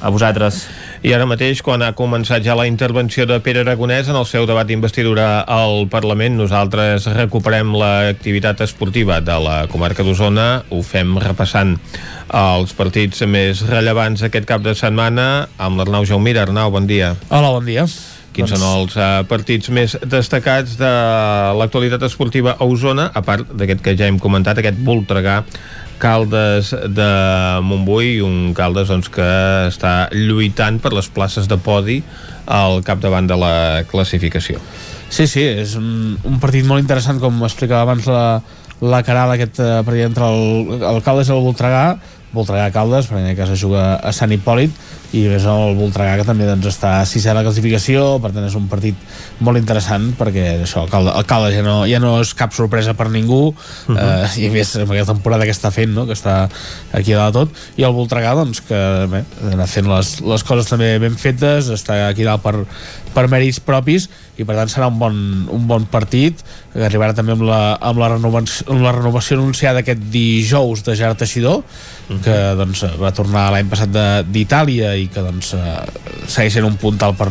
[0.00, 0.64] A vosaltres.
[1.00, 4.44] I ara mateix, quan ha començat ja la intervenció de Pere Aragonès en el seu
[4.44, 11.78] debat d'investidura al Parlament, nosaltres recuperem l'activitat esportiva de la comarca d'Osona, ho fem repassant
[12.36, 16.44] els partits més rellevants aquest cap de setmana amb l'Arnau Jaumira.
[16.44, 17.14] Arnau, bon dia.
[17.30, 17.88] Hola, bon dia.
[18.36, 18.60] Quins doncs...
[18.60, 20.94] són els uh, partits més destacats de
[21.56, 25.40] l'actualitat esportiva a Osona, a part d'aquest que ja hem comentat, aquest Voltregà
[26.00, 27.10] Caldes de
[27.62, 29.26] Montbui, un Caldes doncs, que
[29.68, 32.00] està lluitant per les places de podi
[32.50, 33.54] al capdavant de la
[33.90, 34.58] classificació.
[35.10, 38.40] Sí, sí, és un, un partit molt interessant, com explicava abans la,
[38.80, 41.84] la Caral, aquest uh, partit entre el, el Caldes i el Voltregà,
[42.32, 44.74] Voltregà Caldes, perquè en aquest cas es juga a Sant Hipòlit
[45.16, 48.46] i és el Voltregà que també doncs, està a sisè a la classificació, per tant
[48.46, 48.94] és un partit
[49.42, 53.08] molt interessant perquè això, el Caldes, Caldes ja, no, ja no és cap sorpresa per
[53.10, 53.54] ningú uh
[53.88, 53.98] -huh.
[53.98, 56.06] eh, i a més amb aquesta temporada que està fent no?
[56.06, 56.48] que està
[56.92, 60.66] aquí a dalt tot i el Voltregà doncs que bé, anar fent les, les coses
[60.66, 62.66] també ben fetes està aquí dalt per,
[63.14, 64.08] per mèrits propis
[64.38, 65.16] i per tant serà un bon,
[65.50, 66.38] un bon partit
[66.72, 70.94] que arribarà també amb la, amb la, renovació, amb la renovació anunciada aquest dijous de
[70.96, 71.64] Gerard Teixidor uh
[72.08, 72.20] -huh.
[72.24, 73.90] que doncs, va tornar l'any passat
[74.30, 75.78] d'Itàlia i que doncs, eh,
[76.26, 77.30] segueix sent un puntal per,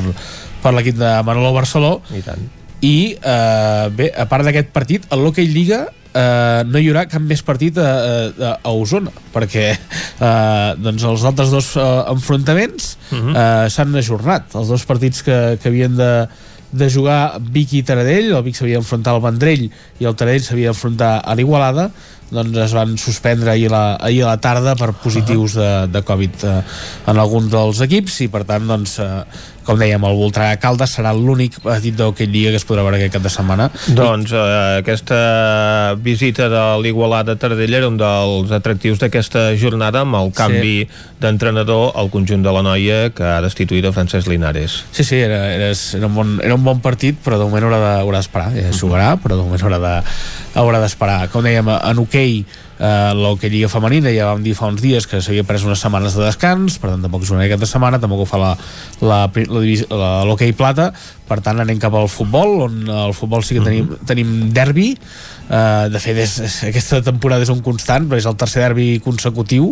[0.63, 1.99] per l'equip de Manolo Barceló.
[2.15, 2.43] I tant.
[2.85, 5.81] I eh, bé, a part d'aquest partit el l'Hockey Lliga
[6.13, 11.25] eh, no hi haurà cap més partit a, a, a Osona perquè eh, doncs els
[11.27, 13.33] altres dos eh, enfrontaments uh -huh.
[13.35, 14.55] eh, s'han ajornat.
[14.55, 16.29] Els dos partits que, que havien de
[16.71, 20.69] de jugar Vic i Taradell, el Vic s'havia d'enfrontar al Vendrell i el Taradell s'havia
[20.69, 21.89] d'enfrontar a l'Igualada
[22.33, 26.43] doncs es van suspendre ahir, la, ahir a la tarda per positius de, de Covid
[26.45, 26.57] eh,
[27.09, 29.09] en alguns dels equips i per tant doncs eh,
[29.67, 33.15] com dèiem, el Voltregà Caldes serà l'únic partit d'aquell dia que es podrà veure aquest
[33.15, 33.69] cap de setmana.
[33.95, 34.43] Doncs eh,
[34.79, 35.19] aquesta
[36.01, 41.03] visita de l'Igualada Tardella era un dels atractius d'aquesta jornada amb el canvi sí.
[41.21, 44.83] d'entrenador al conjunt de la noia que ha destituït a Francesc Linares.
[44.91, 48.17] Sí, sí, era, era, era, un, bon, era un bon partit, però de moment haurà
[48.19, 48.49] d'esperar.
[48.55, 49.67] De, ja jugarà, però de moment
[50.55, 51.21] haurà d'esperar.
[51.27, 54.81] De, com dèiem, en hoquei okay, eh, l'hoquei Lliga Femenina ja vam dir fa uns
[54.81, 57.99] dies que s'havia pres unes setmanes de descans per tant tampoc és una aquesta setmana
[58.01, 58.55] tampoc ho fa
[59.03, 60.91] l'hoquei Plata
[61.29, 64.07] per tant anem cap al futbol on el futbol sí que tenim, mm -hmm.
[64.07, 64.97] tenim derbi
[65.49, 68.99] Uh, de fet és, és, aquesta temporada és un constant però és el tercer derbi
[69.01, 69.71] consecutiu.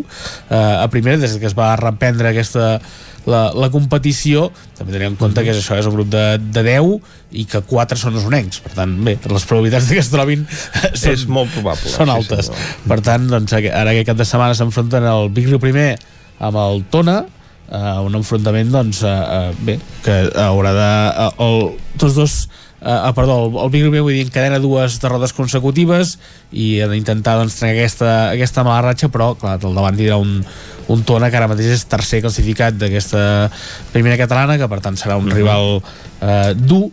[0.49, 2.80] Uh, a primera des que es va reprendre aquesta
[3.28, 4.48] la, la competició
[4.78, 7.62] també tenim en compte que és això és un grup de, de 10 i que
[7.70, 11.91] 4 són osonencs per tant bé, les probabilitats que es trobin són, és molt probable
[11.94, 12.49] són altes.
[12.49, 15.90] sí, per tant doncs, ara aquest cap de setmana s'enfronten el Big Riu primer
[16.40, 20.91] amb el Tona uh, un enfrontament doncs, uh, uh, bé, que haurà de
[21.28, 21.60] uh, el,
[21.99, 22.40] tots dos
[22.78, 26.12] Uh, perdó, el, el Big Rubio vull dir encadena dues derrotes consecutives
[26.54, 30.44] i ha d'intentar doncs, trencar aquesta, aquesta mala ratxa però clar, al davant tindrà un,
[30.94, 33.49] un Tona que ara mateix és tercer classificat d'aquesta
[33.95, 35.40] primera catalana que per tant serà un uh -huh.
[35.40, 36.91] rival uh, dur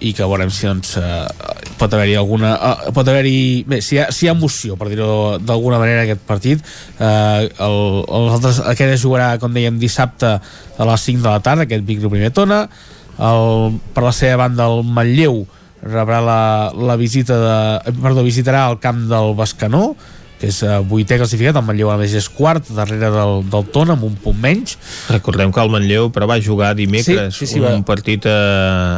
[0.00, 1.28] i que veurem si doncs, uh,
[1.76, 4.88] pot haver-hi alguna uh, pot haver-hi, bé, si hi, ha, si hi ha emoció per
[4.88, 6.64] dir-ho d'alguna manera aquest partit
[6.98, 10.40] uh, el, els altres, aquest jugarà com dèiem dissabte
[10.78, 12.68] a les 5 de la tarda aquest Rubio primer Tona
[13.18, 15.44] el, per la seva banda el Manlleu
[15.86, 16.40] rebrà la,
[16.74, 19.94] la visita de, perdó, visitarà el camp del Bascanó
[20.36, 23.94] que és uh, vuitè classificat, el Manlleu a més és quart darrere del, del Tona
[23.96, 24.76] amb un punt menys.
[25.08, 27.86] Recordem que el Manlleu però va jugar dimecres sí, sí, sí, un va.
[27.88, 28.36] partit a,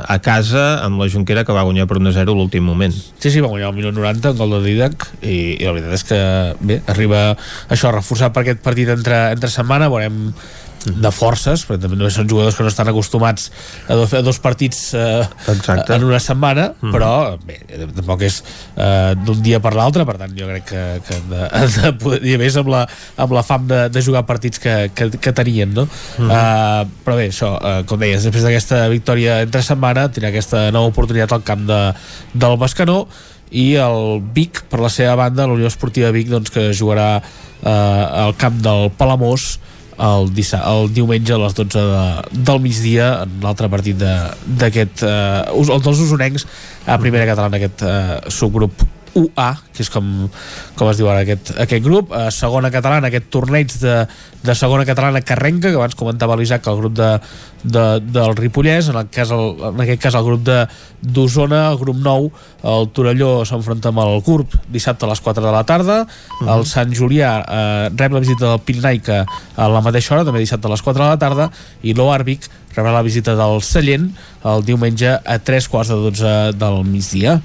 [0.02, 2.94] a casa amb la Junquera que va guanyar per 1-0 l'últim moment.
[2.94, 5.98] Sí, sí, va guanyar el minut 90 un gol de Didac i, i la veritat
[6.00, 6.22] és que
[6.58, 7.22] bé, arriba
[7.70, 9.92] això reforçat per aquest partit entre, entre setmana.
[9.92, 10.32] Veurem
[10.86, 13.48] de forces, perquè també són jugadors que no estan acostumats
[13.88, 16.92] a, do, a dos partits eh, en una setmana, mm.
[16.94, 17.10] però
[17.42, 17.58] bé,
[17.96, 18.40] tampoc és
[18.76, 22.42] eh, d'un dia per l'altre, per tant jo crec que, que de, de poder, a
[22.42, 22.84] més amb la,
[23.18, 25.88] amb la fam de, de jugar partits que, que, que tenien, no?
[26.18, 26.28] Mm.
[26.28, 30.92] Uh, però bé, això, uh, com deies, després d'aquesta victòria entre setmana, tindrà aquesta nova
[30.92, 31.80] oportunitat al camp de,
[32.38, 33.02] del Bascanó
[33.50, 37.70] i el Vic, per la seva banda, la Unió Esportiva Vic, doncs, que jugarà eh,
[37.70, 39.54] al camp del Palamós
[39.98, 42.04] el, el diumenge a les 12 de,
[42.48, 46.46] del migdia en l'altre partit d'aquest eh, el dels usonencs
[46.86, 48.86] a primera catalana aquest eh, subgrup
[49.18, 50.06] UA, que és com,
[50.78, 53.96] com es diu ara aquest, aquest grup, a segona catalana aquest torneig de,
[54.44, 57.10] de segona catalana Carrenca, que abans comentava l'Isaac el grup de,
[57.64, 60.46] de, del Ripollès en, el cas, el, en aquest cas el grup
[61.02, 62.30] d'Osona, el grup 9
[62.72, 66.56] el Torelló s'enfronta amb el GURB dissabte a les 4 de la tarda uh -huh.
[66.56, 69.24] el Sant Julià eh, rep la visita del Pirinaica
[69.56, 71.50] a la mateixa hora també dissabte a les 4 de la tarda
[71.82, 74.14] i l'Oàrbic rebrà la visita del Sallent
[74.44, 77.42] el diumenge a 3 quarts de 12 del migdia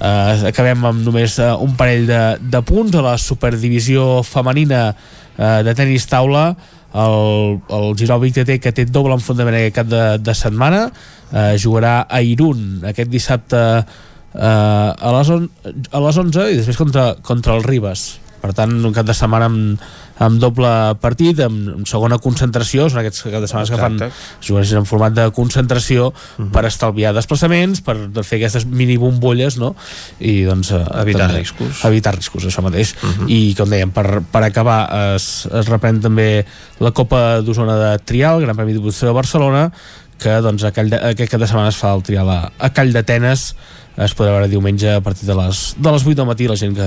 [0.00, 5.60] eh, acabem amb només uh, un parell de, de punts a la superdivisió femenina uh,
[5.66, 6.50] de tenis taula.
[6.98, 11.52] El, el Giró Vic TT que té doble enfrontament aquest cap de, de setmana uh,
[11.60, 17.10] jugarà a Irún aquest dissabte uh, a, les on, a les 11 i després contra,
[17.20, 18.06] contra el Ribes
[18.42, 19.82] per tant un cap de setmana amb,
[20.24, 20.70] amb doble
[21.02, 23.98] partit, amb, amb segona concentració són aquests cap de setmanes que fan
[24.44, 26.50] jugadors en format de concentració uh -huh.
[26.54, 29.74] per estalviar desplaçaments, per fer aquestes mini bombolles no?
[30.20, 33.28] i doncs eh, evitar també, riscos evitar riscos, això mateix uh -huh.
[33.28, 36.44] i com dèiem, per, per acabar es, es reprèn també
[36.80, 39.72] la Copa d'Osona de Trial, Gran Premi de de Barcelona
[40.18, 42.70] que doncs, a Call de, aquest cap de setmana es fa el trial a, a
[42.74, 43.54] Call d'Atenes
[43.98, 46.76] es podrà veure diumenge a partir de les, de les 8 del matí la gent
[46.76, 46.86] que,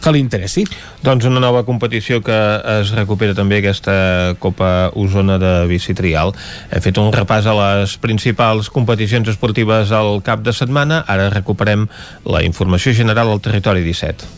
[0.00, 0.64] que li interessi.
[1.04, 2.38] Doncs una nova competició que
[2.78, 6.32] es recupera també aquesta Copa Osona de bici trial.
[6.72, 11.04] He fet un repàs a les principals competicions esportives al cap de setmana.
[11.06, 11.88] Ara recuperem
[12.24, 14.36] la informació general al territori 17.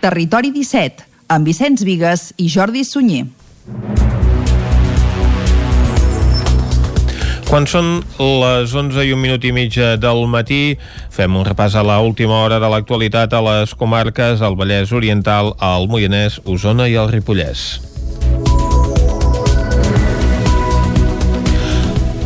[0.00, 3.26] Territori 17, amb Vicenç Vigues i Jordi Sunyer.
[7.50, 10.76] Quan són les 11 i un minut i mig del matí,
[11.10, 15.56] fem un repàs a l'última última hora de l'actualitat a les comarques, al Vallès Oriental,
[15.58, 17.89] al Moianès, Osona i al Ripollès.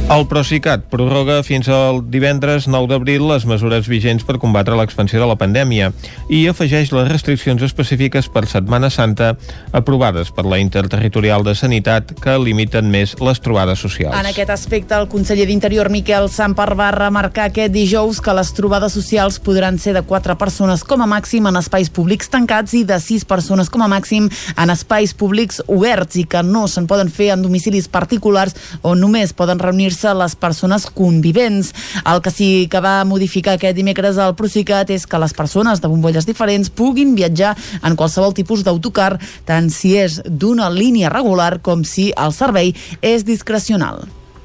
[0.04, 5.24] El Procicat prorroga fins al divendres 9 d'abril les mesures vigents per combatre l'expansió de
[5.30, 5.86] la pandèmia
[6.28, 9.30] i afegeix les restriccions específiques per Setmana Santa
[9.72, 14.12] aprovades per la Interterritorial de Sanitat que limiten més les trobades socials.
[14.18, 18.92] En aquest aspecte, el conseller d'Interior Miquel Sampar va remarcar aquest dijous que les trobades
[18.92, 23.00] socials podran ser de 4 persones com a màxim en espais públics tancats i de
[23.00, 27.32] 6 persones com a màxim en espais públics oberts i que no se'n poden fer
[27.32, 28.52] en domicilis particulars
[28.84, 31.72] on només poden reunir reunir-se les persones convivents.
[32.04, 35.88] El que sí que va modificar aquest dimecres al Procicat és que les persones de
[35.88, 41.84] bombolles diferents puguin viatjar en qualsevol tipus d'autocar, tant si és d'una línia regular com
[41.84, 44.04] si el servei és discrecional.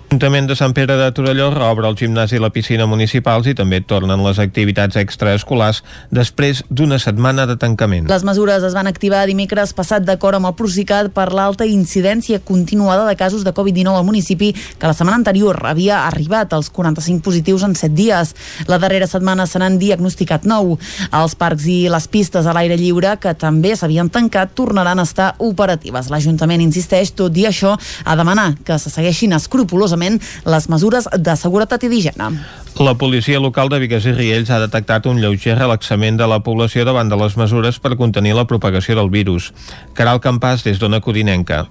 [0.10, 3.78] L'Ajuntament de Sant Pere de Torelló reobre el gimnàs i la piscina municipals i també
[3.86, 8.08] tornen les activitats extraescolars després d'una setmana de tancament.
[8.10, 13.04] Les mesures es van activar dimecres passat d'acord amb el Procicat per l'alta incidència continuada
[13.06, 17.68] de casos de Covid-19 al municipi que la setmana anterior havia arribat als 45 positius
[17.70, 18.34] en 7 dies.
[18.66, 20.80] La darrera setmana se n'han diagnosticat 9.
[21.22, 25.36] Els parcs i les pistes a l'aire lliure, que també s'havien tancat, tornaran a estar
[25.38, 26.10] operatives.
[26.10, 31.84] L'Ajuntament insisteix, tot i això, a demanar que se segueixin escrupulosament les mesures de seguretat
[31.84, 32.32] i d'higiene.
[32.80, 36.86] La policia local de Vigues i Riells ha detectat un lleuger relaxament de la població
[36.88, 39.52] davant de les mesures per contenir la propagació del virus.
[39.94, 41.68] Caral Campàs, des d'Ona Codinenca.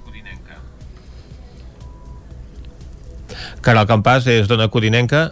[3.62, 5.30] Caral Campàs, des d'Ona Codinenca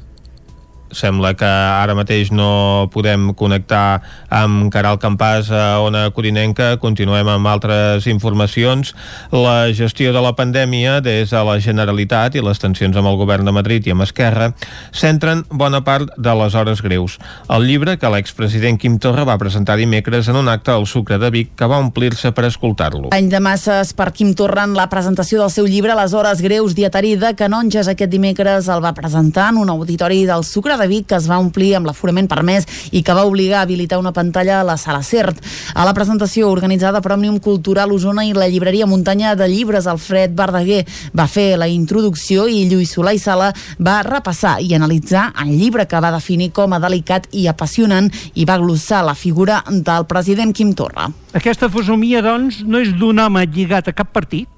[0.94, 6.76] sembla que ara mateix no podem connectar amb Caral Campàs a Ona Corinenca.
[6.82, 8.94] Continuem amb altres informacions.
[9.32, 13.46] La gestió de la pandèmia des de la Generalitat i les tensions amb el govern
[13.46, 14.52] de Madrid i amb Esquerra
[14.92, 17.18] centren bona part de les hores greus.
[17.52, 21.30] El llibre que l'expresident Quim Torra va presentar dimecres en un acte al Sucre de
[21.30, 23.10] Vic que va omplir-se per escoltar-lo.
[23.16, 26.74] Any de masses per Quim Torra en la presentació del seu llibre Les hores greus
[26.76, 31.06] dietari de Canonges aquest dimecres el va presentar en un auditori del Sucre de Vic
[31.10, 34.60] que es va omplir amb l'aforament permès i que va obligar a habilitar una pantalla
[34.60, 35.38] a la Sala Cert.
[35.74, 40.34] A la presentació organitzada per Òmnium Cultural Osona i la llibreria Muntanya de Llibres Alfred
[40.36, 40.84] Verdaguer
[41.16, 45.86] va fer la introducció i Lluís Solà i Sala va repassar i analitzar el llibre
[45.86, 50.54] que va definir com a delicat i apassionant i va glossar la figura del president
[50.56, 51.08] Quim Torra.
[51.36, 54.48] Aquesta fesomia, doncs, no és d'un home lligat a cap partit,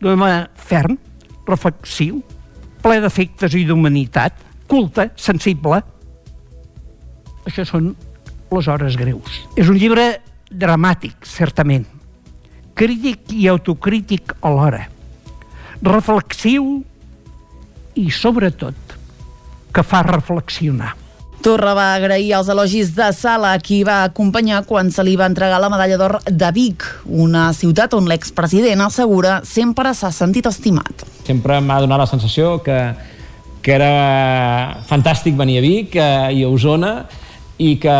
[0.00, 0.32] d'un home
[0.68, 0.98] ferm,
[1.48, 2.20] reflexiu,
[2.84, 5.80] ple d'efectes i d'humanitat, culte, sensible.
[7.48, 7.94] Això són
[8.52, 9.42] les hores greus.
[9.56, 10.18] És un llibre
[10.48, 11.86] dramàtic, certament,
[12.78, 14.86] crític i autocrític alhora,
[15.82, 16.78] reflexiu
[17.98, 18.96] i, sobretot,
[19.74, 20.94] que fa reflexionar.
[21.42, 25.28] Torra va agrair els elogis de Sala, a qui va acompanyar quan se li va
[25.30, 31.06] entregar la medalla d'or de Vic, una ciutat on l'expresident assegura sempre s'ha sentit estimat.
[31.28, 32.78] Sempre m'ha donat la sensació que,
[33.68, 36.92] que era fantàstic venir a Vic eh, i a Osona
[37.58, 37.96] i que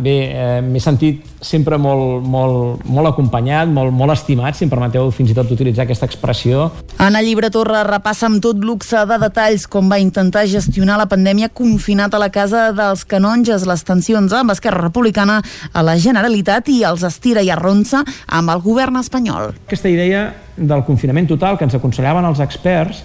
[0.00, 5.10] bé, eh, m'he sentit sempre molt, molt, molt acompanyat, molt, molt estimat, si em permeteu
[5.12, 6.70] fins i tot utilitzar aquesta expressió.
[7.02, 11.50] El llibre Torra repassa amb tot luxe de detalls com va intentar gestionar la pandèmia
[11.50, 15.42] confinat a la casa dels canonges, les tensions amb Esquerra Republicana
[15.74, 19.50] a la Generalitat i els estira i arronsa amb el govern espanyol.
[19.66, 23.02] Aquesta idea del confinament total que ens aconsellaven els experts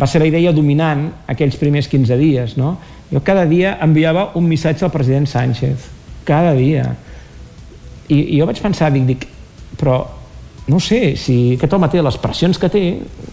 [0.00, 2.76] va ser la idea dominant aquells primers 15 dies, no?
[3.12, 5.88] Jo cada dia enviava un missatge al president Sánchez,
[6.26, 6.88] cada dia.
[8.08, 9.26] I, i jo vaig pensar, dic, dic,
[9.78, 10.00] però
[10.66, 12.82] no sé, si aquest home té les pressions que té,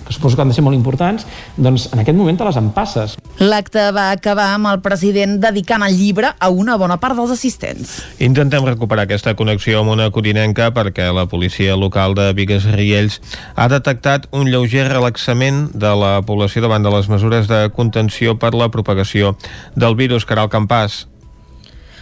[0.05, 1.25] que suposo que han de ser molt importants,
[1.55, 3.15] doncs en aquest moment te les empasses.
[3.39, 8.01] L'acte va acabar amb el president dedicant el llibre a una bona part dels assistents.
[8.19, 13.21] Intentem recuperar aquesta connexió amb una codinenca perquè la policia local de Vigues Riells
[13.55, 18.53] ha detectat un lleuger relaxament de la població davant de les mesures de contenció per
[18.53, 19.37] la propagació
[19.75, 20.27] del virus.
[20.27, 21.05] Caral Campàs,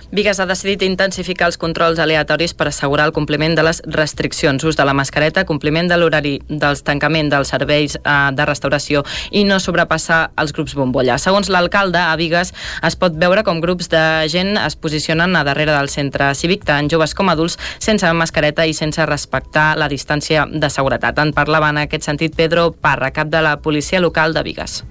[0.09, 4.73] Vigues ha decidit intensificar els controls aleatoris per assegurar el compliment de les restriccions, ús
[4.73, 9.59] de la mascareta, compliment de l'horari dels tancament dels serveis eh, de restauració i no
[9.61, 11.19] sobrepassar els grups bombolla.
[11.21, 12.49] Segons l'alcalde, a Vigues
[12.89, 14.01] es pot veure com grups de
[14.33, 18.73] gent es posicionen a darrere del centre cívic, tant joves com adults, sense mascareta i
[18.73, 21.21] sense respectar la distància de seguretat.
[21.21, 24.81] En parlava en aquest sentit Pedro Parra, cap de la policia local de Vigues.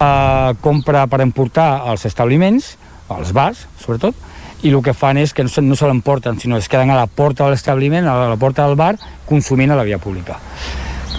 [0.00, 2.78] Uh, compra per emportar als establiments
[3.08, 4.16] als bars, sobretot,
[4.62, 6.96] i el que fan és que no se, no se l'emporten, sinó es queden a
[6.98, 8.94] la porta de l'establiment, a la porta del bar,
[9.28, 10.38] consumint a la via pública.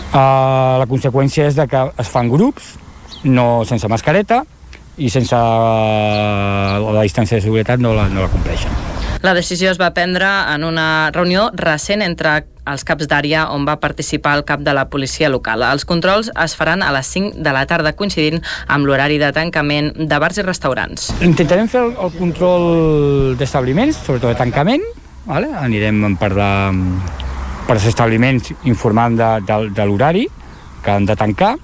[0.08, 2.76] Uh, la conseqüència és de que es fan grups,
[3.24, 4.44] no sense mascareta,
[4.98, 8.87] i sense uh, la distància de seguretat no la, no la compleixen.
[9.22, 13.77] La decisió es va prendre en una reunió recent entre els caps d'àrea on va
[13.81, 15.64] participar el cap de la policia local.
[15.65, 19.94] Els controls es faran a les 5 de la tarda coincidint amb l'horari de tancament
[19.98, 21.10] de bars i restaurants.
[21.26, 24.85] Intentarem fer el, control d'establiments, sobretot de tancament,
[25.26, 25.49] vale?
[25.64, 26.52] anirem per, la,
[27.65, 30.27] per els establiments informant de, de, de l'horari
[30.84, 31.56] que han de tancar.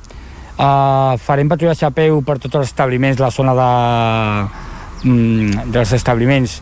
[0.53, 3.71] Uh, farem patrullatge a peu per tots els establiments, la zona de,
[5.09, 6.61] mm, dels establiments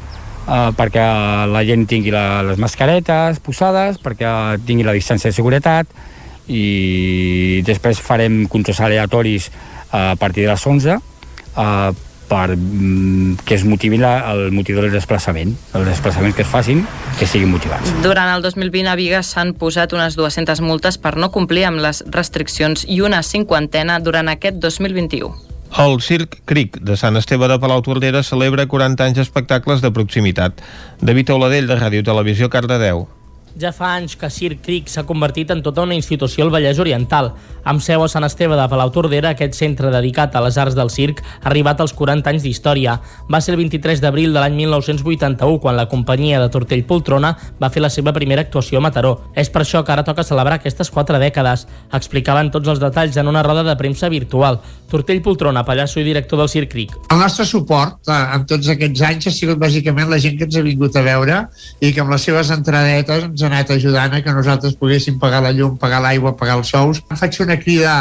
[0.52, 1.08] eh, perquè
[1.52, 5.90] la gent tingui la, les mascaretes posades, perquè tingui la distància de seguretat
[6.52, 11.92] i després farem controls aleatoris eh, a partir de les 11 eh,
[12.32, 16.86] per mm, que es motivi la, el motiu del desplaçament, els desplaçaments que es facin,
[17.20, 17.92] que siguin motivats.
[18.06, 22.04] Durant el 2020 a Vigues s'han posat unes 200 multes per no complir amb les
[22.08, 25.51] restriccions i una cinquantena durant aquest 2021.
[25.80, 30.60] El Circ Cric de Sant Esteve de Palautordera celebra 40 anys d'espectacles de proximitat.
[31.00, 33.06] David Oladell, de Ràdio Televisió, Cardedeu.
[33.56, 37.32] Ja fa anys que Circ Cric s'ha convertit en tota una institució al Vallès Oriental.
[37.64, 41.22] Amb seu a Sant Esteve de Palautordera, aquest centre dedicat a les arts del circ
[41.22, 42.98] ha arribat als 40 anys d'història.
[43.32, 47.70] Va ser el 23 d'abril de l'any 1981 quan la companyia de Tortell Poltrona va
[47.70, 49.14] fer la seva primera actuació a Mataró.
[49.36, 51.68] És per això que ara toca celebrar aquestes quatre dècades.
[51.94, 54.60] Explicaven tots els detalls en una roda de premsa virtual.
[54.92, 56.98] Tortell Poltrona, pallasso i director del Circ Cric.
[57.14, 60.58] El nostre suport eh, en tots aquests anys ha sigut bàsicament la gent que ens
[60.60, 61.38] ha vingut a veure
[61.80, 65.40] i que amb les seves entradetes ens ha anat ajudant a que nosaltres poguéssim pagar
[65.46, 67.00] la llum, pagar l'aigua, pagar els sous.
[67.22, 67.96] Faig una crida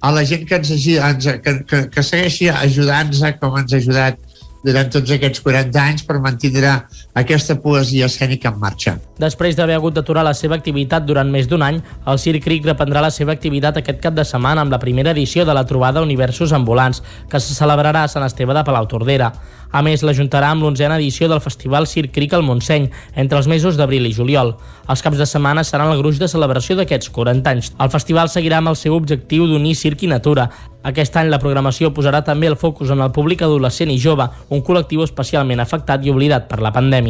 [0.00, 4.22] a la gent que ens, ens que, que, que segueixi ajudant-nos com ens ha ajudat
[4.66, 6.72] durant tots aquests 40 anys per mantindre
[7.16, 8.98] aquesta poesia escènica en marxa.
[9.16, 11.80] Després d'haver hagut d'aturar la seva activitat durant més d'un any,
[12.12, 15.46] el Circ Cric reprendrà la seva activitat aquest cap de setmana amb la primera edició
[15.48, 19.32] de la trobada Universos Ambulants, que se celebrarà a Sant Esteve de Palautordera.
[19.72, 23.76] A més, l'ajuntarà amb l'onzena edició del Festival Circ Cric al Montseny, entre els mesos
[23.76, 24.54] d'abril i juliol.
[24.88, 27.72] Els caps de setmana seran el gruix de celebració d'aquests 40 anys.
[27.80, 30.50] El festival seguirà amb el seu objectiu d'unir circ i natura.
[30.86, 34.62] Aquest any la programació posarà també el focus en el públic adolescent i jove, un
[34.62, 37.05] col·lectiu especialment afectat i oblidat per la pandèmia.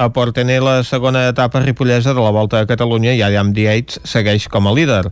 [0.00, 4.48] A Portener, la segona etapa ripollesa de la Volta a Catalunya i Adam Diates segueix
[4.48, 5.10] com a líder.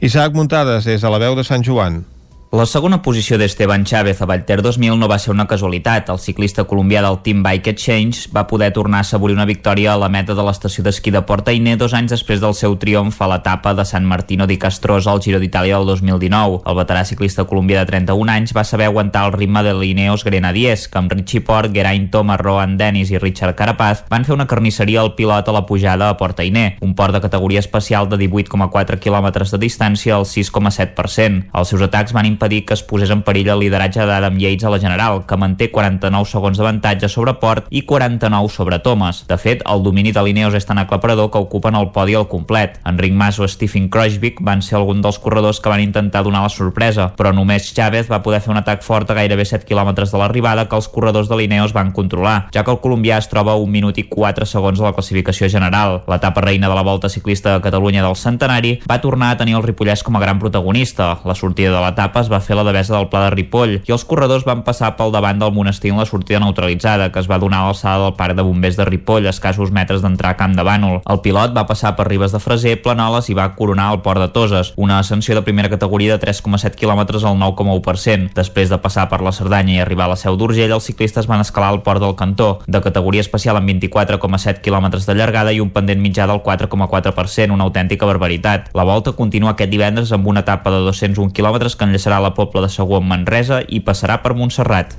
[0.00, 2.04] Isaac Muntades, des de la veu de Sant Joan.
[2.50, 6.08] La segona posició d'Esteban Chávez a Vallter 2000 no va ser una casualitat.
[6.08, 9.98] El ciclista colombià del Team Bike Exchange va poder tornar a assaborir una victòria a
[10.00, 13.28] la meta de l'estació d'esquí de Porta Iné dos anys després del seu triomf a
[13.28, 16.62] l'etapa de San Martino di Castrosa al Giro d'Itàlia del 2019.
[16.64, 20.86] El veterà ciclista colombià de 31 anys va saber aguantar el ritme de l'Ineos Grenadiers,
[20.88, 25.04] que amb Richie Port, Geraint Thomas, Rohan Dennis i Richard Carapaz van fer una carnisseria
[25.04, 28.96] al pilot a la pujada a Porta Iné, un port de categoria especial de 18,4
[28.96, 31.44] km de distància al 6,7%.
[31.52, 34.70] Els seus atacs van impedir que es posés en perill el lideratge d'Adam Yates a
[34.70, 39.24] la General, que manté 49 segons d'avantatge sobre Port i 49 sobre Thomas.
[39.26, 42.78] De fet, el domini de l'Ineos és tan aclaparador que ocupen el podi al complet.
[42.86, 46.52] Enric Mas o Stephen Kruijswijk van ser alguns dels corredors que van intentar donar la
[46.52, 50.18] sorpresa, però només Chávez va poder fer un atac fort a gairebé 7 km de
[50.22, 53.58] l'arribada que els corredors de l'Ineos van controlar, ja que el colombià es troba a
[53.58, 56.02] 1 minut i 4 segons de la classificació general.
[56.06, 59.64] L'etapa reina de la Volta Ciclista de Catalunya del Centenari va tornar a tenir el
[59.66, 61.18] Ripollès com a gran protagonista.
[61.24, 64.04] La sortida de l'etapa es va fer la devesa del Pla de Ripoll i els
[64.08, 67.62] corredors van passar pel davant del monestir en la sortida neutralitzada que es va donar
[67.62, 70.64] a l'alçada del parc de bombers de Ripoll a escassos metres d'entrar a Camp de
[70.66, 71.00] Bànol.
[71.04, 74.28] El pilot va passar per Ribes de Freser, Planoles i va coronar el port de
[74.34, 78.32] Toses, una ascensió de primera categoria de 3,7 km al 9,1%.
[78.34, 81.40] Després de passar per la Cerdanya i arribar a la Seu d'Urgell, els ciclistes van
[81.44, 85.70] escalar el port del Cantó, de categoria especial amb 24,7 km de llargada i un
[85.74, 88.70] pendent mitjà del 4,4%, una autèntica barbaritat.
[88.74, 92.66] La volta continua aquest divendres amb una etapa de 201 km que enllaçarà la Pobla
[92.66, 94.96] de Segur amb Manresa i passarà per Montserrat.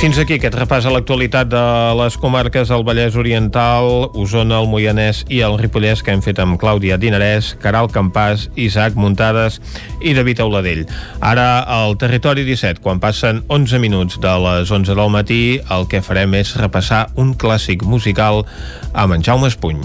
[0.00, 1.62] Fins aquí aquest repàs a l'actualitat de
[1.98, 6.56] les comarques del Vallès Oriental, Osona, el Moianès i el Ripollès que hem fet amb
[6.62, 9.60] Clàudia Dinarès, Caral Campàs, Isaac Muntades
[10.00, 10.86] i David Auladell.
[11.20, 16.00] Ara al Territori 17, quan passen 11 minuts de les 11 del matí, el que
[16.00, 18.46] farem és repassar un clàssic musical
[18.94, 19.84] amb en Jaume Espuny.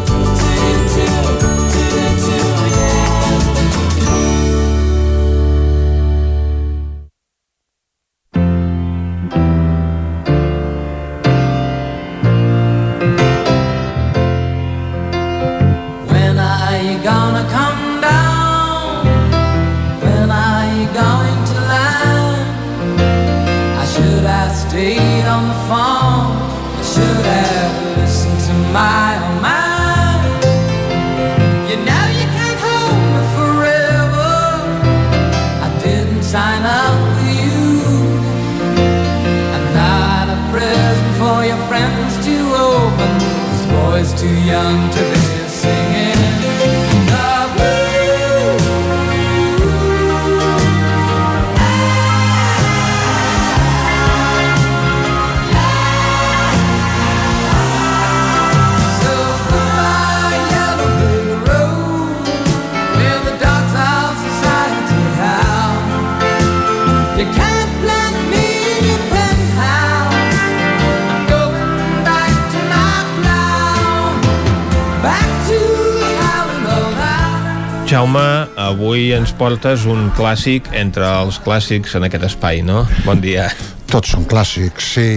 [78.01, 82.79] Jaume, avui ens portes un clàssic entre els clàssics en aquest espai, no?
[83.05, 83.43] Bon dia.
[83.91, 85.11] Tots són clàssics, sí.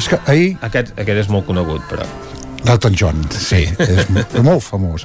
[0.00, 0.48] És que ahir...
[0.66, 2.02] Aquest, aquest és molt conegut, però...
[2.66, 5.04] L'Elton John, sí, és m- molt famós.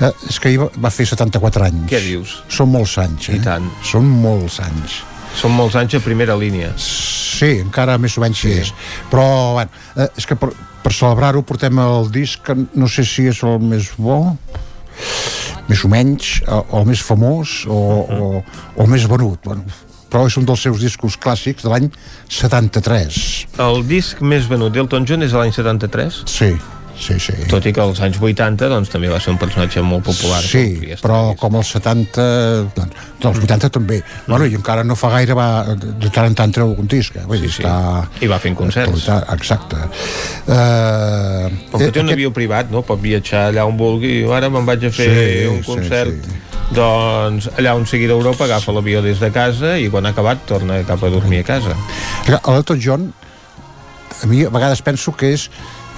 [0.00, 1.82] Eh, és que ahir va- fer 74 anys.
[1.92, 2.38] Què dius?
[2.48, 3.36] Són molts anys, eh?
[3.36, 3.68] I tant.
[3.84, 5.02] Són molts anys.
[5.36, 6.70] Són molts anys a primera línia.
[6.80, 8.54] Sí, encara més o menys sí.
[8.64, 8.72] és.
[9.12, 9.26] Però,
[9.58, 10.48] bueno, eh, és que per,
[10.80, 14.22] per celebrar-ho portem el disc, que no sé si és el més bo,
[15.68, 18.30] més o menys, o, o el més famós, o, o,
[18.76, 19.42] o el més venut.
[19.44, 19.66] Bueno,
[20.08, 21.90] però és un dels seus discos clàssics de l'any
[22.32, 23.20] 73.
[23.64, 26.22] El disc més venut d'Elton John és de l'any 73?
[26.32, 26.54] Sí,
[27.00, 27.32] sí, sí.
[27.50, 30.40] Tot i que als anys 80 doncs, també va ser un personatge molt popular.
[30.44, 32.26] Sí, però com els 70,
[32.76, 34.00] doncs, dels 80 també.
[34.26, 35.48] Bueno, i encara no fa gaire va,
[35.78, 37.16] de tant en tant treu algun disc.
[37.16, 37.24] Eh?
[37.28, 37.64] Vull dir, Sí, sí.
[37.64, 38.04] està...
[38.20, 39.08] I va fent concerts.
[39.34, 39.78] Exacte.
[40.48, 42.82] Uh, Com que té un avió privat, no?
[42.86, 44.20] Pot viatjar allà on vulgui.
[44.32, 46.28] Ara me'n vaig a fer Sí, un sí, concert
[46.68, 50.82] doncs allà on sigui d'Europa agafa l'avió des de casa i quan ha acabat torna
[50.84, 51.72] cap a dormir a casa.
[52.28, 53.06] L'Elton John,
[54.22, 55.46] a mi a vegades penso que és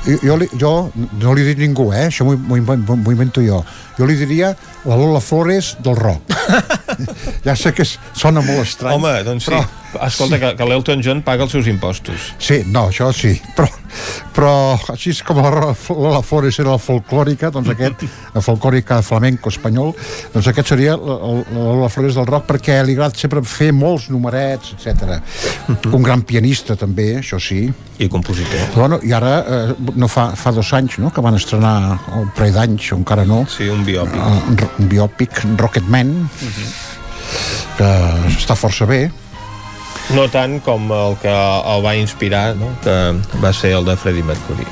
[0.07, 0.73] jo, jo, jo
[1.21, 2.07] no li dic ningú, eh?
[2.09, 3.61] això m'ho invento jo.
[4.01, 4.55] Jo li diria
[4.89, 6.33] la Lola Flores del rock.
[7.47, 8.97] ja sé que sona molt estrany.
[8.97, 9.61] Home, doncs sí.
[9.91, 12.31] Escolta, que, que l'Elton John paga els seus impostos.
[12.39, 13.67] Sí, no, això sí, però,
[14.37, 14.53] però
[14.93, 18.05] així com la, la Flores era la folclòrica, doncs aquest,
[18.37, 19.91] la folclòrica flamenco espanyol,
[20.31, 24.07] doncs aquest seria la, la, la Flores del rock perquè li agrada sempre fer molts
[24.15, 25.19] numerets, etc.
[25.91, 27.65] Un gran pianista també, això sí.
[28.01, 28.71] I compositor.
[28.77, 31.75] Bueno, I ara, eh, no fa, fa dos anys, no?, que van estrenar,
[32.21, 34.21] un parell d'anys, o encara no, Sí, un biòpic.
[34.21, 36.15] un, un biòpic, Rocketman,
[37.79, 37.91] que
[38.37, 39.09] està força bé,
[40.11, 42.73] No tant com el que el va inspirar, no?
[42.83, 42.95] que
[43.43, 44.67] va ser el de Freddie Mercury.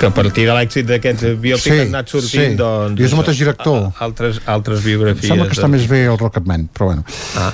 [0.00, 2.56] Que a partir de l'èxit d'aquests biòpics Sí, han anat sortint, sí.
[2.56, 3.00] doncs...
[3.02, 3.82] I és el mateix director.
[3.90, 5.28] a- Altres, altres biografies.
[5.28, 5.74] Sembla que està doncs.
[5.76, 7.04] més bé el Rocketman, però bueno.
[7.36, 7.50] Ah.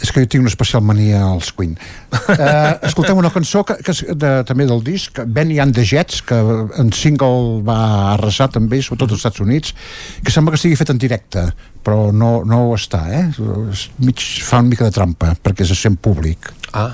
[0.00, 1.76] És que jo tinc una especial mania als Queen.
[2.24, 6.20] Uh, escoltem una cançó que, que és de, també del disc, Benny and the Jets,
[6.24, 6.36] que
[6.78, 7.76] en single va
[8.14, 9.74] arrasar també, sobretot als Estats Units,
[10.24, 11.42] que sembla que estigui fet en directe,
[11.84, 13.24] però no, no ho està, eh?
[13.74, 16.48] És Mig, fa una mica de trampa, perquè se sent públic.
[16.72, 16.92] Ah.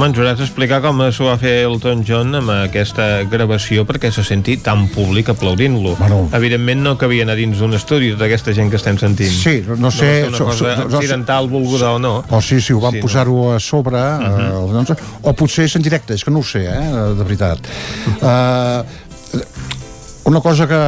[0.00, 4.22] Jaume, ens hauràs d'explicar com s'ho va fer Elton John amb aquesta gravació perquè se
[4.24, 5.92] senti tan públic aplaudint-lo.
[5.98, 6.22] Bueno.
[6.38, 9.28] Evidentment no cabien a dins d'un estudi tota aquesta gent que estem sentint.
[9.28, 12.24] Sí, no sé- No ser so- una cosa so- no- accidental, volguda o no.
[12.30, 13.02] O sí, sí, ho van Sí, no?
[13.02, 14.72] posar-ho a sobre, uh -huh.
[14.72, 17.58] doncs, o potser és en directe, és que no ho sé, eh, de veritat.
[18.22, 18.82] Uh,
[20.30, 20.78] una cosa que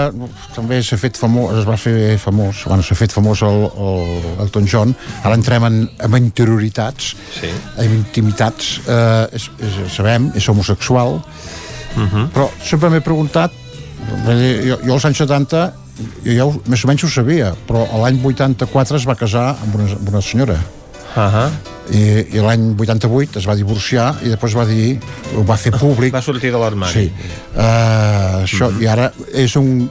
[0.55, 4.69] també s'ha fet famós, es va fer famós, bueno, s'ha fet famós el, el Elton
[4.71, 7.51] John, ara entrem en, en interioritats, sí.
[7.83, 12.29] en intimitats, uh, és, és, sabem, és homosexual, uh -huh.
[12.35, 13.53] però sempre m'he preguntat,
[14.27, 15.73] jo, jo als anys 70
[16.25, 19.75] jo ja ho, més o menys ho sabia, però l'any 84 es va casar amb
[19.75, 20.59] una, amb una senyora.
[21.17, 21.72] Uh -huh.
[21.91, 22.03] I,
[22.37, 24.95] i l'any 88 es va divorciar i després va dir,
[25.35, 26.15] ho va fer públic.
[26.19, 27.09] Va sortir de l'armari.
[27.09, 29.89] sí, uh, això, i ara és un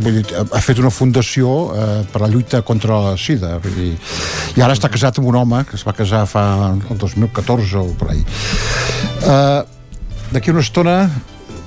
[0.00, 3.92] vull dir, ha fet una fundació uh, per la lluita contra la sida vull dir,
[4.56, 7.86] i ara està casat amb un home que es va casar fa el 2014 o
[8.00, 8.24] per ahí.
[9.20, 9.62] Uh,
[10.32, 10.98] d'aquí una estona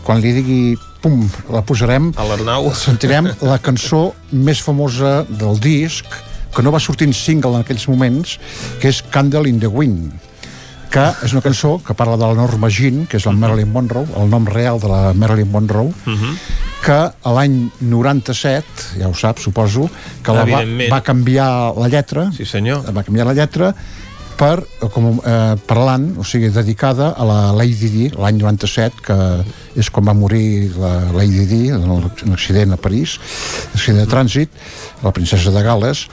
[0.03, 0.61] quan li digui
[1.03, 1.21] pum,
[1.53, 2.71] la posarem a l'Arnau.
[2.75, 6.05] sentirem la cançó més famosa del disc
[6.55, 8.37] que no va sortir en single en aquells moments
[8.81, 10.27] que és Candle in the Wind
[10.89, 14.09] que és una cançó que parla de la Norma Jean que és la Marilyn Monroe,
[14.17, 15.93] el nom real de la Marilyn Monroe
[16.83, 19.89] que a l'any 97, ja ho sap, suposo,
[20.23, 22.87] que la va, va canviar la lletra, sí senyor.
[22.95, 23.73] va canviar la lletra
[24.39, 24.63] per,
[24.93, 29.17] com, eh, parlant, o sigui, dedicada a la Lady Di, l'any 97, que
[29.75, 33.17] és quan va morir la Lady Di en un accident a París,
[33.73, 34.61] accident de trànsit,
[35.03, 36.05] la princesa de Gales,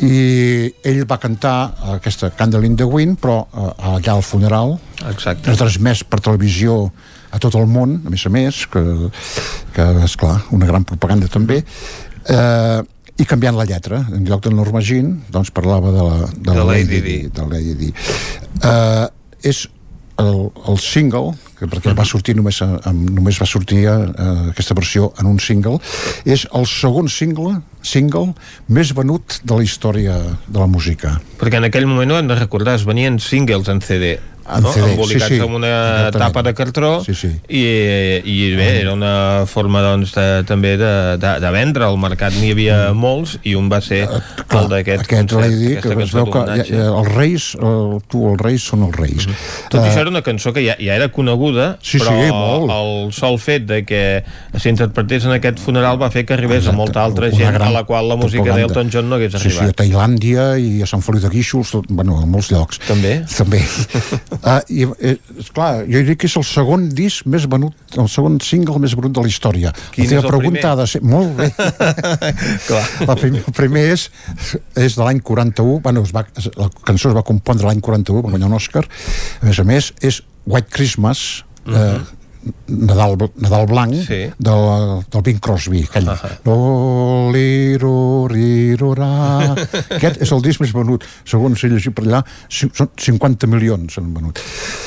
[0.00, 1.54] i ell va cantar
[1.96, 4.78] aquesta Candle in the Wind, però eh, allà al funeral,
[5.10, 5.56] Exacte.
[5.56, 6.86] transmès per televisió
[7.30, 8.82] a tot el món, a més a més, que,
[9.76, 12.80] que és clar, una gran propaganda també, eh,
[13.20, 14.00] i canviant la lletra.
[14.16, 17.18] En lloc de Norma Jean, doncs parlava de la, de la De Lady Lady Di.
[17.28, 17.92] De la Lady Di.
[18.64, 19.06] Eh,
[19.52, 19.66] és
[20.20, 24.30] el, el single que perquè va sortir només, a, a, només va sortir a, a,
[24.52, 25.78] aquesta versió en un single
[26.24, 28.34] és el segon single single
[28.68, 31.16] més venut de la història de la música.
[31.40, 34.18] Perquè en aquell moment ho hem de recordar, es venien singles en CD
[34.48, 34.72] En no?
[34.72, 35.40] CD, embolicats sí, sí.
[35.44, 36.18] amb una Exactament.
[36.24, 37.28] tapa de cartró Sí, sí.
[37.48, 37.60] i,
[38.24, 40.90] i bé, era una forma doncs, de, també de,
[41.22, 45.30] de, de vendre al mercat n'hi havia molts i un va ser el d'aquest aquest
[45.30, 48.96] concert, aquesta que veu que ja, ja, els reis el, tu, els reis són els
[48.98, 49.28] reis
[49.70, 52.30] Tot i Eh, això era una cançó que ja, ja era coneguda, Sí, però sí,
[52.34, 52.70] molt.
[52.74, 54.02] el sol fet de que
[54.58, 57.84] s'interpretés en aquest funeral va fer que arribés a molta altra gent gran a la
[57.88, 59.76] qual la música d'Elton John no hagués sí, sí, a arribat.
[59.84, 63.20] Tailàndia i a Sant Feliu de Guíxols tot, bueno, a molts llocs També?
[63.36, 63.62] també
[64.38, 68.38] uh, i, eh, esclar, jo diria que és el segon disc més venut el segon
[68.44, 70.70] single més venut de la història Quin la teva és pregunta primer?
[70.70, 71.50] ha de ser molt bé
[72.68, 72.84] Clar.
[73.06, 74.06] el primer, el primer és,
[74.78, 76.24] és de l'any 41 bueno, es va,
[76.60, 79.92] la cançó es va compondre l'any 41 va guanyar un Òscar a més a més
[80.00, 81.98] és White Christmas eh,
[82.70, 84.20] Nadal, Nadal Blanc sí.
[84.38, 84.62] del,
[85.12, 86.30] del Bing Crosby aquell uh -huh.
[89.96, 94.14] aquest és el disc més venut segons he llegit per allà són 50 milions s'han
[94.14, 94.38] venut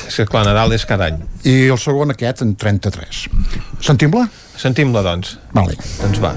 [0.08, 1.20] És que clar, Nadal és cada any.
[1.44, 3.28] i el segon aquest en 33
[3.82, 4.28] sentim-la?
[4.56, 5.38] Sentim-la, doncs.
[5.54, 5.76] Vale.
[6.02, 6.34] Doncs va.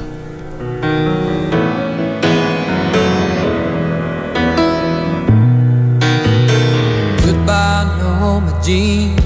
[7.22, 9.14] Goodbye, Norma Jean.
[9.16, 9.25] No,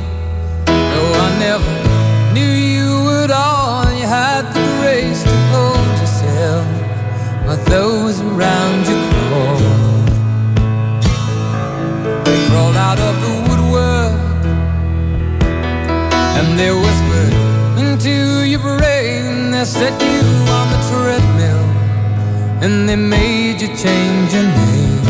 [7.67, 10.09] those around you crawled.
[12.25, 14.21] They crawled out of the woodwork
[16.39, 17.35] and they whispered
[17.79, 19.51] into your brain.
[19.51, 20.27] They set you
[20.59, 21.67] on the treadmill
[22.65, 25.10] and they made you change your name.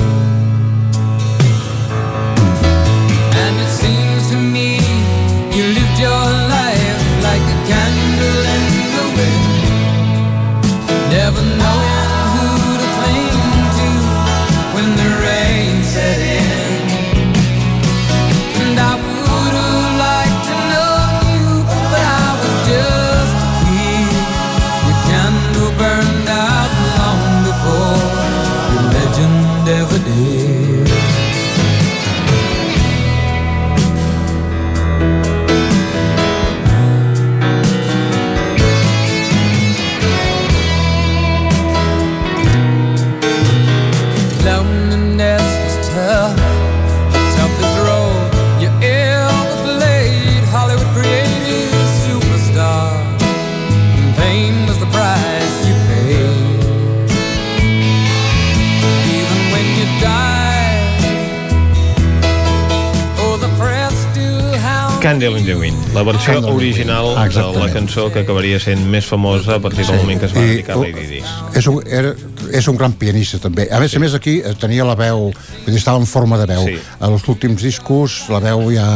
[66.27, 67.15] Versió original
[67.55, 70.03] de la cançó que acabaria sent més famosa a partir del Sí.
[70.03, 71.23] moment que es va I, dedicar a Lady Di.
[71.55, 72.15] és un, era,
[72.53, 75.67] és un gran pianista també a més a més aquí eh, tenia la veu vull
[75.67, 76.79] dir, estava en forma de veu Sí.
[77.01, 78.87] a els últims discos la veu ja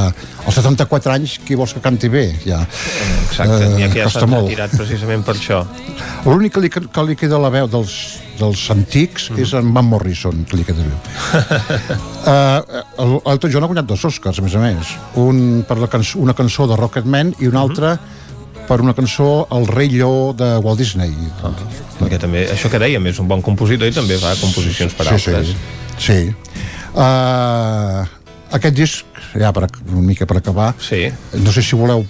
[0.47, 2.67] als 74 anys qui vols que canti bé ja
[3.31, 4.45] Exacte, n'hi ha que ja costa s'han molt.
[4.49, 5.65] retirat precisament per això.
[6.27, 9.39] l'únic que li, que li queda la veu dels, dels antics Mm.
[9.45, 10.99] és en Van Morrison que li queda veu
[12.27, 14.91] uh, Elton John ha guanyat dos Oscars a més a més
[15.21, 17.71] un per la cançó, una cançó de Rocketman i una Mm-hmm.
[17.71, 17.99] altra
[18.69, 21.13] per una cançó El rei lleó de Walt Disney
[21.45, 21.51] Ah,
[22.01, 25.13] perquè també, això que dèiem, és un bon compositor i també fa composicions per sí,
[25.15, 25.53] altres.
[25.99, 26.35] Sí, sí.
[26.95, 28.05] Uh,
[28.57, 31.09] aquest disc, ja per, una mica per acabar, sí.
[31.41, 32.05] no sé si voleu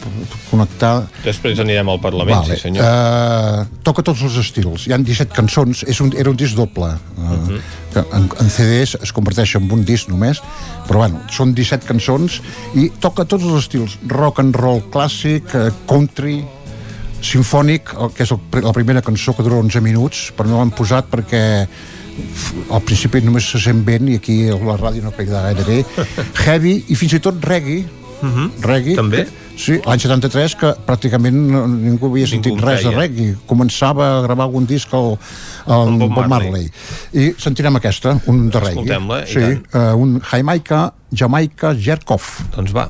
[0.50, 1.06] connectar...
[1.24, 2.84] Després anirem al Parlament, sí senyor.
[2.84, 4.88] Uh, toca tots els estils.
[4.88, 6.90] Hi han 17 cançons, és un, era un disc doble.
[7.16, 7.60] Uh,
[7.94, 10.42] que en, en CDs es converteix en un disc només,
[10.88, 12.40] però bueno, són 17 cançons
[12.80, 13.96] i toca tots els estils.
[14.10, 16.42] Rock and roll clàssic, uh, country,
[17.24, 21.08] sinfònic, que és el, la primera cançó que dura 11 minuts, però no l'han posat
[21.12, 21.44] perquè
[22.70, 25.82] al principi només se sent vent i aquí la ràdio no pega gaire bé.
[26.44, 27.84] Heavy i fins i tot reggae.
[28.64, 28.94] Reggae.
[28.96, 29.24] També?
[29.54, 33.36] Sí, l'any 73 que pràcticament ningú havia sentit en res de reggae.
[33.50, 35.14] Començava a gravar algun disc al,
[35.70, 36.50] al Bob Bob, Marley.
[36.50, 36.72] Marley.
[37.12, 39.22] i sentirem aquesta, un de reggae.
[39.30, 42.26] Sí, uh, un Jamaica Jamaica Jerkov.
[42.56, 42.88] Doncs va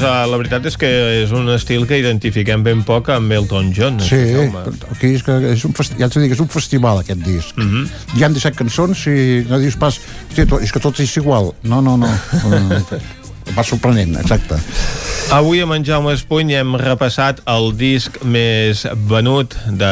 [0.00, 0.88] Doncs uh, la veritat és que
[1.20, 3.98] és un estil que identifiquem ben poc amb Elton John.
[4.00, 4.62] Sí, Jaume.
[4.94, 5.98] aquí és que és un festi...
[6.00, 7.52] ja t'ho dic, és un festival aquest disc.
[7.58, 7.68] Mm.
[7.68, 8.16] -hmm.
[8.16, 11.52] Hi han 17 cançons i no dius pas, hòstia, és que tot és igual.
[11.62, 12.08] No, no, no.
[12.08, 13.00] Eh,
[13.56, 14.56] Va sorprenent, exacte.
[15.30, 19.90] Avui amb en Jaume Espuny hem repassat el disc més venut de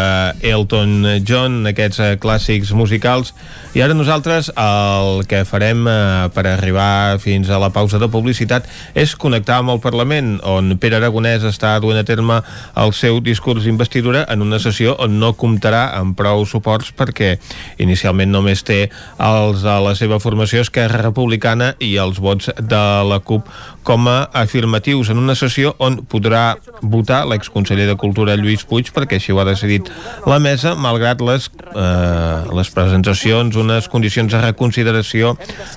[0.50, 3.31] Elton John, aquests eh, clàssics musicals,
[3.78, 8.67] i ara nosaltres el que farem eh, per arribar fins a la pausa de publicitat
[8.99, 12.41] és connectar amb el Parlament, on Pere Aragonès està duent a terme
[12.75, 17.36] el seu discurs d'investidura en una sessió on no comptarà amb prou suports perquè
[17.78, 18.89] inicialment només té
[19.23, 23.47] els de la seva formació Esquerra Republicana i els vots de la CUP
[23.89, 29.17] com a afirmatius en una sessió on podrà votar l'exconseller de Cultura Lluís Puig perquè
[29.17, 29.89] així ho ha decidit
[30.28, 35.33] la mesa malgrat les, eh, les presentacions unes condicions de reconsideració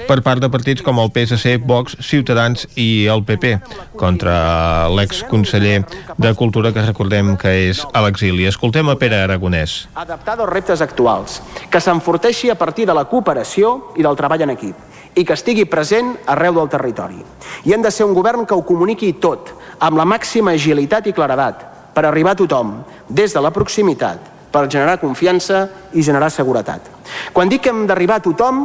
[0.10, 3.54] per part de partits com el PSC, Vox, Ciutadans i el PP
[3.96, 5.86] contra l'exconseller
[6.18, 8.50] de Cultura que recordem que és a l'exili.
[8.52, 9.88] Escoltem a Pere Aragonès.
[9.96, 14.58] adaptar als reptes actuals, que s'enforteixi a partir de la cooperació i del treball en
[14.60, 17.20] equip i que estigui present arreu del territori.
[17.66, 21.16] I hem de ser un govern que ho comuniqui tot, amb la màxima agilitat i
[21.16, 22.78] claredat, per arribar a tothom,
[23.10, 26.88] des de la proximitat, per generar confiança i generar seguretat.
[27.34, 28.64] Quan dic que hem d'arribar a tothom,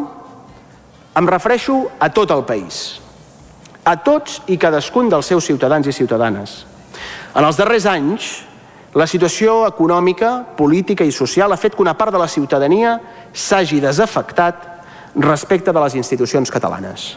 [1.16, 3.00] em refereixo a tot el país,
[3.86, 6.65] a tots i cadascun dels seus ciutadans i ciutadanes.
[7.34, 8.31] En els darrers anys,
[8.97, 12.97] la situació econòmica, política i social ha fet que una part de la ciutadania
[13.33, 14.75] s'hagi desafectat
[15.17, 17.17] respecte de les institucions catalanes.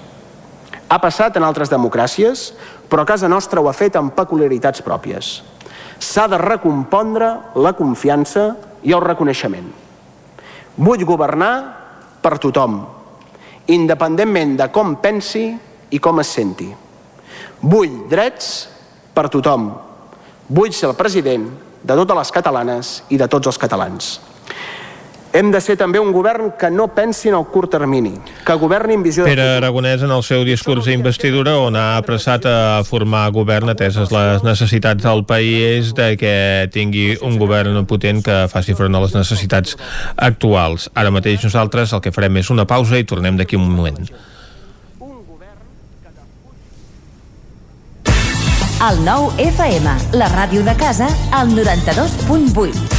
[0.90, 2.54] Ha passat en altres democràcies,
[2.90, 5.42] però a casa nostra ho ha fet amb peculiaritats pròpies.
[6.00, 7.30] S'ha de recompondre
[7.60, 8.54] la confiança
[8.88, 9.68] i el reconeixement.
[10.80, 11.54] Vull governar
[12.24, 12.80] per tothom,
[13.68, 15.46] independentment de com pensi
[15.92, 16.70] i com es senti.
[17.62, 18.70] Vull drets
[19.14, 19.70] per tothom.
[20.48, 21.50] Vull ser el president
[21.84, 24.29] de totes les catalanes i de tots els catalans.
[25.32, 28.96] Hem de ser també un govern que no pensi en el curt termini, que governi
[28.98, 33.28] en visió de Pere Aragonès en el seu discurs d'investidura on ha apressat a formar
[33.36, 36.34] govern ateses les necessitats del país de que
[36.74, 39.78] tingui un govern potent que faci front a les necessitats
[40.18, 40.90] actuals.
[40.98, 44.10] Ara mateix nosaltres el que farem és una pausa i tornem d'aquí un moment.
[48.80, 52.99] El nou FM, la ràdio de casa, al 92.8.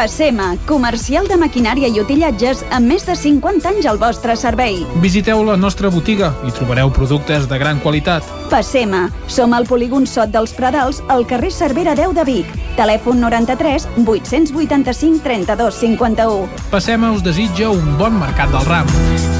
[0.00, 4.78] Passema, comercial de maquinària i utillatges amb més de 50 anys al vostre servei.
[5.02, 8.24] Visiteu la nostra botiga i trobareu productes de gran qualitat.
[8.48, 12.56] Passema, som al polígon Sot dels Pradals, al carrer Cervera 10 de Vic.
[12.80, 16.48] Telèfon 93 885 32 51.
[16.72, 19.39] Passema us desitja un bon mercat del ram.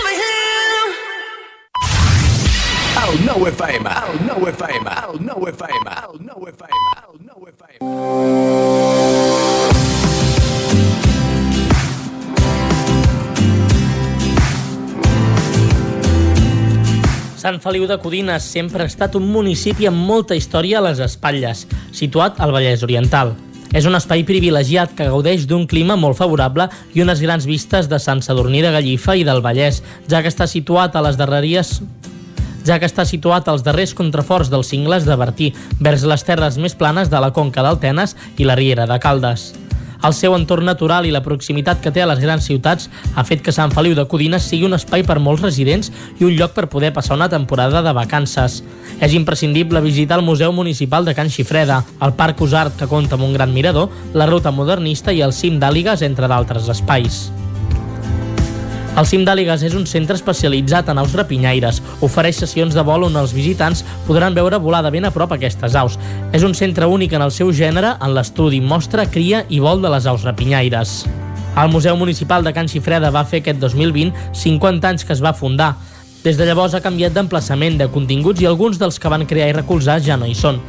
[3.01, 7.81] El nou FM, el nou FM, el nou FM, el nou FM, el nou FM.
[17.41, 21.65] Sant Feliu de Codines sempre ha estat un municipi amb molta història a les espatlles,
[21.89, 23.33] situat al Vallès Oriental.
[23.73, 27.97] És un espai privilegiat que gaudeix d'un clima molt favorable i unes grans vistes de
[27.97, 31.79] Sant Sadurní de Gallifa i del Vallès, ja que està situat a les darreries
[32.67, 36.77] ja que està situat als darrers contraforts dels cingles de Bertí, vers les terres més
[36.77, 39.51] planes de la conca del Tenes i la Riera de Caldes.
[40.01, 43.43] El seu entorn natural i la proximitat que té a les grans ciutats ha fet
[43.45, 46.69] que Sant Feliu de Codines sigui un espai per molts residents i un lloc per
[46.73, 48.61] poder passar una temporada de vacances.
[48.99, 53.29] És imprescindible visitar el Museu Municipal de Can Xifreda, el Parc Usart, que compta amb
[53.29, 57.27] un gran mirador, la Ruta Modernista i el Cim d'Àligues, entre d'altres espais.
[58.91, 61.77] El Cim d'Àligues és un centre especialitzat en aus rapinyaires.
[62.03, 65.77] Ofereix sessions de vol on els visitants podran veure volar de ben a prop aquestes
[65.79, 65.95] aus.
[66.35, 69.93] És un centre únic en el seu gènere en l'estudi, mostra, cria i vol de
[69.95, 71.05] les aus rapinyaires.
[71.55, 75.31] El Museu Municipal de Can Xifreda va fer aquest 2020 50 anys que es va
[75.39, 75.77] fundar.
[76.25, 79.55] Des de llavors ha canviat d'emplaçament, de continguts i alguns dels que van crear i
[79.55, 80.59] recolzar ja no hi són.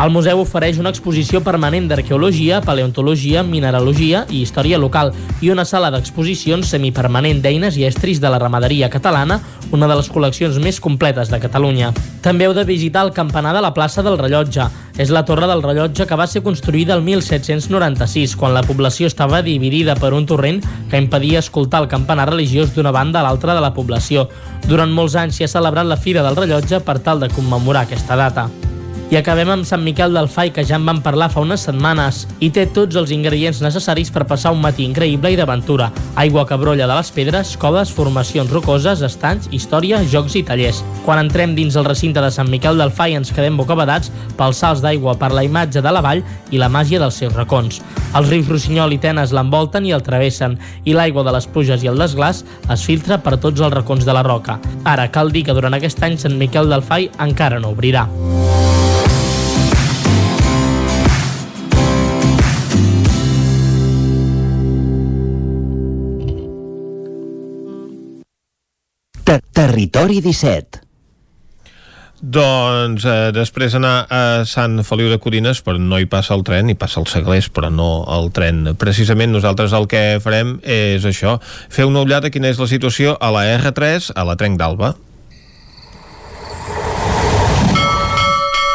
[0.00, 5.12] El museu ofereix una exposició permanent d'arqueologia, paleontologia, mineralogia i història local
[5.44, 9.38] i una sala d'exposicions semipermanent d'eines i estris de la ramaderia catalana,
[9.70, 11.92] una de les col·leccions més completes de Catalunya.
[12.24, 14.70] També heu de visitar el campanar de la plaça del Rellotge.
[14.98, 19.40] És la torre del rellotge que va ser construïda el 1796, quan la població estava
[19.40, 23.64] dividida per un torrent que impedia escoltar el campanar religiós d'una banda a l'altra de
[23.64, 24.28] la població.
[24.68, 28.20] Durant molts anys s'hi ha celebrat la Fira del Rellotge per tal de commemorar aquesta
[28.20, 28.50] data.
[29.12, 32.22] I acabem amb Sant Miquel del Fai, que ja en vam parlar fa unes setmanes,
[32.40, 35.90] i té tots els ingredients necessaris per passar un matí increïble i d'aventura.
[36.16, 40.80] Aigua que brolla de les pedres, coves, formacions rocoses, estanys, història, jocs i tallers.
[41.04, 44.08] Quan entrem dins el recinte de Sant Miquel del Fai ens quedem bocabadats
[44.38, 47.82] pels salts d'aigua, per la imatge de la vall i la màgia dels seus racons.
[48.16, 50.56] Els rius Rossinyol i Tenes l'envolten i el travessen,
[50.88, 54.16] i l'aigua de les pluges i el desglàs es filtra per tots els racons de
[54.16, 54.56] la roca.
[54.88, 58.08] Ara, cal dir que durant aquest any Sant Miquel del Fai encara no obrirà.
[69.52, 70.80] Territori 17.
[72.22, 76.70] Doncs eh, després anar a Sant Feliu de Codines, però no hi passa el tren,
[76.70, 78.76] hi passa el Seglers, però no el tren.
[78.78, 83.32] Precisament nosaltres el que farem és això, fer una ullada quina és la situació a
[83.34, 84.94] la R3, a la Trenc d'Alba.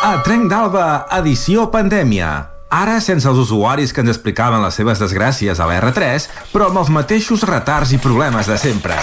[0.04, 2.34] A Trenc d'Alba, edició pandèmia.
[2.68, 6.84] Ara sense els usuaris que ens explicaven les seves desgràcies a la R3, però amb
[6.84, 9.00] els mateixos retards i problemes de sempre.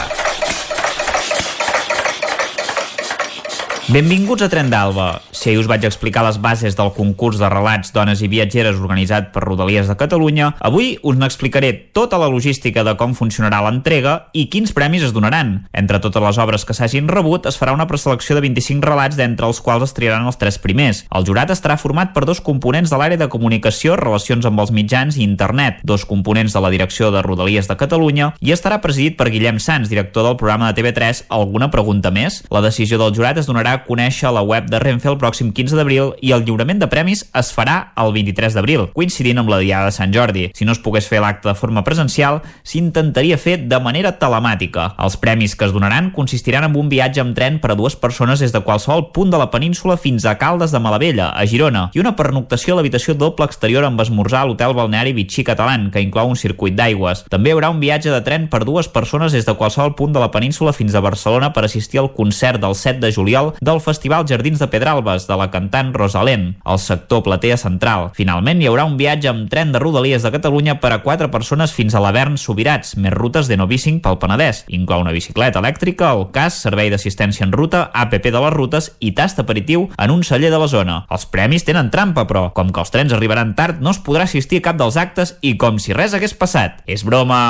[3.85, 5.19] Benvinguts a Tren d'Alba.
[5.29, 9.27] Si ahir us vaig explicar les bases del concurs de relats Dones i Viatgeres organitzat
[9.35, 14.47] per Rodalies de Catalunya, avui us n'explicaré tota la logística de com funcionarà l'entrega i
[14.49, 15.67] quins premis es donaran.
[15.77, 19.51] Entre totes les obres que s'hagin rebut, es farà una preselecció de 25 relats d'entre
[19.53, 21.03] els quals es triaran els tres primers.
[21.13, 25.21] El jurat estarà format per dos components de l'àrea de comunicació, relacions amb els mitjans
[25.21, 29.29] i internet, dos components de la direcció de Rodalies de Catalunya i estarà presidit per
[29.29, 32.41] Guillem Sans, director del programa de TV3 Alguna pregunta més?
[32.49, 35.51] La decisió del jurat es donarà a conèixer a la web de Renfe el pròxim
[35.55, 39.61] 15 d'abril i el lliurament de premis es farà el 23 d'abril, coincidint amb la
[39.63, 40.49] Diada de Sant Jordi.
[40.55, 44.93] Si no es pogués fer l'acte de forma presencial, s'intentaria fer de manera telemàtica.
[45.03, 48.41] Els premis que es donaran consistiran en un viatge amb tren per a dues persones
[48.41, 52.03] des de qualsevol punt de la península fins a Caldes de Malavella, a Girona, i
[52.03, 56.31] una pernoctació a l'habitació doble exterior amb esmorzar a l'hotel balneari Vichy Catalán, que inclou
[56.31, 57.25] un circuit d'aigües.
[57.31, 60.23] També hi haurà un viatge de tren per dues persones des de qualsevol punt de
[60.23, 64.27] la península fins a Barcelona per assistir al concert del 7 de juliol del Festival
[64.29, 68.11] Jardins de Pedralbes de la cantant Rosalén, al sector Platea Central.
[68.15, 71.73] Finalment, hi haurà un viatge amb tren de Rodalies de Catalunya per a quatre persones
[71.73, 74.65] fins a l'Avern Subirats, més rutes de Novísing pel Penedès.
[74.69, 79.15] Inclou una bicicleta elèctrica, el CAS, servei d'assistència en ruta, APP de les rutes i
[79.17, 81.01] tast aperitiu en un celler de la zona.
[81.09, 84.61] Els premis tenen trampa, però, com que els trens arribaran tard, no es podrà assistir
[84.61, 86.85] a cap dels actes i com si res hagués passat.
[86.85, 87.41] És broma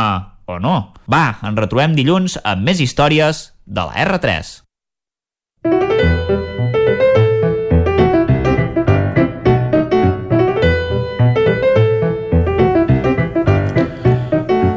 [0.46, 0.94] o no?
[1.10, 4.63] Va, ens retrobem dilluns amb més històries de la R3.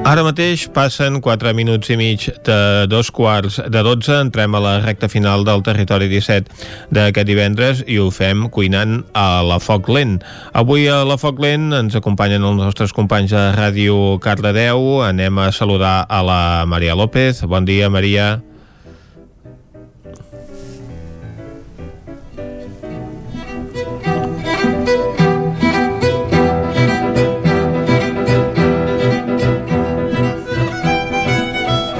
[0.08, 2.56] Ara mateix passen 4 minuts i mig de
[2.88, 4.14] dos quarts de 12.
[4.24, 6.48] Entrem a la recta final del territori 17
[6.96, 10.22] d'aquest divendres i ho fem cuinant a la Foc Lent.
[10.56, 15.02] Avui a la Foc Lent ens acompanyen els nostres companys de Ràdio Cardedeu.
[15.04, 17.44] Anem a saludar a la Maria López.
[17.44, 18.38] Bon dia, Maria.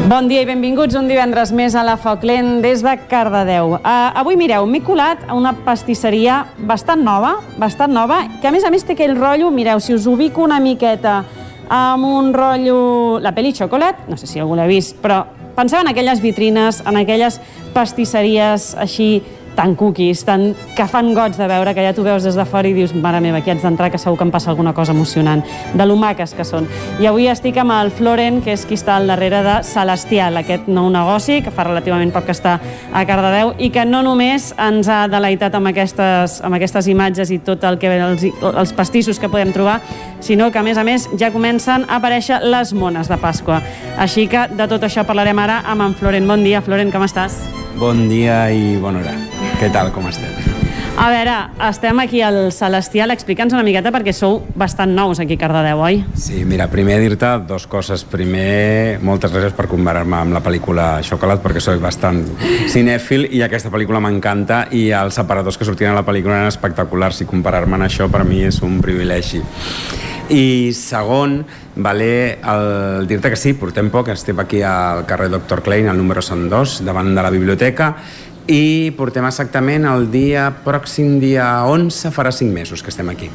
[0.08, 3.74] Bon dia i benvinguts un divendres més a la Foc Lent des de Cardedeu.
[3.76, 6.38] Uh, avui, mireu, m'he colat a una pastisseria
[6.70, 10.06] bastant nova, bastant nova, que a més a més té aquell rotllo, mireu, si us
[10.08, 11.18] ubico una miqueta
[11.68, 12.78] amb un rotllo...
[13.20, 15.26] La Peli Chocolate, no sé si algú l'ha vist, però
[15.58, 17.42] penseu en aquelles vitrines, en aquelles
[17.76, 19.10] pastisseries així
[19.58, 22.70] tan cookies, tan, que fan goig de veure, que ja tu veus des de fora
[22.70, 25.42] i dius, mare meva, aquí haig d'entrar, que segur que em passa alguna cosa emocionant,
[25.74, 26.70] de lo maques que són.
[27.02, 30.70] I avui estic amb el Floren, que és qui està al darrere de Celestial, aquest
[30.70, 32.60] nou negoci, que fa relativament poc que està
[32.94, 37.42] a Cardedeu, i que no només ens ha deleitat amb aquestes, amb aquestes imatges i
[37.42, 39.80] tot el que els, els pastissos que podem trobar,
[40.20, 43.62] sinó que, a més a més, ja comencen a aparèixer les mones de Pasqua.
[43.98, 46.28] Així que de tot això parlarem ara amb en Floren.
[46.28, 47.42] Bon dia, Floren, com estàs?
[47.78, 49.18] Bon dia i bona hora.
[49.62, 50.48] Què tal, com estem?
[50.98, 53.12] A veure, estem aquí al Celestial.
[53.14, 56.00] Explica'ns una miqueta perquè sou bastant nous aquí a Cardedeu, oi?
[56.18, 58.02] Sí, mira, primer dir-te dos coses.
[58.10, 62.24] Primer, moltes gràcies per comparar-me amb la pel·lícula Xocolat, perquè soc bastant
[62.74, 67.22] cinèfil i aquesta pel·lícula m'encanta i els separadors que sortien a la pel·lícula eren espectaculars
[67.22, 69.46] i comparar-me amb això per mi és un privilegi.
[70.30, 75.62] I segon, vale, el dir-te que sí, portem poc, estem aquí al carrer Dr.
[75.64, 77.94] Klein, al número 102, davant de la biblioteca,
[78.48, 83.32] i portem exactament el dia pròxim dia 11, farà 5 mesos que estem aquí.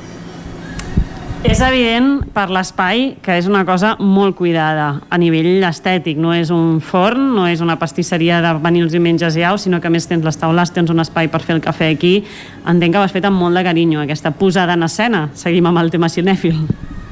[1.42, 6.20] És evident per l'espai que és una cosa molt cuidada a nivell estètic.
[6.22, 9.80] No és un forn, no és una pastisseria de venir els diumenges i au, sinó
[9.82, 12.14] que més tens les taules, tens un espai per fer el cafè aquí.
[12.62, 15.26] Entenc que ho has fet amb molt de carinyo, aquesta posada en escena.
[15.34, 16.62] Seguim amb el tema cinèfil.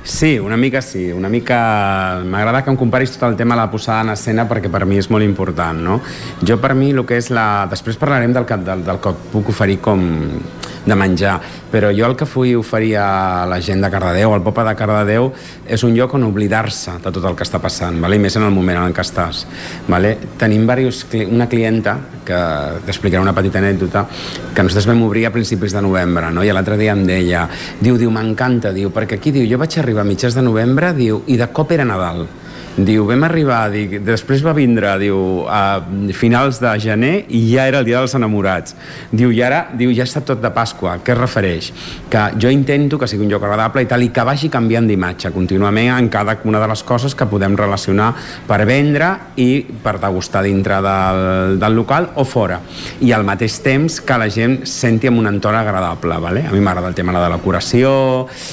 [0.04, 2.22] Sí, una mica sí, una mica...
[2.24, 5.02] M'agrada que em comparis tot el tema de la posada en escena perquè per mi
[5.02, 5.98] és molt important, no?
[6.46, 7.66] Jo per mi el que és la...
[7.68, 10.06] Després parlarem del que, del, del que puc oferir com
[10.86, 11.38] de menjar,
[11.70, 15.30] però jo el que vull oferir a la gent de Cardedeu, al poble de Cardedeu,
[15.68, 18.16] és un lloc on oblidar-se de tot el que està passant, vale?
[18.16, 19.44] i més en el moment en què estàs.
[19.88, 20.16] Vale?
[20.40, 22.40] Tenim varios, una clienta, que
[22.86, 24.04] t'explicaré una petita anècdota,
[24.54, 26.44] que nosaltres vam obrir a principis de novembre, no?
[26.44, 27.46] i l'altre dia em deia,
[27.80, 31.24] diu, diu m'encanta, diu, perquè aquí diu, jo vaig arribar a mitjans de novembre, diu,
[31.28, 32.26] i de cop era Nadal.
[32.80, 35.16] Diu, vam arribar, dic, després va vindre, diu,
[35.50, 35.82] a
[36.16, 38.76] finals de gener i ja era el dia dels enamorats.
[39.12, 40.94] Diu, i ara, diu, ja està tot de Pasqua.
[41.04, 41.70] Què es refereix?
[42.12, 45.32] Que jo intento que sigui un lloc agradable i tal, i que vagi canviant d'imatge
[45.34, 48.14] contínuament en cada una de les coses que podem relacionar
[48.48, 49.10] per vendre
[49.42, 49.50] i
[49.82, 52.60] per degustar dintre del, del local o fora.
[53.04, 56.46] I al mateix temps que la gent senti en un entorn agradable, vale?
[56.48, 57.92] A mi m'agrada el tema de la decoració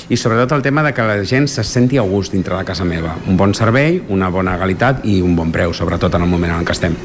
[0.10, 2.84] i sobretot el tema de que la gent se senti a gust dintre de casa
[2.84, 3.16] meva.
[3.30, 6.68] Un bon servei, una bona qualitat i un bon preu, sobretot en el moment en
[6.68, 6.98] què estem.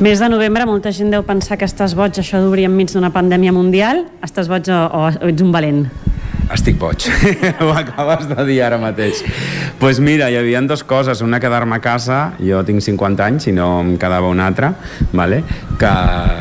[0.00, 3.52] Mes de novembre, molta gent deu pensar que estàs boig, això d'obrir enmig d'una pandèmia
[3.52, 4.06] mundial.
[4.24, 5.84] Estàs boig o, o ets un valent?
[6.50, 7.04] Estic boig,
[7.62, 9.20] ho acabes de dir ara mateix.
[9.20, 13.46] Doncs pues mira, hi havia dues coses, una quedar-me a casa, jo tinc 50 anys
[13.52, 14.72] i no em quedava una altra,
[15.12, 15.44] vale?
[15.78, 15.92] que,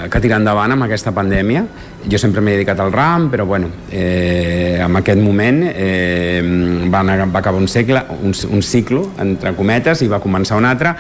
[0.10, 1.66] que tirar endavant amb aquesta pandèmia.
[2.10, 6.42] Jo sempre m'he dedicat al ram, però bueno, eh, en aquest moment eh,
[6.90, 10.66] va, anar, va acabar un, segle, un, un ciclo, entre cometes, i va començar un
[10.66, 10.96] altre,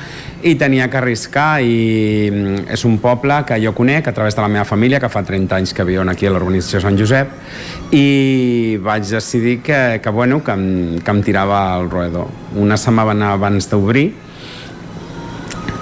[0.45, 4.45] i tenia que arriscar, i mm, és un poble que jo conec a través de
[4.45, 7.33] la meva família, que fa 30 anys que viuen aquí a l'urbanització Sant Josep,
[7.95, 12.29] i vaig decidir que, que, bueno, que, em, que em tirava al roedor.
[12.59, 14.11] Una setmana abans d'obrir,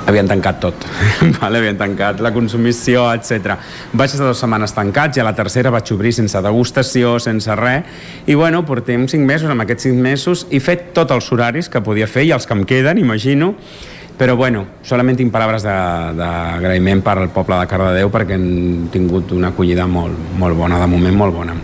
[0.08, 0.88] havien tancat tot,
[1.42, 1.60] vale?
[1.60, 3.58] havien tancat la consumició, etc.
[3.92, 8.00] Vaig estar dues setmanes tancats i a la tercera vaig obrir sense degustació, sense res,
[8.26, 11.84] i bueno, portem cinc mesos, amb aquests cinc mesos, he fet tots els horaris que
[11.84, 13.54] podia fer i els que em queden, imagino,
[14.18, 19.52] però bueno, solament tinc paraules d'agraïment per al poble de Cardedeu perquè han tingut una
[19.54, 21.58] acollida molt, molt bona, de moment molt bona.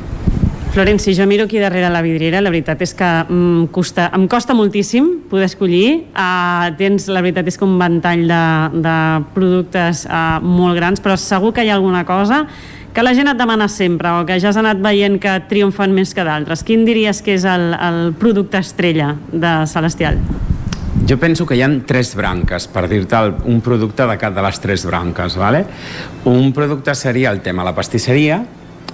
[0.74, 4.56] Florenci, jo miro aquí darrere la vidriera, la veritat és que mm, costa, em costa
[4.58, 6.08] moltíssim poder escollir.
[6.18, 8.46] Uh, tens, la veritat és que un ventall de,
[8.82, 8.96] de
[9.36, 12.48] productes uh, molt grans, però segur que hi ha alguna cosa
[12.90, 16.16] que la gent et demana sempre o que ja has anat veient que triomfen més
[16.18, 16.66] que d'altres.
[16.66, 20.18] Quin diries que és el, el producte estrella de Celestial?
[21.06, 24.60] Jo penso que hi ha tres branques, per dir-te un producte de cada de les
[24.66, 25.38] tres branques.
[25.38, 25.66] ¿vale?
[26.26, 28.42] Un producte seria el tema la pastisseria,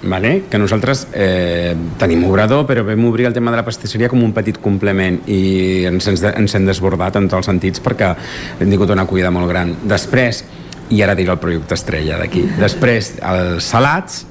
[0.02, 0.44] vale?
[0.50, 4.32] que nosaltres eh, tenim obrador, però vam obrir el tema de la pastisseria com un
[4.36, 8.14] petit complement i ens, ens, ens hem desbordat en tots els sentits perquè
[8.58, 9.74] hem tingut una acollida molt gran.
[9.88, 10.44] Després,
[10.90, 14.24] i ara diré el projecte estrella d'aquí, després els salats,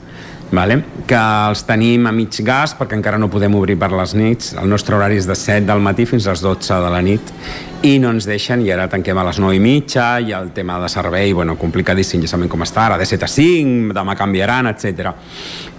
[0.51, 0.81] vale?
[1.07, 4.69] que els tenim a mig gas perquè encara no podem obrir per les nits el
[4.69, 7.33] nostre horari és de 7 del matí fins a les 12 de la nit
[7.81, 10.75] i no ens deixen i ara tanquem a les 9 i mitja i el tema
[10.81, 14.67] de servei, bueno, complicadíssim ja sabem com està, ara de 7 a 5 demà canviaran,
[14.67, 15.13] etc.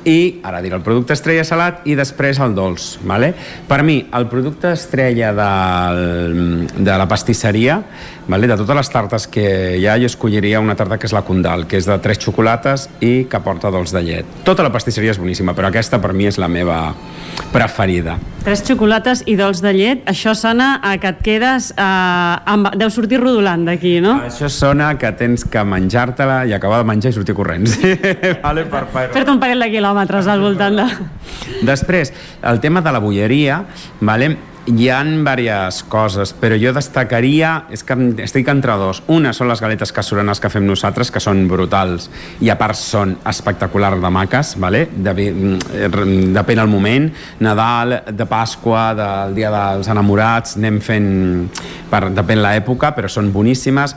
[0.09, 3.35] i ara diré el producte estrella salat i després el dolç, vale?
[3.69, 7.83] per mi el producte estrella del, de la pastisseria
[8.29, 8.49] vale?
[8.49, 11.67] de totes les tartes que hi ha jo escolliria una tarta que és la Condal
[11.69, 15.21] que és de 3 xocolates i que porta dolç de llet tota la pastisseria és
[15.21, 16.81] boníssima però aquesta per mi és la meva
[17.53, 21.75] preferida Tres xocolates i dolç de llet, això sona a que et quedes...
[21.77, 21.90] Eh,
[22.53, 22.71] amb...
[22.81, 24.17] Deu sortir rodolant d'aquí, no?
[24.27, 27.77] Això sona que tens que menjar-te-la i acabar de menjar i sortir corrents.
[28.47, 29.09] vale, per, per...
[29.15, 30.87] Fer-te un parell de quilòmetres al voltant de...
[31.67, 32.13] Després,
[32.47, 33.65] el tema de la bolleria,
[34.01, 34.35] vale?
[34.71, 39.03] Hi ha diverses coses, però jo destacaria, és que estic entre dos.
[39.09, 42.09] Una són les galetes casolanes que fem nosaltres, que són brutals,
[42.41, 44.87] i a part són espectaculars de maques, vale?
[44.91, 45.15] de,
[46.35, 51.11] depèn el moment, Nadal, de Pasqua, del Dia dels Enamorats, anem fent,
[51.91, 53.97] per, depèn l'època, però són boníssimes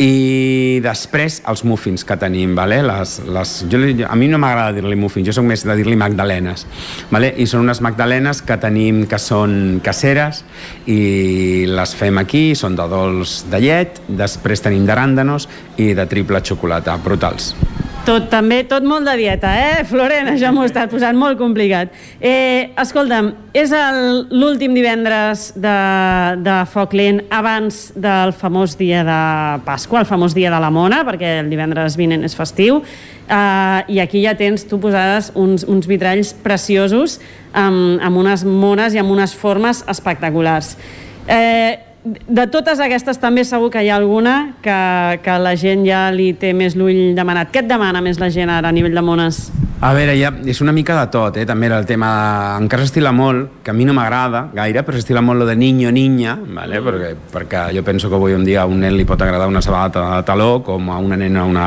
[0.00, 2.80] i després els muffins que tenim vale?
[2.86, 6.64] les, les, jo, a mi no m'agrada dir-li muffins jo sóc més de dir-li magdalenes
[7.12, 7.34] vale?
[7.36, 10.42] i són unes magdalenes que tenim que són caseres
[10.88, 16.40] i les fem aquí, són de dolç de llet després tenim d'aràndanos i de triple
[16.48, 17.52] xocolata, brutals
[18.06, 20.36] tot també, tot molt de dieta, eh, Florena?
[20.40, 21.92] Ja m'ho està posant molt complicat.
[22.20, 23.72] Eh, escolta'm, és
[24.30, 25.74] l'últim divendres de,
[26.44, 29.18] de foc lent abans del famós dia de
[29.66, 32.80] Pasqua, el famós dia de la Mona, perquè el divendres vinent és festiu,
[33.28, 37.18] eh, i aquí ja tens, tu posades uns, uns vitralls preciosos
[37.52, 40.76] amb, amb unes mones i amb unes formes espectaculars.
[41.28, 44.76] Eh, de totes aquestes també segur que hi ha alguna que,
[45.20, 47.50] que la gent ja li té més l'ull demanat.
[47.52, 49.42] Què et demana més la gent ara a nivell de mones?
[49.80, 51.46] A veure, ja, és una mica de tot, eh?
[51.48, 52.08] també era el tema...
[52.60, 55.92] Encara s'estila molt, que a mi no m'agrada gaire, però s'estila molt lo de niño,
[55.92, 56.82] niña, ¿vale?
[56.84, 59.64] perquè, perquè jo penso que avui un dia a un nen li pot agradar una
[59.64, 61.66] sabata de taló com a una nena una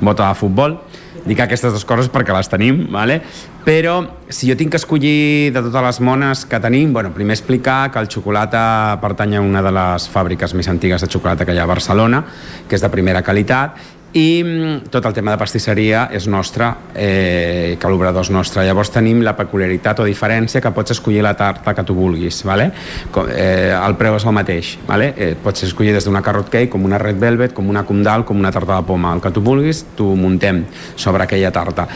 [0.00, 0.76] bota de futbol.
[1.24, 3.22] Dic aquestes dues coses perquè les tenim, ¿vale?
[3.64, 7.90] però si jo tinc que escollir de totes les mones que tenim, bueno, primer explicar
[7.90, 11.62] que el xocolata pertany a una de les fàbriques més antigues de xocolata que hi
[11.62, 12.20] ha a Barcelona,
[12.68, 13.80] que és de primera qualitat,
[14.14, 18.62] i mm, tot el tema de pastisseria és nostre, eh, que l'obrador és nostre.
[18.62, 22.70] Llavors tenim la peculiaritat o diferència que pots escollir la tarta que tu vulguis, vale?
[23.10, 25.12] Com, eh, el preu és el mateix, vale?
[25.16, 28.38] eh, pots escollir des d'una carrot cake, com una red velvet, com una condal, com
[28.38, 31.88] una tarta de poma, el que tu vulguis, tu muntem sobre aquella tarta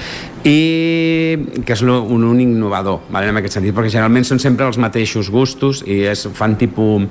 [0.47, 4.79] i que és un únic innovador vale, en aquest sentit, perquè generalment són sempre els
[4.79, 7.09] mateixos gustos i és, fan tipus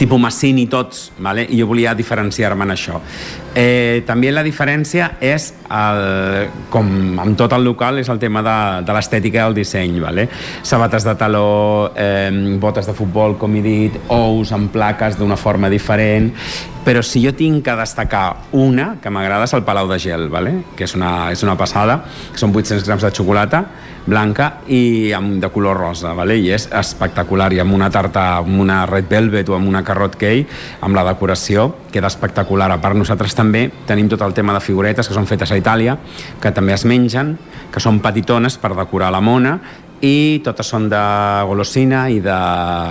[0.00, 1.44] tipus Massini tots, vale?
[1.44, 3.00] i jo volia diferenciar-me en això.
[3.54, 8.56] Eh, també la diferència és, el, com amb tot el local, és el tema de,
[8.86, 9.98] de l'estètica del disseny.
[10.02, 10.28] Vale?
[10.62, 12.30] Sabates de taló, eh,
[12.62, 16.30] botes de futbol, com he dit, ous amb plaques d'una forma diferent,
[16.84, 20.54] però si jo tinc que destacar una que m'agrada és el Palau de Gel, vale?
[20.76, 22.00] que és una, és una passada,
[22.34, 23.64] són 800 grams de xocolata,
[24.06, 26.38] blanca i amb, de color rosa, vale?
[26.40, 30.16] i és espectacular, i amb una tarta, amb una red velvet o amb una carrot
[30.16, 30.48] cake,
[30.80, 32.70] amb la decoració, queda espectacular.
[32.72, 35.96] A part, nosaltres també tenim tot el tema de figuretes que són fetes a Itàlia,
[36.40, 37.36] que també es mengen,
[37.72, 39.56] que són petitones per decorar la mona,
[40.00, 41.00] i totes són de
[41.48, 42.36] golosina i de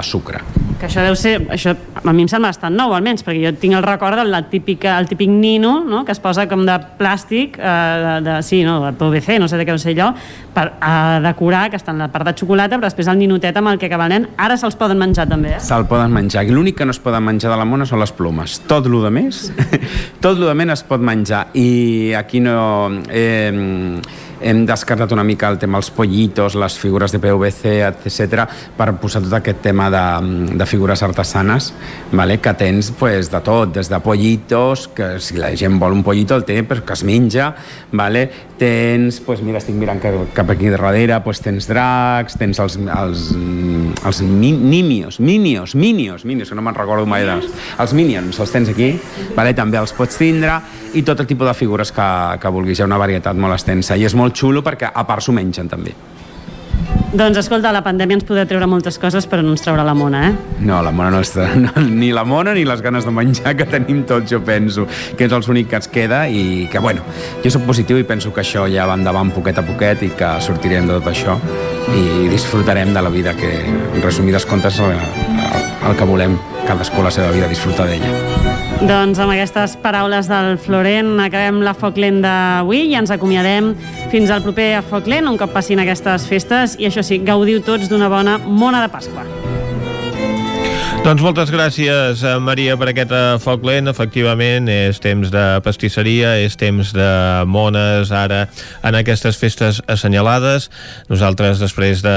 [0.05, 0.41] sucre.
[0.79, 3.75] Que això deu ser, això a mi em sembla bastant nou almenys, perquè jo tinc
[3.75, 6.05] el record del típica, el típic nino, no?
[6.07, 7.73] que es posa com de plàstic, eh,
[8.05, 10.07] de, de, sí, no, de PVC, no sé de què no sé jo,
[10.55, 13.73] per a decorar, que està en la part de xocolata, però després el ninotet amb
[13.73, 15.59] el que acaba el nen, ara se'ls poden menjar també, eh?
[15.67, 18.15] Se'l poden menjar, i l'únic que no es poden menjar de la mona són les
[18.15, 18.61] plomes.
[18.71, 19.49] Tot el de més,
[20.23, 22.59] tot el de més es pot menjar, i aquí no...
[23.11, 23.99] Eh,
[24.41, 28.45] hem descartat una mica el tema dels pollitos, les figures de PVC, etc
[28.77, 30.03] per posar tot aquest tema de,
[30.57, 31.71] de figures artesanes,
[32.11, 32.39] vale?
[32.39, 36.37] que tens pues, de tot, des de pollitos, que si la gent vol un pollito
[36.37, 37.51] el té, però que es menja,
[37.91, 38.27] vale?
[38.59, 43.23] Tens, pues, mira, estic mirant cap, aquí darrere, pues, tens dracs, tens els, els,
[44.05, 47.47] els mi, nimios, minios, minios, minios, que no me'n recordo mai dels...
[47.79, 48.91] Els minions, els tens aquí,
[49.37, 49.55] vale?
[49.57, 50.59] també els pots tindre,
[50.93, 52.79] i tot el tipus de figures que, que vulguis.
[52.79, 55.71] Hi ha una varietat molt extensa i és molt xulo perquè a part s'ho mengen
[55.71, 55.95] també.
[57.09, 60.27] Doncs escolta, la pandèmia ens podrà treure moltes coses, però no ens traurà la mona,
[60.27, 60.59] eh?
[60.61, 61.47] No, la mona no està...
[61.59, 64.85] No, ni la mona ni les ganes de menjar que tenim tots, jo penso,
[65.17, 67.01] que és els únic que ens queda i que, bueno,
[67.41, 70.35] jo sóc positiu i penso que això ja va endavant poquet a poquet i que
[70.45, 71.39] sortirem de tot això
[71.97, 74.93] i disfrutarem de la vida que, en resumides comptes, el,
[75.89, 76.37] el que volem
[76.69, 78.48] cadascú la seva vida, disfrutar d'ella.
[78.79, 83.73] Doncs amb aquestes paraules del Florent acabem la Foc Lent d'avui i ens acomiadem
[84.13, 87.91] fins al proper Foc Lent un cop passin aquestes festes i això sí, gaudiu tots
[87.91, 89.27] d'una bona mona de Pasqua.
[90.99, 93.87] Doncs moltes gràcies, eh, Maria, per aquest eh, foc lent.
[93.87, 97.07] Efectivament, és temps de pastisseria, és temps de
[97.47, 98.41] mones, ara,
[98.83, 100.67] en aquestes festes assenyalades.
[101.07, 102.13] Nosaltres, després de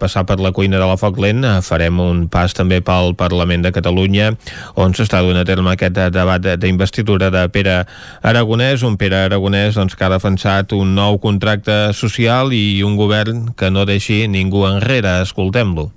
[0.00, 3.68] passar per la cuina de la foc lent, eh, farem un pas també pel Parlament
[3.68, 4.32] de Catalunya,
[4.80, 7.82] on s'està donant a terme aquest debat d'investidura de Pere
[8.24, 13.50] Aragonès, un Pere Aragonès doncs, que ha defensat un nou contracte social i un govern
[13.52, 15.20] que no deixi ningú enrere.
[15.20, 15.92] Escoltem-lo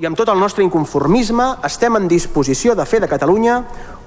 [0.00, 3.58] i amb tot el nostre inconformisme estem en disposició de fer de Catalunya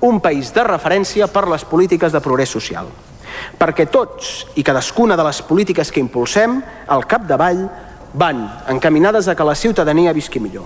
[0.01, 2.87] un país de referència per les polítiques de progrés social.
[3.59, 6.57] Perquè tots i cadascuna de les polítiques que impulsem
[6.89, 7.67] al capdavall
[8.17, 8.41] van
[8.73, 10.65] encaminades a que la ciutadania visqui millor.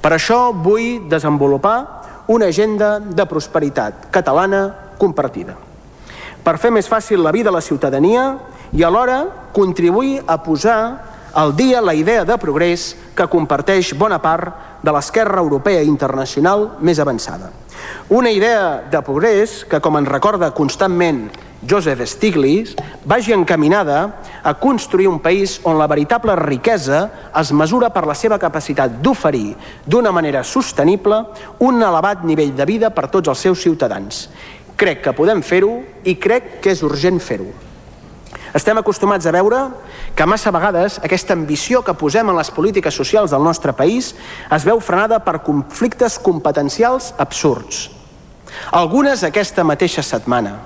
[0.00, 1.76] Per això vull desenvolupar
[2.30, 5.56] una agenda de prosperitat catalana compartida.
[6.44, 8.36] Per fer més fàcil la vida a la ciutadania
[8.70, 14.80] i alhora contribuir a posar al dia la idea de progrés que comparteix bona part
[14.82, 17.50] de l'esquerra europea internacional més avançada.
[18.08, 21.26] Una idea de progrés que, com ens recorda constantment
[21.66, 28.06] Joseph Stiglitz, vagi encaminada a construir un país on la veritable riquesa es mesura per
[28.06, 29.56] la seva capacitat d'oferir
[29.86, 31.24] d'una manera sostenible
[31.58, 34.28] un elevat nivell de vida per tots els seus ciutadans.
[34.76, 37.73] Crec que podem fer-ho i crec que és urgent fer-ho.
[38.54, 39.58] Estem acostumats a veure
[40.14, 44.12] que massa vegades aquesta ambició que posem en les polítiques socials del nostre país
[44.54, 47.88] es veu frenada per conflictes competencials absurds.
[48.70, 50.60] Algunes aquesta mateixa setmana,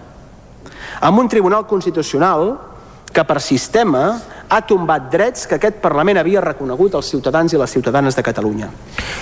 [1.00, 2.58] amb un Tribunal Constitucional
[3.18, 4.02] que per sistema
[4.48, 8.68] ha tombat drets que aquest Parlament havia reconegut als ciutadans i les ciutadanes de Catalunya.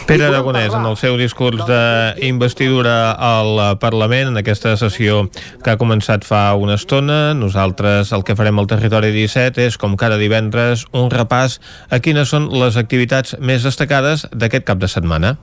[0.06, 5.24] Pere Aragonès, en el seu discurs d'investidura al Parlament, en aquesta sessió
[5.64, 9.96] que ha començat fa una estona, nosaltres el que farem al Territori 17 és, com
[9.96, 11.56] cada divendres, un repàs
[11.88, 15.38] a quines són les activitats més destacades d'aquest cap de setmana.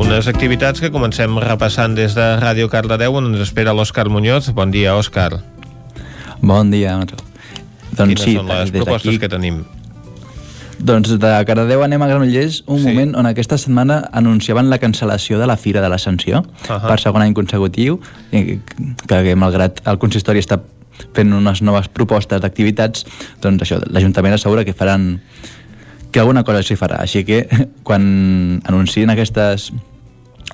[0.00, 4.48] Unes activitats que comencem repassant des de Ràdio Cardedeu on ens espera l'Òscar Muñoz.
[4.56, 5.42] Bon dia, Òscar.
[6.40, 6.96] Bon dia.
[7.00, 9.60] Doncs Quines sí, són les propostes que tenim?
[10.80, 12.88] Doncs de Cardedeu anem a Granollers, un sí.
[12.88, 16.88] moment on aquesta setmana anunciaven la cancel·lació de la Fira de l'Ascensió uh -huh.
[16.88, 18.60] per segon any consecutiu, que,
[19.06, 20.60] que malgrat el consistori està
[21.14, 23.04] fent unes noves propostes d'activitats,
[23.42, 25.20] doncs això, l'Ajuntament assegura que faran
[26.10, 27.00] que alguna cosa s'hi farà.
[27.00, 27.46] Així que
[27.86, 29.72] quan anuncien aquestes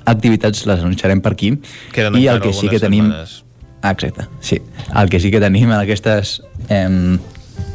[0.05, 1.57] activitats les anunciarem per aquí.
[1.93, 3.05] Queden I el que sí que tenim...
[3.05, 3.43] Setmanes.
[3.81, 4.61] Ah, exacte, sí.
[4.95, 7.17] El que sí que tenim en aquestes, eh,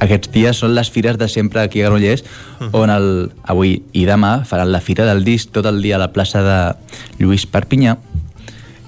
[0.02, 2.70] aquests dies són les fires de sempre aquí a Granollers, uh -huh.
[2.73, 6.12] on el, avui i demà faran la Fira del Disc tot el dia a la
[6.12, 6.75] plaça de
[7.18, 7.97] Lluís Perpinyà.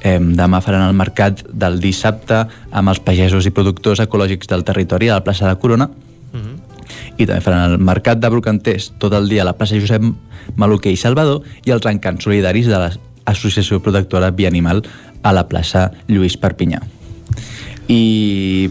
[0.00, 5.08] Eh, demà faran el mercat del dissabte amb els pagesos i productors ecològics del territori
[5.08, 5.88] a la plaça de Corona.
[6.32, 6.56] Uh -huh.
[7.16, 10.02] I també faran el mercat de brocanters tot el dia a la plaça Josep
[10.56, 14.84] Maluquer i Salvador i els encants solidaris de les Associació Protectora Bianimal
[15.22, 16.80] a la plaça Lluís Perpinyà.
[17.88, 18.70] I,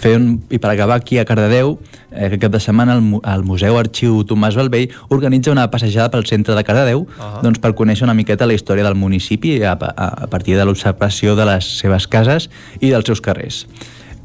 [0.00, 1.76] fent, i per acabar aquí a Cardedeu,
[2.10, 6.26] eh, aquest cap de setmana el, el Museu Arxiu Tomàs Balvell organitza una passejada pel
[6.28, 7.42] centre de Cardedeu uh -huh.
[7.42, 11.36] doncs, per conèixer una miqueta la història del municipi a, a, a partir de l'observació
[11.36, 13.66] de les seves cases i dels seus carrers.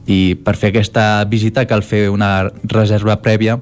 [0.08, 3.60] I per fer aquesta visita cal fer una reserva prèvia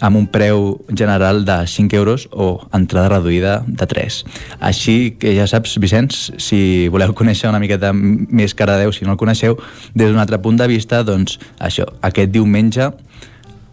[0.00, 4.20] amb un preu general de 5 euros o entrada reduïda de 3.
[4.60, 9.20] Així que ja saps, Vicenç, si voleu conèixer una miqueta més Caradeu, si no el
[9.20, 9.58] coneixeu,
[9.94, 12.90] des d'un altre punt de vista, doncs això, aquest diumenge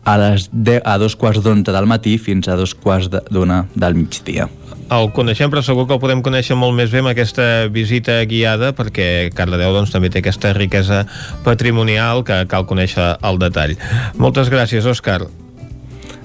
[0.03, 3.95] a, les 10, a dos quarts d'onze del matí fins a dos quarts d'una del
[3.95, 4.49] migdia.
[4.91, 8.73] El coneixem, però segur que el podem conèixer molt més bé amb aquesta visita guiada,
[8.75, 11.05] perquè Cardedeu doncs, també té aquesta riquesa
[11.45, 13.77] patrimonial que cal conèixer al detall.
[14.19, 15.21] Moltes gràcies, Òscar.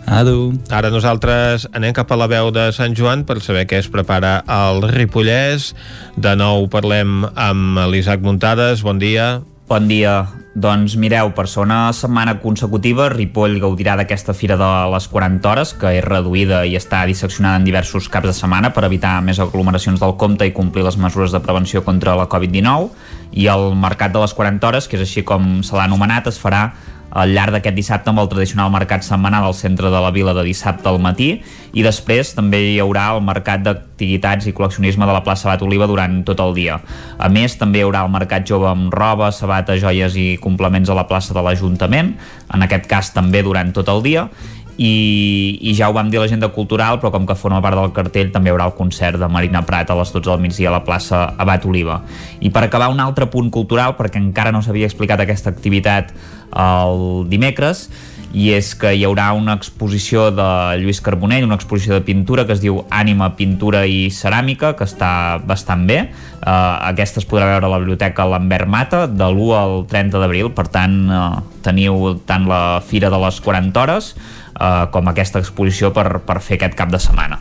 [0.06, 0.54] Adu.
[0.70, 4.38] Ara nosaltres anem cap a la veu de Sant Joan per saber què es prepara
[4.46, 5.72] al Ripollès.
[6.16, 8.86] De nou parlem amb l'Isaac Muntades.
[8.86, 9.40] Bon dia.
[9.66, 10.20] Bon dia.
[10.56, 15.90] Doncs mireu, per segona setmana consecutiva, Ripoll gaudirà d'aquesta fira de les 40 hores, que
[15.98, 20.16] és reduïda i està disseccionada en diversos caps de setmana per evitar més aglomeracions del
[20.16, 22.88] compte i complir les mesures de prevenció contra la Covid-19.
[23.36, 26.40] I el Mercat de les 40 hores, que és així com se l'ha anomenat, es
[26.40, 26.70] farà
[27.16, 30.44] al llarg d'aquest dissabte amb el tradicional mercat setmanal al centre de la vila de
[30.44, 31.30] dissabte al matí.
[31.72, 35.88] I després també hi haurà el mercat d'activitats i col·leccionisme de la plaça Bat Oliva
[35.88, 36.76] durant tot el dia.
[37.16, 40.98] A més, també hi haurà el mercat jove amb roba, sabata, joies i complements a
[40.98, 42.12] la plaça de l'Ajuntament,
[42.52, 44.28] en aquest cas també durant tot el dia,
[44.76, 47.94] i, i ja ho vam dir a l'agenda cultural però com que forma part del
[47.96, 50.74] cartell també hi haurà el concert de Marina Prat a les 12 del migdia a
[50.74, 52.02] la plaça Abat Oliva.
[52.44, 56.12] I per acabar un altre punt cultural perquè encara no s'havia explicat aquesta activitat
[56.52, 57.88] el dimecres
[58.36, 60.46] i és que hi haurà una exposició de
[60.82, 65.38] Lluís Carbonell, una exposició de pintura que es diu Ànima, Pintura i Ceràmica, que està
[65.48, 66.02] bastant bé.
[66.42, 70.50] Uh, aquesta es podrà veure a la biblioteca Lambert Mata de l'1 al 30 d'abril,
[70.56, 71.30] per tant uh,
[71.64, 76.58] teniu tant la Fira de les 40 hores uh, com aquesta exposició per, per fer
[76.60, 77.40] aquest cap de setmana.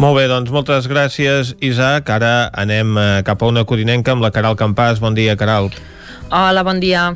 [0.00, 2.08] Molt bé, doncs moltes gràcies, Isaac.
[2.16, 2.96] Ara anem
[3.28, 5.04] cap a una codinenca amb la Caral Campàs.
[5.04, 5.68] Bon dia, Caral.
[6.30, 7.10] Hola, bon dia.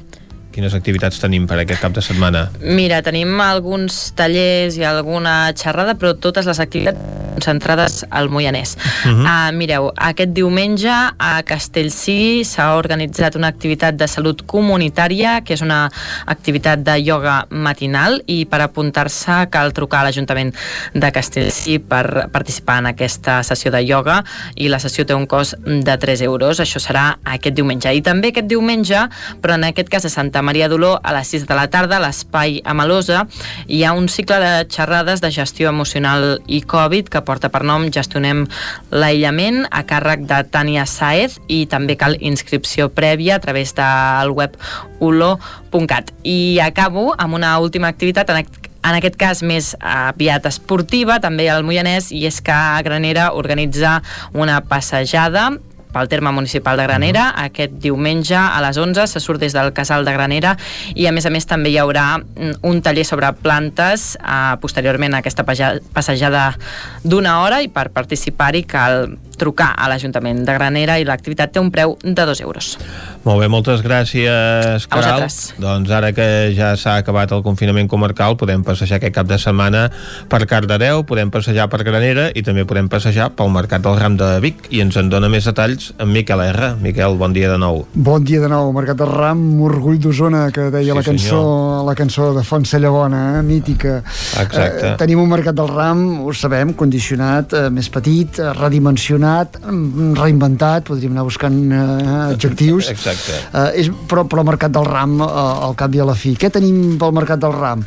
[0.55, 2.47] Quines activitats tenim per aquest cap de setmana?
[2.63, 8.77] Mira, tenim alguns tallers i alguna xerrada, però totes les activitats concentrades al Moianès.
[9.05, 9.25] Uh -huh.
[9.27, 15.61] uh, mireu, aquest diumenge a Castellcí s'ha organitzat una activitat de salut comunitària, que és
[15.61, 15.91] una
[16.27, 20.55] activitat de ioga matinal, i per apuntar-se cal trucar a l'Ajuntament
[20.95, 24.25] de Castellcí per participar en aquesta sessió de ioga,
[24.55, 26.61] i la sessió té un cost de 3 euros.
[26.61, 27.95] Això serà aquest diumenge.
[27.95, 29.09] I també aquest diumenge,
[29.43, 32.05] però en aquest cas a Santa Maria d'Oló, a les 6 de la tarda, a
[32.05, 33.25] l'Espai Amalosa,
[33.67, 37.89] hi ha un cicle de xerrades de gestió emocional i Covid que porta per nom
[37.95, 38.45] Gestionem
[38.93, 44.55] l'aïllament a càrrec de Tània Saez i també cal inscripció prèvia a través del web
[45.01, 46.13] ulo.cat.
[46.23, 48.45] I acabo amb una última activitat en
[48.85, 54.03] en aquest cas més aviat esportiva, també al Moianès, i és que Granera organitza
[54.37, 55.55] una passejada
[55.95, 57.31] pel terme municipal de Granera.
[57.31, 57.47] Uh -huh.
[57.47, 60.57] Aquest diumenge a les 11 se surt des del casal de Granera
[60.95, 65.15] i a més a més també hi haurà mm, un taller sobre plantes eh, posteriorment
[65.15, 65.45] a aquesta
[65.93, 66.57] passejada
[67.03, 71.71] d'una hora i per participar-hi cal trucar a l'Ajuntament de Granera i l'activitat té un
[71.71, 72.79] preu de 2 euros.
[73.25, 75.23] Molt bé, moltes gràcies, Caral.
[75.57, 79.87] Doncs ara que ja s'ha acabat el confinament comarcal, podem passejar aquest cap de setmana
[80.29, 84.29] per Cardedeu, podem passejar per Granera i també podem passejar pel Mercat del Ram de
[84.45, 86.75] Vic i ens en dona més detalls en Miquel R.
[86.85, 87.87] Miquel, bon dia de nou.
[87.95, 91.81] Bon dia de nou, Mercat del Ram, Orgull d'Osona, que deia sí, la cançó senyor.
[91.89, 93.97] la cançó de Font Cellabona, eh, mítica.
[94.45, 94.85] Exacte.
[94.91, 100.13] Eh, tenim un Mercat del Ram, ho sabem, condicionat, eh, més petit, eh, redimensionat, mm,
[100.21, 102.91] reinventat, podríem anar buscant eh, adjectius.
[102.99, 103.14] Exacte.
[103.53, 105.31] Eh, és, però, però Mercat del Ram, eh,
[105.69, 106.35] al cap i a la fi.
[106.39, 107.85] Què tenim pel Mercat del Ram?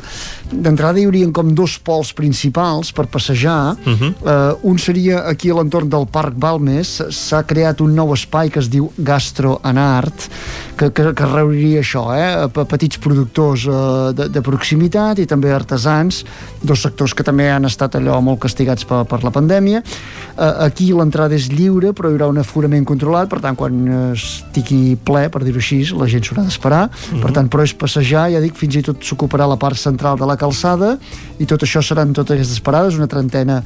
[0.48, 3.76] D'entrada hi haurien com dos pols principals per passejar.
[3.84, 4.12] Uh -huh.
[4.24, 8.60] eh, un seria aquí a l'entorn del Parc Balmes, s'ha creat un nou espai que
[8.60, 10.28] es diu Gastro en Art,
[10.76, 12.48] que, que, que reuniria això, eh?
[12.68, 16.24] petits productors eh, de, de proximitat i també artesans,
[16.62, 19.82] dos sectors que també han estat allò molt castigats per, per la pandèmia.
[19.82, 23.80] Eh, aquí l'entrada és lliure, però hi haurà un aforament controlat, per tant, quan
[24.12, 26.84] estigui ple, per dir-ho així, la gent s'haurà d'esperar.
[26.88, 27.22] Uh -huh.
[27.22, 30.26] Per tant, però és passejar, ja dic, fins i tot s'ocuparà la part central de
[30.26, 30.98] la calçada
[31.38, 33.62] i tot això seran totes aquestes parades, una trentena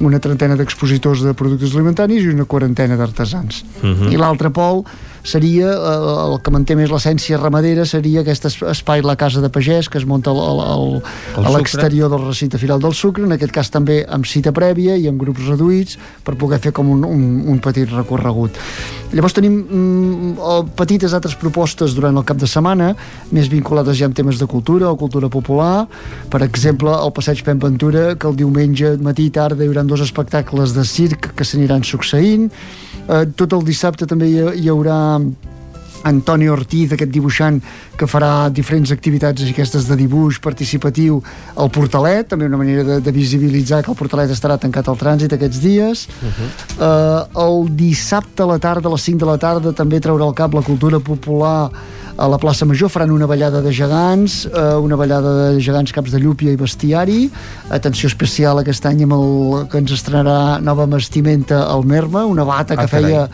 [0.00, 3.64] una trentena d'expositors de productes alimentaris i una quarantena d'artesans.
[3.82, 4.12] Uh -huh.
[4.12, 4.84] I l'altre pol
[5.24, 9.88] seria, eh, el que manté més l'essència ramadera, seria aquest espai, la Casa de Pagès,
[9.88, 10.86] que es munta al, al,
[11.40, 15.08] a l'exterior del recinte firal del sucre, en aquest cas també amb cita prèvia i
[15.08, 18.60] amb grups reduïts, per poder fer com un, un, un petit recorregut.
[19.14, 22.92] Llavors tenim mm, petites altres propostes durant el cap de setmana,
[23.34, 25.86] més vinculades ja amb temes de cultura o cultura popular,
[26.30, 30.02] per exemple, el Passeig Pem Ventura, que el diumenge matí i tarda hi haurà dos
[30.04, 32.50] espectacles de circ que s'aniran succeint.
[33.08, 34.98] Eh, tot el dissabte també hi, hi haurà
[36.04, 37.60] Antoni Ortiz, aquest dibuixant
[37.96, 41.20] que farà diferents activitats aquestes de dibuix participatiu
[41.56, 45.32] al Portalet, també una manera de, de visibilitzar que el Portalet estarà tancat al trànsit
[45.32, 46.06] aquests dies.
[46.20, 46.50] Uh -huh.
[46.76, 50.34] uh, el dissabte a la tarda, a les 5 de la tarda, també traurà al
[50.34, 51.70] cap la cultura popular
[52.16, 56.14] a la plaça Major faran una ballada de gegants, eh, una ballada de gegants caps
[56.14, 57.28] de llúpia i bestiari.
[57.74, 62.76] Atenció especial aquest any amb el que ens estrenarà nova vestimenta al Merma, una bata
[62.76, 63.28] que ah, feia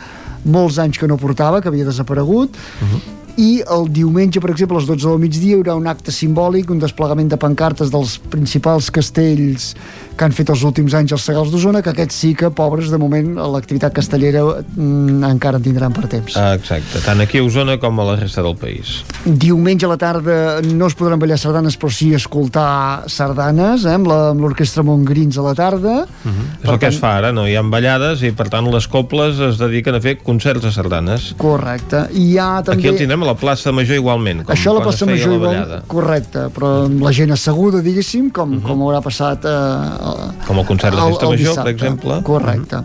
[0.44, 2.57] molts anys que no portava, que havia desaparegut.
[2.81, 5.86] Uh -huh i el diumenge, per exemple, a les 12 del migdia hi haurà un
[5.91, 9.75] acte simbòlic, un desplegament de pancartes dels principals castells
[10.20, 12.99] que han fet els últims anys els Segals d'Osona, que aquests sí que, pobres, de
[13.00, 16.36] moment, l'activitat castellera mm, encara en tindran per temps.
[16.36, 18.99] Ah, exacte, tant aquí a Osona com a la resta del país.
[19.24, 24.10] Diumenge a la tarda no es podran ballar sardanes, però sí escoltar sardanes, eh, amb
[24.10, 25.94] l'orquestra Montgrins a la tarda.
[26.05, 26.47] Uh -huh.
[26.65, 27.47] És el que es fa ara, no?
[27.49, 31.34] Hi ha ballades i, per tant, les coples es dediquen a fer concerts de sardanes.
[31.39, 32.08] Correcte.
[32.12, 32.81] I hi ha també...
[32.81, 35.34] Aquí el tindrem a la plaça Major igualment, com Això a la plaça Major la
[35.36, 35.82] igual, ballada.
[35.86, 38.66] correcte, però amb la gent asseguda, diguéssim, com, uh -huh.
[38.66, 40.09] com haurà passat eh,
[40.47, 41.62] Com el concert de Festa el Major, dissabte.
[41.62, 42.20] per exemple.
[42.26, 42.82] Correcte.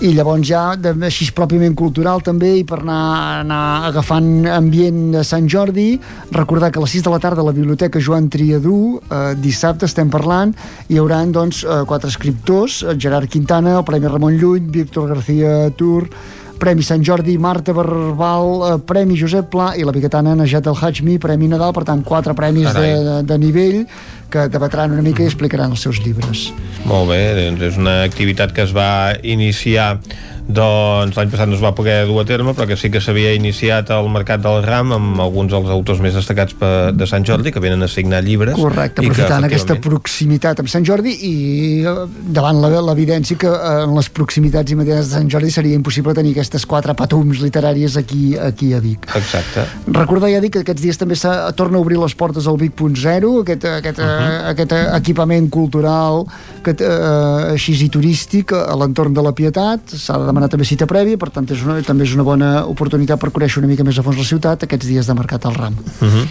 [0.00, 5.24] I llavors ja, de, així pròpiament cultural també, i per anar, anar agafant ambient de
[5.26, 5.90] Sant Jordi,
[6.32, 9.88] recordar que a les 6 de la tarda a la Biblioteca Joan Triadú, eh, dissabte
[9.88, 10.54] estem parlant,
[10.88, 15.70] hi haurà doncs, eh, quatre escriptors, el Gerard Quintana, el Premi Ramon Llull, Víctor García
[15.76, 16.08] Tur,
[16.58, 21.18] Premi Sant Jordi, Marta Barbal, eh, Premi Josep Pla i la biguetana Najat El Hajmi,
[21.18, 23.84] Premi Nadal, per tant, quatre premis de, de, de nivell
[24.30, 26.48] que debatran una mica i explicaran els seus llibres.
[26.88, 28.90] Molt bé, doncs és una activitat que es va
[29.22, 29.96] iniciar
[30.48, 33.34] doncs l'any passat no es va poder dur a terme però que sí que s'havia
[33.36, 36.56] iniciat al Mercat del Ram amb alguns dels autors més destacats
[36.96, 40.72] de Sant Jordi que venen a signar llibres Correcte, que, aprofitant aquesta efectivament, proximitat amb
[40.72, 41.34] Sant Jordi i
[41.84, 42.06] eh,
[42.38, 46.64] davant l'evidència que eh, en les proximitats immediates de Sant Jordi seria impossible tenir aquestes
[46.64, 49.04] quatre patums literàries aquí, aquí a Vic.
[49.20, 49.66] Exacte.
[49.92, 51.20] Recordar ja dic que aquests dies també
[51.60, 54.17] torna a obrir les portes al Vic.0, aquest, aquest, uh Mhm.
[54.18, 54.50] -huh.
[54.50, 56.26] aquest eh, equipament cultural
[56.62, 59.80] que, eh, així i turístic a l'entorn de la Pietat.
[59.94, 63.18] S'ha de demanar també cita prèvia, per tant és una, també és una bona oportunitat
[63.20, 65.74] per conèixer una mica més a fons la ciutat aquests dies de Mercat al Ram.
[66.00, 66.26] Uh -huh.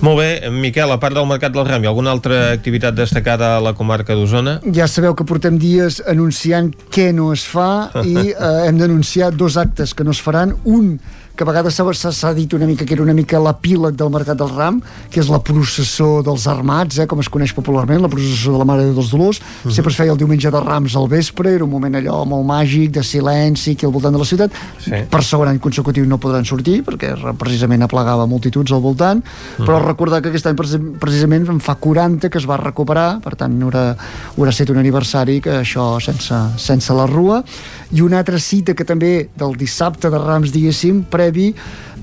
[0.00, 3.56] Molt bé, Miquel, a part del Mercat del Ram, hi ha alguna altra activitat destacada
[3.56, 4.60] a la comarca d'Osona?
[4.76, 9.56] Ja sabeu que portem dies anunciant què no es fa i eh, hem d'anunciar dos
[9.56, 10.54] actes que no es faran.
[10.64, 10.98] Un
[11.36, 14.48] que a vegades s'ha- dit una mica que era una mica l'epíleg del Mercat del
[14.56, 18.58] Ram, que és la processó dels armats, eh, com es coneix popularment, la processó de
[18.58, 19.40] la Mare de dels Dolors.
[19.64, 19.70] Mhm.
[19.72, 22.90] Sempre es feia el diumenge de Rams al vespre, era un moment allò molt màgic,
[22.90, 24.50] de silenci, aquí al voltant de la ciutat.
[24.82, 24.90] Sí.
[25.10, 29.22] Per segon any consecutiu no podran sortir, perquè re- precisament aplegava multituds al voltant,
[29.58, 29.86] però Mhm.
[29.86, 33.60] recordar que aquest any preci- precisament en fa 40 que es va recuperar, per tant
[33.62, 33.96] haurà,
[34.36, 37.44] haurà estat un aniversari que això sense, sense la rua
[37.92, 41.54] i una altra cita que també del dissabte de Rams diguéssim, previ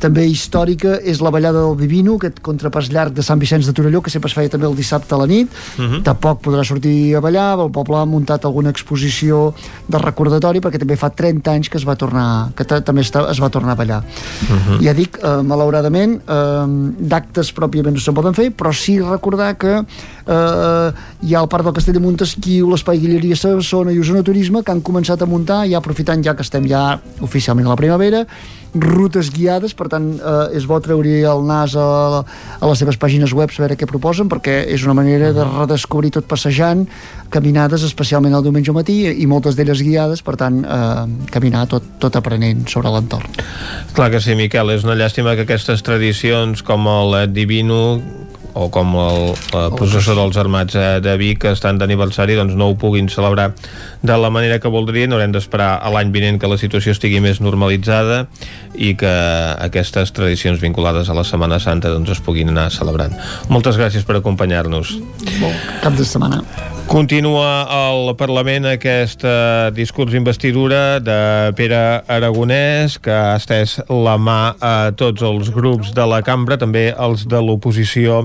[0.03, 4.01] també històrica, és la ballada del Vivino, aquest contrapàs llarg de Sant Vicenç de Torelló,
[4.03, 5.47] que sempre es feia també el dissabte a la nit.
[5.77, 6.01] Mhm.
[6.03, 9.53] Tampoc podrà sortir a ballar, el poble ha muntat alguna exposició
[9.87, 13.29] de recordatori, perquè també fa 30 anys que es va tornar, que ta- també està,
[13.31, 14.01] es va tornar a ballar.
[14.03, 14.81] Mhm.
[14.83, 16.65] Ja dic, eh, malauradament, eh,
[16.99, 19.85] d'actes pròpiament no se'n poden fer, però sí recordar que
[20.25, 24.63] eh, hi ha el Parc del Castell de Montesquieu, l'Espai Guilleria Sassona i Osona Turisme,
[24.63, 28.25] que han començat a muntar, ja aprofitant ja que estem ja oficialment a la primavera,
[28.73, 33.33] rutes guiades, per tant eh, és bo treure el nas a, a les seves pàgines
[33.37, 36.85] web veure què proposen, perquè és una manera de redescobrir tot passejant,
[37.33, 42.17] caminades especialment el diumenge matí i moltes d'elles guiades, per tant eh, caminar tot, tot
[42.19, 43.29] aprenent sobre l'entorn.
[43.93, 48.01] Clar que sí, Miquel, és una llàstima que aquestes tradicions com el Divino
[48.53, 52.69] o com el, la processó dels armats eh, de Vic que estan d'aniversari doncs no
[52.71, 53.51] ho puguin celebrar
[54.03, 57.41] de la manera que voldrien haurem d'esperar a l'any vinent que la situació estigui més
[57.41, 58.25] normalitzada
[58.73, 59.13] i que
[59.63, 63.17] aquestes tradicions vinculades a la Setmana Santa doncs es puguin anar celebrant.
[63.49, 64.97] Moltes gràcies per acompanyar-nos.
[65.41, 66.43] Bon cap de setmana.
[66.87, 71.15] Continua al Parlament aquest eh, discurs d'investidura de
[71.57, 76.91] Pere Aragonès que ha estès la mà a tots els grups de la cambra, també
[76.91, 78.19] els de l'oposició.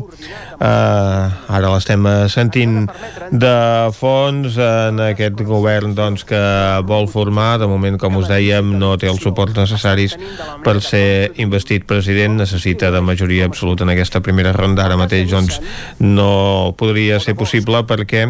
[0.59, 2.89] Eh, ara l'estem eh, sentint
[3.33, 3.55] de
[3.97, 6.43] fons en aquest govern doncs, que
[6.89, 7.57] vol formar.
[7.63, 10.19] De moment, com us dèiem, no té els suports necessaris
[10.67, 12.37] per ser investit president.
[12.43, 14.85] Necessita de majoria absoluta en aquesta primera ronda.
[14.85, 15.63] Ara mateix doncs,
[16.03, 18.27] no podria ser possible perquè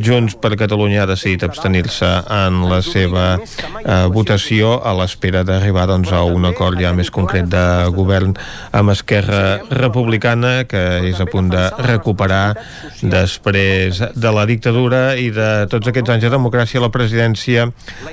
[0.00, 6.12] Junts per Catalunya ha decidit abstenir-se en la seva eh, votació a l'espera d'arribar doncs,
[6.12, 7.64] a un acord ja més concret de
[7.96, 8.34] govern
[8.76, 12.56] amb Esquerra Republicana que és a punt de recuperar
[13.02, 17.68] després de la dictadura i de tots aquests anys de democràcia la presidència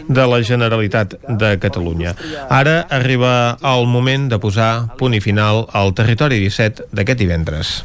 [0.08, 2.16] de la Generalitat de Catalunya.
[2.50, 7.78] Ara arriba el moment de posar punt i final al territori 17 d'aquest divendres.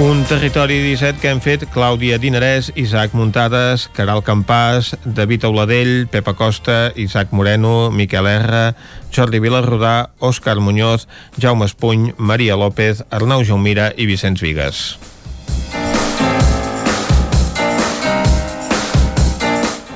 [0.00, 6.32] Un territori 17 que hem fet Clàudia Dinarès, Isaac Muntades, Caral Campàs, David Auladell, Pepa
[6.38, 8.64] Costa, Isaac Moreno, Miquel R,
[9.12, 11.04] Jordi Vilarrodà, Òscar Muñoz,
[11.36, 15.09] Jaume Espuny, Maria López, Arnau Jaumira i Vicenç Vigues.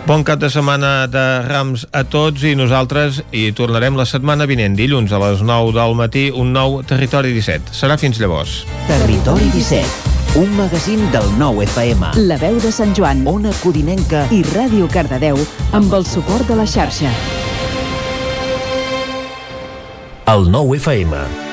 [0.04, 4.74] Bon cap de setmana de Rams a tots i nosaltres hi tornarem la setmana vinent,
[4.76, 7.72] dilluns a les 9 del matí, un nou Territori 17.
[7.72, 8.66] Serà fins llavors.
[8.84, 12.12] Territori 17, un magazín del nou FM.
[12.28, 15.40] La veu de Sant Joan Ona Codinenca i Ràdio Cardedeu
[15.72, 17.08] amb el suport de la xarxa.
[20.36, 21.43] El nou FM.